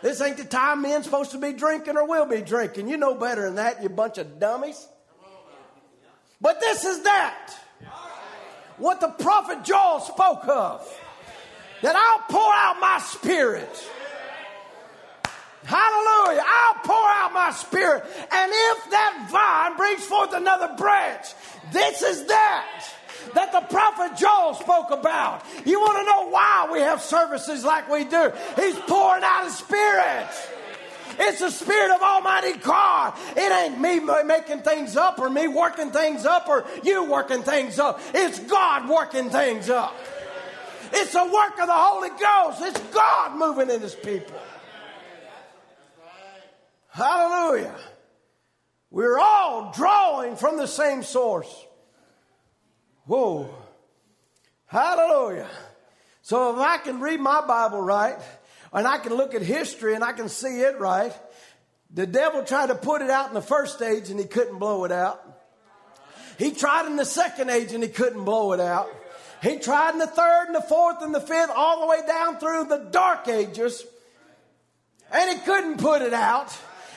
This 0.00 0.20
ain't 0.20 0.36
the 0.36 0.44
time 0.44 0.82
men's 0.82 1.06
supposed 1.06 1.32
to 1.32 1.38
be 1.38 1.52
drinking 1.52 1.96
or 1.96 2.06
will 2.06 2.26
be 2.26 2.40
drinking. 2.40 2.88
You 2.88 2.96
know 2.96 3.14
better 3.14 3.42
than 3.42 3.56
that, 3.56 3.82
you 3.82 3.88
bunch 3.88 4.18
of 4.18 4.38
dummies. 4.38 4.86
But 6.40 6.60
this 6.60 6.84
is 6.84 7.02
that. 7.02 7.52
What 8.76 9.00
the 9.00 9.08
prophet 9.08 9.64
Joel 9.64 10.00
spoke 10.00 10.46
of 10.46 10.88
that 11.82 11.96
I'll 11.96 12.24
pour 12.28 12.52
out 12.54 12.80
my 12.80 12.98
spirit. 12.98 13.90
Hallelujah. 15.64 16.42
I'll 16.46 16.80
pour 16.82 16.96
out 16.96 17.32
my 17.34 17.50
spirit. 17.50 18.02
And 18.04 18.52
if 18.54 18.90
that 18.90 19.28
vine 19.30 19.76
brings 19.76 20.04
forth 20.04 20.32
another 20.32 20.74
branch, 20.76 21.26
this 21.72 22.02
is 22.02 22.26
that 22.26 22.94
that 23.34 23.52
the 23.52 23.60
prophet 23.60 24.16
Joel 24.16 24.54
spoke 24.54 24.90
about. 24.90 25.44
You 25.66 25.80
want 25.80 25.98
to 25.98 26.04
know 26.04 26.30
why 26.30 26.68
we 26.72 26.80
have 26.80 27.02
services 27.02 27.64
like 27.64 27.90
we 27.90 28.04
do? 28.04 28.32
He's 28.56 28.76
pouring 28.76 29.22
out 29.22 29.44
his 29.44 29.58
spirit. 29.58 30.28
It's 31.20 31.40
the 31.40 31.50
Spirit 31.50 31.94
of 31.94 32.00
Almighty 32.00 32.58
God. 32.58 33.14
It 33.36 33.52
ain't 33.52 33.80
me 33.80 33.98
making 34.24 34.60
things 34.60 34.96
up 34.96 35.18
or 35.18 35.28
me 35.28 35.48
working 35.48 35.90
things 35.90 36.24
up 36.24 36.48
or 36.48 36.64
you 36.84 37.04
working 37.04 37.42
things 37.42 37.78
up. 37.78 38.00
It's 38.14 38.38
God 38.38 38.88
working 38.88 39.28
things 39.28 39.68
up. 39.68 39.96
It's 40.92 41.12
the 41.12 41.24
work 41.24 41.58
of 41.60 41.66
the 41.66 41.72
Holy 41.72 42.08
Ghost. 42.10 42.62
It's 42.62 42.94
God 42.94 43.36
moving 43.38 43.70
in 43.70 43.80
His 43.80 43.94
people. 43.94 44.38
Hallelujah. 46.88 47.74
We're 48.90 49.18
all 49.18 49.72
drawing 49.72 50.36
from 50.36 50.56
the 50.56 50.66
same 50.66 51.02
source. 51.02 51.66
Whoa. 53.04 53.54
Hallelujah. 54.66 55.48
So 56.22 56.54
if 56.54 56.58
I 56.58 56.78
can 56.78 57.00
read 57.00 57.20
my 57.20 57.40
Bible 57.46 57.80
right, 57.80 58.18
and 58.72 58.86
I 58.86 58.98
can 58.98 59.14
look 59.14 59.34
at 59.34 59.42
history 59.42 59.94
and 59.94 60.04
I 60.04 60.12
can 60.12 60.28
see 60.28 60.60
it 60.60 60.78
right, 60.78 61.12
the 61.92 62.06
devil 62.06 62.44
tried 62.44 62.66
to 62.66 62.74
put 62.74 63.00
it 63.02 63.10
out 63.10 63.28
in 63.28 63.34
the 63.34 63.42
first 63.42 63.76
stage 63.76 64.10
and 64.10 64.18
he 64.18 64.26
couldn't 64.26 64.58
blow 64.58 64.84
it 64.84 64.92
out. 64.92 65.22
He 66.38 66.52
tried 66.52 66.86
in 66.86 66.96
the 66.96 67.04
second 67.04 67.50
age 67.50 67.72
and 67.72 67.82
he 67.82 67.88
couldn't 67.88 68.24
blow 68.24 68.52
it 68.52 68.60
out. 68.60 68.88
He 69.42 69.58
tried 69.58 69.92
in 69.92 69.98
the 69.98 70.06
third 70.06 70.46
and 70.46 70.54
the 70.54 70.62
fourth 70.62 71.02
and 71.02 71.14
the 71.14 71.20
fifth, 71.20 71.50
all 71.54 71.80
the 71.80 71.86
way 71.86 72.00
down 72.06 72.38
through 72.38 72.64
the 72.64 72.88
dark 72.90 73.28
ages, 73.28 73.84
and 75.12 75.30
he 75.30 75.44
couldn't 75.44 75.78
put 75.78 76.02
it 76.02 76.12
out. 76.12 76.56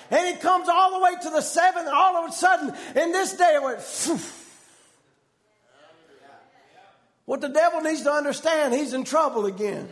And 0.09 0.27
he 0.27 0.41
comes 0.41 0.67
all 0.67 0.99
the 0.99 1.05
way 1.05 1.11
to 1.21 1.29
the 1.29 1.41
seventh, 1.41 1.87
and 1.87 1.95
all 1.95 2.17
of 2.17 2.29
a 2.29 2.33
sudden, 2.33 2.73
in 2.95 3.13
this 3.13 3.33
day, 3.33 3.55
it 3.55 3.63
went. 3.63 3.81
Phew. 3.81 4.19
What 7.25 7.39
the 7.39 7.47
devil 7.47 7.79
needs 7.79 8.01
to 8.01 8.11
understand, 8.11 8.73
he's 8.73 8.93
in 8.93 9.05
trouble 9.05 9.45
again. 9.45 9.87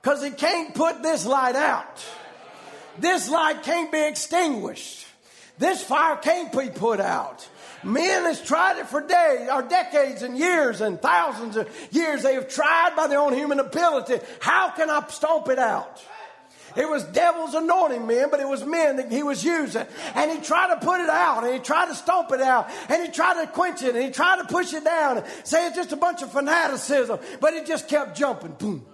Because 0.00 0.24
he 0.24 0.30
can't 0.30 0.74
put 0.74 1.00
this 1.00 1.24
light 1.24 1.54
out. 1.54 2.04
This 2.98 3.28
light 3.30 3.62
can't 3.62 3.92
be 3.92 4.04
extinguished. 4.04 5.06
This 5.58 5.80
fire 5.82 6.16
can't 6.16 6.50
be 6.50 6.70
put 6.70 6.98
out. 6.98 7.48
Men 7.84 8.24
has 8.24 8.40
tried 8.40 8.78
it 8.78 8.86
for 8.86 9.00
days 9.00 9.48
or 9.52 9.62
decades 9.62 10.22
and 10.22 10.38
years 10.38 10.80
and 10.80 11.00
thousands 11.00 11.56
of 11.56 11.68
years. 11.90 12.22
They 12.22 12.34
have 12.34 12.48
tried 12.48 12.94
by 12.96 13.08
their 13.08 13.18
own 13.18 13.34
human 13.34 13.58
ability. 13.58 14.18
How 14.40 14.70
can 14.70 14.88
I 14.88 15.04
stomp 15.08 15.48
it 15.48 15.58
out? 15.58 16.02
It 16.74 16.88
was 16.88 17.04
devils 17.04 17.54
anointing 17.54 18.06
men, 18.06 18.28
but 18.30 18.40
it 18.40 18.48
was 18.48 18.64
men 18.64 18.96
that 18.96 19.12
he 19.12 19.22
was 19.22 19.44
using. 19.44 19.84
And 20.14 20.30
he 20.30 20.38
tried 20.38 20.74
to 20.74 20.84
put 20.84 21.00
it 21.00 21.10
out, 21.10 21.44
and 21.44 21.52
he 21.52 21.60
tried 21.60 21.88
to 21.88 21.94
stomp 21.94 22.32
it 22.32 22.40
out, 22.40 22.70
and 22.88 23.04
he 23.04 23.12
tried 23.12 23.44
to 23.44 23.50
quench 23.50 23.82
it, 23.82 23.94
and 23.94 24.02
he 24.02 24.10
tried 24.10 24.36
to 24.36 24.44
push 24.44 24.72
it 24.72 24.84
down, 24.84 25.18
and 25.18 25.26
say 25.44 25.66
it's 25.66 25.76
just 25.76 25.92
a 25.92 25.96
bunch 25.96 26.22
of 26.22 26.32
fanaticism. 26.32 27.18
But 27.40 27.54
it 27.54 27.66
just 27.66 27.88
kept 27.88 28.16
jumping. 28.16 28.52
Boom. 28.52 28.86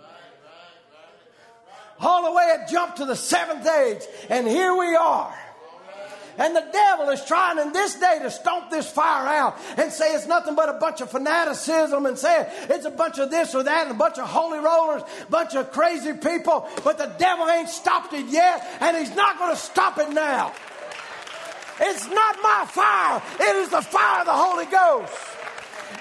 All 2.01 2.25
the 2.25 2.33
way 2.33 2.45
it 2.59 2.71
jumped 2.71 2.99
to 2.99 3.05
the 3.05 3.17
seventh 3.17 3.67
age, 3.67 4.03
and 4.29 4.47
here 4.47 4.75
we 4.75 4.97
are. 4.97 5.35
And 6.39 6.55
the 6.55 6.65
devil 6.73 7.09
is 7.11 7.25
trying 7.25 7.59
in 7.59 7.73
this 7.73 7.97
day 7.97 8.21
to 8.23 8.31
stomp 8.31 8.71
this 8.71 8.89
fire 8.89 9.27
out 9.27 9.59
and 9.77 9.93
say 9.93 10.15
it's 10.15 10.29
nothing 10.29 10.55
but 10.55 10.69
a 10.69 10.75
bunch 10.75 11.01
of 11.01 11.11
fanaticism 11.11 12.07
and 12.07 12.17
say 12.17 12.49
it's 12.71 12.87
a 12.87 12.91
bunch 12.91 13.19
of 13.19 13.31
this 13.31 13.57
or 13.57 13.65
that 13.65 13.89
and 13.89 13.91
a 13.91 13.99
bunch 13.99 14.19
of 14.19 14.29
holy 14.29 14.61
rollers, 14.61 15.03
a 15.27 15.31
bunch 15.31 15.57
of 15.57 15.73
crazy 15.73 16.13
people. 16.13 16.69
But 16.85 16.97
the 16.97 17.13
devil 17.19 17.49
ain't 17.49 17.69
stopped 17.69 18.13
it 18.13 18.27
yet 18.27 18.65
and 18.81 18.97
he's 18.97 19.15
not 19.17 19.37
going 19.39 19.51
to 19.51 19.61
stop 19.61 19.99
it 19.99 20.11
now. 20.11 20.53
It's 21.81 22.07
not 22.09 22.37
my 22.43 22.65
fire. 22.69 23.23
It 23.41 23.57
is 23.57 23.71
the 23.71 23.83
fire 23.83 24.21
of 24.21 24.27
the 24.27 24.33
Holy 24.33 24.67
Ghost. 24.67 25.13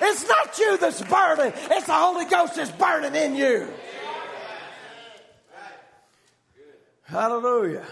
It's 0.02 0.28
not 0.28 0.60
you 0.60 0.78
that's 0.78 1.02
burning. 1.02 1.54
It's 1.72 1.88
the 1.88 1.94
Holy 1.94 2.26
Ghost 2.26 2.56
that's 2.56 2.72
burning 2.72 3.16
in 3.16 3.36
you. 3.36 3.74
Hallelujah. 7.04 7.86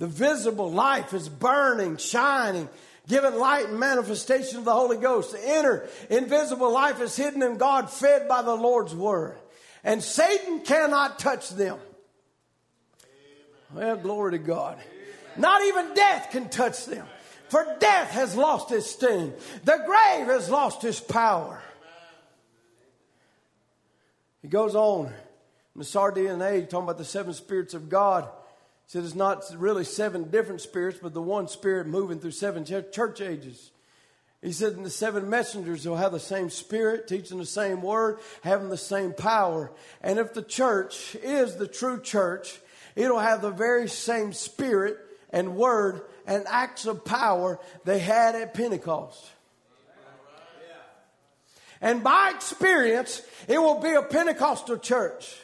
The 0.00 0.06
visible 0.06 0.72
life 0.72 1.12
is 1.12 1.28
burning, 1.28 1.98
shining, 1.98 2.70
giving 3.06 3.34
light 3.34 3.68
and 3.68 3.78
manifestation 3.78 4.56
of 4.56 4.64
the 4.64 4.72
Holy 4.72 4.96
Ghost. 4.96 5.32
The 5.32 5.58
inner 5.58 5.86
invisible 6.08 6.72
life 6.72 7.02
is 7.02 7.14
hidden 7.14 7.42
in 7.42 7.58
God, 7.58 7.90
fed 7.90 8.26
by 8.26 8.40
the 8.40 8.54
Lord's 8.54 8.94
word. 8.94 9.36
And 9.84 10.02
Satan 10.02 10.60
cannot 10.60 11.18
touch 11.18 11.50
them. 11.50 11.78
Well, 13.74 13.96
glory 13.96 14.32
to 14.32 14.38
God. 14.38 14.78
Not 15.36 15.62
even 15.64 15.92
death 15.92 16.30
can 16.30 16.48
touch 16.48 16.86
them. 16.86 17.06
For 17.50 17.76
death 17.78 18.10
has 18.12 18.34
lost 18.34 18.72
its 18.72 18.90
sting. 18.90 19.34
The 19.64 19.84
grave 19.86 20.28
has 20.28 20.48
lost 20.48 20.82
its 20.82 20.98
power. 20.98 21.62
He 24.40 24.48
goes 24.48 24.74
on 24.74 25.08
in 25.08 25.78
the 25.78 25.84
Sardine 25.84 26.40
age, 26.40 26.70
talking 26.70 26.84
about 26.84 26.96
the 26.96 27.04
seven 27.04 27.34
spirits 27.34 27.74
of 27.74 27.90
God 27.90 28.30
said 28.90 29.04
it's 29.04 29.14
not 29.14 29.44
really 29.56 29.84
seven 29.84 30.30
different 30.30 30.60
spirits, 30.60 30.98
but 31.00 31.14
the 31.14 31.22
one 31.22 31.46
spirit 31.46 31.86
moving 31.86 32.18
through 32.18 32.32
seven 32.32 32.64
church 32.64 33.20
ages. 33.20 33.70
He 34.42 34.50
said 34.50 34.82
the 34.82 34.90
seven 34.90 35.30
messengers 35.30 35.86
will 35.86 35.94
have 35.94 36.10
the 36.10 36.18
same 36.18 36.50
spirit, 36.50 37.06
teaching 37.06 37.38
the 37.38 37.46
same 37.46 37.82
word, 37.82 38.18
having 38.42 38.68
the 38.68 38.76
same 38.76 39.12
power. 39.12 39.70
And 40.00 40.18
if 40.18 40.34
the 40.34 40.42
church 40.42 41.14
is 41.22 41.54
the 41.54 41.68
true 41.68 42.02
church, 42.02 42.58
it'll 42.96 43.20
have 43.20 43.42
the 43.42 43.52
very 43.52 43.88
same 43.88 44.32
spirit 44.32 44.98
and 45.32 45.54
word 45.54 46.00
and 46.26 46.44
acts 46.48 46.84
of 46.84 47.04
power 47.04 47.60
they 47.84 48.00
had 48.00 48.34
at 48.34 48.54
Pentecost. 48.54 49.24
And 51.80 52.02
by 52.02 52.32
experience, 52.34 53.22
it 53.46 53.58
will 53.58 53.78
be 53.80 53.92
a 53.92 54.02
Pentecostal 54.02 54.78
church. 54.78 55.36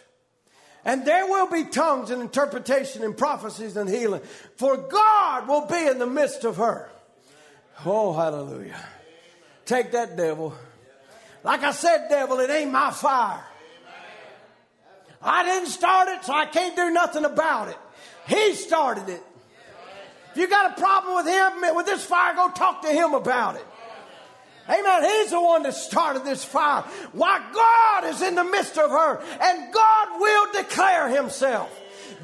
And 0.87 1.05
there 1.05 1.27
will 1.27 1.49
be 1.49 1.65
tongues 1.65 2.13
and 2.13 2.23
interpretation 2.23 3.03
and 3.03 3.19
prophecies 3.19 3.77
and 3.77 3.91
healing. 3.91 4.21
For 4.55 4.77
God 4.77 5.49
will 5.49 5.67
be 5.67 5.85
in 5.85 5.99
the 5.99 6.07
midst 6.07 6.45
of 6.45 6.59
her. 6.59 6.89
Oh, 7.85 8.13
hallelujah. 8.13 8.79
Take 9.65 9.91
that, 9.91 10.17
devil. 10.17 10.55
Like 11.43 11.65
I 11.65 11.73
said, 11.73 12.07
devil, 12.09 12.39
it 12.39 12.51
ain't 12.51 12.71
my 12.71 12.93
fire. 12.93 13.45
I 15.21 15.43
didn't 15.43 15.71
start 15.71 16.09
it, 16.09 16.25
so 16.25 16.33
I 16.33 16.47
can't 16.47 16.77
do 16.77 16.89
nothing 16.91 17.25
about 17.25 17.69
it. 17.69 17.79
He 18.29 18.55
started 18.55 19.09
it. 19.09 19.23
If 20.31 20.37
you 20.37 20.49
got 20.49 20.79
a 20.79 20.81
problem 20.81 21.17
with 21.17 21.27
him, 21.27 21.75
with 21.75 21.87
this 21.87 22.05
fire, 22.05 22.35
go 22.35 22.49
talk 22.53 22.83
to 22.83 22.89
him 22.89 23.13
about 23.13 23.57
it. 23.57 23.67
Amen. 24.69 25.05
He's 25.05 25.31
the 25.31 25.41
one 25.41 25.63
that 25.63 25.75
started 25.75 26.25
this 26.25 26.45
fire. 26.45 26.83
Why 27.13 27.41
God 27.53 28.05
is 28.13 28.23
in 28.23 28.35
the 28.35 28.45
midst 28.45 28.79
of 28.79 28.91
her 28.91 29.23
and 29.41 29.73
God 29.73 30.21
will 30.21 30.53
declare 30.53 31.09
himself 31.09 31.71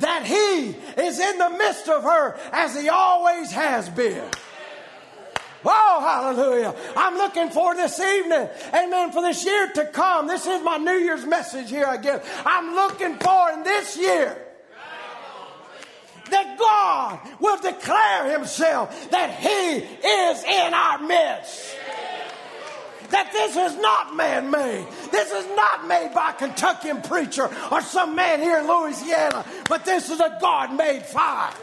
that 0.01 0.26
he 0.26 0.74
is 1.01 1.20
in 1.20 1.38
the 1.38 1.51
midst 1.51 1.88
of 1.88 2.03
her 2.03 2.36
as 2.53 2.78
he 2.80 2.88
always 2.88 3.53
has 3.53 3.88
been. 3.88 4.28
Oh, 5.64 6.01
hallelujah. 6.01 6.74
I'm 6.97 7.16
looking 7.16 7.51
for 7.51 7.76
this 7.76 8.01
evening. 8.01 8.49
Amen. 8.74 9.12
For 9.12 9.22
this 9.22 9.45
year 9.45 9.68
to 9.74 9.84
come. 9.86 10.26
This 10.26 10.45
is 10.47 10.61
my 10.64 10.76
New 10.76 10.99
Year's 10.99 11.24
message 11.24 11.70
here 11.70 11.86
again. 11.86 12.20
I'm 12.45 12.74
looking 12.74 13.16
for 13.18 13.53
in 13.53 13.62
this 13.62 13.97
year 13.97 14.45
that 16.30 16.59
God 16.59 17.20
will 17.38 17.59
declare 17.59 18.36
himself 18.36 19.11
that 19.11 19.30
he 19.30 19.76
is 19.78 20.45
in 20.45 20.74
our 20.74 20.99
midst 20.99 21.76
that 23.13 23.31
this 23.33 23.57
is 23.57 23.79
not 23.81 24.17
man 24.17 24.51
made. 24.51 24.87
This 25.11 25.31
is 25.31 25.47
not 25.55 25.87
made 25.87 26.13
by 26.15 26.31
a 26.31 26.35
Kentuckian 26.35 27.03
preacher 27.03 27.49
or 27.71 27.81
some 27.81 28.15
man 28.15 28.41
here 28.41 28.59
in 28.59 28.67
Louisiana, 28.67 29.45
but 29.69 29.85
this 29.85 30.11
is 30.11 30.21
a 30.21 30.37
God 30.41 30.75
made 30.75 31.03
fire. 31.03 31.55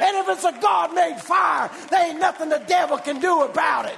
And 0.00 0.16
if 0.16 0.28
it's 0.28 0.44
a 0.44 0.58
God 0.60 0.94
made 0.94 1.20
fire, 1.20 1.70
there 1.90 2.08
ain't 2.08 2.20
nothing 2.20 2.48
the 2.48 2.62
devil 2.66 2.98
can 2.98 3.20
do 3.20 3.42
about 3.42 3.86
it. 3.86 3.96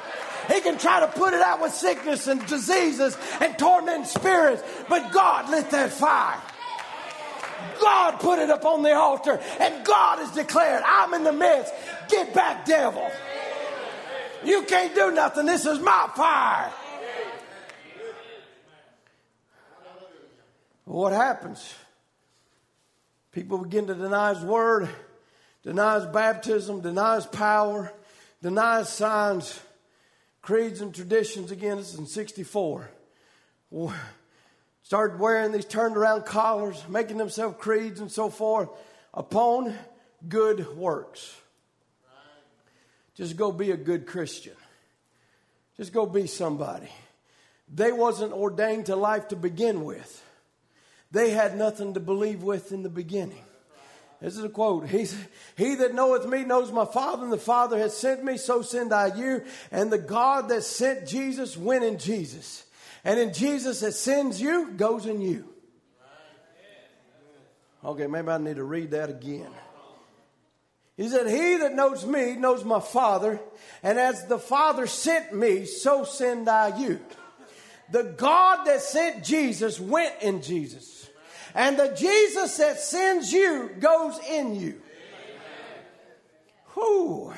He 0.52 0.60
can 0.60 0.78
try 0.78 1.00
to 1.00 1.08
put 1.08 1.34
it 1.34 1.40
out 1.40 1.60
with 1.60 1.72
sickness 1.72 2.26
and 2.26 2.44
diseases 2.46 3.16
and 3.40 3.56
tormenting 3.58 4.06
spirits, 4.06 4.62
but 4.88 5.12
God 5.12 5.50
lit 5.50 5.70
that 5.70 5.90
fire. 5.92 6.40
God 7.80 8.18
put 8.20 8.38
it 8.38 8.50
up 8.50 8.64
on 8.64 8.82
the 8.82 8.94
altar, 8.94 9.40
and 9.58 9.84
God 9.84 10.18
has 10.18 10.30
declared, 10.32 10.82
I'm 10.84 11.14
in 11.14 11.24
the 11.24 11.32
midst. 11.32 11.72
Get 12.08 12.34
back, 12.34 12.64
devil. 12.64 13.08
You 14.44 14.62
can't 14.62 14.94
do 14.94 15.10
nothing. 15.10 15.46
This 15.46 15.66
is 15.66 15.78
my 15.78 16.08
fire. 16.14 16.72
What 20.84 21.12
happens? 21.12 21.74
People 23.32 23.58
begin 23.58 23.86
to 23.86 23.94
deny 23.94 24.34
His 24.34 24.42
word, 24.42 24.88
deny 25.62 25.96
His 26.00 26.06
baptism, 26.06 26.80
deny 26.80 27.16
His 27.16 27.26
power, 27.26 27.92
deny 28.42 28.80
His 28.80 28.88
signs, 28.88 29.60
creeds 30.42 30.80
and 30.80 30.92
traditions. 30.94 31.52
Again, 31.52 31.76
this 31.76 31.92
is 31.92 31.98
in 31.98 32.06
64. 32.06 32.90
Started 34.82 35.20
wearing 35.20 35.52
these 35.52 35.64
turned 35.64 35.96
around 35.96 36.24
collars, 36.24 36.82
making 36.88 37.18
themselves 37.18 37.54
creeds 37.58 38.00
and 38.00 38.10
so 38.10 38.28
forth 38.28 38.68
upon 39.14 39.76
good 40.28 40.76
works. 40.76 41.36
Just 43.20 43.36
go 43.36 43.52
be 43.52 43.70
a 43.70 43.76
good 43.76 44.06
Christian. 44.06 44.54
Just 45.76 45.92
go 45.92 46.06
be 46.06 46.26
somebody. 46.26 46.88
They 47.68 47.92
wasn't 47.92 48.32
ordained 48.32 48.86
to 48.86 48.96
life 48.96 49.28
to 49.28 49.36
begin 49.36 49.84
with. 49.84 50.24
They 51.10 51.28
had 51.28 51.54
nothing 51.54 51.92
to 51.92 52.00
believe 52.00 52.42
with 52.42 52.72
in 52.72 52.82
the 52.82 52.88
beginning. 52.88 53.44
This 54.22 54.38
is 54.38 54.44
a 54.44 54.48
quote. 54.48 54.88
He's, 54.88 55.14
he 55.54 55.74
that 55.74 55.92
knoweth 55.92 56.26
me 56.26 56.44
knows 56.44 56.72
my 56.72 56.86
Father, 56.86 57.24
and 57.24 57.30
the 57.30 57.36
Father 57.36 57.78
has 57.78 57.94
sent 57.94 58.24
me, 58.24 58.38
so 58.38 58.62
send 58.62 58.90
I 58.90 59.14
you. 59.14 59.44
And 59.70 59.92
the 59.92 59.98
God 59.98 60.48
that 60.48 60.62
sent 60.62 61.06
Jesus 61.06 61.58
went 61.58 61.84
in 61.84 61.98
Jesus. 61.98 62.64
And 63.04 63.20
in 63.20 63.34
Jesus 63.34 63.80
that 63.80 63.92
sends 63.92 64.40
you 64.40 64.70
goes 64.70 65.04
in 65.04 65.20
you. 65.20 65.46
Okay, 67.84 68.06
maybe 68.06 68.28
I 68.28 68.38
need 68.38 68.56
to 68.56 68.64
read 68.64 68.92
that 68.92 69.10
again. 69.10 69.50
He 71.00 71.08
said, 71.08 71.28
He 71.28 71.56
that 71.56 71.74
knows 71.74 72.04
me 72.04 72.36
knows 72.36 72.62
my 72.62 72.78
Father, 72.78 73.40
and 73.82 73.98
as 73.98 74.26
the 74.26 74.38
Father 74.38 74.86
sent 74.86 75.34
me, 75.34 75.64
so 75.64 76.04
send 76.04 76.46
I 76.46 76.76
you. 76.76 77.00
The 77.90 78.14
God 78.18 78.66
that 78.66 78.82
sent 78.82 79.24
Jesus 79.24 79.80
went 79.80 80.12
in 80.20 80.42
Jesus. 80.42 81.08
And 81.54 81.78
the 81.78 81.96
Jesus 81.98 82.58
that 82.58 82.78
sends 82.80 83.32
you 83.32 83.70
goes 83.80 84.18
in 84.28 84.54
you. 84.60 84.82
Whew. 86.74 87.32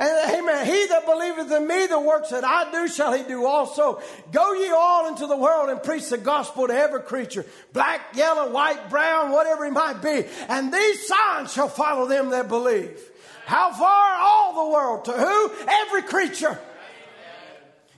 And 0.00 0.34
amen. 0.34 0.64
He 0.64 0.86
that 0.86 1.04
believeth 1.04 1.52
in 1.52 1.68
me, 1.68 1.86
the 1.86 2.00
works 2.00 2.30
that 2.30 2.42
I 2.42 2.72
do, 2.72 2.88
shall 2.88 3.12
he 3.12 3.22
do 3.22 3.44
also. 3.44 4.00
Go 4.32 4.54
ye 4.54 4.70
all 4.70 5.08
into 5.08 5.26
the 5.26 5.36
world 5.36 5.68
and 5.68 5.82
preach 5.82 6.08
the 6.08 6.16
gospel 6.16 6.66
to 6.68 6.72
every 6.72 7.02
creature, 7.02 7.44
black, 7.74 8.16
yellow, 8.16 8.50
white, 8.50 8.88
brown, 8.88 9.30
whatever 9.30 9.66
he 9.66 9.70
might 9.70 10.00
be. 10.00 10.24
And 10.48 10.72
these 10.72 11.06
signs 11.06 11.52
shall 11.52 11.68
follow 11.68 12.08
them 12.08 12.30
that 12.30 12.48
believe. 12.48 12.98
How 13.44 13.74
far? 13.74 14.16
All 14.18 14.64
the 14.64 14.72
world. 14.72 15.04
To 15.04 15.12
who? 15.12 15.52
Every 15.68 16.02
creature. 16.02 16.58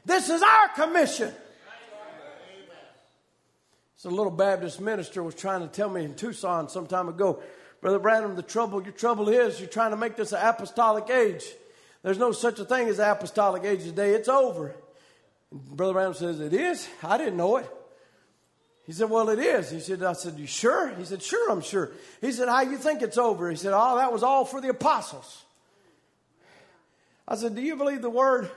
This 0.05 0.29
is 0.29 0.43
our 0.43 0.69
commission. 0.75 1.33
So 3.95 4.11
a 4.11 4.11
little 4.11 4.33
Baptist 4.33 4.81
minister 4.81 5.23
was 5.23 5.37
trying 5.37 5.61
to 5.61 5.69
tell 5.69 5.89
me 5.89 6.05
in 6.05 6.17
Tucson 6.17 6.69
some 6.69 6.89
time 6.89 7.09
ago, 7.09 7.41
Brother 7.81 8.01
Branham, 8.01 8.35
the 8.35 8.43
trouble, 8.43 8.83
your 8.83 8.91
trouble 8.91 9.29
is 9.29 9.61
you're 9.61 9.69
trying 9.69 9.93
to 9.93 9.97
make 9.97 10.17
this 10.17 10.33
an 10.33 10.41
apostolic 10.43 11.09
age. 11.09 11.45
There's 12.03 12.19
no 12.19 12.33
such 12.33 12.59
a 12.59 12.65
thing 12.65 12.89
as 12.89 12.99
apostolic 12.99 13.65
age 13.65 13.85
today. 13.85 14.11
It's 14.11 14.29
over. 14.29 14.75
And 15.51 15.77
Brother 15.77 15.93
Branham 15.93 16.15
says, 16.15 16.41
It 16.41 16.53
is? 16.53 16.89
I 17.03 17.19
didn't 17.19 17.37
know 17.37 17.59
it. 17.59 17.71
He 18.87 18.93
said, 18.93 19.09
Well, 19.09 19.29
it 19.29 19.39
is. 19.39 19.71
He 19.71 19.81
said, 19.81 20.03
I 20.03 20.13
said, 20.13 20.39
You 20.39 20.47
sure? 20.47 20.89
He 20.95 21.05
said, 21.05 21.23
Sure, 21.23 21.51
I'm 21.51 21.61
sure. 21.61 21.93
He 22.21 22.33
said, 22.33 22.49
How 22.49 22.63
you 22.63 22.77
think 22.77 23.03
it's 23.03 23.19
over? 23.19 23.49
He 23.51 23.57
said, 23.57 23.73
Oh, 23.75 23.97
that 23.97 24.13
was 24.13 24.23
all 24.23 24.45
for 24.45 24.61
the 24.61 24.69
apostles. 24.69 25.45
I 27.29 27.37
said, 27.37 27.55
Do 27.55 27.63
you 27.63 27.77
believe 27.77 28.03
the 28.03 28.11
word 28.11 28.51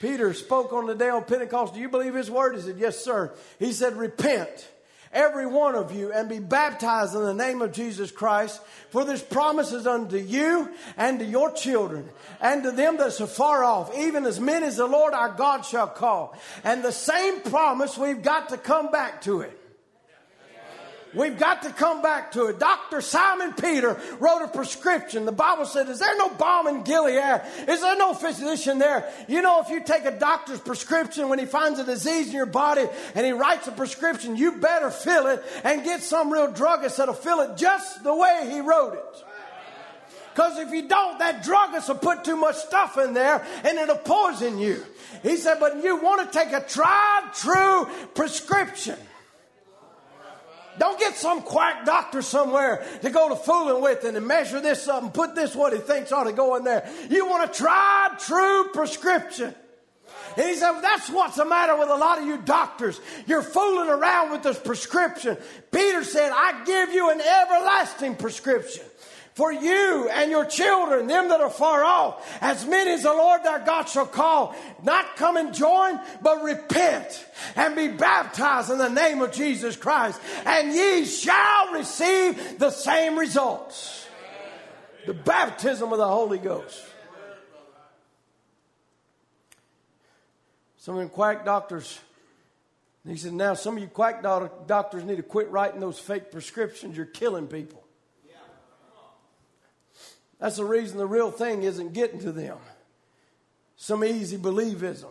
Peter 0.00 0.32
spoke 0.32 0.72
on 0.72 0.86
the 0.86 0.94
day 0.94 1.10
of 1.10 1.26
Pentecost? 1.26 1.74
Do 1.74 1.80
you 1.80 1.88
believe 1.88 2.14
his 2.14 2.30
word? 2.30 2.54
He 2.54 2.62
said, 2.62 2.76
Yes, 2.78 3.04
sir. 3.04 3.34
He 3.58 3.72
said, 3.72 3.96
Repent 3.96 4.68
every 5.12 5.46
one 5.46 5.74
of 5.74 5.94
you 5.94 6.12
and 6.12 6.28
be 6.28 6.38
baptized 6.38 7.14
in 7.14 7.22
the 7.22 7.34
name 7.34 7.62
of 7.62 7.72
Jesus 7.72 8.10
Christ. 8.10 8.60
For 8.90 9.04
this 9.04 9.22
promise 9.22 9.72
is 9.72 9.86
unto 9.86 10.16
you 10.16 10.70
and 10.96 11.18
to 11.18 11.24
your 11.24 11.52
children 11.52 12.08
and 12.40 12.62
to 12.62 12.70
them 12.70 12.96
that 12.98 13.20
are 13.20 13.26
far 13.26 13.64
off, 13.64 13.96
even 13.96 14.24
as 14.24 14.38
many 14.38 14.66
as 14.66 14.76
the 14.76 14.86
Lord 14.86 15.14
our 15.14 15.32
God 15.32 15.62
shall 15.62 15.88
call. 15.88 16.36
And 16.64 16.82
the 16.82 16.92
same 16.92 17.40
promise, 17.40 17.98
we've 17.98 18.22
got 18.22 18.50
to 18.50 18.58
come 18.58 18.90
back 18.90 19.22
to 19.22 19.40
it. 19.40 19.57
We've 21.14 21.38
got 21.38 21.62
to 21.62 21.70
come 21.70 22.02
back 22.02 22.32
to 22.32 22.46
it. 22.46 22.58
Dr. 22.58 23.00
Simon 23.00 23.54
Peter 23.54 23.98
wrote 24.18 24.42
a 24.42 24.48
prescription. 24.48 25.24
The 25.24 25.32
Bible 25.32 25.64
said, 25.64 25.88
Is 25.88 26.00
there 26.00 26.16
no 26.18 26.28
balm 26.30 26.68
in 26.68 26.82
Gilead? 26.82 27.40
Is 27.66 27.80
there 27.80 27.96
no 27.96 28.12
physician 28.12 28.78
there? 28.78 29.10
You 29.26 29.40
know, 29.40 29.60
if 29.60 29.70
you 29.70 29.82
take 29.82 30.04
a 30.04 30.10
doctor's 30.10 30.60
prescription 30.60 31.28
when 31.28 31.38
he 31.38 31.46
finds 31.46 31.78
a 31.78 31.84
disease 31.84 32.28
in 32.28 32.34
your 32.34 32.46
body 32.46 32.86
and 33.14 33.24
he 33.24 33.32
writes 33.32 33.66
a 33.68 33.72
prescription, 33.72 34.36
you 34.36 34.52
better 34.52 34.90
fill 34.90 35.28
it 35.28 35.42
and 35.64 35.82
get 35.82 36.02
some 36.02 36.30
real 36.30 36.52
druggist 36.52 36.98
that'll 36.98 37.14
fill 37.14 37.40
it 37.40 37.56
just 37.56 38.04
the 38.04 38.14
way 38.14 38.48
he 38.50 38.60
wrote 38.60 38.94
it. 38.94 39.24
Because 40.34 40.58
if 40.58 40.70
you 40.70 40.86
don't, 40.86 41.18
that 41.18 41.42
druggist 41.42 41.88
will 41.88 41.96
put 41.96 42.22
too 42.22 42.36
much 42.36 42.56
stuff 42.56 42.96
in 42.98 43.12
there 43.12 43.44
and 43.64 43.78
it'll 43.78 43.96
poison 43.96 44.58
you. 44.58 44.84
He 45.22 45.36
said, 45.36 45.58
but 45.58 45.82
you 45.82 45.96
want 46.00 46.30
to 46.30 46.38
take 46.38 46.52
a 46.52 46.60
tried, 46.60 47.30
true 47.34 47.88
prescription. 48.14 48.96
Don't 50.78 50.98
get 50.98 51.14
some 51.14 51.42
quack 51.42 51.84
doctor 51.84 52.22
somewhere 52.22 52.86
to 53.02 53.10
go 53.10 53.28
to 53.28 53.36
fooling 53.36 53.82
with 53.82 54.04
and 54.04 54.14
to 54.14 54.20
measure 54.20 54.60
this 54.60 54.88
up 54.88 55.02
and 55.02 55.12
put 55.12 55.34
this 55.34 55.54
what 55.54 55.72
he 55.72 55.78
thinks 55.78 56.12
ought 56.12 56.24
to 56.24 56.32
go 56.32 56.56
in 56.56 56.64
there. 56.64 56.88
You 57.10 57.26
want 57.26 57.50
a 57.50 57.52
tried, 57.52 58.16
true 58.18 58.70
prescription. 58.72 59.54
And 60.36 60.46
he 60.46 60.54
said, 60.54 60.80
That's 60.80 61.10
what's 61.10 61.36
the 61.36 61.44
matter 61.44 61.76
with 61.76 61.88
a 61.88 61.96
lot 61.96 62.18
of 62.18 62.26
you 62.26 62.38
doctors. 62.38 63.00
You're 63.26 63.42
fooling 63.42 63.88
around 63.88 64.30
with 64.30 64.42
this 64.42 64.58
prescription. 64.58 65.36
Peter 65.72 66.04
said, 66.04 66.30
I 66.32 66.64
give 66.64 66.92
you 66.92 67.10
an 67.10 67.20
everlasting 67.20 68.16
prescription 68.16 68.84
for 69.38 69.52
you 69.52 70.08
and 70.08 70.32
your 70.32 70.44
children, 70.44 71.06
them 71.06 71.28
that 71.28 71.40
are 71.40 71.48
far 71.48 71.84
off, 71.84 72.28
as 72.40 72.66
many 72.66 72.90
as 72.90 73.04
the 73.04 73.12
Lord 73.12 73.46
our 73.46 73.60
God 73.60 73.88
shall 73.88 74.04
call, 74.04 74.52
not 74.82 75.14
come 75.14 75.36
and 75.36 75.54
join, 75.54 76.00
but 76.20 76.42
repent 76.42 77.24
and 77.54 77.76
be 77.76 77.86
baptized 77.86 78.68
in 78.68 78.78
the 78.78 78.88
name 78.88 79.22
of 79.22 79.30
Jesus 79.30 79.76
Christ, 79.76 80.20
and 80.44 80.74
ye 80.74 81.04
shall 81.04 81.72
receive 81.72 82.58
the 82.58 82.70
same 82.70 83.16
results. 83.16 84.08
The 85.06 85.14
baptism 85.14 85.92
of 85.92 85.98
the 85.98 86.08
Holy 86.08 86.38
Ghost. 86.38 86.84
Some 90.78 90.96
of 90.96 91.00
them 91.00 91.10
quack 91.10 91.44
doctors, 91.44 92.00
he 93.06 93.16
said, 93.16 93.34
now 93.34 93.54
some 93.54 93.76
of 93.76 93.82
you 93.84 93.88
quack 93.88 94.20
doctors 94.20 95.04
need 95.04 95.18
to 95.18 95.22
quit 95.22 95.48
writing 95.52 95.78
those 95.78 96.00
fake 96.00 96.32
prescriptions. 96.32 96.96
You're 96.96 97.06
killing 97.06 97.46
people. 97.46 97.84
That's 100.38 100.56
the 100.56 100.64
reason 100.64 100.98
the 100.98 101.06
real 101.06 101.30
thing 101.30 101.62
isn't 101.62 101.92
getting 101.92 102.20
to 102.20 102.32
them. 102.32 102.58
Some 103.76 104.04
easy 104.04 104.36
believism. 104.36 105.10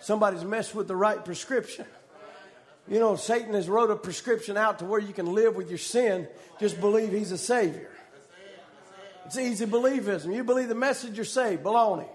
Somebody's 0.00 0.44
messed 0.44 0.74
with 0.74 0.88
the 0.88 0.96
right 0.96 1.24
prescription. 1.24 1.86
You 2.88 2.98
know, 2.98 3.14
Satan 3.14 3.54
has 3.54 3.68
wrote 3.68 3.90
a 3.90 3.96
prescription 3.96 4.56
out 4.56 4.80
to 4.80 4.84
where 4.84 5.00
you 5.00 5.12
can 5.12 5.32
live 5.32 5.54
with 5.54 5.68
your 5.68 5.78
sin, 5.78 6.26
just 6.58 6.80
believe 6.80 7.12
he's 7.12 7.30
a 7.30 7.38
savior. 7.38 7.90
It's 9.26 9.38
easy 9.38 9.66
believism. 9.66 10.34
You 10.34 10.42
believe 10.42 10.68
the 10.68 10.74
message 10.74 11.16
you're 11.16 11.24
saved. 11.24 11.62
Baloney. 11.62 12.08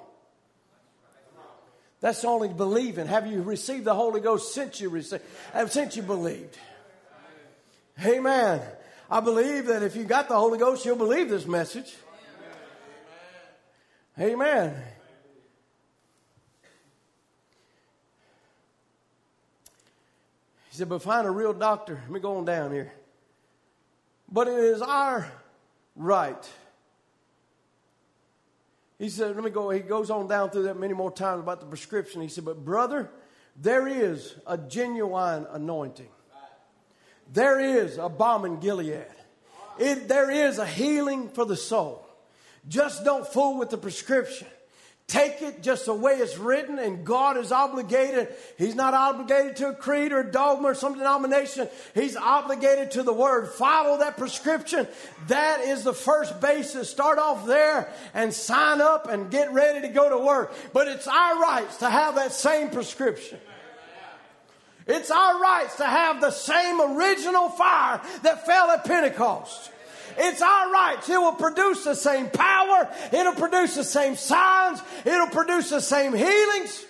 That's 1.99 2.23
only 2.25 2.49
believing. 2.49 3.07
Have 3.07 3.25
you 3.25 3.41
received 3.41 3.85
the 3.85 3.95
Holy 3.95 4.21
Ghost 4.21 4.53
since 4.53 4.79
you 4.79 4.89
received, 4.89 5.23
since 5.69 5.95
you 5.95 6.03
believed? 6.03 6.57
Amen. 8.05 8.61
I 9.09 9.21
believe 9.21 9.67
that 9.67 9.83
if 9.83 9.95
you 9.95 10.03
got 10.03 10.27
the 10.27 10.35
Holy 10.35 10.59
Ghost, 10.59 10.83
you'll 10.85 10.97
believe 10.97 11.29
this 11.29 11.45
message. 11.45 11.95
Amen. 14.19 14.31
Amen. 14.31 14.83
He 20.69 20.77
said, 20.77 20.89
but 20.89 21.01
find 21.01 21.25
a 21.25 21.31
real 21.31 21.53
doctor. 21.53 21.99
Let 22.03 22.11
me 22.11 22.19
go 22.19 22.37
on 22.37 22.45
down 22.45 22.71
here. 22.71 22.91
But 24.29 24.49
it 24.49 24.59
is 24.59 24.81
our 24.81 25.31
right. 25.95 26.49
He 28.99 29.09
said, 29.09 29.35
let 29.35 29.43
me 29.43 29.51
go. 29.51 29.69
He 29.69 29.79
goes 29.79 30.09
on 30.09 30.27
down 30.27 30.49
through 30.49 30.63
that 30.63 30.77
many 30.77 30.93
more 30.93 31.11
times 31.11 31.39
about 31.39 31.61
the 31.61 31.65
prescription. 31.65 32.21
He 32.21 32.27
said, 32.27 32.43
but 32.43 32.65
brother, 32.65 33.09
there 33.55 33.87
is 33.87 34.35
a 34.45 34.57
genuine 34.57 35.47
anointing. 35.49 36.09
There 37.33 37.59
is 37.59 37.97
a 37.97 38.09
balm 38.09 38.45
in 38.45 38.59
Gilead. 38.59 39.05
It, 39.79 40.07
there 40.07 40.31
is 40.31 40.57
a 40.57 40.65
healing 40.65 41.29
for 41.29 41.45
the 41.45 41.57
soul. 41.57 42.03
Just 42.67 43.05
don't 43.05 43.27
fool 43.27 43.57
with 43.57 43.69
the 43.69 43.77
prescription. 43.77 44.47
Take 45.07 45.41
it 45.41 45.63
just 45.63 45.85
the 45.85 45.93
way 45.93 46.15
it's 46.15 46.37
written, 46.37 46.79
and 46.79 47.05
God 47.05 47.37
is 47.37 47.53
obligated. 47.53 48.27
He's 48.57 48.75
not 48.75 48.93
obligated 48.93 49.55
to 49.57 49.69
a 49.69 49.73
creed 49.73 50.11
or 50.11 50.19
a 50.19 50.31
dogma 50.31 50.69
or 50.69 50.75
some 50.75 50.97
denomination. 50.97 51.69
He's 51.95 52.17
obligated 52.17 52.91
to 52.91 53.03
the 53.03 53.13
Word. 53.13 53.47
Follow 53.47 53.99
that 53.99 54.17
prescription. 54.17 54.85
That 55.27 55.61
is 55.61 55.85
the 55.85 55.93
first 55.93 56.41
basis. 56.41 56.89
Start 56.89 57.19
off 57.19 57.45
there 57.45 57.89
and 58.13 58.33
sign 58.33 58.81
up 58.81 59.07
and 59.07 59.31
get 59.31 59.53
ready 59.53 59.87
to 59.87 59.93
go 59.93 60.09
to 60.09 60.17
work. 60.17 60.53
But 60.73 60.89
it's 60.89 61.07
our 61.07 61.41
rights 61.41 61.77
to 61.77 61.89
have 61.89 62.15
that 62.15 62.33
same 62.33 62.69
prescription. 62.69 63.39
It's 64.87 65.11
our 65.11 65.39
rights 65.39 65.75
to 65.77 65.85
have 65.85 66.21
the 66.21 66.31
same 66.31 66.79
original 66.79 67.49
fire 67.49 68.01
that 68.23 68.45
fell 68.45 68.71
at 68.71 68.85
Pentecost. 68.85 69.71
It's 70.17 70.41
our 70.41 70.71
rights. 70.71 71.09
It 71.09 71.17
will 71.17 71.33
produce 71.33 71.83
the 71.83 71.95
same 71.95 72.29
power. 72.29 72.89
It'll 73.11 73.33
produce 73.33 73.75
the 73.75 73.83
same 73.83 74.15
signs. 74.15 74.81
It'll 75.05 75.27
produce 75.27 75.69
the 75.69 75.81
same 75.81 76.13
healings. 76.13 76.85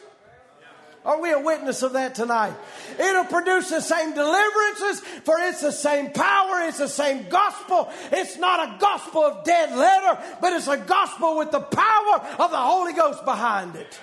Are 1.03 1.21
we 1.21 1.31
a 1.31 1.39
witness 1.39 1.83
of 1.83 1.93
that 1.93 2.15
tonight? 2.15 2.53
It'll 2.99 3.25
produce 3.25 3.69
the 3.69 3.79
same 3.79 4.13
deliverances, 4.13 4.99
for 5.23 5.39
it's 5.39 5.61
the 5.61 5.71
same 5.71 6.11
power, 6.11 6.67
it's 6.67 6.79
the 6.79 6.89
same 6.89 7.29
gospel. 7.29 7.89
It's 8.11 8.37
not 8.37 8.75
a 8.75 8.77
gospel 8.77 9.21
of 9.21 9.45
dead 9.45 9.75
letter, 9.77 10.21
but 10.41 10.51
it's 10.51 10.67
a 10.67 10.75
gospel 10.75 11.37
with 11.37 11.51
the 11.51 11.61
power 11.61 12.19
of 12.39 12.51
the 12.51 12.57
Holy 12.57 12.91
Ghost 12.91 13.23
behind 13.23 13.77
it 13.77 13.97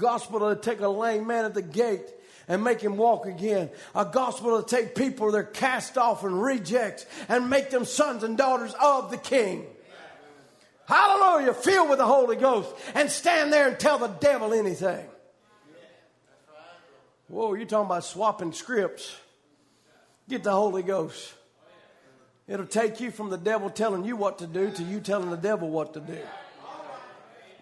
gospel 0.00 0.40
to 0.40 0.56
take 0.56 0.80
a 0.80 0.88
lame 0.88 1.26
man 1.26 1.44
at 1.44 1.54
the 1.54 1.62
gate 1.62 2.08
and 2.48 2.64
make 2.64 2.80
him 2.80 2.96
walk 2.96 3.26
again. 3.26 3.70
A 3.94 4.04
gospel 4.06 4.60
to 4.60 4.68
take 4.68 4.94
people 4.94 5.30
that 5.30 5.38
are 5.38 5.44
cast 5.44 5.98
off 5.98 6.24
and 6.24 6.42
rejects 6.42 7.04
and 7.28 7.50
make 7.50 7.70
them 7.70 7.84
sons 7.84 8.24
and 8.24 8.36
daughters 8.36 8.74
of 8.82 9.10
the 9.10 9.18
King. 9.18 9.66
Hallelujah. 10.86 11.54
Filled 11.54 11.90
with 11.90 11.98
the 11.98 12.06
Holy 12.06 12.34
Ghost 12.34 12.74
and 12.94 13.08
stand 13.10 13.52
there 13.52 13.68
and 13.68 13.78
tell 13.78 13.98
the 13.98 14.08
devil 14.08 14.52
anything. 14.52 15.06
Whoa, 17.28 17.54
you're 17.54 17.66
talking 17.66 17.86
about 17.86 18.04
swapping 18.04 18.52
scripts. 18.52 19.14
Get 20.28 20.42
the 20.42 20.50
Holy 20.50 20.82
Ghost. 20.82 21.32
It'll 22.48 22.66
take 22.66 22.98
you 23.00 23.12
from 23.12 23.30
the 23.30 23.38
devil 23.38 23.70
telling 23.70 24.04
you 24.04 24.16
what 24.16 24.38
to 24.38 24.46
do 24.48 24.72
to 24.72 24.82
you 24.82 24.98
telling 24.98 25.30
the 25.30 25.36
devil 25.36 25.70
what 25.70 25.94
to 25.94 26.00
do. 26.00 26.18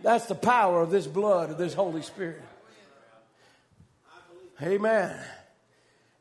That's 0.02 0.26
the 0.26 0.34
power 0.34 0.82
of 0.82 0.90
this 0.90 1.06
blood, 1.06 1.50
of 1.50 1.58
this 1.58 1.74
Holy 1.74 2.02
Spirit. 2.02 2.42
Amen. 4.62 5.16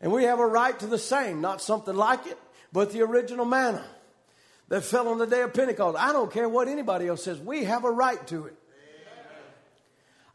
And 0.01 0.11
we 0.11 0.23
have 0.25 0.39
a 0.39 0.45
right 0.45 0.77
to 0.79 0.87
the 0.87 0.99
same, 0.99 1.41
not 1.41 1.61
something 1.61 1.95
like 1.95 2.25
it, 2.27 2.37
but 2.71 2.91
the 2.91 3.01
original 3.01 3.45
manna 3.45 3.83
that 4.67 4.83
fell 4.83 5.07
on 5.07 5.17
the 5.17 5.25
day 5.25 5.41
of 5.41 5.53
Pentecost. 5.53 5.97
I 5.97 6.11
don't 6.11 6.31
care 6.31 6.47
what 6.47 6.67
anybody 6.67 7.07
else 7.07 7.23
says, 7.23 7.39
we 7.39 7.63
have 7.63 7.83
a 7.83 7.91
right 7.91 8.25
to 8.27 8.45
it. 8.45 8.55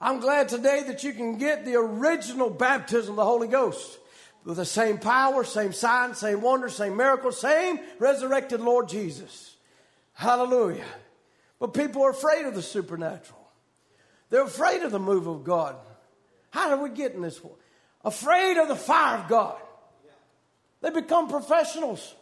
I'm 0.00 0.18
glad 0.18 0.48
today 0.48 0.82
that 0.88 1.04
you 1.04 1.12
can 1.12 1.38
get 1.38 1.64
the 1.64 1.76
original 1.76 2.50
baptism 2.50 3.12
of 3.12 3.16
the 3.16 3.24
Holy 3.24 3.46
Ghost 3.46 3.98
with 4.44 4.56
the 4.56 4.64
same 4.64 4.98
power, 4.98 5.44
same 5.44 5.72
sign, 5.72 6.14
same 6.14 6.40
wonder, 6.40 6.68
same 6.68 6.96
miracle, 6.96 7.30
same 7.30 7.78
resurrected 8.00 8.60
Lord 8.60 8.88
Jesus. 8.88 9.54
Hallelujah. 10.14 10.84
But 11.62 11.74
people 11.74 12.02
are 12.02 12.10
afraid 12.10 12.44
of 12.46 12.56
the 12.56 12.60
supernatural. 12.60 13.38
They're 14.30 14.42
afraid 14.42 14.82
of 14.82 14.90
the 14.90 14.98
move 14.98 15.28
of 15.28 15.44
God. 15.44 15.76
How 16.50 16.68
did 16.68 16.82
we 16.82 16.90
get 16.90 17.12
in 17.12 17.22
this? 17.22 17.40
Afraid 18.04 18.56
of 18.56 18.66
the 18.66 18.74
fire 18.74 19.18
of 19.18 19.28
God. 19.28 19.60
They 20.80 20.90
become 20.90 21.28
professionals 21.28 22.16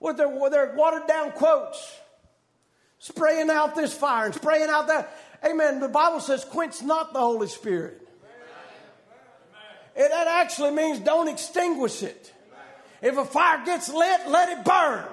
with 0.00 0.18
their, 0.18 0.28
with 0.28 0.52
their 0.52 0.74
watered 0.76 1.06
down 1.06 1.32
quotes, 1.32 1.96
spraying 2.98 3.48
out 3.48 3.74
this 3.74 3.94
fire 3.94 4.26
and 4.26 4.34
spraying 4.34 4.68
out 4.68 4.88
that. 4.88 5.16
Amen. 5.42 5.80
The 5.80 5.88
Bible 5.88 6.20
says, 6.20 6.44
quench 6.44 6.82
not 6.82 7.14
the 7.14 7.20
Holy 7.20 7.48
Spirit. 7.48 8.06
It, 9.96 10.10
that 10.10 10.26
actually 10.26 10.72
means 10.72 10.98
don't 11.00 11.28
extinguish 11.28 12.02
it. 12.02 12.34
If 13.00 13.16
a 13.16 13.24
fire 13.24 13.64
gets 13.64 13.88
lit, 13.88 14.28
let 14.28 14.58
it 14.58 14.62
burn. 14.62 15.06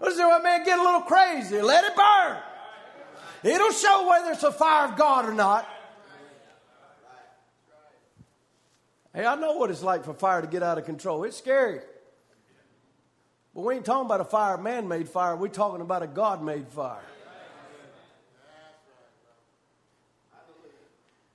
Let's 0.00 0.16
say, 0.16 0.24
well, 0.24 0.42
man, 0.42 0.64
get 0.64 0.78
a 0.78 0.82
little 0.82 1.00
crazy. 1.02 1.60
Let 1.60 1.84
it 1.84 1.96
burn. 1.96 2.36
It'll 3.42 3.72
show 3.72 4.08
whether 4.08 4.32
it's 4.32 4.42
a 4.42 4.52
fire 4.52 4.88
of 4.88 4.96
God 4.96 5.28
or 5.28 5.34
not. 5.34 5.68
Hey, 9.14 9.24
I 9.24 9.34
know 9.36 9.54
what 9.54 9.70
it's 9.70 9.82
like 9.82 10.04
for 10.04 10.14
fire 10.14 10.40
to 10.40 10.46
get 10.46 10.62
out 10.62 10.78
of 10.78 10.84
control. 10.84 11.24
It's 11.24 11.36
scary. 11.36 11.80
But 13.54 13.62
we 13.62 13.74
ain't 13.74 13.84
talking 13.84 14.06
about 14.06 14.20
a 14.20 14.24
fire, 14.24 14.56
man 14.58 14.86
made 14.86 15.08
fire. 15.08 15.34
We're 15.34 15.48
talking 15.48 15.80
about 15.80 16.02
a 16.02 16.06
God 16.06 16.42
made 16.42 16.68
fire. 16.68 17.02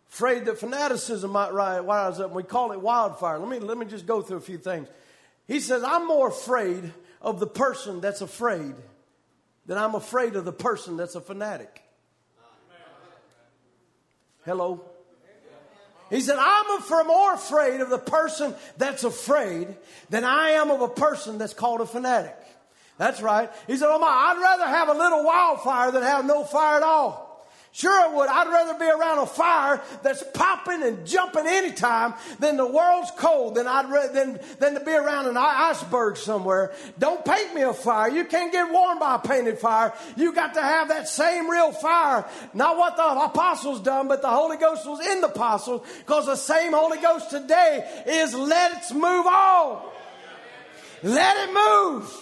Afraid 0.09 0.45
that 0.45 0.59
fanaticism 0.59 1.31
might 1.31 1.51
rise 1.51 2.19
up. 2.19 2.27
and 2.27 2.35
We 2.35 2.43
call 2.43 2.71
it 2.71 2.79
wildfire. 2.79 3.39
Let 3.39 3.49
me, 3.49 3.59
let 3.59 3.77
me 3.77 3.87
just 3.87 4.05
go 4.05 4.21
through 4.21 4.37
a 4.37 4.41
few 4.41 4.59
things. 4.59 4.87
He 5.47 5.59
says, 5.59 5.83
I'm 5.83 6.07
more 6.07 6.27
afraid 6.27 6.93
of 7.23 7.39
the 7.39 7.47
person 7.47 8.01
that's 8.01 8.21
afraid 8.21 8.75
than 9.65 9.77
I'm 9.77 9.95
afraid 9.95 10.35
of 10.35 10.45
the 10.45 10.53
person 10.53 10.97
that's 10.97 11.15
a 11.15 11.21
fanatic. 11.21 11.81
Hello? 14.45 14.83
He 16.09 16.21
said, 16.21 16.35
I'm 16.37 17.07
more 17.07 17.33
afraid 17.33 17.81
of 17.81 17.89
the 17.89 17.97
person 17.97 18.53
that's 18.77 19.03
afraid 19.03 19.67
than 20.09 20.23
I 20.23 20.51
am 20.51 20.69
of 20.69 20.81
a 20.81 20.89
person 20.89 21.37
that's 21.37 21.53
called 21.53 21.81
a 21.81 21.85
fanatic. 21.85 22.37
That's 22.97 23.21
right. 23.21 23.49
He 23.65 23.77
said, 23.77 23.87
Oh 23.89 23.97
my, 23.97 24.07
I'd 24.07 24.39
rather 24.39 24.67
have 24.67 24.89
a 24.89 24.93
little 24.93 25.23
wildfire 25.23 25.91
than 25.91 26.03
have 26.03 26.25
no 26.25 26.43
fire 26.43 26.77
at 26.77 26.83
all. 26.83 27.32
Sure 27.75 27.91
I 27.91 28.13
would. 28.13 28.29
I'd 28.29 28.47
rather 28.49 28.77
be 28.77 28.85
around 28.85 29.17
a 29.17 29.25
fire 29.25 29.81
that's 30.03 30.23
popping 30.35 30.83
and 30.83 31.07
jumping 31.07 31.47
anytime 31.47 32.13
than 32.37 32.55
the 32.55 32.67
world's 32.67 33.09
cold 33.17 33.55
than 33.55 33.65
I'd 33.65 33.89
re- 33.89 34.09
than, 34.13 34.39
than 34.59 34.75
to 34.75 34.79
be 34.79 34.91
around 34.93 35.25
an 35.25 35.37
iceberg 35.37 36.17
somewhere. 36.17 36.71
Don't 36.99 37.25
paint 37.25 37.55
me 37.55 37.63
a 37.63 37.73
fire. 37.73 38.11
You 38.11 38.25
can't 38.25 38.51
get 38.51 38.71
warm 38.71 38.99
by 38.99 39.15
a 39.15 39.19
painted 39.19 39.57
fire. 39.57 39.91
You 40.15 40.33
got 40.33 40.53
to 40.53 40.61
have 40.61 40.89
that 40.89 41.09
same 41.09 41.49
real 41.49 41.71
fire. 41.71 42.29
Not 42.53 42.77
what 42.77 42.95
the 42.95 43.07
apostles 43.07 43.81
done, 43.81 44.07
but 44.07 44.21
the 44.21 44.29
Holy 44.29 44.57
Ghost 44.57 44.87
was 44.87 45.03
in 45.07 45.21
the 45.21 45.27
apostles 45.27 45.81
because 45.97 46.27
the 46.27 46.35
same 46.35 46.73
Holy 46.73 46.99
Ghost 46.99 47.31
today 47.31 48.03
is 48.05 48.35
let's 48.35 48.93
move 48.93 49.25
on. 49.25 49.83
Let 51.01 51.49
it 51.49 51.53
move. 51.55 52.19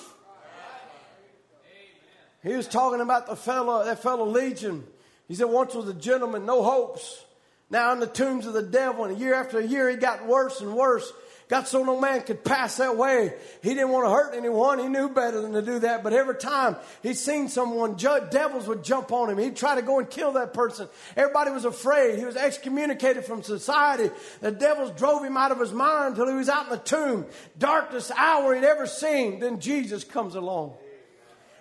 He 2.41 2.55
was 2.55 2.69
talking 2.69 3.01
about 3.01 3.27
the 3.27 3.35
fellow, 3.35 3.83
that 3.83 4.01
fellow 4.01 4.25
Legion 4.25 4.87
he 5.31 5.35
said, 5.35 5.45
once 5.45 5.73
was 5.73 5.87
a 5.87 5.93
gentleman, 5.93 6.45
no 6.45 6.61
hopes. 6.61 7.23
Now 7.69 7.93
in 7.93 8.01
the 8.01 8.05
tombs 8.05 8.45
of 8.45 8.51
the 8.51 8.61
devil, 8.61 9.05
and 9.05 9.17
year 9.17 9.33
after 9.33 9.61
year 9.61 9.89
he 9.89 9.95
got 9.95 10.27
worse 10.27 10.59
and 10.59 10.75
worse. 10.75 11.09
Got 11.47 11.69
so 11.69 11.85
no 11.85 11.97
man 11.97 12.23
could 12.23 12.43
pass 12.43 12.75
that 12.77 12.97
way. 12.97 13.33
He 13.63 13.69
didn't 13.69 13.91
want 13.91 14.07
to 14.07 14.09
hurt 14.09 14.35
anyone. 14.35 14.79
He 14.79 14.89
knew 14.89 15.07
better 15.07 15.39
than 15.39 15.53
to 15.53 15.61
do 15.61 15.79
that. 15.79 16.03
But 16.03 16.11
every 16.11 16.35
time 16.35 16.75
he'd 17.01 17.15
seen 17.15 17.47
someone, 17.47 17.95
devils 17.95 18.67
would 18.67 18.83
jump 18.83 19.13
on 19.13 19.29
him. 19.29 19.37
He'd 19.37 19.55
try 19.55 19.75
to 19.75 19.81
go 19.81 19.99
and 19.99 20.09
kill 20.09 20.33
that 20.33 20.53
person. 20.53 20.89
Everybody 21.15 21.51
was 21.51 21.63
afraid. 21.63 22.19
He 22.19 22.25
was 22.25 22.35
excommunicated 22.35 23.23
from 23.23 23.41
society. 23.41 24.11
The 24.41 24.51
devils 24.51 24.91
drove 24.97 25.23
him 25.23 25.37
out 25.37 25.53
of 25.53 25.61
his 25.61 25.71
mind 25.71 26.17
until 26.17 26.27
he 26.27 26.35
was 26.35 26.49
out 26.49 26.65
in 26.65 26.71
the 26.71 26.77
tomb. 26.77 27.25
Darkest 27.57 28.11
hour 28.17 28.53
he'd 28.53 28.65
ever 28.65 28.85
seen. 28.85 29.39
Then 29.39 29.61
Jesus 29.61 30.03
comes 30.03 30.35
along 30.35 30.73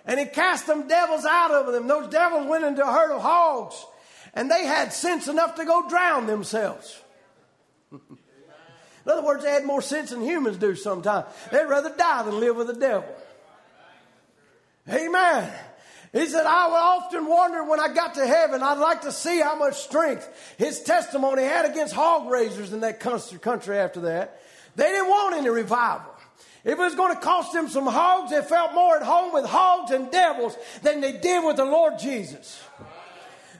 and 0.05 0.19
he 0.19 0.25
cast 0.25 0.67
them 0.67 0.87
devils 0.87 1.25
out 1.25 1.51
of 1.51 1.71
them. 1.73 1.87
Those 1.87 2.09
devils 2.09 2.47
went 2.47 2.63
into 2.63 2.83
a 2.83 2.91
herd 2.91 3.11
of 3.11 3.21
hogs, 3.21 3.85
and 4.33 4.49
they 4.49 4.65
had 4.65 4.93
sense 4.93 5.27
enough 5.27 5.55
to 5.55 5.65
go 5.65 5.87
drown 5.87 6.27
themselves. 6.27 6.99
In 7.91 9.11
other 9.11 9.23
words, 9.23 9.43
they 9.43 9.51
had 9.51 9.65
more 9.65 9.81
sense 9.81 10.11
than 10.11 10.21
humans 10.21 10.57
do 10.57 10.75
sometimes. 10.75 11.25
They'd 11.51 11.65
rather 11.65 11.93
die 11.95 12.23
than 12.23 12.39
live 12.39 12.55
with 12.55 12.67
the 12.67 12.73
devil. 12.73 13.09
Amen. 14.87 15.51
He 16.13 16.25
said, 16.27 16.45
I 16.45 16.67
would 16.67 16.75
often 16.75 17.25
wonder 17.25 17.63
when 17.63 17.79
I 17.79 17.93
got 17.93 18.15
to 18.15 18.27
heaven, 18.27 18.61
I'd 18.61 18.79
like 18.79 19.01
to 19.03 19.11
see 19.11 19.39
how 19.39 19.55
much 19.55 19.75
strength 19.75 20.55
his 20.57 20.81
testimony 20.81 21.43
had 21.43 21.65
against 21.65 21.93
hog 21.93 22.29
raisers 22.29 22.73
in 22.73 22.81
that 22.81 22.99
country 22.99 23.77
after 23.77 24.01
that. 24.01 24.41
They 24.75 24.89
didn't 24.89 25.07
want 25.09 25.35
any 25.35 25.49
revival. 25.49 26.11
If 26.63 26.73
it 26.73 26.77
was 26.77 26.95
going 26.95 27.15
to 27.15 27.21
cost 27.21 27.53
them 27.53 27.67
some 27.67 27.87
hogs, 27.87 28.31
they 28.31 28.41
felt 28.41 28.73
more 28.73 28.95
at 28.95 29.03
home 29.03 29.33
with 29.33 29.45
hogs 29.45 29.91
and 29.91 30.11
devils 30.11 30.55
than 30.83 31.01
they 31.01 31.13
did 31.13 31.43
with 31.43 31.55
the 31.55 31.65
Lord 31.65 31.97
Jesus. 31.97 32.61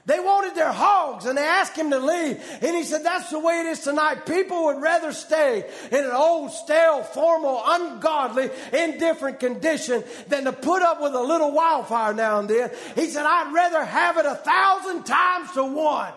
They 0.04 0.18
wanted 0.18 0.56
their 0.56 0.72
hogs 0.72 1.26
and 1.26 1.38
they 1.38 1.44
asked 1.44 1.76
him 1.76 1.90
to 1.90 1.98
leave. 1.98 2.42
And 2.60 2.76
he 2.76 2.82
said, 2.82 3.04
That's 3.04 3.30
the 3.30 3.38
way 3.38 3.60
it 3.60 3.66
is 3.66 3.80
tonight. 3.80 4.26
People 4.26 4.64
would 4.64 4.82
rather 4.82 5.12
stay 5.12 5.64
in 5.92 6.04
an 6.04 6.10
old, 6.10 6.50
stale, 6.50 7.04
formal, 7.04 7.62
ungodly, 7.64 8.50
indifferent 8.72 9.38
condition 9.38 10.02
than 10.26 10.44
to 10.44 10.52
put 10.52 10.82
up 10.82 11.00
with 11.00 11.14
a 11.14 11.20
little 11.20 11.52
wildfire 11.52 12.14
now 12.14 12.40
and 12.40 12.48
then. 12.48 12.70
He 12.96 13.06
said, 13.06 13.26
I'd 13.26 13.52
rather 13.52 13.84
have 13.84 14.16
it 14.18 14.26
a 14.26 14.34
thousand 14.34 15.04
times 15.04 15.52
to 15.52 15.64
one 15.64 16.12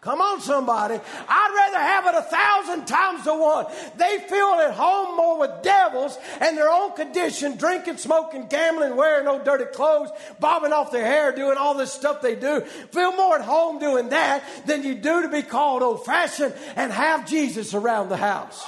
Come 0.00 0.22
on, 0.22 0.40
somebody. 0.40 0.94
I'd 0.94 1.52
rather 1.54 1.78
have 1.78 2.06
it 2.06 2.14
a 2.14 2.22
thousand 2.22 2.86
times 2.86 3.22
to 3.24 3.34
one. 3.34 3.66
They 3.98 4.18
feel 4.30 4.58
at 4.66 4.72
home 4.72 5.14
more 5.14 5.38
with 5.38 5.62
devils 5.62 6.16
and 6.40 6.56
their 6.56 6.70
own 6.70 6.94
condition, 6.94 7.58
drinking, 7.58 7.98
smoking, 7.98 8.46
gambling, 8.46 8.96
wearing 8.96 9.26
no 9.26 9.38
dirty 9.44 9.66
clothes, 9.66 10.08
bobbing 10.38 10.72
off 10.72 10.90
their 10.90 11.04
hair, 11.04 11.32
doing 11.32 11.58
all 11.58 11.74
this 11.74 11.92
stuff 11.92 12.22
they 12.22 12.34
do. 12.34 12.62
Feel 12.92 13.14
more 13.14 13.36
at 13.36 13.44
home 13.44 13.78
doing 13.78 14.08
that 14.08 14.42
than 14.64 14.84
you 14.84 14.94
do 14.94 15.20
to 15.20 15.28
be 15.28 15.42
called 15.42 15.82
old 15.82 16.06
fashioned 16.06 16.54
and 16.76 16.90
have 16.90 17.28
Jesus 17.28 17.74
around 17.74 18.08
the 18.08 18.16
house. 18.16 18.66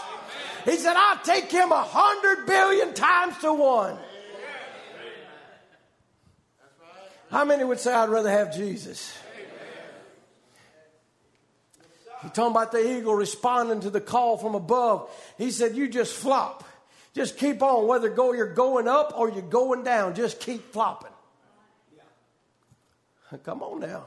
He 0.67 0.77
said, 0.77 0.97
I'll 0.97 1.25
take 1.25 1.51
him 1.51 1.73
a 1.73 1.83
hundred 1.83 2.47
billion 2.47 2.93
times 2.93 3.39
to 3.39 3.55
one. 3.55 3.97
How 7.31 7.47
many 7.47 7.65
would 7.65 7.81
say 7.81 7.95
I'd 7.95 8.11
rather 8.11 8.31
have 8.31 8.55
Jesus? 8.55 9.17
He's 12.23 12.31
talking 12.31 12.53
about 12.53 12.73
the 12.73 12.99
eagle 12.99 13.15
responding 13.15 13.81
to 13.81 13.91
the 13.91 14.01
call 14.01 14.39
from 14.39 14.55
above. 14.55 15.11
He 15.39 15.51
said, 15.51 15.77
You 15.77 15.89
just 15.89 16.15
flop. 16.15 16.65
Just 17.15 17.37
keep 17.37 17.63
on. 17.63 17.87
Whether 17.87 18.09
go 18.09 18.33
you're 18.33 18.55
going 18.55 18.89
up 18.89 19.13
or 19.17 19.31
you're 19.31 19.43
going 19.43 19.85
down, 19.85 20.15
just 20.15 20.41
keep 20.41 20.73
flopping. 20.73 21.11
Come 23.45 23.63
on 23.63 23.81
now. 23.81 24.05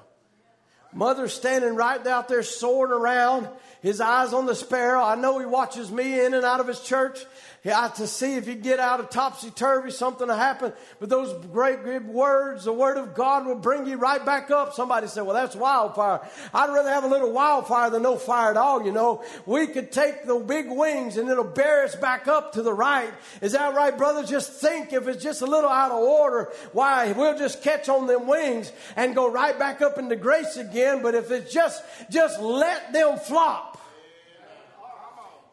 Mother's 0.93 1.33
standing 1.33 1.75
right 1.75 2.05
out 2.07 2.29
there 2.29 2.41
soaring 2.41 2.93
around, 2.93 3.49
his 3.81 3.99
eyes 3.99 4.31
on 4.31 4.45
the 4.45 4.55
sparrow. 4.55 5.03
I 5.03 5.15
know 5.15 5.37
he 5.39 5.45
watches 5.45 5.91
me 5.91 6.25
in 6.25 6.33
and 6.33 6.45
out 6.45 6.61
of 6.61 6.67
his 6.67 6.79
church. 6.79 7.19
Yeah, 7.65 7.87
to 7.87 8.05
see 8.05 8.35
if 8.35 8.47
you 8.47 8.53
get 8.53 8.79
out 8.79 8.99
of 8.99 9.09
topsy 9.09 9.49
turvy, 9.49 9.89
something 9.89 10.27
will 10.27 10.35
happen. 10.35 10.71
But 10.99 11.09
those 11.09 11.33
great, 11.47 11.81
great 11.81 12.03
words, 12.03 12.65
the 12.65 12.71
word 12.71 12.95
of 12.97 13.15
God 13.15 13.47
will 13.47 13.55
bring 13.55 13.87
you 13.87 13.97
right 13.97 14.23
back 14.23 14.51
up. 14.51 14.75
Somebody 14.75 15.07
said, 15.07 15.23
well, 15.23 15.33
that's 15.33 15.55
wildfire. 15.55 16.21
I'd 16.53 16.71
rather 16.71 16.89
have 16.89 17.05
a 17.05 17.07
little 17.07 17.31
wildfire 17.31 17.89
than 17.89 18.03
no 18.03 18.17
fire 18.17 18.51
at 18.51 18.57
all, 18.57 18.85
you 18.85 18.91
know. 18.91 19.23
We 19.47 19.65
could 19.65 19.91
take 19.91 20.27
the 20.27 20.35
big 20.37 20.69
wings 20.69 21.17
and 21.17 21.27
it'll 21.27 21.43
bear 21.43 21.85
us 21.85 21.95
back 21.95 22.27
up 22.27 22.53
to 22.53 22.61
the 22.61 22.71
right. 22.71 23.11
Is 23.41 23.53
that 23.53 23.73
right, 23.73 23.97
brother? 23.97 24.23
Just 24.23 24.51
think 24.51 24.93
if 24.93 25.07
it's 25.07 25.23
just 25.23 25.41
a 25.41 25.47
little 25.47 25.71
out 25.71 25.89
of 25.89 25.97
order, 25.97 26.51
why, 26.71 27.13
we'll 27.13 27.35
just 27.35 27.63
catch 27.63 27.89
on 27.89 28.05
them 28.05 28.27
wings 28.27 28.71
and 28.95 29.15
go 29.15 29.27
right 29.27 29.57
back 29.57 29.81
up 29.81 29.97
into 29.97 30.15
grace 30.15 30.55
again. 30.57 31.01
But 31.01 31.15
if 31.15 31.31
it's 31.31 31.51
just, 31.51 31.83
just 32.11 32.39
let 32.39 32.93
them 32.93 33.17
flop. 33.17 33.81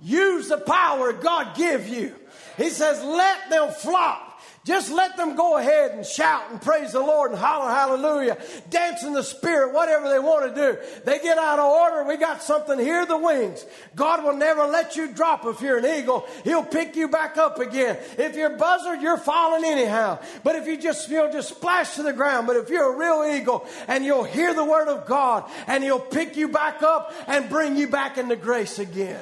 Use 0.02 0.48
the 0.48 0.58
power 0.58 1.12
God 1.12 1.56
give 1.56 1.88
you. 1.88 2.14
He 2.56 2.70
says, 2.70 3.02
let 3.02 3.48
them 3.50 3.70
flop. 3.70 4.30
Just 4.64 4.92
let 4.92 5.16
them 5.16 5.34
go 5.34 5.58
ahead 5.58 5.90
and 5.90 6.06
shout 6.06 6.44
and 6.50 6.62
praise 6.62 6.92
the 6.92 7.00
Lord 7.00 7.32
and 7.32 7.40
holler 7.40 7.68
hallelujah, 7.68 8.38
dance 8.70 9.02
in 9.02 9.12
the 9.12 9.24
spirit, 9.24 9.74
whatever 9.74 10.08
they 10.08 10.20
want 10.20 10.54
to 10.54 10.72
do. 10.72 10.78
They 11.04 11.18
get 11.18 11.36
out 11.36 11.58
of 11.58 11.64
order. 11.64 12.04
We 12.04 12.16
got 12.16 12.44
something 12.44 12.78
here, 12.78 13.04
the 13.04 13.18
wings. 13.18 13.66
God 13.96 14.22
will 14.22 14.36
never 14.36 14.66
let 14.66 14.94
you 14.94 15.08
drop 15.08 15.44
if 15.46 15.60
you're 15.60 15.78
an 15.78 15.86
eagle. 15.86 16.28
He'll 16.44 16.64
pick 16.64 16.94
you 16.94 17.08
back 17.08 17.36
up 17.38 17.58
again. 17.58 17.98
If 18.18 18.36
you're 18.36 18.56
buzzard, 18.56 19.02
you're 19.02 19.18
falling 19.18 19.64
anyhow. 19.64 20.20
But 20.44 20.54
if 20.54 20.68
you 20.68 20.80
just, 20.80 21.10
you'll 21.10 21.32
just 21.32 21.48
splash 21.48 21.96
to 21.96 22.04
the 22.04 22.12
ground. 22.12 22.46
But 22.46 22.54
if 22.54 22.70
you're 22.70 22.94
a 22.94 22.96
real 22.96 23.36
eagle 23.36 23.66
and 23.88 24.04
you'll 24.04 24.22
hear 24.22 24.54
the 24.54 24.64
word 24.64 24.86
of 24.86 25.06
God 25.06 25.50
and 25.66 25.82
he'll 25.82 25.98
pick 25.98 26.36
you 26.36 26.46
back 26.46 26.84
up 26.84 27.12
and 27.26 27.48
bring 27.48 27.76
you 27.76 27.88
back 27.88 28.16
into 28.16 28.36
grace 28.36 28.78
again. 28.78 29.20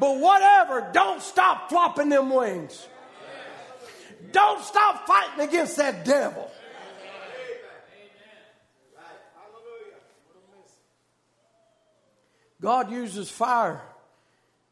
But 0.00 0.18
whatever, 0.18 0.90
don't 0.94 1.20
stop 1.20 1.68
flopping 1.68 2.08
them 2.08 2.30
wings. 2.30 2.88
Don't 4.32 4.64
stop 4.64 5.06
fighting 5.06 5.46
against 5.46 5.76
that 5.76 6.04
devil. 6.06 6.50
God 12.62 12.90
uses 12.90 13.30
fire 13.30 13.82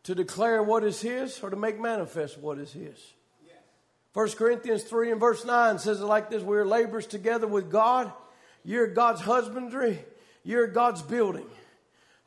to 0.04 0.14
declare 0.14 0.62
what 0.62 0.84
is 0.84 1.00
His 1.00 1.38
or 1.42 1.50
to 1.50 1.56
make 1.56 1.78
manifest 1.78 2.38
what 2.38 2.58
is 2.58 2.72
His. 2.72 2.98
1 4.14 4.30
Corinthians 4.30 4.82
3 4.82 5.12
and 5.12 5.20
verse 5.20 5.44
9 5.44 5.78
says 5.78 6.00
it 6.00 6.04
like 6.04 6.30
this 6.30 6.42
We 6.42 6.56
are 6.56 6.66
laborers 6.66 7.06
together 7.06 7.46
with 7.46 7.70
God. 7.70 8.12
You're 8.64 8.86
God's 8.86 9.20
husbandry, 9.20 9.98
you're 10.42 10.66
God's 10.66 11.02
building. 11.02 11.46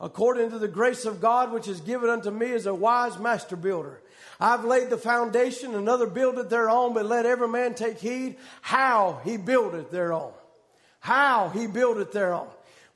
According 0.02 0.50
to 0.50 0.58
the 0.58 0.68
grace 0.68 1.06
of 1.06 1.22
God, 1.22 1.52
which 1.52 1.68
is 1.68 1.80
given 1.80 2.10
unto 2.10 2.32
me 2.32 2.52
as 2.54 2.66
a 2.66 2.74
wise 2.74 3.20
master 3.20 3.56
builder. 3.56 4.02
I've 4.40 4.66
laid 4.66 4.90
the 4.90 4.98
foundation, 4.98 5.76
another 5.76 6.08
buildeth 6.08 6.50
thereon, 6.50 6.96
but 6.96 7.06
let 7.06 7.28
every 7.28 7.48
man 7.48 7.76
take 7.76 8.00
heed 8.00 8.38
how 8.62 9.22
he 9.24 9.38
buildeth 9.38 9.92
thereon. 9.92 10.32
How 11.00 11.50
he 11.50 11.68
buildeth 11.68 12.12
thereon. 12.12 12.48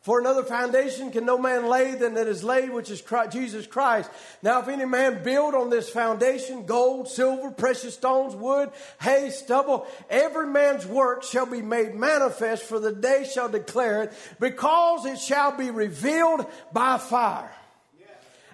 For 0.06 0.20
another 0.20 0.44
foundation 0.44 1.10
can 1.10 1.26
no 1.26 1.40
man 1.40 1.66
lay 1.68 1.96
than 1.96 2.14
that 2.14 2.28
is 2.28 2.44
laid, 2.44 2.70
which 2.70 2.92
is 2.92 3.02
Christ, 3.02 3.32
Jesus 3.32 3.66
Christ. 3.66 4.08
Now, 4.44 4.62
if 4.62 4.68
any 4.68 4.86
man 4.86 5.24
build 5.24 5.56
on 5.56 5.72
this 5.72 5.90
foundation 5.90 6.68
gold, 6.68 7.08
silver, 7.08 7.50
precious 7.50 7.96
stones, 7.96 8.36
wood, 8.36 8.70
hay, 9.02 9.32
stubble, 9.32 9.88
every 10.08 10.46
man's 10.46 10.86
work 10.86 11.24
shall 11.24 11.48
be 11.48 11.64
made 11.64 11.96
manifest, 11.96 12.66
for 12.66 12.80
the 12.80 12.92
day 12.92 13.28
shall 13.28 13.50
declare 13.50 14.04
it, 14.04 14.14
because 14.40 15.08
it 15.08 15.18
shall 15.18 15.58
be 15.58 15.72
revealed 15.72 16.46
by 16.72 17.00
fire 17.00 17.52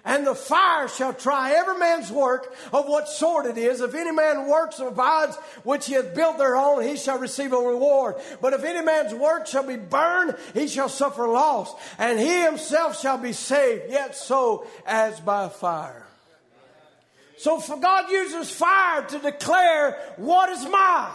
and 0.04 0.26
the 0.26 0.34
fire 0.34 0.88
shall 0.88 1.14
try 1.14 1.52
every 1.52 1.78
man's 1.78 2.10
work 2.10 2.54
of 2.72 2.86
what 2.86 3.08
sort 3.08 3.46
it 3.46 3.56
is. 3.56 3.80
If 3.80 3.94
any 3.94 4.10
man 4.10 4.48
works 4.48 4.80
abides 4.80 5.36
which 5.62 5.86
he 5.86 5.94
hath 5.94 6.14
built 6.14 6.38
thereon, 6.38 6.82
he 6.82 6.96
shall 6.96 7.18
receive 7.18 7.52
a 7.52 7.56
reward. 7.56 8.16
But 8.40 8.52
if 8.52 8.64
any 8.64 8.84
man's 8.84 9.14
work 9.14 9.46
shall 9.46 9.62
be 9.62 9.76
burned, 9.76 10.36
he 10.54 10.66
shall 10.66 10.88
suffer 10.88 11.28
loss, 11.28 11.72
and 11.98 12.18
he 12.18 12.42
himself 12.42 13.00
shall 13.00 13.18
be 13.18 13.32
saved, 13.32 13.90
yet 13.90 14.16
so 14.16 14.66
as 14.86 15.20
by 15.20 15.48
fire. 15.48 16.04
So 17.38 17.58
for 17.58 17.76
God 17.76 18.10
uses 18.10 18.50
fire 18.50 19.02
to 19.02 19.18
declare 19.18 20.14
what 20.16 20.50
is 20.50 20.64
mine. 20.66 21.10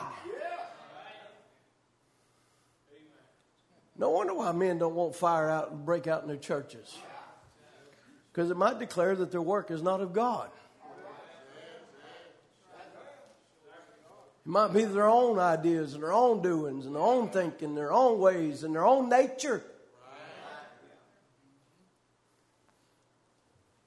No 3.98 4.12
wonder 4.12 4.34
why 4.34 4.52
men 4.52 4.78
don't 4.78 4.94
want 4.94 5.16
fire 5.16 5.50
out 5.50 5.72
and 5.72 5.86
break 5.86 6.06
out 6.06 6.22
in 6.22 6.28
their 6.28 6.38
churches 6.38 6.96
because 8.38 8.52
it 8.52 8.58
might 8.58 8.78
declare 8.78 9.16
that 9.16 9.32
their 9.32 9.42
work 9.42 9.72
is 9.72 9.82
not 9.82 10.00
of 10.00 10.14
God. 10.14 10.52
It 14.46 14.46
might 14.46 14.72
be 14.72 14.86
their 14.86 15.08
own 15.08 15.40
ideas 15.40 15.96
and 15.96 16.04
their 16.04 16.14
own 16.14 16.44
doings 16.44 16.86
and 16.86 16.94
their 16.94 17.02
own 17.02 17.30
thinking, 17.30 17.74
their 17.74 17.92
own 17.92 18.20
ways 18.20 18.64
and 18.64 18.76
their 18.76 18.86
own 18.86 19.10
nature. 19.10 19.64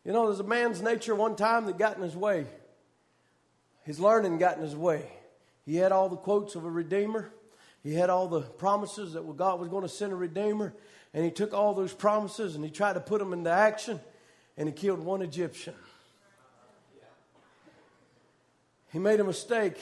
You 0.05 0.13
know, 0.13 0.27
there's 0.27 0.41
a 0.41 0.43
man's 0.43 0.83
nature 0.83 1.15
one 1.15 1.37
time 1.37 1.67
that 1.67 1.79
got 1.79 1.97
in 1.97 2.03
his 2.03 2.17
way. 2.17 2.45
His 3.85 4.01
learning 4.01 4.39
got 4.39 4.57
in 4.57 4.65
his 4.65 4.75
way. 4.75 5.13
He 5.65 5.77
had 5.77 5.93
all 5.93 6.09
the 6.09 6.17
quotes 6.17 6.57
of 6.57 6.65
a 6.65 6.71
redeemer. 6.71 7.31
He 7.85 7.95
had 7.95 8.11
all 8.11 8.27
the 8.27 8.41
promises 8.41 9.13
that 9.13 9.37
God 9.37 9.61
was 9.61 9.69
going 9.69 9.83
to 9.83 9.89
send 9.89 10.13
a 10.13 10.17
redeemer. 10.17 10.75
And 11.15 11.25
he 11.25 11.31
took 11.31 11.55
all 11.55 11.73
those 11.73 11.95
promises 11.95 12.57
and 12.57 12.65
he 12.65 12.71
tried 12.73 12.95
to 12.95 13.01
put 13.01 13.21
them 13.21 13.33
into 13.33 13.51
action 13.51 14.01
and 14.57 14.69
he 14.69 14.73
killed 14.73 15.01
one 15.01 15.23
Egyptian. 15.23 15.75
He 18.93 18.99
made 18.99 19.21
a 19.21 19.25
mistake, 19.25 19.77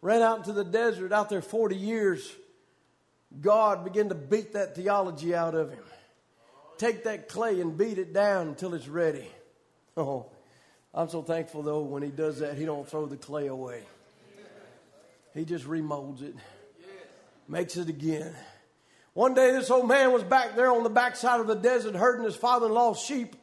ran 0.00 0.22
out 0.22 0.38
into 0.38 0.52
the 0.52 0.64
desert, 0.64 1.12
out 1.12 1.28
there 1.28 1.42
40 1.42 1.76
years. 1.76 2.30
God 3.40 3.84
began 3.84 4.08
to 4.08 4.14
beat 4.14 4.54
that 4.54 4.74
theology 4.74 5.34
out 5.34 5.54
of 5.54 5.70
him. 5.70 5.84
Take 6.78 7.04
that 7.04 7.28
clay 7.28 7.60
and 7.60 7.76
beat 7.76 7.98
it 7.98 8.12
down 8.12 8.48
until 8.48 8.74
it's 8.74 8.88
ready. 8.88 9.26
Oh, 9.96 10.26
I'm 10.94 11.08
so 11.08 11.22
thankful 11.22 11.62
though 11.62 11.80
when 11.80 12.04
he 12.04 12.10
does 12.10 12.38
that, 12.38 12.56
he 12.56 12.64
don't 12.64 12.88
throw 12.88 13.06
the 13.06 13.16
clay 13.16 13.48
away. 13.48 13.82
He 15.34 15.44
just 15.44 15.64
remolds 15.64 16.22
it, 16.22 16.36
makes 17.48 17.76
it 17.76 17.88
again. 17.88 18.32
One 19.14 19.34
day, 19.34 19.50
this 19.50 19.70
old 19.70 19.88
man 19.88 20.12
was 20.12 20.22
back 20.22 20.54
there 20.54 20.70
on 20.70 20.84
the 20.84 20.88
backside 20.88 21.40
of 21.40 21.48
the 21.48 21.56
desert 21.56 21.96
herding 21.96 22.24
his 22.24 22.36
father 22.36 22.66
in 22.66 22.72
law's 22.72 23.00
sheep. 23.00 23.34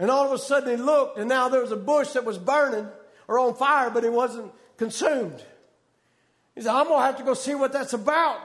And 0.00 0.10
all 0.10 0.24
of 0.24 0.32
a 0.32 0.38
sudden 0.38 0.70
he 0.70 0.82
looked, 0.82 1.18
and 1.18 1.28
now 1.28 1.50
there 1.50 1.60
was 1.60 1.72
a 1.72 1.76
bush 1.76 2.14
that 2.14 2.24
was 2.24 2.38
burning 2.38 2.88
or 3.28 3.38
on 3.38 3.54
fire, 3.54 3.90
but 3.90 4.02
it 4.02 4.12
wasn't 4.12 4.50
consumed. 4.78 5.44
He 6.54 6.62
said, 6.62 6.72
I'm 6.74 6.86
going 6.86 7.00
to 7.00 7.06
have 7.06 7.18
to 7.18 7.22
go 7.22 7.34
see 7.34 7.54
what 7.54 7.74
that's 7.74 7.92
about. 7.92 8.40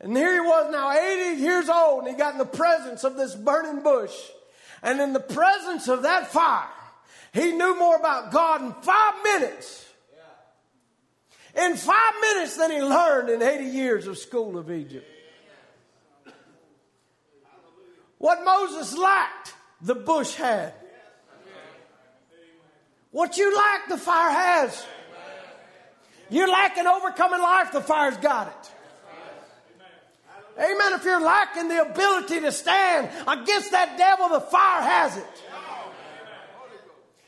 And 0.00 0.16
here 0.16 0.34
he 0.34 0.40
was 0.40 0.70
now 0.72 0.90
80 0.90 1.40
years 1.40 1.68
old, 1.68 2.00
and 2.00 2.08
he 2.08 2.14
got 2.14 2.32
in 2.32 2.38
the 2.38 2.44
presence 2.44 3.04
of 3.04 3.16
this 3.16 3.36
burning 3.36 3.84
bush. 3.84 4.12
And 4.82 5.00
in 5.00 5.12
the 5.12 5.20
presence 5.20 5.86
of 5.86 6.02
that 6.02 6.26
fire, 6.26 6.68
he 7.32 7.52
knew 7.52 7.78
more 7.78 7.94
about 7.94 8.32
God 8.32 8.62
in 8.62 8.72
five 8.82 9.14
minutes. 9.22 9.86
In 11.54 11.76
five 11.76 12.14
minutes 12.20 12.56
than 12.56 12.72
he 12.72 12.82
learned 12.82 13.30
in 13.30 13.42
80 13.42 13.64
years 13.64 14.06
of 14.08 14.18
school 14.18 14.58
of 14.58 14.72
Egypt. 14.72 15.06
What 18.18 18.44
Moses 18.44 18.96
lacked, 18.96 19.54
the 19.80 19.94
bush 19.94 20.34
had. 20.34 20.74
What 23.10 23.36
you 23.38 23.54
lack, 23.56 23.88
the 23.88 23.98
fire 23.98 24.30
has. 24.30 24.84
You 26.28 26.50
lack 26.50 26.76
an 26.76 26.86
overcoming 26.86 27.40
life, 27.40 27.72
the 27.72 27.80
fire's 27.80 28.16
got 28.18 28.48
it. 28.48 28.70
Amen. 30.58 30.94
If 30.94 31.04
you're 31.04 31.20
lacking 31.20 31.68
the 31.68 31.82
ability 31.82 32.40
to 32.40 32.50
stand 32.50 33.10
against 33.26 33.70
that 33.72 33.98
devil, 33.98 34.30
the 34.30 34.40
fire 34.40 34.82
has 34.82 35.16
it. 35.16 35.44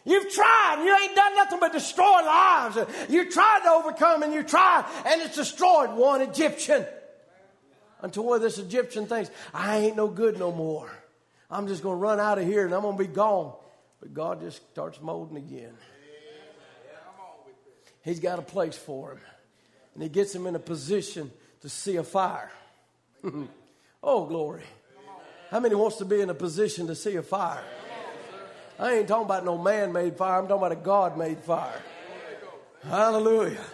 You've 0.04 0.32
tried, 0.32 0.82
you 0.84 0.96
ain't 0.96 1.14
done 1.14 1.36
nothing 1.36 1.60
but 1.60 1.72
destroy 1.72 2.04
lives. 2.04 2.78
You 3.10 3.30
tried 3.30 3.60
to 3.64 3.70
overcome 3.70 4.22
and 4.22 4.32
you 4.32 4.42
tried, 4.42 4.86
and 5.04 5.20
it's 5.20 5.36
destroyed 5.36 5.90
one 5.90 6.22
Egyptian. 6.22 6.86
Until 8.00 8.24
where 8.24 8.38
this 8.38 8.58
Egyptian 8.58 9.06
thinks, 9.06 9.30
I 9.52 9.78
ain't 9.78 9.96
no 9.96 10.08
good 10.08 10.38
no 10.38 10.50
more. 10.50 10.90
I'm 11.50 11.66
just 11.66 11.82
going 11.82 11.96
to 11.96 12.00
run 12.00 12.20
out 12.20 12.38
of 12.38 12.44
here 12.44 12.64
and 12.64 12.74
I'm 12.74 12.82
going 12.82 12.96
to 12.96 13.02
be 13.02 13.08
gone. 13.12 13.54
But 14.00 14.14
God 14.14 14.40
just 14.40 14.62
starts 14.70 15.00
molding 15.00 15.36
again. 15.36 15.74
He's 18.02 18.20
got 18.20 18.38
a 18.38 18.42
place 18.42 18.76
for 18.76 19.12
him. 19.12 19.20
And 19.94 20.02
he 20.02 20.08
gets 20.08 20.34
him 20.34 20.46
in 20.46 20.54
a 20.54 20.60
position 20.60 21.30
to 21.62 21.68
see 21.68 21.96
a 21.96 22.04
fire. 22.04 22.50
oh, 24.02 24.26
glory. 24.26 24.62
How 25.50 25.60
many 25.60 25.74
wants 25.74 25.96
to 25.96 26.04
be 26.04 26.20
in 26.20 26.30
a 26.30 26.34
position 26.34 26.86
to 26.86 26.94
see 26.94 27.16
a 27.16 27.22
fire? 27.22 27.64
I 28.78 28.94
ain't 28.94 29.08
talking 29.08 29.24
about 29.24 29.44
no 29.44 29.58
man 29.58 29.92
made 29.92 30.16
fire. 30.16 30.40
I'm 30.40 30.46
talking 30.46 30.58
about 30.58 30.72
a 30.72 30.76
God 30.76 31.18
made 31.18 31.40
fire. 31.40 31.82
Hallelujah. 32.84 33.64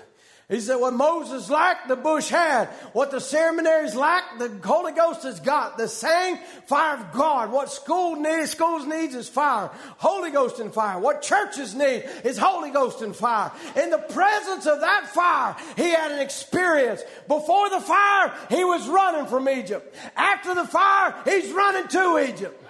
He 0.48 0.60
said, 0.60 0.76
what 0.76 0.92
Moses 0.92 1.48
lacked, 1.48 1.88
the 1.88 1.96
bush 1.96 2.28
had. 2.28 2.66
What 2.92 3.10
the 3.10 3.20
seminaries 3.20 3.94
lacked, 3.94 4.38
the 4.38 4.50
Holy 4.62 4.92
Ghost 4.92 5.22
has 5.22 5.40
got. 5.40 5.78
The 5.78 5.88
same 5.88 6.36
fire 6.66 6.98
of 6.98 7.12
God. 7.12 7.50
What 7.50 7.72
school 7.72 8.16
needs, 8.16 8.50
schools 8.50 8.86
needs 8.86 9.14
is 9.14 9.26
fire. 9.26 9.70
Holy 9.96 10.30
Ghost 10.30 10.60
and 10.60 10.72
fire. 10.72 10.98
What 10.98 11.22
churches 11.22 11.74
need 11.74 12.04
is 12.24 12.36
Holy 12.36 12.70
Ghost 12.70 13.00
and 13.00 13.16
fire. 13.16 13.52
In 13.74 13.88
the 13.88 13.98
presence 13.98 14.66
of 14.66 14.80
that 14.80 15.08
fire, 15.08 15.56
he 15.76 15.88
had 15.90 16.12
an 16.12 16.20
experience. 16.20 17.02
Before 17.26 17.70
the 17.70 17.80
fire, 17.80 18.30
he 18.50 18.64
was 18.64 18.86
running 18.86 19.26
from 19.26 19.48
Egypt. 19.48 19.96
After 20.14 20.54
the 20.54 20.66
fire, 20.66 21.14
he's 21.24 21.50
running 21.52 21.88
to 21.88 22.18
Egypt. 22.18 22.63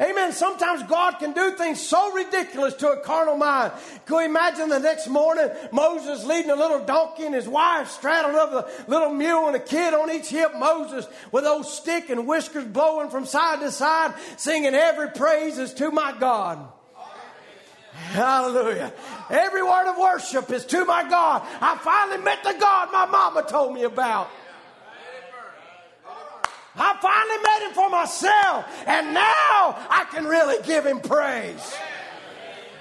Amen. 0.00 0.32
Sometimes 0.32 0.82
God 0.84 1.18
can 1.18 1.32
do 1.32 1.50
things 1.52 1.80
so 1.80 2.12
ridiculous 2.14 2.74
to 2.74 2.88
a 2.88 3.00
carnal 3.00 3.36
mind. 3.36 3.72
Can 4.06 4.16
you 4.16 4.24
imagine 4.24 4.70
the 4.70 4.78
next 4.78 5.06
morning 5.06 5.50
Moses 5.70 6.24
leading 6.24 6.50
a 6.50 6.56
little 6.56 6.80
donkey 6.84 7.26
and 7.26 7.34
his 7.34 7.46
wife 7.46 7.90
straddled 7.90 8.34
up 8.34 8.52
a 8.52 8.90
little 8.90 9.12
mule 9.12 9.48
and 9.48 9.56
a 9.56 9.60
kid 9.60 9.92
on 9.92 10.10
each 10.10 10.28
hip? 10.28 10.56
Moses 10.56 11.06
with 11.30 11.44
those 11.44 11.72
stick 11.72 12.08
and 12.08 12.26
whiskers 12.26 12.64
blowing 12.64 13.10
from 13.10 13.26
side 13.26 13.60
to 13.60 13.70
side, 13.70 14.14
singing 14.38 14.74
every 14.74 15.10
praise 15.10 15.58
is 15.58 15.74
to 15.74 15.90
my 15.90 16.14
God. 16.18 16.66
Hallelujah. 17.92 18.92
Every 19.28 19.62
word 19.62 19.90
of 19.90 19.98
worship 19.98 20.50
is 20.50 20.64
to 20.66 20.86
my 20.86 21.08
God. 21.08 21.42
I 21.60 21.76
finally 21.76 22.22
met 22.24 22.42
the 22.42 22.54
God 22.58 22.88
my 22.92 23.04
mama 23.06 23.44
told 23.46 23.74
me 23.74 23.84
about. 23.84 24.30
I 26.74 26.96
finally 27.00 27.42
made 27.42 27.68
him 27.68 27.74
for 27.74 27.90
myself, 27.90 28.64
and 28.86 29.14
now 29.14 29.76
I 29.90 30.06
can 30.10 30.24
really 30.24 30.62
give 30.64 30.86
him 30.86 31.00
praise. 31.00 31.76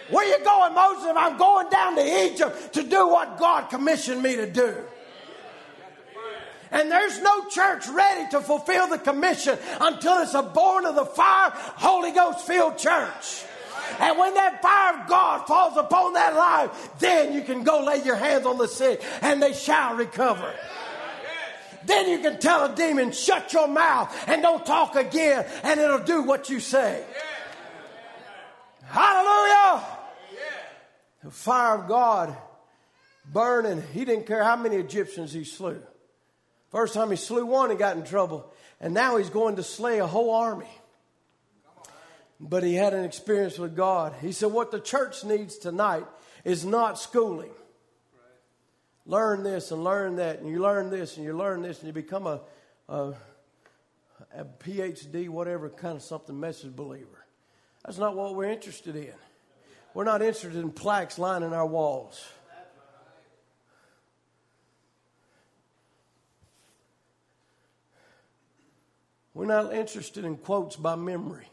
Where 0.09 0.27
you 0.27 0.43
going, 0.43 0.73
Moses? 0.73 1.13
I'm 1.15 1.37
going 1.37 1.69
down 1.69 1.95
to 1.95 2.25
Egypt 2.25 2.73
to 2.73 2.83
do 2.83 3.07
what 3.07 3.37
God 3.37 3.69
commissioned 3.69 4.21
me 4.21 4.35
to 4.37 4.49
do. 4.49 4.75
And 6.71 6.89
there's 6.89 7.21
no 7.21 7.47
church 7.49 7.87
ready 7.89 8.29
to 8.31 8.39
fulfill 8.41 8.87
the 8.87 8.97
commission 8.97 9.57
until 9.79 10.21
it's 10.21 10.33
a 10.33 10.41
born 10.41 10.85
of 10.85 10.95
the 10.95 11.05
fire, 11.05 11.51
Holy 11.53 12.11
Ghost 12.11 12.47
filled 12.47 12.77
church. 12.77 13.43
And 13.99 14.17
when 14.17 14.33
that 14.35 14.61
fire 14.61 15.01
of 15.01 15.07
God 15.07 15.47
falls 15.47 15.75
upon 15.75 16.13
that 16.13 16.33
life, 16.33 16.89
then 16.99 17.33
you 17.33 17.41
can 17.41 17.63
go 17.63 17.83
lay 17.83 18.01
your 18.03 18.15
hands 18.15 18.45
on 18.45 18.57
the 18.57 18.67
sick 18.67 19.03
and 19.21 19.43
they 19.43 19.53
shall 19.53 19.95
recover. 19.95 20.53
Then 21.85 22.09
you 22.09 22.19
can 22.19 22.39
tell 22.39 22.71
a 22.71 22.75
demon, 22.75 23.11
shut 23.11 23.53
your 23.53 23.67
mouth 23.67 24.15
and 24.27 24.41
don't 24.41 24.65
talk 24.65 24.95
again, 24.95 25.45
and 25.63 25.79
it'll 25.79 25.99
do 25.99 26.23
what 26.23 26.49
you 26.49 26.59
say. 26.59 27.03
Hallelujah! 28.83 29.85
The 31.23 31.31
fire 31.31 31.77
of 31.77 31.87
God 31.87 32.35
burning. 33.31 33.83
He 33.93 34.05
didn't 34.05 34.25
care 34.25 34.43
how 34.43 34.55
many 34.55 34.77
Egyptians 34.77 35.31
he 35.31 35.43
slew. 35.43 35.81
First 36.69 36.93
time 36.93 37.11
he 37.11 37.17
slew 37.17 37.45
one, 37.45 37.69
he 37.69 37.75
got 37.75 37.97
in 37.97 38.03
trouble. 38.03 38.51
And 38.79 38.93
now 38.93 39.17
he's 39.17 39.29
going 39.29 39.57
to 39.57 39.63
slay 39.63 39.99
a 39.99 40.07
whole 40.07 40.33
army. 40.33 40.69
But 42.39 42.63
he 42.63 42.73
had 42.73 42.93
an 42.93 43.03
experience 43.03 43.59
with 43.59 43.75
God. 43.75 44.13
He 44.21 44.31
said, 44.31 44.51
What 44.51 44.71
the 44.71 44.79
church 44.79 45.23
needs 45.23 45.57
tonight 45.57 46.05
is 46.43 46.65
not 46.65 46.97
schooling. 46.97 47.51
Learn 49.11 49.43
this 49.43 49.71
and 49.71 49.83
learn 49.83 50.15
that, 50.15 50.39
and 50.39 50.47
you 50.47 50.61
learn 50.61 50.89
this 50.89 51.17
and 51.17 51.25
you 51.25 51.35
learn 51.35 51.61
this, 51.61 51.79
and 51.79 51.87
you 51.87 51.91
become 51.91 52.27
a, 52.27 52.39
a, 52.87 53.13
a 54.33 54.45
PhD, 54.45 55.27
whatever 55.27 55.67
kind 55.67 55.97
of 55.97 56.01
something 56.01 56.39
message 56.39 56.73
believer. 56.73 57.25
That's 57.83 57.97
not 57.97 58.15
what 58.15 58.35
we're 58.35 58.49
interested 58.49 58.95
in. 58.95 59.11
We're 59.93 60.05
not 60.05 60.21
interested 60.21 60.55
in 60.55 60.71
plaques 60.71 61.19
lining 61.19 61.51
our 61.51 61.65
walls. 61.65 62.25
We're 69.33 69.45
not 69.45 69.73
interested 69.73 70.23
in 70.23 70.37
quotes 70.37 70.77
by 70.77 70.95
memory. 70.95 71.49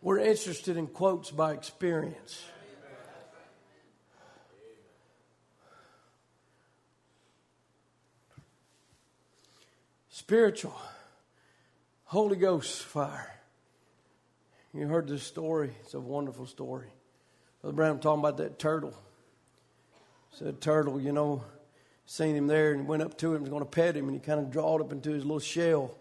We're 0.00 0.20
interested 0.20 0.78
in 0.78 0.86
quotes 0.86 1.30
by 1.30 1.52
experience. 1.52 2.42
Spiritual, 10.18 10.74
Holy 12.06 12.34
Ghost 12.34 12.82
fire. 12.82 13.32
You 14.74 14.88
heard 14.88 15.06
this 15.06 15.22
story. 15.22 15.70
It's 15.82 15.94
a 15.94 16.00
wonderful 16.00 16.46
story. 16.46 16.88
Brother 17.62 17.76
Brown 17.76 18.00
talking 18.00 18.18
about 18.18 18.36
that 18.38 18.58
turtle. 18.58 18.94
Said 20.32 20.60
turtle, 20.60 21.00
you 21.00 21.12
know, 21.12 21.44
seen 22.04 22.34
him 22.34 22.48
there 22.48 22.72
and 22.72 22.88
went 22.88 23.00
up 23.00 23.16
to 23.18 23.32
him, 23.32 23.42
was 23.42 23.48
going 23.48 23.62
to 23.62 23.70
pet 23.70 23.96
him, 23.96 24.08
and 24.08 24.14
he 24.14 24.18
kind 24.18 24.40
of 24.40 24.50
drawed 24.50 24.80
up 24.80 24.90
into 24.90 25.12
his 25.12 25.22
little 25.22 25.38
shell. 25.38 25.94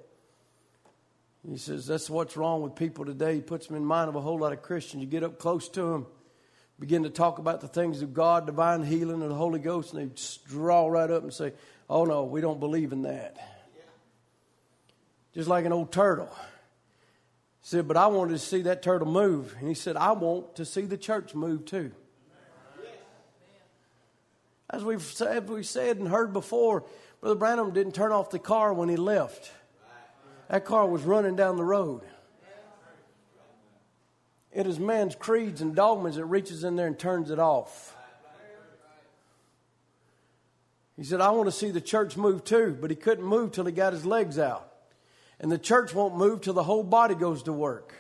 He 1.48 1.58
says, 1.58 1.86
That's 1.86 2.10
what's 2.10 2.36
wrong 2.36 2.64
with 2.64 2.74
people 2.74 3.06
today. 3.06 3.36
He 3.36 3.42
puts 3.42 3.68
them 3.68 3.78
in 3.78 3.86
mind 3.86 4.10
of 4.10 4.16
a 4.16 4.22
whole 4.22 4.40
lot 4.40 4.52
of 4.52 4.64
Christians. 4.64 5.04
You 5.04 5.08
get 5.08 5.24
up 5.24 5.38
close 5.38 5.70
to 5.70 5.84
them, 5.84 6.08
begin 6.80 7.04
to 7.04 7.12
talk 7.12 7.38
about 7.38 7.62
the 7.62 7.68
things 7.68 8.02
of 8.02 8.16
God, 8.16 8.48
divine 8.48 8.82
healing, 8.82 9.22
and 9.22 9.30
the 9.30 9.36
Holy 9.36 9.60
Ghost, 9.60 9.94
and 9.94 10.10
they 10.10 10.16
draw 10.50 10.88
right 10.88 11.12
up 11.12 11.22
and 11.22 11.32
say, 11.32 11.54
Oh, 11.88 12.04
no, 12.04 12.24
we 12.24 12.42
don't 12.42 12.60
believe 12.60 12.92
in 12.92 13.04
that. 13.04 13.57
Just 15.38 15.48
like 15.48 15.66
an 15.66 15.72
old 15.72 15.92
turtle. 15.92 16.32
He 17.62 17.68
said, 17.68 17.88
But 17.88 17.96
I 17.96 18.08
wanted 18.08 18.32
to 18.32 18.40
see 18.40 18.64
that 18.64 18.82
turtle 18.82 19.08
move. 19.08 19.56
And 19.60 19.68
he 19.68 19.76
said, 19.76 19.96
I 19.96 20.14
want 20.14 20.56
to 20.56 20.66
see 20.66 20.82
the 20.82 20.98
church 20.98 21.36
move 21.36 21.64
too. 21.64 21.92
As 24.68 24.84
we've 24.84 25.00
said, 25.00 25.48
we 25.48 25.62
said 25.62 25.98
and 25.98 26.08
heard 26.08 26.34
before, 26.34 26.86
Brother 27.22 27.36
Branham 27.36 27.72
didn't 27.72 27.94
turn 27.94 28.12
off 28.12 28.32
the 28.32 28.40
car 28.40 28.74
when 28.74 28.90
he 28.90 28.96
left. 28.96 29.52
That 30.50 30.66
car 30.66 30.88
was 30.88 31.04
running 31.04 31.36
down 31.36 31.56
the 31.58 31.64
road. 31.64 32.02
It 34.52 34.66
is 34.66 34.80
man's 34.80 35.14
creeds 35.14 35.62
and 35.62 35.76
dogmas 35.76 36.16
that 36.16 36.26
reaches 36.26 36.64
in 36.64 36.78
there 36.78 36.88
and 36.88 36.98
turns 36.98 37.30
it 37.30 37.38
off. 37.38 37.96
He 40.96 41.04
said, 41.04 41.22
I 41.22 41.30
want 41.30 41.46
to 41.48 41.52
see 41.52 41.70
the 41.70 41.80
church 41.80 42.18
move 42.18 42.44
too, 42.44 42.76
but 42.82 42.90
he 42.90 42.96
couldn't 42.96 43.24
move 43.24 43.52
till 43.52 43.66
he 43.66 43.72
got 43.72 43.94
his 43.94 44.04
legs 44.04 44.40
out. 44.40 44.67
And 45.40 45.52
the 45.52 45.58
church 45.58 45.94
won't 45.94 46.16
move 46.16 46.42
till 46.42 46.54
the 46.54 46.64
whole 46.64 46.84
body 46.84 47.16
goes 47.16 47.44
to 47.44 47.54
work. 47.54 47.94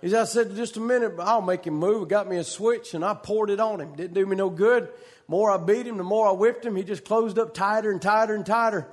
He 0.00 0.10
said, 0.10 0.20
I 0.20 0.24
said, 0.24 0.54
just 0.54 0.76
a 0.76 0.80
minute, 0.80 1.14
I'll 1.18 1.42
make 1.42 1.66
him 1.66 1.74
move. 1.74 2.08
Got 2.08 2.28
me 2.28 2.36
a 2.36 2.44
switch 2.44 2.94
and 2.94 3.04
I 3.04 3.14
poured 3.14 3.50
it 3.50 3.60
on 3.60 3.80
him. 3.80 3.94
Didn't 3.96 4.14
do 4.14 4.26
me 4.26 4.36
no 4.36 4.50
good. 4.50 4.84
The 4.84 4.90
more 5.28 5.50
I 5.50 5.56
beat 5.56 5.86
him, 5.86 5.96
the 5.96 6.04
more 6.04 6.28
I 6.28 6.32
whipped 6.32 6.64
him. 6.64 6.76
He 6.76 6.84
just 6.84 7.04
closed 7.04 7.38
up 7.38 7.54
tighter 7.54 7.90
and 7.90 8.00
tighter 8.00 8.34
and 8.34 8.46
tighter. 8.46 8.86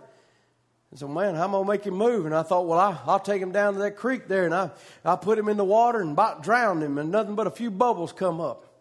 And 0.90 1.00
so, 1.00 1.08
man, 1.08 1.36
how 1.36 1.44
am 1.44 1.50
I 1.50 1.54
going 1.54 1.66
to 1.66 1.72
make 1.72 1.84
him 1.86 1.96
move? 1.96 2.26
And 2.26 2.34
I 2.34 2.44
thought, 2.44 2.68
well, 2.68 2.80
I, 2.80 2.98
will 3.06 3.20
take 3.20 3.42
him 3.42 3.52
down 3.52 3.74
to 3.74 3.80
that 3.80 3.98
creek 3.98 4.28
there 4.28 4.46
and 4.46 4.54
I, 4.54 4.72
I 5.04 5.16
put 5.16 5.38
him 5.38 5.50
in 5.50 5.58
the 5.58 5.66
water 5.66 6.00
and 6.00 6.12
about 6.12 6.44
drowned 6.44 6.82
him 6.82 6.98
and 6.98 7.12
nothing 7.12 7.36
but 7.36 7.48
a 7.48 7.52
few 7.52 7.70
bubbles 7.70 8.14
come 8.14 8.40
up. 8.40 8.73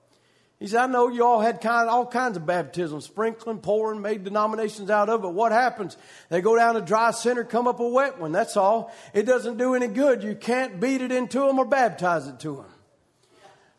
He 0.62 0.68
said, 0.68 0.80
I 0.80 0.86
know 0.86 1.08
you 1.08 1.26
all 1.26 1.40
had 1.40 1.60
kind, 1.60 1.90
all 1.90 2.06
kinds 2.06 2.36
of 2.36 2.46
baptisms, 2.46 3.06
sprinkling, 3.06 3.58
pouring, 3.58 4.00
made 4.00 4.22
denominations 4.22 4.90
out 4.90 5.08
of 5.08 5.24
it. 5.24 5.32
What 5.32 5.50
happens? 5.50 5.96
They 6.28 6.40
go 6.40 6.54
down 6.54 6.76
a 6.76 6.80
dry 6.80 7.10
center, 7.10 7.42
come 7.42 7.66
up 7.66 7.80
a 7.80 7.88
wet 7.88 8.20
one. 8.20 8.30
That's 8.30 8.56
all. 8.56 8.94
It 9.12 9.24
doesn't 9.24 9.56
do 9.56 9.74
any 9.74 9.88
good. 9.88 10.22
You 10.22 10.36
can't 10.36 10.78
beat 10.78 11.00
it 11.00 11.10
into 11.10 11.40
them 11.40 11.58
or 11.58 11.64
baptize 11.64 12.28
it 12.28 12.38
to 12.40 12.54
them. 12.58 12.66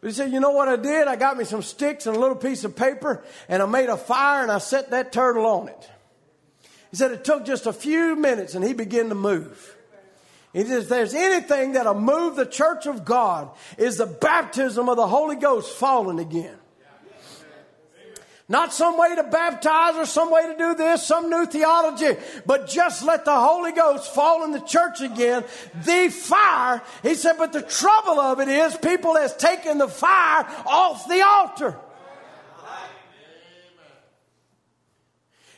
But 0.01 0.07
he 0.09 0.13
said, 0.13 0.33
you 0.33 0.41
know 0.41 0.51
what 0.51 0.67
I 0.67 0.75
did? 0.75 1.07
I 1.07 1.15
got 1.15 1.37
me 1.37 1.45
some 1.45 1.61
sticks 1.61 2.05
and 2.05 2.17
a 2.17 2.19
little 2.19 2.35
piece 2.35 2.65
of 2.65 2.75
paper 2.75 3.23
and 3.47 3.63
I 3.63 3.65
made 3.65 3.87
a 3.87 3.95
fire 3.95 4.43
and 4.43 4.51
I 4.51 4.57
set 4.57 4.89
that 4.89 5.13
turtle 5.13 5.45
on 5.45 5.69
it. 5.69 5.89
He 6.91 6.97
said 6.97 7.11
it 7.11 7.23
took 7.23 7.45
just 7.45 7.65
a 7.65 7.71
few 7.71 8.17
minutes 8.17 8.55
and 8.55 8.65
he 8.65 8.73
began 8.73 9.07
to 9.07 9.15
move. 9.15 9.77
He 10.51 10.65
says, 10.65 10.83
if 10.83 10.89
there's 10.89 11.13
anything 11.13 11.71
that'll 11.71 11.93
move 11.93 12.35
the 12.35 12.45
church 12.45 12.87
of 12.87 13.05
God 13.05 13.51
is 13.77 13.95
the 13.95 14.05
baptism 14.05 14.89
of 14.89 14.97
the 14.97 15.07
Holy 15.07 15.37
Ghost 15.37 15.73
falling 15.77 16.19
again. 16.19 16.57
Not 18.49 18.73
some 18.73 18.97
way 18.97 19.15
to 19.15 19.23
baptize 19.23 19.95
or 19.95 20.05
some 20.05 20.29
way 20.29 20.45
to 20.47 20.57
do 20.57 20.75
this, 20.75 21.05
some 21.05 21.29
new 21.29 21.45
theology, 21.45 22.19
but 22.45 22.67
just 22.67 23.03
let 23.03 23.23
the 23.23 23.33
Holy 23.33 23.71
Ghost 23.71 24.13
fall 24.13 24.43
in 24.43 24.51
the 24.51 24.59
church 24.59 24.99
again. 24.99 25.45
The 25.85 26.09
fire, 26.09 26.81
he 27.03 27.15
said, 27.15 27.37
but 27.37 27.53
the 27.53 27.61
trouble 27.61 28.19
of 28.19 28.41
it 28.41 28.49
is 28.49 28.75
people 28.75 29.15
has 29.15 29.35
taken 29.37 29.77
the 29.77 29.87
fire 29.87 30.45
off 30.65 31.07
the 31.07 31.21
altar. 31.21 31.77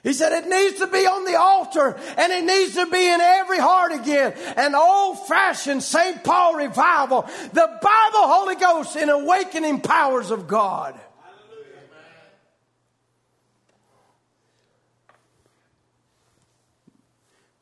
He 0.04 0.14
said 0.14 0.34
it 0.34 0.48
needs 0.48 0.78
to 0.78 0.86
be 0.86 1.00
on 1.00 1.26
the 1.26 1.36
altar 1.36 1.98
and 2.16 2.32
it 2.32 2.46
needs 2.46 2.76
to 2.76 2.86
be 2.86 3.12
in 3.12 3.20
every 3.20 3.58
heart 3.58 3.92
again. 3.92 4.34
An 4.56 4.76
old 4.76 5.28
fashioned 5.28 5.82
St. 5.82 6.24
Paul 6.24 6.54
revival. 6.54 7.24
The 7.52 7.80
Bible, 7.82 8.28
Holy 8.28 8.54
Ghost, 8.54 8.96
in 8.96 9.10
awakening 9.10 9.82
powers 9.82 10.30
of 10.30 10.48
God. 10.48 10.94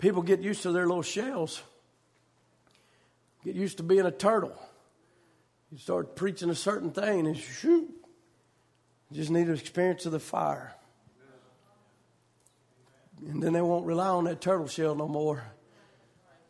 People 0.04 0.22
get 0.22 0.42
used 0.42 0.64
to 0.64 0.74
their 0.74 0.86
little 0.86 1.02
shells, 1.02 1.64
get 3.46 3.56
used 3.56 3.78
to 3.78 3.84
being 3.84 4.06
a 4.06 4.12
turtle. 4.12 4.54
You 5.72 5.78
start 5.78 6.18
preaching 6.18 6.50
a 6.50 6.56
certain 6.56 6.92
thing 6.92 7.26
and 7.26 7.38
shoot. 7.38 7.90
You 9.10 9.16
just 9.16 9.32
need 9.32 9.48
an 9.48 9.54
experience 9.54 10.06
of 10.06 10.12
the 10.12 10.20
fire. 10.20 10.76
And 13.30 13.42
then 13.42 13.54
they 13.54 13.62
won't 13.62 13.86
rely 13.86 14.10
on 14.10 14.26
that 14.26 14.42
turtle 14.42 14.68
shell 14.68 14.94
no 14.94 15.08
more. 15.08 15.42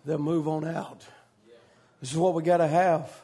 They'll 0.03 0.17
move 0.17 0.47
on 0.47 0.67
out. 0.67 1.05
This 2.01 2.11
is 2.11 2.17
what 2.17 2.33
we 2.33 2.41
got 2.41 2.57
to 2.57 2.67
have. 2.67 3.15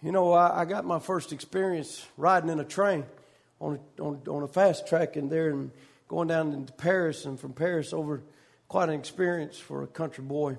You 0.00 0.12
know, 0.12 0.32
I, 0.32 0.62
I, 0.62 0.64
got 0.64 0.86
my 0.86 0.98
first 0.98 1.30
experience 1.30 2.06
riding 2.16 2.48
in 2.48 2.58
a 2.58 2.64
train 2.64 3.04
on 3.60 3.80
a, 3.98 4.02
on, 4.02 4.22
on 4.26 4.42
a 4.44 4.48
fast 4.48 4.88
track 4.88 5.18
in 5.18 5.28
there 5.28 5.50
and 5.50 5.70
going 6.08 6.28
down 6.28 6.52
into 6.52 6.72
Paris 6.72 7.24
and 7.24 7.38
from 7.38 7.52
Paris 7.52 7.92
over 7.92 8.22
quite 8.68 8.88
an 8.88 8.94
experience 8.94 9.58
for 9.58 9.82
a 9.82 9.86
country 9.86 10.24
boy. 10.24 10.58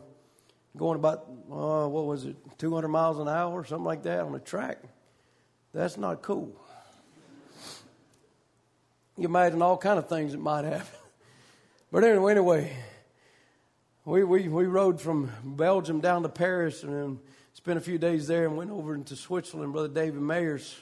Going 0.75 0.95
about, 0.95 1.25
uh, 1.51 1.87
what 1.87 2.05
was 2.05 2.25
it, 2.25 2.35
200 2.57 2.87
miles 2.87 3.19
an 3.19 3.27
hour 3.27 3.53
or 3.53 3.65
something 3.65 3.85
like 3.85 4.03
that 4.03 4.19
on 4.19 4.35
a 4.35 4.39
track. 4.39 4.77
That's 5.73 5.97
not 5.97 6.21
cool. 6.21 6.55
You 9.17 9.25
imagine 9.25 9.61
all 9.61 9.77
kind 9.77 9.97
of 9.97 10.07
things 10.07 10.33
that 10.33 10.39
might 10.39 10.65
happen. 10.65 10.87
But 11.89 12.03
anyway, 12.03 12.33
anyway, 12.33 12.73
we, 14.03 14.25
we, 14.25 14.49
we 14.49 14.65
rode 14.65 14.99
from 14.99 15.31
Belgium 15.41 16.01
down 16.01 16.23
to 16.23 16.29
Paris 16.29 16.83
and 16.83 16.93
then 16.93 17.19
spent 17.53 17.77
a 17.77 17.81
few 17.81 17.97
days 17.97 18.27
there 18.27 18.45
and 18.45 18.57
went 18.57 18.71
over 18.71 18.93
into 18.93 19.15
Switzerland, 19.15 19.71
Brother 19.71 19.87
David 19.87 20.19
Mayers. 20.19 20.75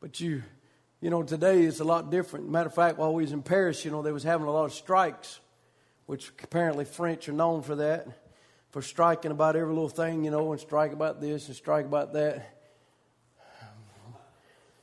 But 0.00 0.20
you, 0.20 0.44
you 1.00 1.08
know, 1.08 1.22
today 1.22 1.62
it's 1.62 1.80
a 1.80 1.84
lot 1.84 2.10
different. 2.10 2.50
Matter 2.50 2.68
of 2.68 2.74
fact, 2.74 2.98
while 2.98 3.14
we 3.14 3.22
was 3.22 3.32
in 3.32 3.42
Paris, 3.42 3.84
you 3.84 3.90
know, 3.90 4.02
they 4.02 4.12
was 4.12 4.22
having 4.22 4.46
a 4.46 4.50
lot 4.50 4.66
of 4.66 4.74
strikes, 4.74 5.40
which 6.06 6.30
apparently 6.42 6.84
French 6.84 7.28
are 7.28 7.32
known 7.32 7.62
for 7.62 7.76
that, 7.76 8.06
for 8.70 8.82
striking 8.82 9.30
about 9.30 9.56
every 9.56 9.72
little 9.72 9.88
thing, 9.88 10.24
you 10.24 10.30
know, 10.30 10.52
and 10.52 10.60
strike 10.60 10.92
about 10.92 11.20
this 11.20 11.46
and 11.48 11.56
strike 11.56 11.86
about 11.86 12.12
that. 12.12 12.56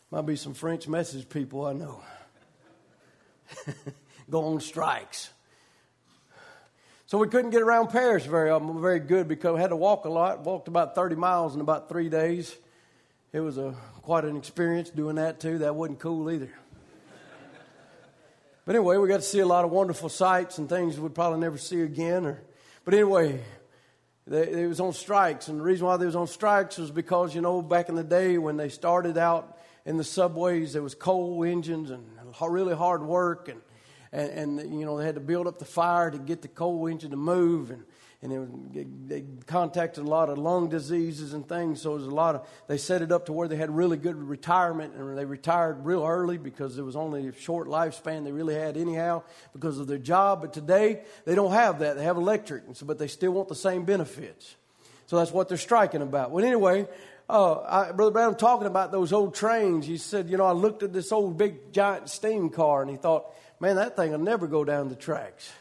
Might 0.10 0.26
be 0.26 0.36
some 0.38 0.54
French 0.54 0.88
message 0.88 1.30
people 1.30 1.66
I 1.66 1.74
know. 1.74 2.02
go 4.30 4.46
on 4.46 4.62
strikes. 4.62 5.30
So 7.06 7.18
we 7.18 7.28
couldn't 7.28 7.52
get 7.52 7.62
around 7.62 7.90
Paris 7.90 8.26
very 8.26 8.50
um, 8.50 8.82
very 8.82 9.00
good 9.00 9.28
because 9.28 9.56
we 9.56 9.62
had 9.62 9.70
to 9.70 9.76
walk 9.76 10.06
a 10.06 10.10
lot. 10.10 10.44
Walked 10.44 10.68
about 10.68 10.96
30 10.96 11.16
miles 11.16 11.56
in 11.56 11.62
about 11.62 11.90
three 11.90 12.10
days. 12.10 12.56
It 13.34 13.42
was 13.42 13.58
a 13.58 13.76
quite 14.04 14.24
an 14.24 14.38
experience 14.38 14.90
doing 14.90 15.18
that 15.18 15.42
too. 15.42 15.58
That 15.60 15.76
wasn't 15.76 16.00
cool 16.00 16.32
either. 16.32 16.50
But 18.66 18.76
anyway, 18.76 18.98
we 18.98 19.08
got 19.08 19.18
to 19.18 19.22
see 19.22 19.40
a 19.40 19.46
lot 19.46 19.66
of 19.66 19.72
wonderful 19.72 20.10
sights 20.10 20.58
and 20.58 20.68
things 20.68 21.00
we'd 21.00 21.16
probably 21.16 21.40
never 21.40 21.58
see 21.58 21.82
again. 21.82 22.26
Or, 22.26 22.42
but 22.86 22.94
anyway, 22.94 23.42
they, 24.26 24.46
they 24.46 24.66
was 24.66 24.80
on 24.80 24.94
strikes, 24.94 25.48
and 25.48 25.60
the 25.60 25.64
reason 25.64 25.88
why 25.88 25.98
they 25.98 26.06
was 26.06 26.16
on 26.16 26.28
strikes 26.28 26.78
was 26.78 26.92
because 26.92 27.36
you 27.36 27.42
know 27.42 27.62
back 27.62 27.90
in 27.90 27.96
the 27.96 28.04
day 28.04 28.38
when 28.38 28.58
they 28.58 28.70
started 28.70 29.18
out 29.18 29.58
in 29.86 29.98
the 29.98 30.04
subways, 30.04 30.74
there 30.74 30.82
was 30.82 30.96
coal 30.96 31.44
engines 31.44 31.92
and 31.92 32.06
really 32.42 32.76
hard 32.76 33.04
work, 33.04 33.50
and 33.50 33.62
and, 34.12 34.60
and 34.60 34.80
you 34.80 34.86
know 34.86 34.98
they 34.98 35.06
had 35.06 35.16
to 35.16 35.22
build 35.22 35.48
up 35.48 35.60
the 35.60 35.66
fire 35.66 36.12
to 36.12 36.18
get 36.18 36.42
the 36.42 36.48
coal 36.48 36.88
engine 36.88 37.12
to 37.12 37.18
move, 37.18 37.72
and 37.72 37.84
and 38.22 38.34
it, 38.76 39.10
they 39.10 39.24
contacted 39.46 40.04
a 40.04 40.08
lot 40.08 40.30
of 40.30 40.40
lung 40.40 40.70
diseases 40.70 41.34
and 41.34 41.48
things. 41.48 41.82
So 41.82 41.92
it 41.92 41.98
was 41.98 42.08
a 42.08 42.12
lot 42.12 42.36
of 42.36 42.48
they 42.68 42.78
set 42.78 43.02
it 43.04 43.12
up 43.12 43.28
to 43.28 43.34
where 43.34 43.48
they 43.48 43.56
had 43.56 43.76
really 43.76 43.98
good 43.98 44.16
retirement, 44.16 44.96
and 44.96 45.18
they 45.18 45.26
retired 45.26 45.86
real 45.86 46.04
early 46.04 46.38
because 46.38 46.78
it 46.78 46.84
was 46.84 46.96
only 46.96 47.28
a 47.28 47.34
short 47.34 47.68
lifespan 47.68 48.24
they 48.24 48.32
really 48.32 48.56
had 48.56 48.76
anyhow 48.76 49.24
because 49.54 49.78
of 49.78 49.88
their 49.88 50.00
job. 50.00 50.42
But 50.42 50.54
today 50.54 51.04
they 51.26 51.36
don't 51.36 51.52
have 51.54 51.80
that; 51.80 51.96
they 51.96 52.04
have 52.04 52.18
electric, 52.18 52.64
so, 52.74 52.86
but 52.86 52.98
they 52.98 53.08
still 53.08 53.32
want 53.32 53.50
the 53.50 53.56
same 53.56 53.86
benefits. 53.86 54.56
So 55.06 55.18
that's 55.18 55.32
what 55.32 55.48
they're 55.48 55.58
striking 55.58 56.02
about. 56.02 56.32
Well, 56.32 56.46
anyway. 56.46 56.88
Uh, 57.30 57.60
I, 57.60 57.92
Brother 57.92 58.12
Brown 58.12 58.38
talking 58.38 58.68
about 58.68 58.94
those 58.94 59.12
old 59.12 59.36
trains. 59.36 59.86
He 59.86 59.98
said, 59.98 60.30
you 60.30 60.38
know, 60.38 60.46
I 60.46 60.54
looked 60.54 60.82
at 60.82 60.94
this 60.94 61.12
old 61.12 61.38
big 61.38 61.74
giant 61.74 62.10
steam 62.10 62.50
car 62.50 62.82
and 62.82 62.90
he 62.90 62.96
thought, 62.96 63.36
man, 63.60 63.76
that 63.76 63.98
thing 63.98 64.12
will 64.12 64.20
never 64.20 64.48
go 64.48 64.64
down 64.64 64.88
the 64.88 64.96
tracks. 64.96 65.52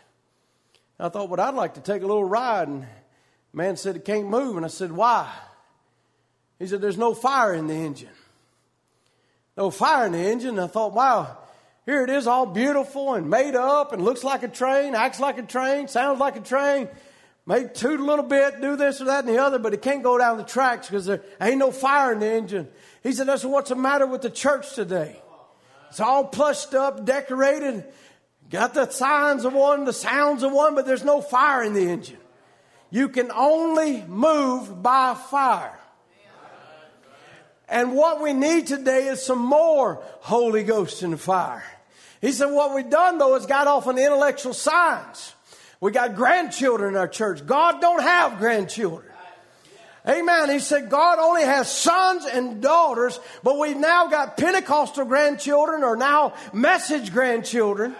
I 0.98 1.08
thought, 1.08 1.28
well, 1.28 1.40
I'd 1.40 1.54
like 1.54 1.74
to 1.74 1.80
take 1.80 2.02
a 2.02 2.06
little 2.06 2.24
ride. 2.24 2.68
And 2.68 2.86
man 3.52 3.76
said 3.76 3.96
it 3.96 4.04
can't 4.04 4.28
move. 4.28 4.56
And 4.56 4.64
I 4.64 4.68
said, 4.68 4.92
why? 4.92 5.30
He 6.58 6.66
said, 6.66 6.80
there's 6.80 6.96
no 6.96 7.14
fire 7.14 7.52
in 7.52 7.66
the 7.66 7.74
engine. 7.74 8.08
No 9.56 9.70
fire 9.70 10.06
in 10.06 10.12
the 10.12 10.18
engine. 10.18 10.50
And 10.50 10.60
I 10.60 10.66
thought, 10.66 10.94
wow, 10.94 11.36
here 11.84 12.02
it 12.02 12.10
is 12.10 12.26
all 12.26 12.46
beautiful 12.46 13.14
and 13.14 13.28
made 13.28 13.54
up 13.54 13.92
and 13.92 14.02
looks 14.02 14.24
like 14.24 14.42
a 14.42 14.48
train, 14.48 14.94
acts 14.94 15.20
like 15.20 15.38
a 15.38 15.42
train, 15.42 15.88
sounds 15.88 16.18
like 16.18 16.36
a 16.36 16.40
train. 16.40 16.88
May 17.48 17.68
toot 17.68 18.00
a 18.00 18.04
little 18.04 18.24
bit, 18.24 18.60
do 18.60 18.74
this 18.74 19.00
or 19.00 19.04
that 19.04 19.24
and 19.24 19.28
the 19.32 19.40
other, 19.40 19.60
but 19.60 19.72
it 19.72 19.80
can't 19.80 20.02
go 20.02 20.18
down 20.18 20.36
the 20.36 20.42
tracks 20.42 20.88
because 20.88 21.06
there 21.06 21.22
ain't 21.40 21.58
no 21.58 21.70
fire 21.70 22.12
in 22.12 22.18
the 22.18 22.28
engine. 22.30 22.68
He 23.04 23.12
said, 23.12 23.28
that's 23.28 23.44
what's 23.44 23.68
the 23.68 23.76
matter 23.76 24.06
with 24.06 24.22
the 24.22 24.30
church 24.30 24.74
today. 24.74 25.22
It's 25.90 26.00
all 26.00 26.24
plushed 26.24 26.74
up, 26.74 27.04
decorated, 27.04 27.84
Got 28.50 28.74
the 28.74 28.88
signs 28.90 29.44
of 29.44 29.52
one, 29.52 29.84
the 29.84 29.92
sounds 29.92 30.42
of 30.42 30.52
one, 30.52 30.74
but 30.74 30.86
there's 30.86 31.04
no 31.04 31.20
fire 31.20 31.62
in 31.62 31.72
the 31.74 31.88
engine. 31.88 32.18
You 32.90 33.08
can 33.08 33.30
only 33.32 34.02
move 34.02 34.82
by 34.82 35.14
fire. 35.14 35.78
And 37.68 37.94
what 37.94 38.22
we 38.22 38.32
need 38.32 38.68
today 38.68 39.08
is 39.08 39.22
some 39.24 39.40
more 39.40 40.00
Holy 40.20 40.62
Ghost 40.62 41.02
and 41.02 41.20
fire. 41.20 41.64
He 42.20 42.30
said, 42.30 42.46
what 42.46 42.74
we've 42.74 42.88
done 42.88 43.18
though 43.18 43.34
is 43.34 43.46
got 43.46 43.66
off 43.66 43.88
on 43.88 43.98
intellectual 43.98 44.54
science. 44.54 45.34
We 45.80 45.90
got 45.90 46.14
grandchildren 46.14 46.94
in 46.94 46.96
our 46.96 47.08
church. 47.08 47.44
God 47.44 47.80
don't 47.80 48.02
have 48.02 48.38
grandchildren. 48.38 49.12
Amen. 50.08 50.50
He 50.50 50.60
said 50.60 50.88
God 50.88 51.18
only 51.18 51.42
has 51.42 51.68
sons 51.68 52.24
and 52.26 52.62
daughters, 52.62 53.18
but 53.42 53.58
we've 53.58 53.76
now 53.76 54.06
got 54.06 54.36
Pentecostal 54.36 55.04
grandchildren 55.04 55.82
or 55.82 55.96
now 55.96 56.34
message 56.52 57.12
grandchildren. 57.12 57.96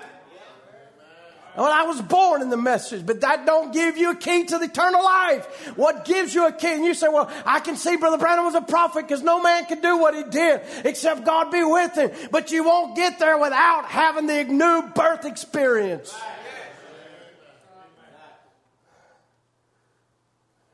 Well, 1.57 1.73
I 1.73 1.85
was 1.85 2.03
born 2.03 2.43
in 2.43 2.51
the 2.51 2.57
message, 2.59 3.07
but 3.07 3.23
that 3.23 3.47
don't 3.47 3.73
give 3.73 3.97
you 3.97 4.11
a 4.11 4.17
key 4.17 4.45
to 4.45 4.59
the 4.59 4.67
eternal 4.67 5.03
life. 5.03 5.47
What 5.77 6.05
gives 6.05 6.35
you 6.35 6.47
a 6.47 6.53
key? 6.53 6.75
And 6.75 6.85
you 6.85 6.93
say, 6.93 7.09
well, 7.09 7.31
I 7.47 7.61
can 7.61 7.77
see 7.77 7.97
Brother 7.97 8.19
Branham 8.19 8.45
was 8.45 8.55
a 8.55 8.61
prophet 8.61 9.07
because 9.07 9.23
no 9.23 9.41
man 9.41 9.65
can 9.65 9.81
do 9.81 9.97
what 9.97 10.15
he 10.15 10.23
did 10.25 10.61
except 10.85 11.25
God 11.25 11.51
be 11.51 11.65
with 11.65 11.95
him. 11.95 12.11
But 12.31 12.53
you 12.53 12.63
won't 12.63 12.95
get 12.95 13.19
there 13.19 13.39
without 13.39 13.87
having 13.87 14.27
the 14.27 14.45
new 14.45 14.91
birth 14.95 15.25
experience. 15.25 16.15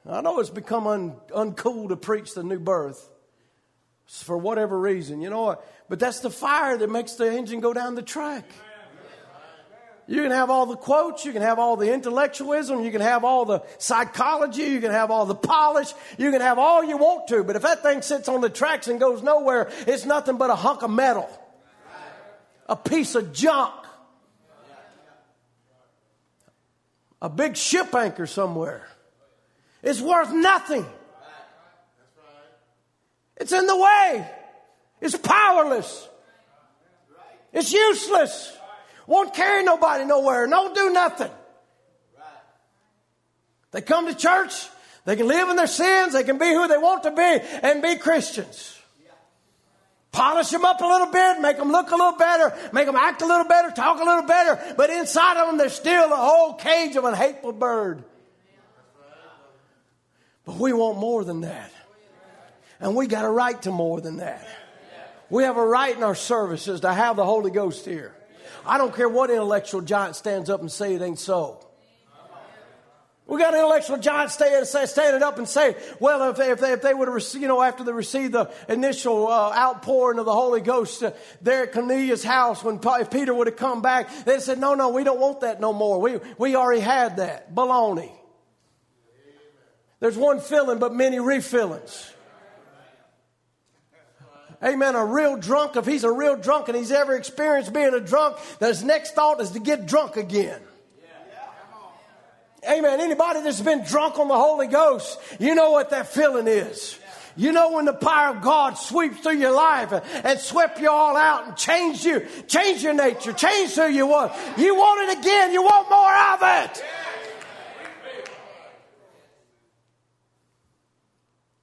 I 0.04 0.20
know 0.20 0.40
it's 0.40 0.50
become 0.50 0.88
un, 0.88 1.14
uncool 1.30 1.90
to 1.90 1.96
preach 1.96 2.34
the 2.34 2.42
new 2.42 2.58
birth 2.58 3.08
for 4.06 4.36
whatever 4.36 4.78
reason, 4.78 5.22
you 5.22 5.30
know, 5.30 5.42
what? 5.42 5.66
but 5.88 6.00
that's 6.00 6.20
the 6.20 6.30
fire 6.30 6.76
that 6.76 6.90
makes 6.90 7.12
the 7.14 7.32
engine 7.32 7.60
go 7.60 7.72
down 7.72 7.94
the 7.94 8.02
track. 8.02 8.44
You 10.08 10.22
can 10.22 10.32
have 10.32 10.50
all 10.50 10.66
the 10.66 10.76
quotes, 10.76 11.24
you 11.24 11.32
can 11.32 11.42
have 11.42 11.58
all 11.58 11.76
the 11.76 11.92
intellectualism, 11.92 12.82
you 12.82 12.90
can 12.90 13.00
have 13.00 13.24
all 13.24 13.44
the 13.44 13.62
psychology, 13.78 14.64
you 14.64 14.80
can 14.80 14.90
have 14.90 15.10
all 15.10 15.26
the 15.26 15.34
polish, 15.34 15.92
you 16.18 16.30
can 16.32 16.40
have 16.40 16.58
all 16.58 16.82
you 16.82 16.96
want 16.96 17.28
to, 17.28 17.44
but 17.44 17.54
if 17.54 17.62
that 17.62 17.82
thing 17.82 18.02
sits 18.02 18.28
on 18.28 18.40
the 18.40 18.50
tracks 18.50 18.88
and 18.88 18.98
goes 18.98 19.22
nowhere, 19.22 19.70
it's 19.86 20.04
nothing 20.04 20.38
but 20.38 20.50
a 20.50 20.56
hunk 20.56 20.82
of 20.82 20.90
metal, 20.90 21.30
a 22.68 22.74
piece 22.74 23.14
of 23.14 23.32
junk, 23.32 23.72
a 27.20 27.28
big 27.28 27.56
ship 27.56 27.94
anchor 27.94 28.26
somewhere. 28.26 28.86
It's 29.84 30.00
worth 30.00 30.32
nothing. 30.32 30.84
It's 33.36 33.52
in 33.52 33.66
the 33.66 33.76
way. 33.76 34.28
It's 35.00 35.16
powerless. 35.16 36.08
It's 37.52 37.72
useless. 37.72 38.56
Won't 39.06 39.34
carry 39.34 39.64
nobody 39.64 40.04
nowhere. 40.04 40.46
Don't 40.46 40.74
do 40.74 40.90
nothing. 40.90 41.30
They 43.72 43.80
come 43.80 44.06
to 44.06 44.14
church. 44.14 44.68
They 45.04 45.16
can 45.16 45.26
live 45.26 45.48
in 45.48 45.56
their 45.56 45.66
sins. 45.66 46.12
They 46.12 46.24
can 46.24 46.38
be 46.38 46.52
who 46.52 46.68
they 46.68 46.78
want 46.78 47.02
to 47.04 47.10
be 47.10 47.40
and 47.62 47.82
be 47.82 47.96
Christians. 47.96 48.78
Polish 50.12 50.50
them 50.50 50.64
up 50.66 50.78
a 50.82 50.86
little 50.86 51.06
bit, 51.06 51.40
make 51.40 51.56
them 51.56 51.72
look 51.72 51.90
a 51.90 51.96
little 51.96 52.18
better, 52.18 52.54
make 52.74 52.84
them 52.84 52.96
act 52.96 53.22
a 53.22 53.26
little 53.26 53.46
better, 53.46 53.70
talk 53.70 53.98
a 53.98 54.04
little 54.04 54.24
better, 54.24 54.74
but 54.76 54.90
inside 54.90 55.40
of 55.40 55.46
them 55.46 55.56
they're 55.56 55.70
still 55.70 56.12
a 56.12 56.16
whole 56.16 56.52
cage 56.52 56.96
of 56.96 57.04
a 57.04 57.16
hateful 57.16 57.52
bird. 57.52 58.04
But 60.44 60.56
we 60.56 60.74
want 60.74 60.98
more 60.98 61.24
than 61.24 61.40
that. 61.42 61.72
And 62.78 62.94
we 62.94 63.06
got 63.06 63.24
a 63.24 63.30
right 63.30 63.60
to 63.62 63.70
more 63.70 64.02
than 64.02 64.18
that. 64.18 64.46
We 65.30 65.44
have 65.44 65.56
a 65.56 65.64
right 65.64 65.96
in 65.96 66.02
our 66.02 66.14
services 66.14 66.80
to 66.80 66.92
have 66.92 67.16
the 67.16 67.24
Holy 67.24 67.50
Ghost 67.50 67.86
here. 67.86 68.14
I 68.64 68.78
don't 68.78 68.94
care 68.94 69.08
what 69.08 69.30
intellectual 69.30 69.80
giant 69.80 70.16
stands 70.16 70.48
up 70.50 70.60
and 70.60 70.70
say 70.70 70.94
it 70.94 71.02
ain't 71.02 71.18
so. 71.18 71.66
We 73.26 73.38
got 73.38 73.54
intellectual 73.54 73.98
giants 73.98 74.34
standing, 74.34 74.64
standing 74.64 75.22
up 75.22 75.38
and 75.38 75.48
say, 75.48 75.76
well, 76.00 76.30
if 76.30 76.36
they, 76.36 76.50
if 76.50 76.60
they, 76.60 76.72
if 76.72 76.82
they 76.82 76.92
would 76.92 77.08
have 77.08 77.14
received, 77.14 77.40
you 77.40 77.48
know, 77.48 77.62
after 77.62 77.84
they 77.84 77.92
received 77.92 78.34
the 78.34 78.52
initial 78.68 79.28
uh, 79.28 79.56
outpouring 79.56 80.18
of 80.18 80.26
the 80.26 80.32
Holy 80.32 80.60
Ghost 80.60 81.02
uh, 81.02 81.12
there 81.40 81.62
at 81.62 81.72
Cornelius' 81.72 82.24
house, 82.24 82.62
when 82.62 82.80
if 82.82 83.10
Peter 83.10 83.32
would 83.32 83.46
have 83.46 83.56
come 83.56 83.80
back, 83.80 84.24
they 84.24 84.38
said, 84.40 84.58
no, 84.58 84.74
no, 84.74 84.90
we 84.90 85.04
don't 85.04 85.20
want 85.20 85.40
that 85.40 85.60
no 85.60 85.72
more. 85.72 86.00
We, 86.00 86.18
we 86.36 86.56
already 86.56 86.80
had 86.80 87.18
that. 87.18 87.54
Baloney. 87.54 88.10
There's 90.00 90.16
one 90.16 90.40
filling, 90.40 90.78
but 90.78 90.92
many 90.92 91.18
refillings. 91.18 92.11
Amen. 94.64 94.94
A 94.94 95.04
real 95.04 95.36
drunk, 95.36 95.76
if 95.76 95.86
he's 95.86 96.04
a 96.04 96.12
real 96.12 96.36
drunk 96.36 96.68
and 96.68 96.76
he's 96.76 96.92
ever 96.92 97.16
experienced 97.16 97.72
being 97.72 97.94
a 97.94 98.00
drunk, 98.00 98.36
that 98.60 98.68
his 98.68 98.84
next 98.84 99.14
thought 99.14 99.40
is 99.40 99.50
to 99.50 99.60
get 99.60 99.86
drunk 99.86 100.16
again. 100.16 100.60
Amen. 102.68 103.00
Anybody 103.00 103.40
that's 103.42 103.60
been 103.60 103.82
drunk 103.84 104.20
on 104.20 104.28
the 104.28 104.36
Holy 104.36 104.68
Ghost, 104.68 105.18
you 105.40 105.56
know 105.56 105.72
what 105.72 105.90
that 105.90 106.06
feeling 106.06 106.46
is. 106.46 106.96
You 107.36 107.50
know 107.50 107.72
when 107.72 107.86
the 107.86 107.92
power 107.92 108.36
of 108.36 108.42
God 108.42 108.74
sweeps 108.74 109.18
through 109.20 109.38
your 109.38 109.52
life 109.52 109.92
and, 110.24 110.38
swept 110.38 110.80
you 110.80 110.90
all 110.90 111.16
out 111.16 111.46
and 111.46 111.56
changed 111.56 112.04
you, 112.04 112.26
changed 112.46 112.82
your 112.84 112.92
nature, 112.92 113.32
changed 113.32 113.74
who 113.74 113.88
you 113.88 114.06
were. 114.06 114.30
You 114.58 114.74
want 114.74 115.10
it 115.10 115.18
again. 115.18 115.52
You 115.52 115.62
want 115.62 115.90
more 115.90 116.14
of 116.34 116.66
it. 116.66 116.84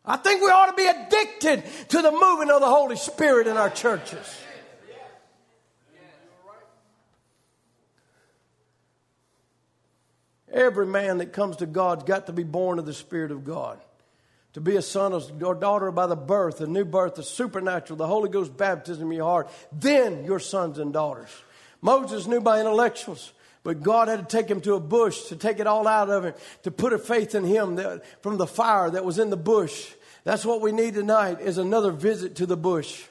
I 0.05 0.17
think 0.17 0.41
we 0.41 0.47
ought 0.47 0.67
to 0.67 0.75
be 0.75 0.87
addicted 0.87 1.63
to 1.89 2.01
the 2.01 2.11
moving 2.11 2.49
of 2.49 2.61
the 2.61 2.67
Holy 2.67 2.95
Spirit 2.95 3.47
in 3.47 3.57
our 3.57 3.69
churches. 3.69 4.25
Every 10.51 10.87
man 10.87 11.19
that 11.19 11.31
comes 11.31 11.57
to 11.57 11.65
God's 11.65 12.03
got 12.03 12.25
to 12.25 12.33
be 12.33 12.43
born 12.43 12.79
of 12.79 12.85
the 12.85 12.93
Spirit 12.93 13.31
of 13.31 13.43
God. 13.43 13.79
To 14.53 14.61
be 14.61 14.75
a 14.77 14.81
son 14.81 15.13
or 15.13 15.55
daughter 15.55 15.91
by 15.91 16.07
the 16.07 16.15
birth, 16.15 16.57
the 16.57 16.67
new 16.67 16.85
birth, 16.85 17.15
the 17.15 17.23
supernatural, 17.23 17.97
the 17.97 18.07
Holy 18.07 18.29
Ghost 18.29 18.57
baptism 18.57 19.11
in 19.11 19.17
your 19.17 19.25
heart, 19.25 19.51
then 19.71 20.25
your 20.25 20.39
sons 20.39 20.79
and 20.79 20.91
daughters. 20.91 21.29
Moses 21.81 22.25
knew 22.25 22.41
by 22.41 22.59
intellectuals. 22.59 23.31
But 23.63 23.83
God 23.83 24.07
had 24.07 24.27
to 24.27 24.37
take 24.37 24.49
him 24.49 24.61
to 24.61 24.75
a 24.75 24.79
bush 24.79 25.23
to 25.25 25.35
take 25.35 25.59
it 25.59 25.67
all 25.67 25.87
out 25.87 26.09
of 26.09 26.25
him, 26.25 26.33
to 26.63 26.71
put 26.71 26.93
a 26.93 26.97
faith 26.97 27.35
in 27.35 27.43
him 27.43 27.75
that, 27.75 28.03
from 28.23 28.37
the 28.37 28.47
fire 28.47 28.89
that 28.89 29.03
was 29.03 29.19
in 29.19 29.29
the 29.29 29.37
bush. 29.37 29.91
That's 30.23 30.45
what 30.45 30.61
we 30.61 30.71
need 30.71 30.93
tonight 30.93 31.41
is 31.41 31.57
another 31.57 31.91
visit 31.91 32.35
to 32.37 32.45
the 32.45 32.57
bush 32.57 33.03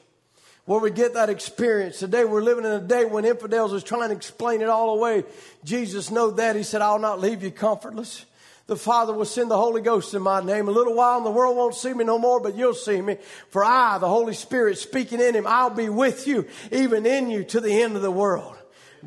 where 0.69 0.79
we 0.79 0.91
get 0.91 1.15
that 1.15 1.31
experience. 1.31 1.97
Today 1.97 2.23
we're 2.25 2.43
living 2.43 2.63
in 2.63 2.71
a 2.71 2.79
day 2.79 3.03
when 3.03 3.25
infidels 3.25 3.73
is 3.73 3.83
trying 3.83 4.09
to 4.09 4.15
explain 4.15 4.61
it 4.61 4.69
all 4.69 4.95
away. 4.95 5.23
Jesus 5.63 6.11
knew 6.11 6.31
that. 6.33 6.55
He 6.55 6.61
said, 6.61 6.83
I'll 6.83 6.99
not 6.99 7.19
leave 7.19 7.41
you 7.41 7.49
comfortless. 7.49 8.23
The 8.67 8.75
Father 8.75 9.11
will 9.11 9.25
send 9.25 9.49
the 9.49 9.57
Holy 9.57 9.81
Ghost 9.81 10.13
in 10.13 10.21
my 10.21 10.43
name. 10.43 10.67
A 10.67 10.71
little 10.71 10.93
while 10.93 11.17
and 11.17 11.25
the 11.25 11.31
world 11.31 11.57
won't 11.57 11.73
see 11.73 11.91
me 11.91 12.03
no 12.03 12.19
more, 12.19 12.39
but 12.39 12.55
you'll 12.55 12.75
see 12.75 13.01
me. 13.01 13.17
For 13.49 13.65
I, 13.65 13.97
the 13.97 14.07
Holy 14.07 14.35
Spirit 14.35 14.77
speaking 14.77 15.19
in 15.19 15.33
him, 15.33 15.47
I'll 15.47 15.71
be 15.71 15.89
with 15.89 16.27
you, 16.27 16.45
even 16.71 17.07
in 17.07 17.31
you 17.31 17.43
to 17.45 17.59
the 17.59 17.81
end 17.81 17.95
of 17.95 18.03
the 18.03 18.11
world. 18.11 18.55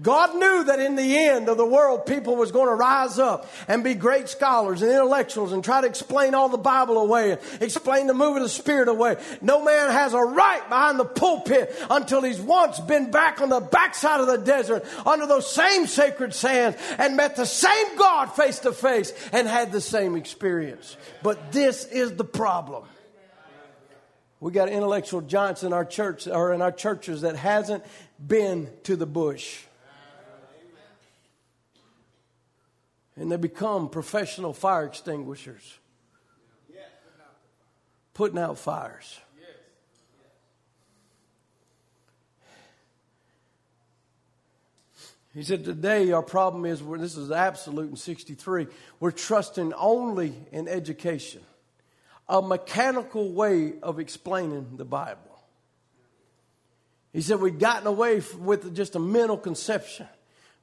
God 0.00 0.34
knew 0.34 0.64
that 0.64 0.80
in 0.80 0.96
the 0.96 1.18
end 1.18 1.48
of 1.48 1.58
the 1.58 1.66
world, 1.66 2.06
people 2.06 2.36
was 2.36 2.50
going 2.50 2.68
to 2.68 2.74
rise 2.74 3.18
up 3.18 3.50
and 3.68 3.84
be 3.84 3.94
great 3.94 4.28
scholars 4.28 4.80
and 4.80 4.90
intellectuals 4.90 5.52
and 5.52 5.62
try 5.62 5.82
to 5.82 5.86
explain 5.86 6.34
all 6.34 6.48
the 6.48 6.56
Bible 6.56 6.98
away, 6.98 7.32
and 7.32 7.40
explain 7.60 8.06
the 8.06 8.14
move 8.14 8.36
of 8.36 8.42
the 8.42 8.48
Spirit 8.48 8.88
away. 8.88 9.16
No 9.42 9.62
man 9.62 9.90
has 9.90 10.14
a 10.14 10.18
right 10.18 10.66
behind 10.68 10.98
the 10.98 11.04
pulpit 11.04 11.76
until 11.90 12.22
he's 12.22 12.40
once 12.40 12.80
been 12.80 13.10
back 13.10 13.42
on 13.42 13.50
the 13.50 13.60
backside 13.60 14.20
of 14.20 14.26
the 14.26 14.38
desert 14.38 14.84
under 15.04 15.26
those 15.26 15.52
same 15.52 15.86
sacred 15.86 16.32
sands 16.32 16.78
and 16.98 17.16
met 17.16 17.36
the 17.36 17.44
same 17.46 17.96
God 17.98 18.26
face 18.26 18.60
to 18.60 18.72
face 18.72 19.12
and 19.32 19.46
had 19.46 19.72
the 19.72 19.80
same 19.80 20.16
experience. 20.16 20.96
But 21.22 21.52
this 21.52 21.84
is 21.84 22.16
the 22.16 22.24
problem. 22.24 22.84
We 24.40 24.52
got 24.52 24.68
intellectual 24.68 25.20
giants 25.20 25.62
in 25.62 25.72
our 25.72 25.84
church 25.84 26.26
or 26.26 26.52
in 26.52 26.62
our 26.62 26.72
churches 26.72 27.20
that 27.20 27.36
hasn't 27.36 27.84
been 28.18 28.70
to 28.84 28.96
the 28.96 29.06
bush. 29.06 29.60
And 33.16 33.30
they 33.30 33.36
become 33.36 33.88
professional 33.88 34.52
fire 34.52 34.86
extinguishers, 34.86 35.78
putting 38.14 38.38
out 38.38 38.58
fires. 38.58 39.20
He 45.34 45.42
said, 45.42 45.64
Today 45.64 46.12
our 46.12 46.22
problem 46.22 46.66
is, 46.66 46.82
this 47.00 47.16
is 47.16 47.30
absolute 47.30 47.90
in 47.90 47.96
63, 47.96 48.66
we're 49.00 49.10
trusting 49.10 49.72
only 49.74 50.34
in 50.50 50.68
education, 50.68 51.40
a 52.28 52.42
mechanical 52.42 53.32
way 53.32 53.74
of 53.82 53.98
explaining 53.98 54.76
the 54.76 54.84
Bible. 54.84 55.20
He 57.12 57.22
said, 57.22 57.40
We've 57.40 57.58
gotten 57.58 57.86
away 57.86 58.22
with 58.38 58.74
just 58.74 58.94
a 58.94 58.98
mental 58.98 59.38
conception. 59.38 60.06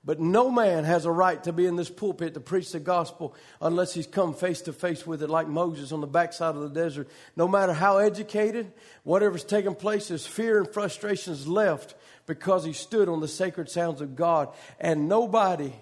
But 0.09 0.19
no 0.19 0.49
man 0.49 0.85
has 0.85 1.05
a 1.05 1.11
right 1.11 1.43
to 1.43 1.53
be 1.53 1.67
in 1.67 1.75
this 1.75 1.91
pulpit 1.91 2.33
to 2.33 2.39
preach 2.39 2.71
the 2.71 2.79
gospel 2.79 3.35
unless 3.61 3.93
he's 3.93 4.07
come 4.07 4.33
face 4.33 4.59
to 4.61 4.73
face 4.73 5.05
with 5.05 5.21
it, 5.21 5.29
like 5.29 5.47
Moses 5.47 5.91
on 5.91 6.01
the 6.01 6.07
backside 6.07 6.55
of 6.55 6.61
the 6.61 6.81
desert. 6.81 7.07
No 7.35 7.47
matter 7.47 7.73
how 7.73 7.99
educated, 7.99 8.71
whatever's 9.03 9.43
taken 9.43 9.75
place, 9.75 10.07
his 10.07 10.25
fear 10.25 10.57
and 10.57 10.67
frustrations 10.67 11.47
left 11.47 11.93
because 12.25 12.65
he 12.65 12.73
stood 12.73 13.07
on 13.07 13.19
the 13.19 13.27
sacred 13.27 13.69
sounds 13.69 14.01
of 14.01 14.15
God, 14.15 14.49
and 14.79 15.07
nobody, 15.07 15.75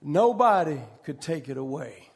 nobody 0.00 0.80
could 1.02 1.20
take 1.20 1.50
it 1.50 1.58
away. 1.58 2.08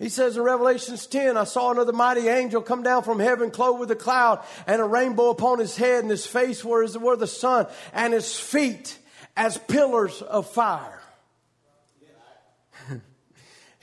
He 0.00 0.08
says 0.08 0.36
in 0.36 0.42
Revelations 0.42 1.06
10, 1.06 1.36
I 1.36 1.44
saw 1.44 1.70
another 1.70 1.92
mighty 1.92 2.26
angel 2.26 2.60
come 2.60 2.82
down 2.82 3.04
from 3.04 3.20
heaven, 3.20 3.52
clothed 3.52 3.78
with 3.78 3.90
a 3.92 3.94
cloud, 3.94 4.44
and 4.66 4.82
a 4.82 4.84
rainbow 4.84 5.30
upon 5.30 5.60
his 5.60 5.76
head, 5.76 6.02
and 6.02 6.10
his 6.10 6.26
face 6.26 6.64
were 6.64 6.82
as 6.82 6.98
were 6.98 7.14
the 7.14 7.28
sun, 7.28 7.68
and 7.92 8.12
his 8.12 8.36
feet 8.36 8.98
as 9.36 9.58
pillars 9.58 10.22
of 10.22 10.50
fire. 10.50 11.00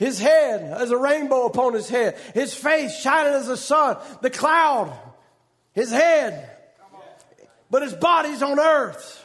His 0.00 0.18
head 0.18 0.62
as 0.62 0.90
a 0.90 0.96
rainbow 0.96 1.44
upon 1.44 1.74
his 1.74 1.88
head. 1.88 2.16
His 2.32 2.54
face 2.54 2.98
shining 3.00 3.34
as 3.34 3.48
the 3.48 3.56
sun. 3.56 3.98
The 4.22 4.30
cloud. 4.30 4.96
His 5.74 5.90
head. 5.90 6.50
But 7.70 7.82
his 7.82 7.92
body's 7.92 8.42
on 8.42 8.58
earth. 8.58 9.22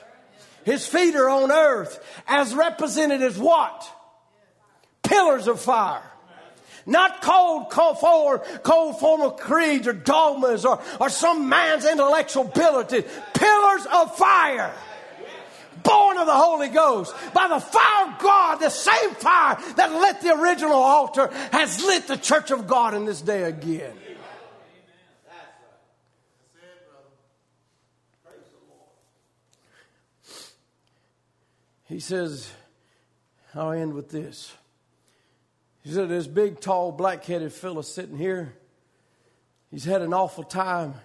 His 0.65 0.85
feet 0.85 1.15
are 1.15 1.29
on 1.29 1.49
earth. 1.49 2.03
As 2.27 2.53
represented 2.53 3.21
as 3.21 3.37
what? 3.37 3.89
Pillars 5.01 5.47
of 5.47 5.61
fire. 5.61 6.03
Not 6.85 7.21
cold, 7.21 7.69
cold, 7.69 8.41
cold 8.63 8.99
form 8.99 9.21
of 9.21 9.37
creeds 9.37 9.87
or 9.87 9.93
dogmas 9.93 10.65
or, 10.65 10.81
or 10.99 11.09
some 11.09 11.47
man's 11.47 11.85
intellectual 11.85 12.47
ability. 12.47 13.03
Pillars 13.33 13.87
of 13.93 14.17
fire 14.17 14.73
born 15.85 16.17
of 16.17 16.25
the 16.25 16.33
Holy 16.33 16.69
Ghost 16.69 17.15
by 17.33 17.47
the 17.47 17.59
fire 17.59 18.11
of 18.11 18.19
God, 18.19 18.55
the 18.57 18.69
same 18.69 19.11
fire 19.11 19.57
that 19.75 19.91
lit 19.91 20.21
the 20.21 20.33
original 20.33 20.73
altar 20.73 21.29
has 21.51 21.83
lit 21.83 22.07
the 22.07 22.17
church 22.17 22.51
of 22.51 22.67
God 22.67 22.93
in 22.93 23.05
this 23.05 23.21
day 23.21 23.43
again. 23.43 23.93
He 31.87 31.99
says, 31.99 32.51
I'll 33.53 33.71
end 33.71 33.93
with 33.93 34.09
this. 34.09 34.53
He 35.83 35.91
said, 35.91 36.09
This 36.09 36.27
big, 36.27 36.59
tall, 36.59 36.91
black 36.91 37.23
headed 37.23 37.53
fella 37.53 37.83
sitting 37.83 38.17
here, 38.17 38.53
he's 39.69 39.85
had 39.85 40.01
an 40.01 40.13
awful 40.13 40.43
time 40.43 40.95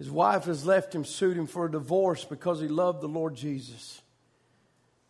his 0.00 0.10
wife 0.10 0.44
has 0.44 0.64
left 0.64 0.94
him, 0.94 1.04
sued 1.04 1.36
him 1.36 1.46
for 1.46 1.66
a 1.66 1.70
divorce 1.70 2.24
because 2.24 2.58
he 2.58 2.68
loved 2.68 3.02
the 3.02 3.06
Lord 3.06 3.34
Jesus. 3.34 4.00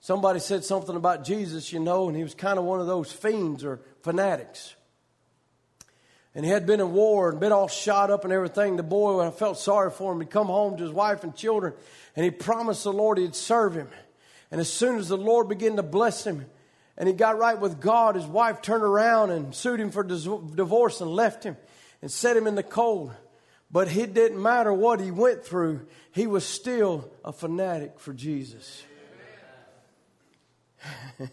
Somebody 0.00 0.40
said 0.40 0.64
something 0.64 0.96
about 0.96 1.22
Jesus, 1.22 1.72
you 1.72 1.78
know, 1.78 2.08
and 2.08 2.16
he 2.16 2.24
was 2.24 2.34
kind 2.34 2.58
of 2.58 2.64
one 2.64 2.80
of 2.80 2.88
those 2.88 3.12
fiends 3.12 3.62
or 3.62 3.80
fanatics. 4.02 4.74
And 6.34 6.44
he 6.44 6.50
had 6.50 6.66
been 6.66 6.80
in 6.80 6.92
war 6.92 7.30
and 7.30 7.38
been 7.38 7.52
all 7.52 7.68
shot 7.68 8.10
up 8.10 8.24
and 8.24 8.32
everything. 8.32 8.74
The 8.74 8.82
boy, 8.82 9.24
I 9.24 9.30
felt 9.30 9.60
sorry 9.60 9.92
for 9.92 10.12
him. 10.12 10.20
He'd 10.22 10.30
come 10.30 10.48
home 10.48 10.76
to 10.78 10.82
his 10.82 10.92
wife 10.92 11.22
and 11.22 11.36
children, 11.36 11.72
and 12.16 12.24
he 12.24 12.32
promised 12.32 12.82
the 12.82 12.92
Lord 12.92 13.18
he'd 13.18 13.36
serve 13.36 13.76
him. 13.76 13.86
And 14.50 14.60
as 14.60 14.72
soon 14.72 14.98
as 14.98 15.06
the 15.06 15.16
Lord 15.16 15.48
began 15.48 15.76
to 15.76 15.84
bless 15.84 16.26
him, 16.26 16.46
and 16.96 17.08
he 17.08 17.14
got 17.14 17.38
right 17.38 17.60
with 17.60 17.80
God, 17.80 18.16
his 18.16 18.26
wife 18.26 18.60
turned 18.60 18.82
around 18.82 19.30
and 19.30 19.54
sued 19.54 19.78
him 19.78 19.92
for 19.92 20.02
divorce 20.02 21.00
and 21.00 21.12
left 21.12 21.44
him 21.44 21.56
and 22.02 22.10
set 22.10 22.36
him 22.36 22.48
in 22.48 22.56
the 22.56 22.64
cold. 22.64 23.12
But 23.72 23.94
it 23.96 24.14
didn't 24.14 24.42
matter 24.42 24.72
what 24.72 25.00
he 25.00 25.10
went 25.10 25.44
through, 25.44 25.86
he 26.12 26.26
was 26.26 26.44
still 26.44 27.10
a 27.24 27.32
fanatic 27.32 28.00
for 28.00 28.12
Jesus. 28.12 28.82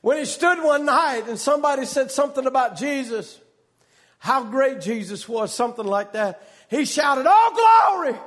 when 0.00 0.18
he 0.18 0.24
stood 0.24 0.62
one 0.62 0.86
night 0.86 1.28
and 1.28 1.38
somebody 1.38 1.84
said 1.84 2.10
something 2.10 2.46
about 2.46 2.78
Jesus, 2.78 3.38
how 4.18 4.44
great 4.44 4.80
Jesus 4.80 5.28
was, 5.28 5.52
something 5.52 5.84
like 5.84 6.12
that, 6.12 6.48
he 6.70 6.84
shouted, 6.84 7.26
Oh, 7.28 7.90
glory! 7.98 8.18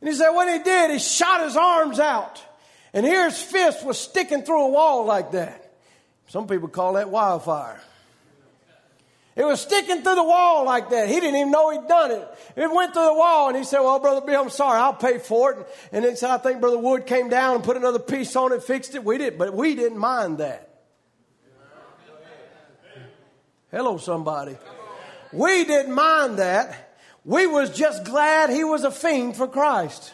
And 0.00 0.08
he 0.08 0.14
said, 0.14 0.30
when 0.30 0.48
he 0.48 0.62
did, 0.62 0.90
he 0.90 0.98
shot 0.98 1.44
his 1.44 1.56
arms 1.56 1.98
out. 1.98 2.42
And 2.92 3.04
here 3.04 3.28
his 3.28 3.40
fist 3.40 3.84
was 3.84 3.98
sticking 3.98 4.42
through 4.42 4.64
a 4.64 4.70
wall 4.70 5.04
like 5.04 5.32
that. 5.32 5.74
Some 6.28 6.46
people 6.46 6.68
call 6.68 6.94
that 6.94 7.10
wildfire. 7.10 7.80
It 9.40 9.46
was 9.46 9.62
sticking 9.62 10.02
through 10.02 10.16
the 10.16 10.22
wall 10.22 10.66
like 10.66 10.90
that. 10.90 11.08
He 11.08 11.14
didn't 11.14 11.34
even 11.34 11.50
know 11.50 11.70
he'd 11.70 11.88
done 11.88 12.10
it. 12.10 12.28
It 12.56 12.70
went 12.70 12.92
through 12.92 13.06
the 13.06 13.14
wall 13.14 13.48
and 13.48 13.56
he 13.56 13.64
said, 13.64 13.80
well, 13.80 13.98
Brother 13.98 14.20
Bill, 14.20 14.42
I'm 14.42 14.50
sorry. 14.50 14.78
I'll 14.78 14.92
pay 14.92 15.16
for 15.16 15.52
it. 15.52 15.66
And 15.92 16.04
then 16.04 16.14
said, 16.14 16.28
I 16.28 16.36
think 16.36 16.60
Brother 16.60 16.76
Wood 16.76 17.06
came 17.06 17.30
down 17.30 17.54
and 17.54 17.64
put 17.64 17.78
another 17.78 17.98
piece 17.98 18.36
on 18.36 18.52
it, 18.52 18.62
fixed 18.62 18.94
it. 18.94 19.02
We 19.02 19.16
didn't, 19.16 19.38
but 19.38 19.54
we 19.54 19.74
didn't 19.74 19.96
mind 19.96 20.38
that. 20.38 20.82
Hello, 23.70 23.96
somebody. 23.96 24.58
We 25.32 25.64
didn't 25.64 25.94
mind 25.94 26.38
that. 26.38 26.98
We 27.24 27.46
was 27.46 27.70
just 27.70 28.04
glad 28.04 28.50
he 28.50 28.62
was 28.62 28.84
a 28.84 28.90
fiend 28.90 29.38
for 29.38 29.48
Christ. 29.48 30.12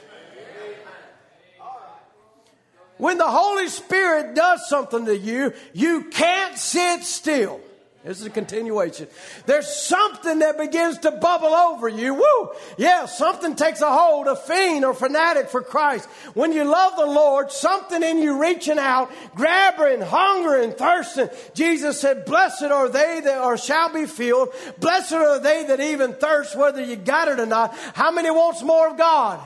When 2.98 3.18
the 3.18 3.26
Holy 3.26 3.66
Spirit 3.66 4.36
does 4.36 4.68
something 4.68 5.04
to 5.06 5.18
you, 5.18 5.52
you 5.72 6.04
can't 6.04 6.56
sit 6.56 7.02
still. 7.02 7.60
This 8.06 8.20
is 8.20 8.26
a 8.26 8.30
continuation. 8.30 9.08
There's 9.46 9.66
something 9.66 10.38
that 10.38 10.56
begins 10.56 10.98
to 10.98 11.10
bubble 11.10 11.48
over 11.48 11.88
you. 11.88 12.14
Woo! 12.14 12.50
Yeah, 12.78 13.06
something 13.06 13.56
takes 13.56 13.80
a 13.80 13.90
hold, 13.90 14.28
a 14.28 14.36
fiend 14.36 14.84
or 14.84 14.94
fanatic 14.94 15.48
for 15.48 15.60
Christ. 15.60 16.08
When 16.34 16.52
you 16.52 16.62
love 16.62 16.94
the 16.96 17.06
Lord, 17.06 17.50
something 17.50 18.00
in 18.04 18.18
you 18.18 18.40
reaching 18.40 18.78
out, 18.78 19.10
grabbing, 19.34 20.02
hungering, 20.02 20.72
thirsting. 20.72 21.30
Jesus 21.54 22.00
said, 22.00 22.26
blessed 22.26 22.62
are 22.62 22.88
they 22.88 23.20
that 23.24 23.38
are 23.38 23.58
shall 23.58 23.92
be 23.92 24.06
filled. 24.06 24.50
Blessed 24.78 25.12
are 25.12 25.40
they 25.40 25.64
that 25.64 25.80
even 25.80 26.14
thirst, 26.14 26.56
whether 26.56 26.84
you 26.84 26.94
got 26.94 27.26
it 27.26 27.40
or 27.40 27.46
not. 27.46 27.76
How 27.94 28.12
many 28.12 28.30
wants 28.30 28.62
more 28.62 28.88
of 28.88 28.96
God? 28.96 29.40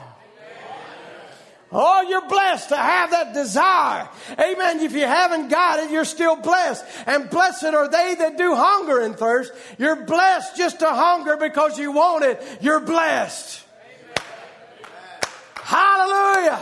Oh, 1.73 2.01
you're 2.01 2.27
blessed 2.27 2.69
to 2.69 2.75
have 2.75 3.11
that 3.11 3.33
desire. 3.33 4.09
Amen. 4.31 4.81
If 4.81 4.91
you 4.91 5.05
haven't 5.05 5.47
got 5.47 5.79
it, 5.79 5.89
you're 5.89 6.03
still 6.03 6.35
blessed. 6.35 6.83
And 7.05 7.29
blessed 7.29 7.63
are 7.63 7.87
they 7.87 8.15
that 8.15 8.37
do 8.37 8.55
hunger 8.55 8.99
and 8.99 9.15
thirst. 9.15 9.53
You're 9.77 10.03
blessed 10.03 10.57
just 10.57 10.79
to 10.79 10.89
hunger 10.89 11.37
because 11.37 11.79
you 11.79 11.93
want 11.93 12.25
it. 12.25 12.43
You're 12.59 12.81
blessed. 12.81 13.63
Hallelujah. 15.55 16.59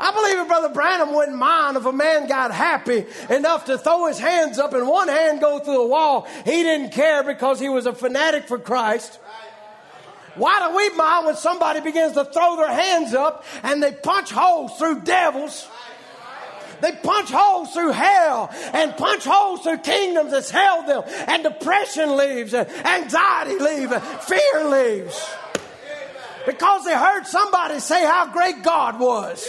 I 0.00 0.12
believe 0.12 0.38
if 0.38 0.48
Brother 0.48 0.70
Branham 0.70 1.14
wouldn't 1.14 1.36
mind 1.36 1.76
if 1.76 1.84
a 1.84 1.92
man 1.92 2.26
got 2.26 2.52
happy 2.52 3.04
enough 3.30 3.66
to 3.66 3.78
throw 3.78 4.06
his 4.06 4.18
hands 4.18 4.58
up 4.58 4.72
and 4.72 4.88
one 4.88 5.08
hand 5.08 5.40
go 5.40 5.58
through 5.58 5.74
the 5.74 5.86
wall. 5.86 6.26
He 6.44 6.62
didn't 6.62 6.90
care 6.90 7.22
because 7.22 7.60
he 7.60 7.68
was 7.68 7.86
a 7.86 7.92
fanatic 7.92 8.48
for 8.48 8.58
Christ. 8.58 9.18
Why 10.36 10.68
do 10.68 10.76
we 10.76 10.90
mind 10.90 11.26
when 11.26 11.36
somebody 11.36 11.80
begins 11.80 12.12
to 12.12 12.24
throw 12.24 12.56
their 12.56 12.72
hands 12.72 13.14
up 13.14 13.44
and 13.62 13.82
they 13.82 13.92
punch 13.92 14.30
holes 14.30 14.78
through 14.78 15.00
devils? 15.00 15.66
They 16.80 16.92
punch 16.92 17.30
holes 17.30 17.72
through 17.72 17.92
hell 17.92 18.50
and 18.74 18.94
punch 18.96 19.24
holes 19.24 19.62
through 19.62 19.78
kingdoms 19.78 20.30
that's 20.30 20.50
held 20.50 20.86
them. 20.86 21.04
And 21.26 21.42
depression 21.42 22.16
leaves, 22.16 22.52
and 22.52 22.68
anxiety 22.68 23.58
leaves, 23.58 23.94
fear 24.26 24.64
leaves. 24.68 25.30
Because 26.44 26.84
they 26.84 26.94
heard 26.94 27.26
somebody 27.26 27.80
say 27.80 28.04
how 28.04 28.30
great 28.32 28.62
God 28.62 29.00
was. 29.00 29.48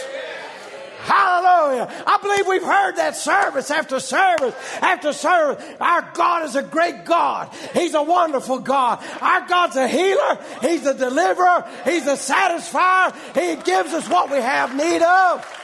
Hallelujah. 1.07 2.03
I 2.05 2.17
believe 2.21 2.47
we've 2.47 2.61
heard 2.61 2.97
that 2.97 3.15
service 3.15 3.71
after 3.71 4.01
service 4.01 4.53
after 4.81 5.13
service. 5.13 5.63
Our 5.79 6.11
God 6.13 6.45
is 6.45 6.55
a 6.57 6.63
great 6.63 7.05
God. 7.05 7.49
He's 7.73 7.93
a 7.93 8.03
wonderful 8.03 8.59
God. 8.59 9.01
Our 9.21 9.47
God's 9.47 9.77
a 9.77 9.87
healer. 9.87 10.37
He's 10.61 10.85
a 10.85 10.93
deliverer. 10.93 11.65
He's 11.85 12.05
a 12.07 12.17
satisfier. 12.17 13.15
He 13.33 13.55
gives 13.63 13.93
us 13.93 14.09
what 14.09 14.29
we 14.29 14.37
have 14.37 14.75
need 14.75 15.01
of. 15.01 15.56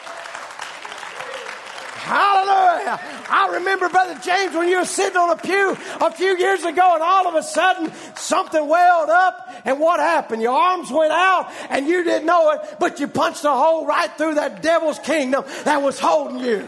Hallelujah. 2.03 2.99
I 3.29 3.49
remember, 3.53 3.87
Brother 3.87 4.19
James, 4.21 4.53
when 4.53 4.67
you 4.67 4.77
were 4.77 4.85
sitting 4.85 5.15
on 5.15 5.31
a 5.31 5.37
pew 5.37 5.77
a 6.01 6.11
few 6.11 6.37
years 6.37 6.65
ago 6.65 6.95
and 6.95 7.01
all 7.01 7.29
of 7.29 7.35
a 7.35 7.43
sudden 7.43 7.93
something 8.17 8.67
welled 8.67 9.09
up 9.09 9.49
and 9.63 9.79
what 9.79 10.01
happened? 10.01 10.41
Your 10.41 10.51
arms 10.51 10.91
went 10.91 11.13
out 11.13 11.49
and 11.69 11.87
you 11.87 12.03
didn't 12.03 12.25
know 12.25 12.51
it, 12.51 12.75
but 12.77 12.99
you 12.99 13.07
punched 13.07 13.45
a 13.45 13.51
hole 13.51 13.85
right 13.85 14.11
through 14.17 14.33
that 14.33 14.61
devil's 14.61 14.99
kingdom 14.99 15.45
that 15.63 15.81
was 15.81 15.97
holding 15.97 16.39
you. 16.39 16.67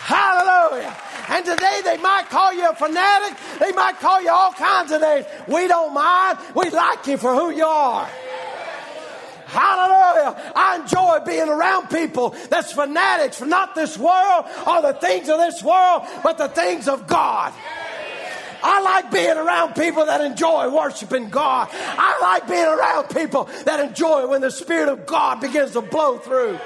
Hallelujah. 0.00 0.96
And 1.28 1.44
today 1.44 1.80
they 1.84 1.98
might 1.98 2.30
call 2.30 2.54
you 2.54 2.70
a 2.70 2.74
fanatic. 2.74 3.36
They 3.58 3.72
might 3.72 4.00
call 4.00 4.22
you 4.22 4.30
all 4.30 4.52
kinds 4.52 4.92
of 4.92 5.02
names. 5.02 5.26
We 5.46 5.68
don't 5.68 5.92
mind. 5.92 6.38
We 6.54 6.70
like 6.70 7.06
you 7.06 7.18
for 7.18 7.34
who 7.34 7.50
you 7.50 7.66
are. 7.66 8.08
Hallelujah. 9.54 10.52
I 10.56 10.80
enjoy 10.80 11.20
being 11.24 11.48
around 11.48 11.88
people 11.88 12.30
that's 12.50 12.72
fanatics 12.72 13.38
for 13.38 13.46
not 13.46 13.76
this 13.76 13.96
world 13.96 14.46
or 14.66 14.82
the 14.82 14.94
things 14.94 15.28
of 15.28 15.38
this 15.38 15.62
world, 15.62 16.02
but 16.24 16.38
the 16.38 16.48
things 16.48 16.88
of 16.88 17.06
God. 17.06 17.52
I 18.66 18.80
like 18.80 19.12
being 19.12 19.36
around 19.36 19.74
people 19.74 20.06
that 20.06 20.22
enjoy 20.22 20.74
worshiping 20.74 21.28
God. 21.28 21.68
I 21.72 22.18
like 22.20 22.48
being 22.48 22.64
around 22.64 23.10
people 23.10 23.44
that 23.64 23.78
enjoy 23.78 24.26
when 24.26 24.40
the 24.40 24.50
Spirit 24.50 24.88
of 24.88 25.06
God 25.06 25.40
begins 25.40 25.72
to 25.72 25.82
blow 25.82 26.18
through. 26.18 26.58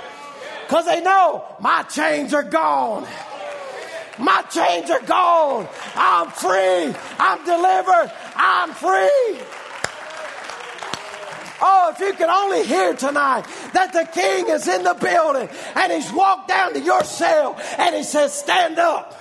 Because 0.66 0.86
they 0.86 1.02
know 1.02 1.44
my 1.60 1.82
chains 1.82 2.32
are 2.32 2.42
gone. 2.42 3.06
My 4.18 4.42
chains 4.42 4.90
are 4.90 5.02
gone. 5.02 5.68
I'm 5.94 6.30
free. 6.30 6.94
I'm 7.18 7.44
delivered. 7.44 8.12
I'm 8.34 8.72
free. 8.72 9.44
Oh, 11.60 11.92
if 11.92 12.00
you 12.00 12.12
could 12.12 12.28
only 12.28 12.64
hear 12.64 12.94
tonight 12.94 13.44
that 13.72 13.92
the 13.92 14.04
king 14.04 14.48
is 14.48 14.68
in 14.68 14.84
the 14.84 14.94
building 14.94 15.48
and 15.74 15.92
he's 15.92 16.12
walked 16.12 16.48
down 16.48 16.74
to 16.74 16.80
your 16.80 17.02
cell 17.04 17.58
and 17.78 17.96
he 17.96 18.02
says, 18.02 18.32
Stand 18.32 18.78
up. 18.78 19.14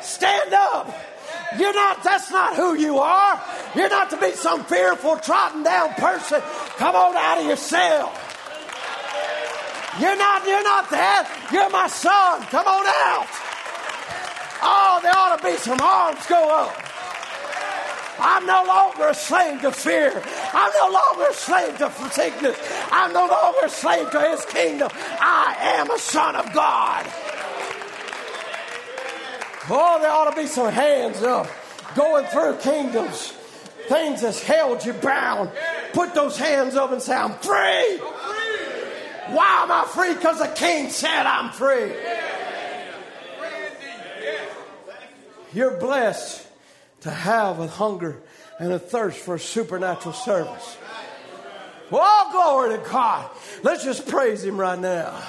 Stand 0.00 0.52
up. 0.54 0.94
You're 1.58 1.74
not, 1.74 2.02
that's 2.02 2.30
not 2.30 2.56
who 2.56 2.74
you 2.74 2.98
are. 2.98 3.42
You're 3.74 3.88
not 3.88 4.10
to 4.10 4.16
be 4.16 4.32
some 4.32 4.64
fearful, 4.64 5.16
trodden 5.18 5.62
down 5.62 5.94
person. 5.94 6.40
Come 6.76 6.94
on 6.94 7.16
out 7.16 7.38
of 7.38 7.46
your 7.46 7.56
cell. 7.56 8.12
You're 9.98 10.16
not, 10.16 10.46
you're 10.46 10.62
not 10.62 10.90
that. 10.90 11.48
You're 11.50 11.70
my 11.70 11.86
son. 11.86 12.42
Come 12.42 12.66
on 12.66 12.86
out. 12.86 13.26
Oh, 14.62 15.00
there 15.02 15.12
ought 15.16 15.36
to 15.38 15.44
be 15.44 15.56
some 15.56 15.80
arms 15.80 16.26
go 16.26 16.64
up. 16.64 16.85
I'm 18.18 18.46
no 18.46 18.64
longer 18.66 19.08
a 19.08 19.14
slave 19.14 19.60
to 19.62 19.72
fear. 19.72 20.22
I'm 20.52 20.72
no 20.80 20.90
longer 20.92 21.30
a 21.30 21.34
slave 21.34 21.78
to 21.78 21.90
sickness. 22.10 22.56
I'm 22.90 23.12
no 23.12 23.26
longer 23.26 23.66
a 23.66 23.68
slave 23.68 24.10
to 24.10 24.20
his 24.30 24.44
kingdom. 24.46 24.90
I 24.92 25.56
am 25.60 25.90
a 25.90 25.98
son 25.98 26.36
of 26.36 26.52
God. 26.52 27.06
Oh, 29.68 29.98
there 30.00 30.10
ought 30.10 30.30
to 30.30 30.36
be 30.40 30.46
some 30.46 30.72
hands 30.72 31.22
up 31.22 31.48
going 31.94 32.24
through 32.26 32.56
kingdoms. 32.58 33.32
Things 33.88 34.22
that's 34.22 34.42
held 34.42 34.84
you 34.84 34.92
bound. 34.94 35.50
Put 35.92 36.14
those 36.14 36.36
hands 36.36 36.74
up 36.74 36.92
and 36.92 37.02
say, 37.02 37.14
I'm 37.14 37.34
free. 37.34 37.98
Why 39.28 39.62
am 39.62 39.72
I 39.72 39.84
free? 39.92 40.14
Because 40.14 40.38
the 40.38 40.48
king 40.48 40.90
said 40.90 41.26
I'm 41.26 41.50
free. 41.50 41.92
You're 45.52 45.78
blessed 45.78 46.45
to 47.00 47.10
have 47.10 47.58
a 47.60 47.66
hunger 47.66 48.20
and 48.58 48.72
a 48.72 48.78
thirst 48.78 49.18
for 49.18 49.34
a 49.34 49.40
supernatural 49.40 50.14
service. 50.14 50.76
Oh, 51.92 52.28
glory 52.32 52.76
to 52.76 52.90
God. 52.90 53.30
Let's 53.62 53.84
just 53.84 54.08
praise 54.08 54.42
Him 54.42 54.58
right 54.58 54.78
now. 54.78 55.22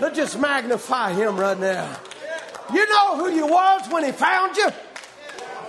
Let's 0.00 0.16
just 0.16 0.38
magnify 0.38 1.12
Him 1.12 1.38
right 1.38 1.58
now. 1.58 1.98
You 2.72 2.88
know 2.88 3.16
who 3.16 3.34
you 3.34 3.46
was 3.46 3.88
when 3.90 4.04
He 4.04 4.12
found 4.12 4.56
you? 4.56 4.68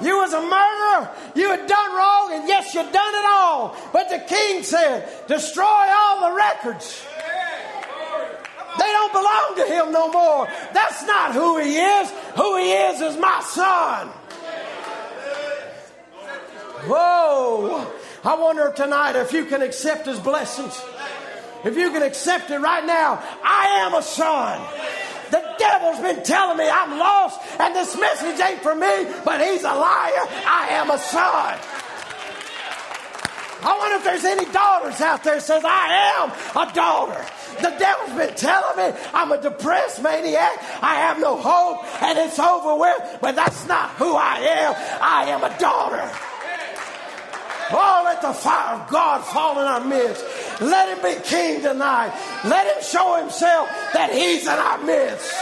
You 0.02 0.18
was 0.18 0.34
a 0.34 0.42
murderer. 0.42 1.12
You 1.36 1.50
had 1.50 1.68
done 1.68 1.96
wrong, 1.96 2.32
and 2.34 2.48
yes, 2.48 2.74
you 2.74 2.82
done 2.82 2.94
it 2.94 3.26
all. 3.26 3.76
But 3.92 4.10
the 4.10 4.20
king 4.20 4.64
said, 4.64 5.28
destroy 5.28 5.66
all 5.66 6.30
the 6.30 6.36
records. 6.36 7.06
They 8.78 8.86
don't 8.86 9.12
belong 9.12 9.56
to 9.58 9.66
him 9.66 9.92
no 9.92 10.10
more. 10.12 10.48
That's 10.74 11.04
not 11.04 11.34
who 11.34 11.60
he 11.60 11.76
is. 11.76 12.12
Who 12.36 12.58
he 12.58 12.72
is 12.72 13.02
is 13.02 13.18
my 13.18 13.42
son. 13.42 14.10
Whoa! 16.90 17.86
I 18.24 18.36
wonder 18.36 18.74
tonight 18.76 19.16
if 19.16 19.32
you 19.32 19.46
can 19.46 19.62
accept 19.62 20.08
his 20.08 20.20
blessings. 20.20 20.84
If 21.64 21.78
you 21.78 21.92
can 21.92 22.02
accept 22.02 22.50
it 22.50 22.58
right 22.58 22.84
now, 22.84 23.22
I 23.44 23.86
am 23.86 23.94
a 23.94 24.02
son. 24.02 24.60
The 25.30 25.44
devil's 25.60 26.00
been 26.00 26.24
telling 26.24 26.58
me 26.58 26.68
I'm 26.68 26.98
lost 26.98 27.40
and 27.60 27.76
this 27.76 27.96
message 27.96 28.40
ain't 28.40 28.62
for 28.62 28.74
me, 28.74 29.06
but 29.24 29.40
he's 29.40 29.62
a 29.62 29.74
liar. 29.74 30.26
I 30.48 30.68
am 30.72 30.90
a 30.90 30.98
son. 30.98 31.60
I 33.62 33.78
wonder 33.78 33.98
if 33.98 34.04
there's 34.06 34.26
any 34.26 34.52
daughters 34.52 35.00
out 35.00 35.24
there 35.24 35.40
says 35.42 35.64
I 35.64 36.16
am 36.18 36.32
a 36.70 36.74
daughter. 36.74 37.24
The 37.62 37.76
devil's 37.78 38.18
been 38.18 38.34
telling 38.36 38.78
me 38.78 39.00
I'm 39.14 39.32
a 39.32 39.40
depressed 39.40 40.02
maniac. 40.02 40.58
I 40.82 40.96
have 40.96 41.20
no 41.20 41.38
hope 41.38 41.86
and 42.02 42.18
it's 42.18 42.40
over 42.40 42.76
with, 42.80 43.20
but 43.22 43.36
that's 43.36 43.68
not 43.68 43.92
who 43.92 44.16
I 44.16 44.38
am. 44.38 44.76
I 45.02 45.26
am 45.30 45.44
a 45.44 45.56
daughter. 45.60 46.10
Oh, 47.72 48.02
let 48.04 48.22
the 48.22 48.34
fire 48.34 48.82
of 48.82 48.90
God 48.90 49.24
fall 49.26 49.60
in 49.60 49.66
our 49.66 49.84
midst. 49.84 50.26
Let 50.62 50.98
him 50.98 51.04
be 51.04 51.22
king 51.24 51.62
tonight. 51.62 52.12
Let 52.46 52.76
him 52.76 52.84
show 52.84 53.22
himself 53.22 53.70
that 53.94 54.12
he's 54.12 54.44
in 54.44 54.50
our 54.50 54.84
midst. 54.84 55.34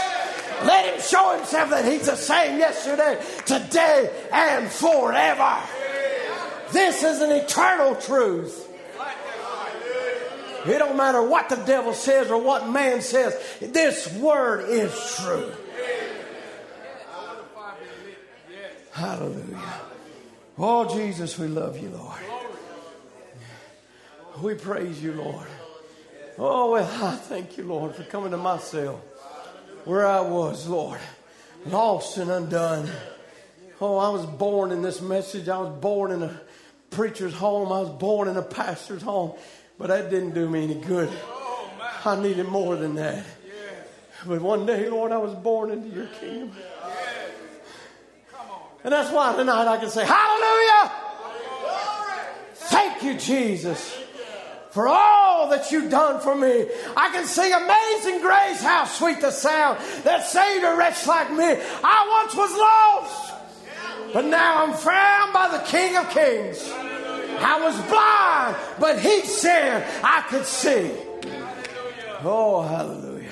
Let 0.66 0.94
him 0.94 1.02
show 1.02 1.38
himself 1.38 1.70
that 1.70 1.86
he's 1.86 2.08
the 2.08 2.16
same 2.16 2.58
yesterday, 2.58 3.24
today, 3.46 4.28
and 4.32 4.70
forever. 4.70 5.58
This 6.72 7.04
is 7.04 7.22
an 7.22 7.32
eternal 7.32 7.96
truth. 7.96 8.66
It 10.66 10.80
don't 10.80 10.98
matter 10.98 11.24
what 11.24 11.48
the 11.48 11.56
devil 11.56 11.94
says 11.94 12.30
or 12.30 12.42
what 12.42 12.68
man 12.68 13.02
says. 13.02 13.40
This 13.62 14.12
word 14.16 14.68
is 14.70 14.92
true. 15.18 15.52
Hallelujah. 18.92 19.87
Oh, 20.60 20.92
Jesus, 20.92 21.38
we 21.38 21.48
love 21.48 21.78
you, 21.80 21.90
Lord. 21.90 22.20
We 24.42 24.56
praise 24.56 25.02
you, 25.02 25.14
Lord. 25.14 25.46
Oh, 26.40 26.72
well, 26.72 27.06
I 27.06 27.16
thank 27.16 27.58
you, 27.58 27.64
Lord, 27.64 27.94
for 27.96 28.04
coming 28.04 28.32
to 28.32 28.38
my 28.38 28.58
cell 28.58 29.02
where 29.86 30.06
I 30.06 30.22
was, 30.22 30.68
Lord, 30.68 31.00
lost 31.68 32.18
and 32.18 32.32
undone. 32.32 32.90
Oh, 33.80 33.98
I 33.98 34.10
was 34.10 34.26
born 34.26 34.72
in 34.72 34.82
this 34.82 35.00
message. 35.00 35.48
I 35.48 35.60
was 35.60 35.80
born 35.80 36.12
in 36.12 36.24
a 36.24 36.42
preacher's 36.90 37.34
home. 37.34 37.72
I 37.72 37.82
was 37.82 37.90
born 37.90 38.28
in 38.28 38.36
a 38.36 38.42
pastor's 38.42 39.04
home. 39.04 39.34
But 39.78 39.88
that 39.88 40.10
didn't 40.10 40.34
do 40.34 40.50
me 40.50 40.64
any 40.64 40.76
good. 40.76 41.10
I 42.04 42.20
needed 42.20 42.48
more 42.48 42.76
than 42.76 42.96
that. 42.96 43.24
But 44.26 44.42
one 44.42 44.66
day, 44.66 44.90
Lord, 44.90 45.12
I 45.12 45.18
was 45.18 45.36
born 45.36 45.70
into 45.70 45.90
your 45.90 46.08
kingdom. 46.08 46.52
And 48.84 48.94
that's 48.94 49.12
why 49.12 49.36
tonight 49.36 49.68
I 49.68 49.78
can 49.78 49.90
say, 49.90 50.06
Hallelujah! 50.06 50.92
Thank 52.54 53.04
you, 53.04 53.18
Jesus, 53.18 53.98
for 54.72 54.88
all 54.88 55.50
that 55.50 55.72
you've 55.72 55.90
done 55.90 56.20
for 56.22 56.36
me. 56.36 56.68
I 56.96 57.10
can 57.10 57.26
sing 57.26 57.54
Amazing 57.54 58.22
Grace, 58.22 58.62
how 58.62 58.86
sweet 58.86 59.22
the 59.22 59.32
sound 59.32 59.80
that 60.04 60.26
saved 60.26 60.64
a 60.64 60.76
wretch 60.76 61.08
like 61.08 61.32
me. 61.32 61.46
I 61.84 62.24
once 62.24 62.36
was 62.36 62.52
lost, 62.58 63.34
but 64.14 64.26
now 64.26 64.66
I'm 64.66 64.74
found 64.74 65.34
by 65.34 65.58
the 65.58 65.64
King 65.66 65.98
of 65.98 66.10
Kings. 66.10 66.70
I 67.40 67.60
was 67.62 67.76
blind, 67.88 68.56
but 68.80 69.00
he 69.00 69.22
said 69.22 69.86
I 70.04 70.22
could 70.30 70.46
see. 70.46 70.92
Oh, 72.24 72.64
hallelujah. 72.64 73.32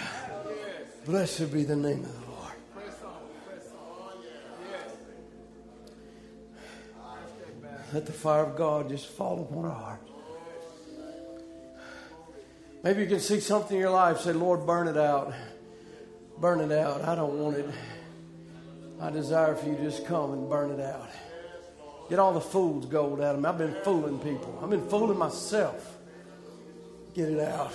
Blessed 1.05 1.51
be 1.51 1.63
the 1.63 1.75
name 1.75 2.03
of 2.03 2.13
the 2.13 2.31
Lord. 2.31 2.53
Let 7.95 8.05
the 8.05 8.11
fire 8.11 8.43
of 8.43 8.57
God 8.57 8.89
just 8.89 9.07
fall 9.07 9.39
upon 9.39 9.63
our 9.63 9.71
hearts. 9.71 10.11
Maybe 12.83 13.03
you 13.03 13.07
can 13.07 13.21
see 13.21 13.39
something 13.39 13.77
in 13.77 13.81
your 13.81 13.91
life, 13.91 14.19
say, 14.19 14.33
Lord, 14.33 14.67
burn 14.67 14.89
it 14.89 14.97
out. 14.97 15.33
Burn 16.37 16.59
it 16.59 16.73
out. 16.73 17.05
I 17.05 17.15
don't 17.15 17.39
want 17.39 17.55
it. 17.55 17.65
I 18.99 19.11
desire 19.11 19.55
for 19.55 19.69
you 19.69 19.77
to 19.77 19.83
just 19.83 20.05
come 20.05 20.33
and 20.33 20.49
burn 20.49 20.71
it 20.71 20.81
out. 20.81 21.09
Get 22.09 22.19
all 22.19 22.33
the 22.33 22.41
fool's 22.41 22.85
gold 22.85 23.21
out 23.21 23.35
of 23.35 23.41
me. 23.41 23.47
I've 23.47 23.57
been 23.57 23.77
fooling 23.85 24.19
people. 24.19 24.59
I've 24.61 24.69
been 24.69 24.89
fooling 24.89 25.17
myself. 25.17 25.97
Get 27.13 27.29
it 27.29 27.39
out. 27.39 27.71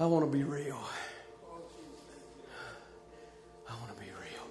I 0.00 0.06
want 0.06 0.24
to 0.24 0.30
be 0.34 0.44
real. 0.44 0.80
I 3.68 3.74
want 3.74 3.94
to 3.94 4.00
be 4.02 4.06
real. 4.06 4.46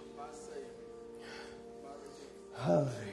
Hallelujah. 2.55 3.12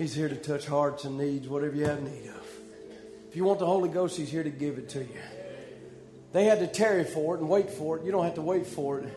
He's 0.00 0.14
here 0.14 0.30
to 0.30 0.36
touch 0.36 0.64
hearts 0.64 1.04
and 1.04 1.18
needs, 1.18 1.46
whatever 1.46 1.76
you 1.76 1.84
have 1.84 2.02
need 2.02 2.28
of. 2.28 2.46
If 3.28 3.36
you 3.36 3.44
want 3.44 3.58
the 3.58 3.66
Holy 3.66 3.90
Ghost, 3.90 4.16
He's 4.16 4.30
here 4.30 4.42
to 4.42 4.48
give 4.48 4.78
it 4.78 4.88
to 4.90 5.00
you. 5.00 5.20
They 6.32 6.44
had 6.44 6.60
to 6.60 6.66
tarry 6.66 7.04
for 7.04 7.34
it 7.34 7.40
and 7.40 7.50
wait 7.50 7.68
for 7.68 7.98
it. 7.98 8.04
You 8.06 8.10
don't 8.10 8.24
have 8.24 8.36
to 8.36 8.42
wait 8.42 8.66
for 8.66 9.00
it. 9.00 9.12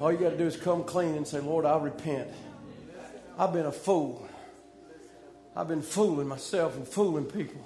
All 0.00 0.10
you 0.10 0.18
got 0.18 0.30
to 0.30 0.36
do 0.36 0.46
is 0.46 0.56
come 0.56 0.82
clean 0.82 1.14
and 1.14 1.24
say, 1.24 1.38
Lord, 1.38 1.64
I 1.64 1.78
repent. 1.78 2.28
I've 3.38 3.52
been 3.52 3.66
a 3.66 3.72
fool. 3.72 4.28
I've 5.54 5.68
been 5.68 5.82
fooling 5.82 6.26
myself 6.26 6.76
and 6.76 6.86
fooling 6.86 7.26
people. 7.26 7.64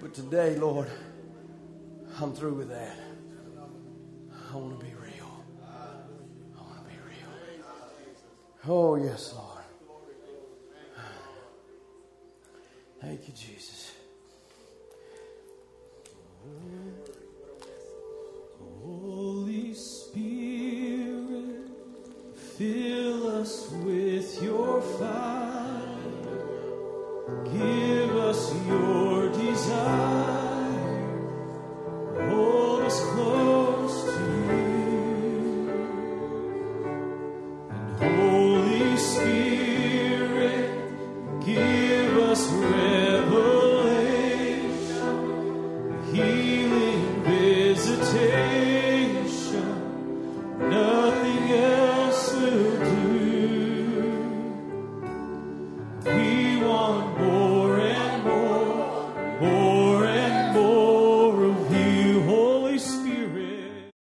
But 0.00 0.12
today, 0.12 0.56
Lord, 0.56 0.90
I'm 2.20 2.34
through 2.34 2.54
with 2.54 2.68
that. 2.68 2.98
I 4.52 4.56
want 4.56 4.78
to 4.78 4.84
be 4.84 4.92
real. 4.92 5.42
I 6.54 6.60
want 6.60 6.84
to 6.84 6.90
be 6.90 6.98
real. 6.98 7.64
Oh, 8.68 8.96
yes, 8.96 9.32
Lord. 9.34 9.43
Thank 13.06 13.28
you, 13.28 13.34
Jesus. 13.34 13.92
Holy 18.82 19.74
Spirit, 19.74 21.68
fill 22.56 23.40
us 23.42 23.70
with 23.84 24.42
your 24.42 24.80
fire. 24.80 25.98
Give 27.52 28.16
us 28.16 28.54
your 28.66 29.28
desire. 29.32 30.80
Hold 32.30 32.82
us 32.84 33.00
close. 33.10 33.63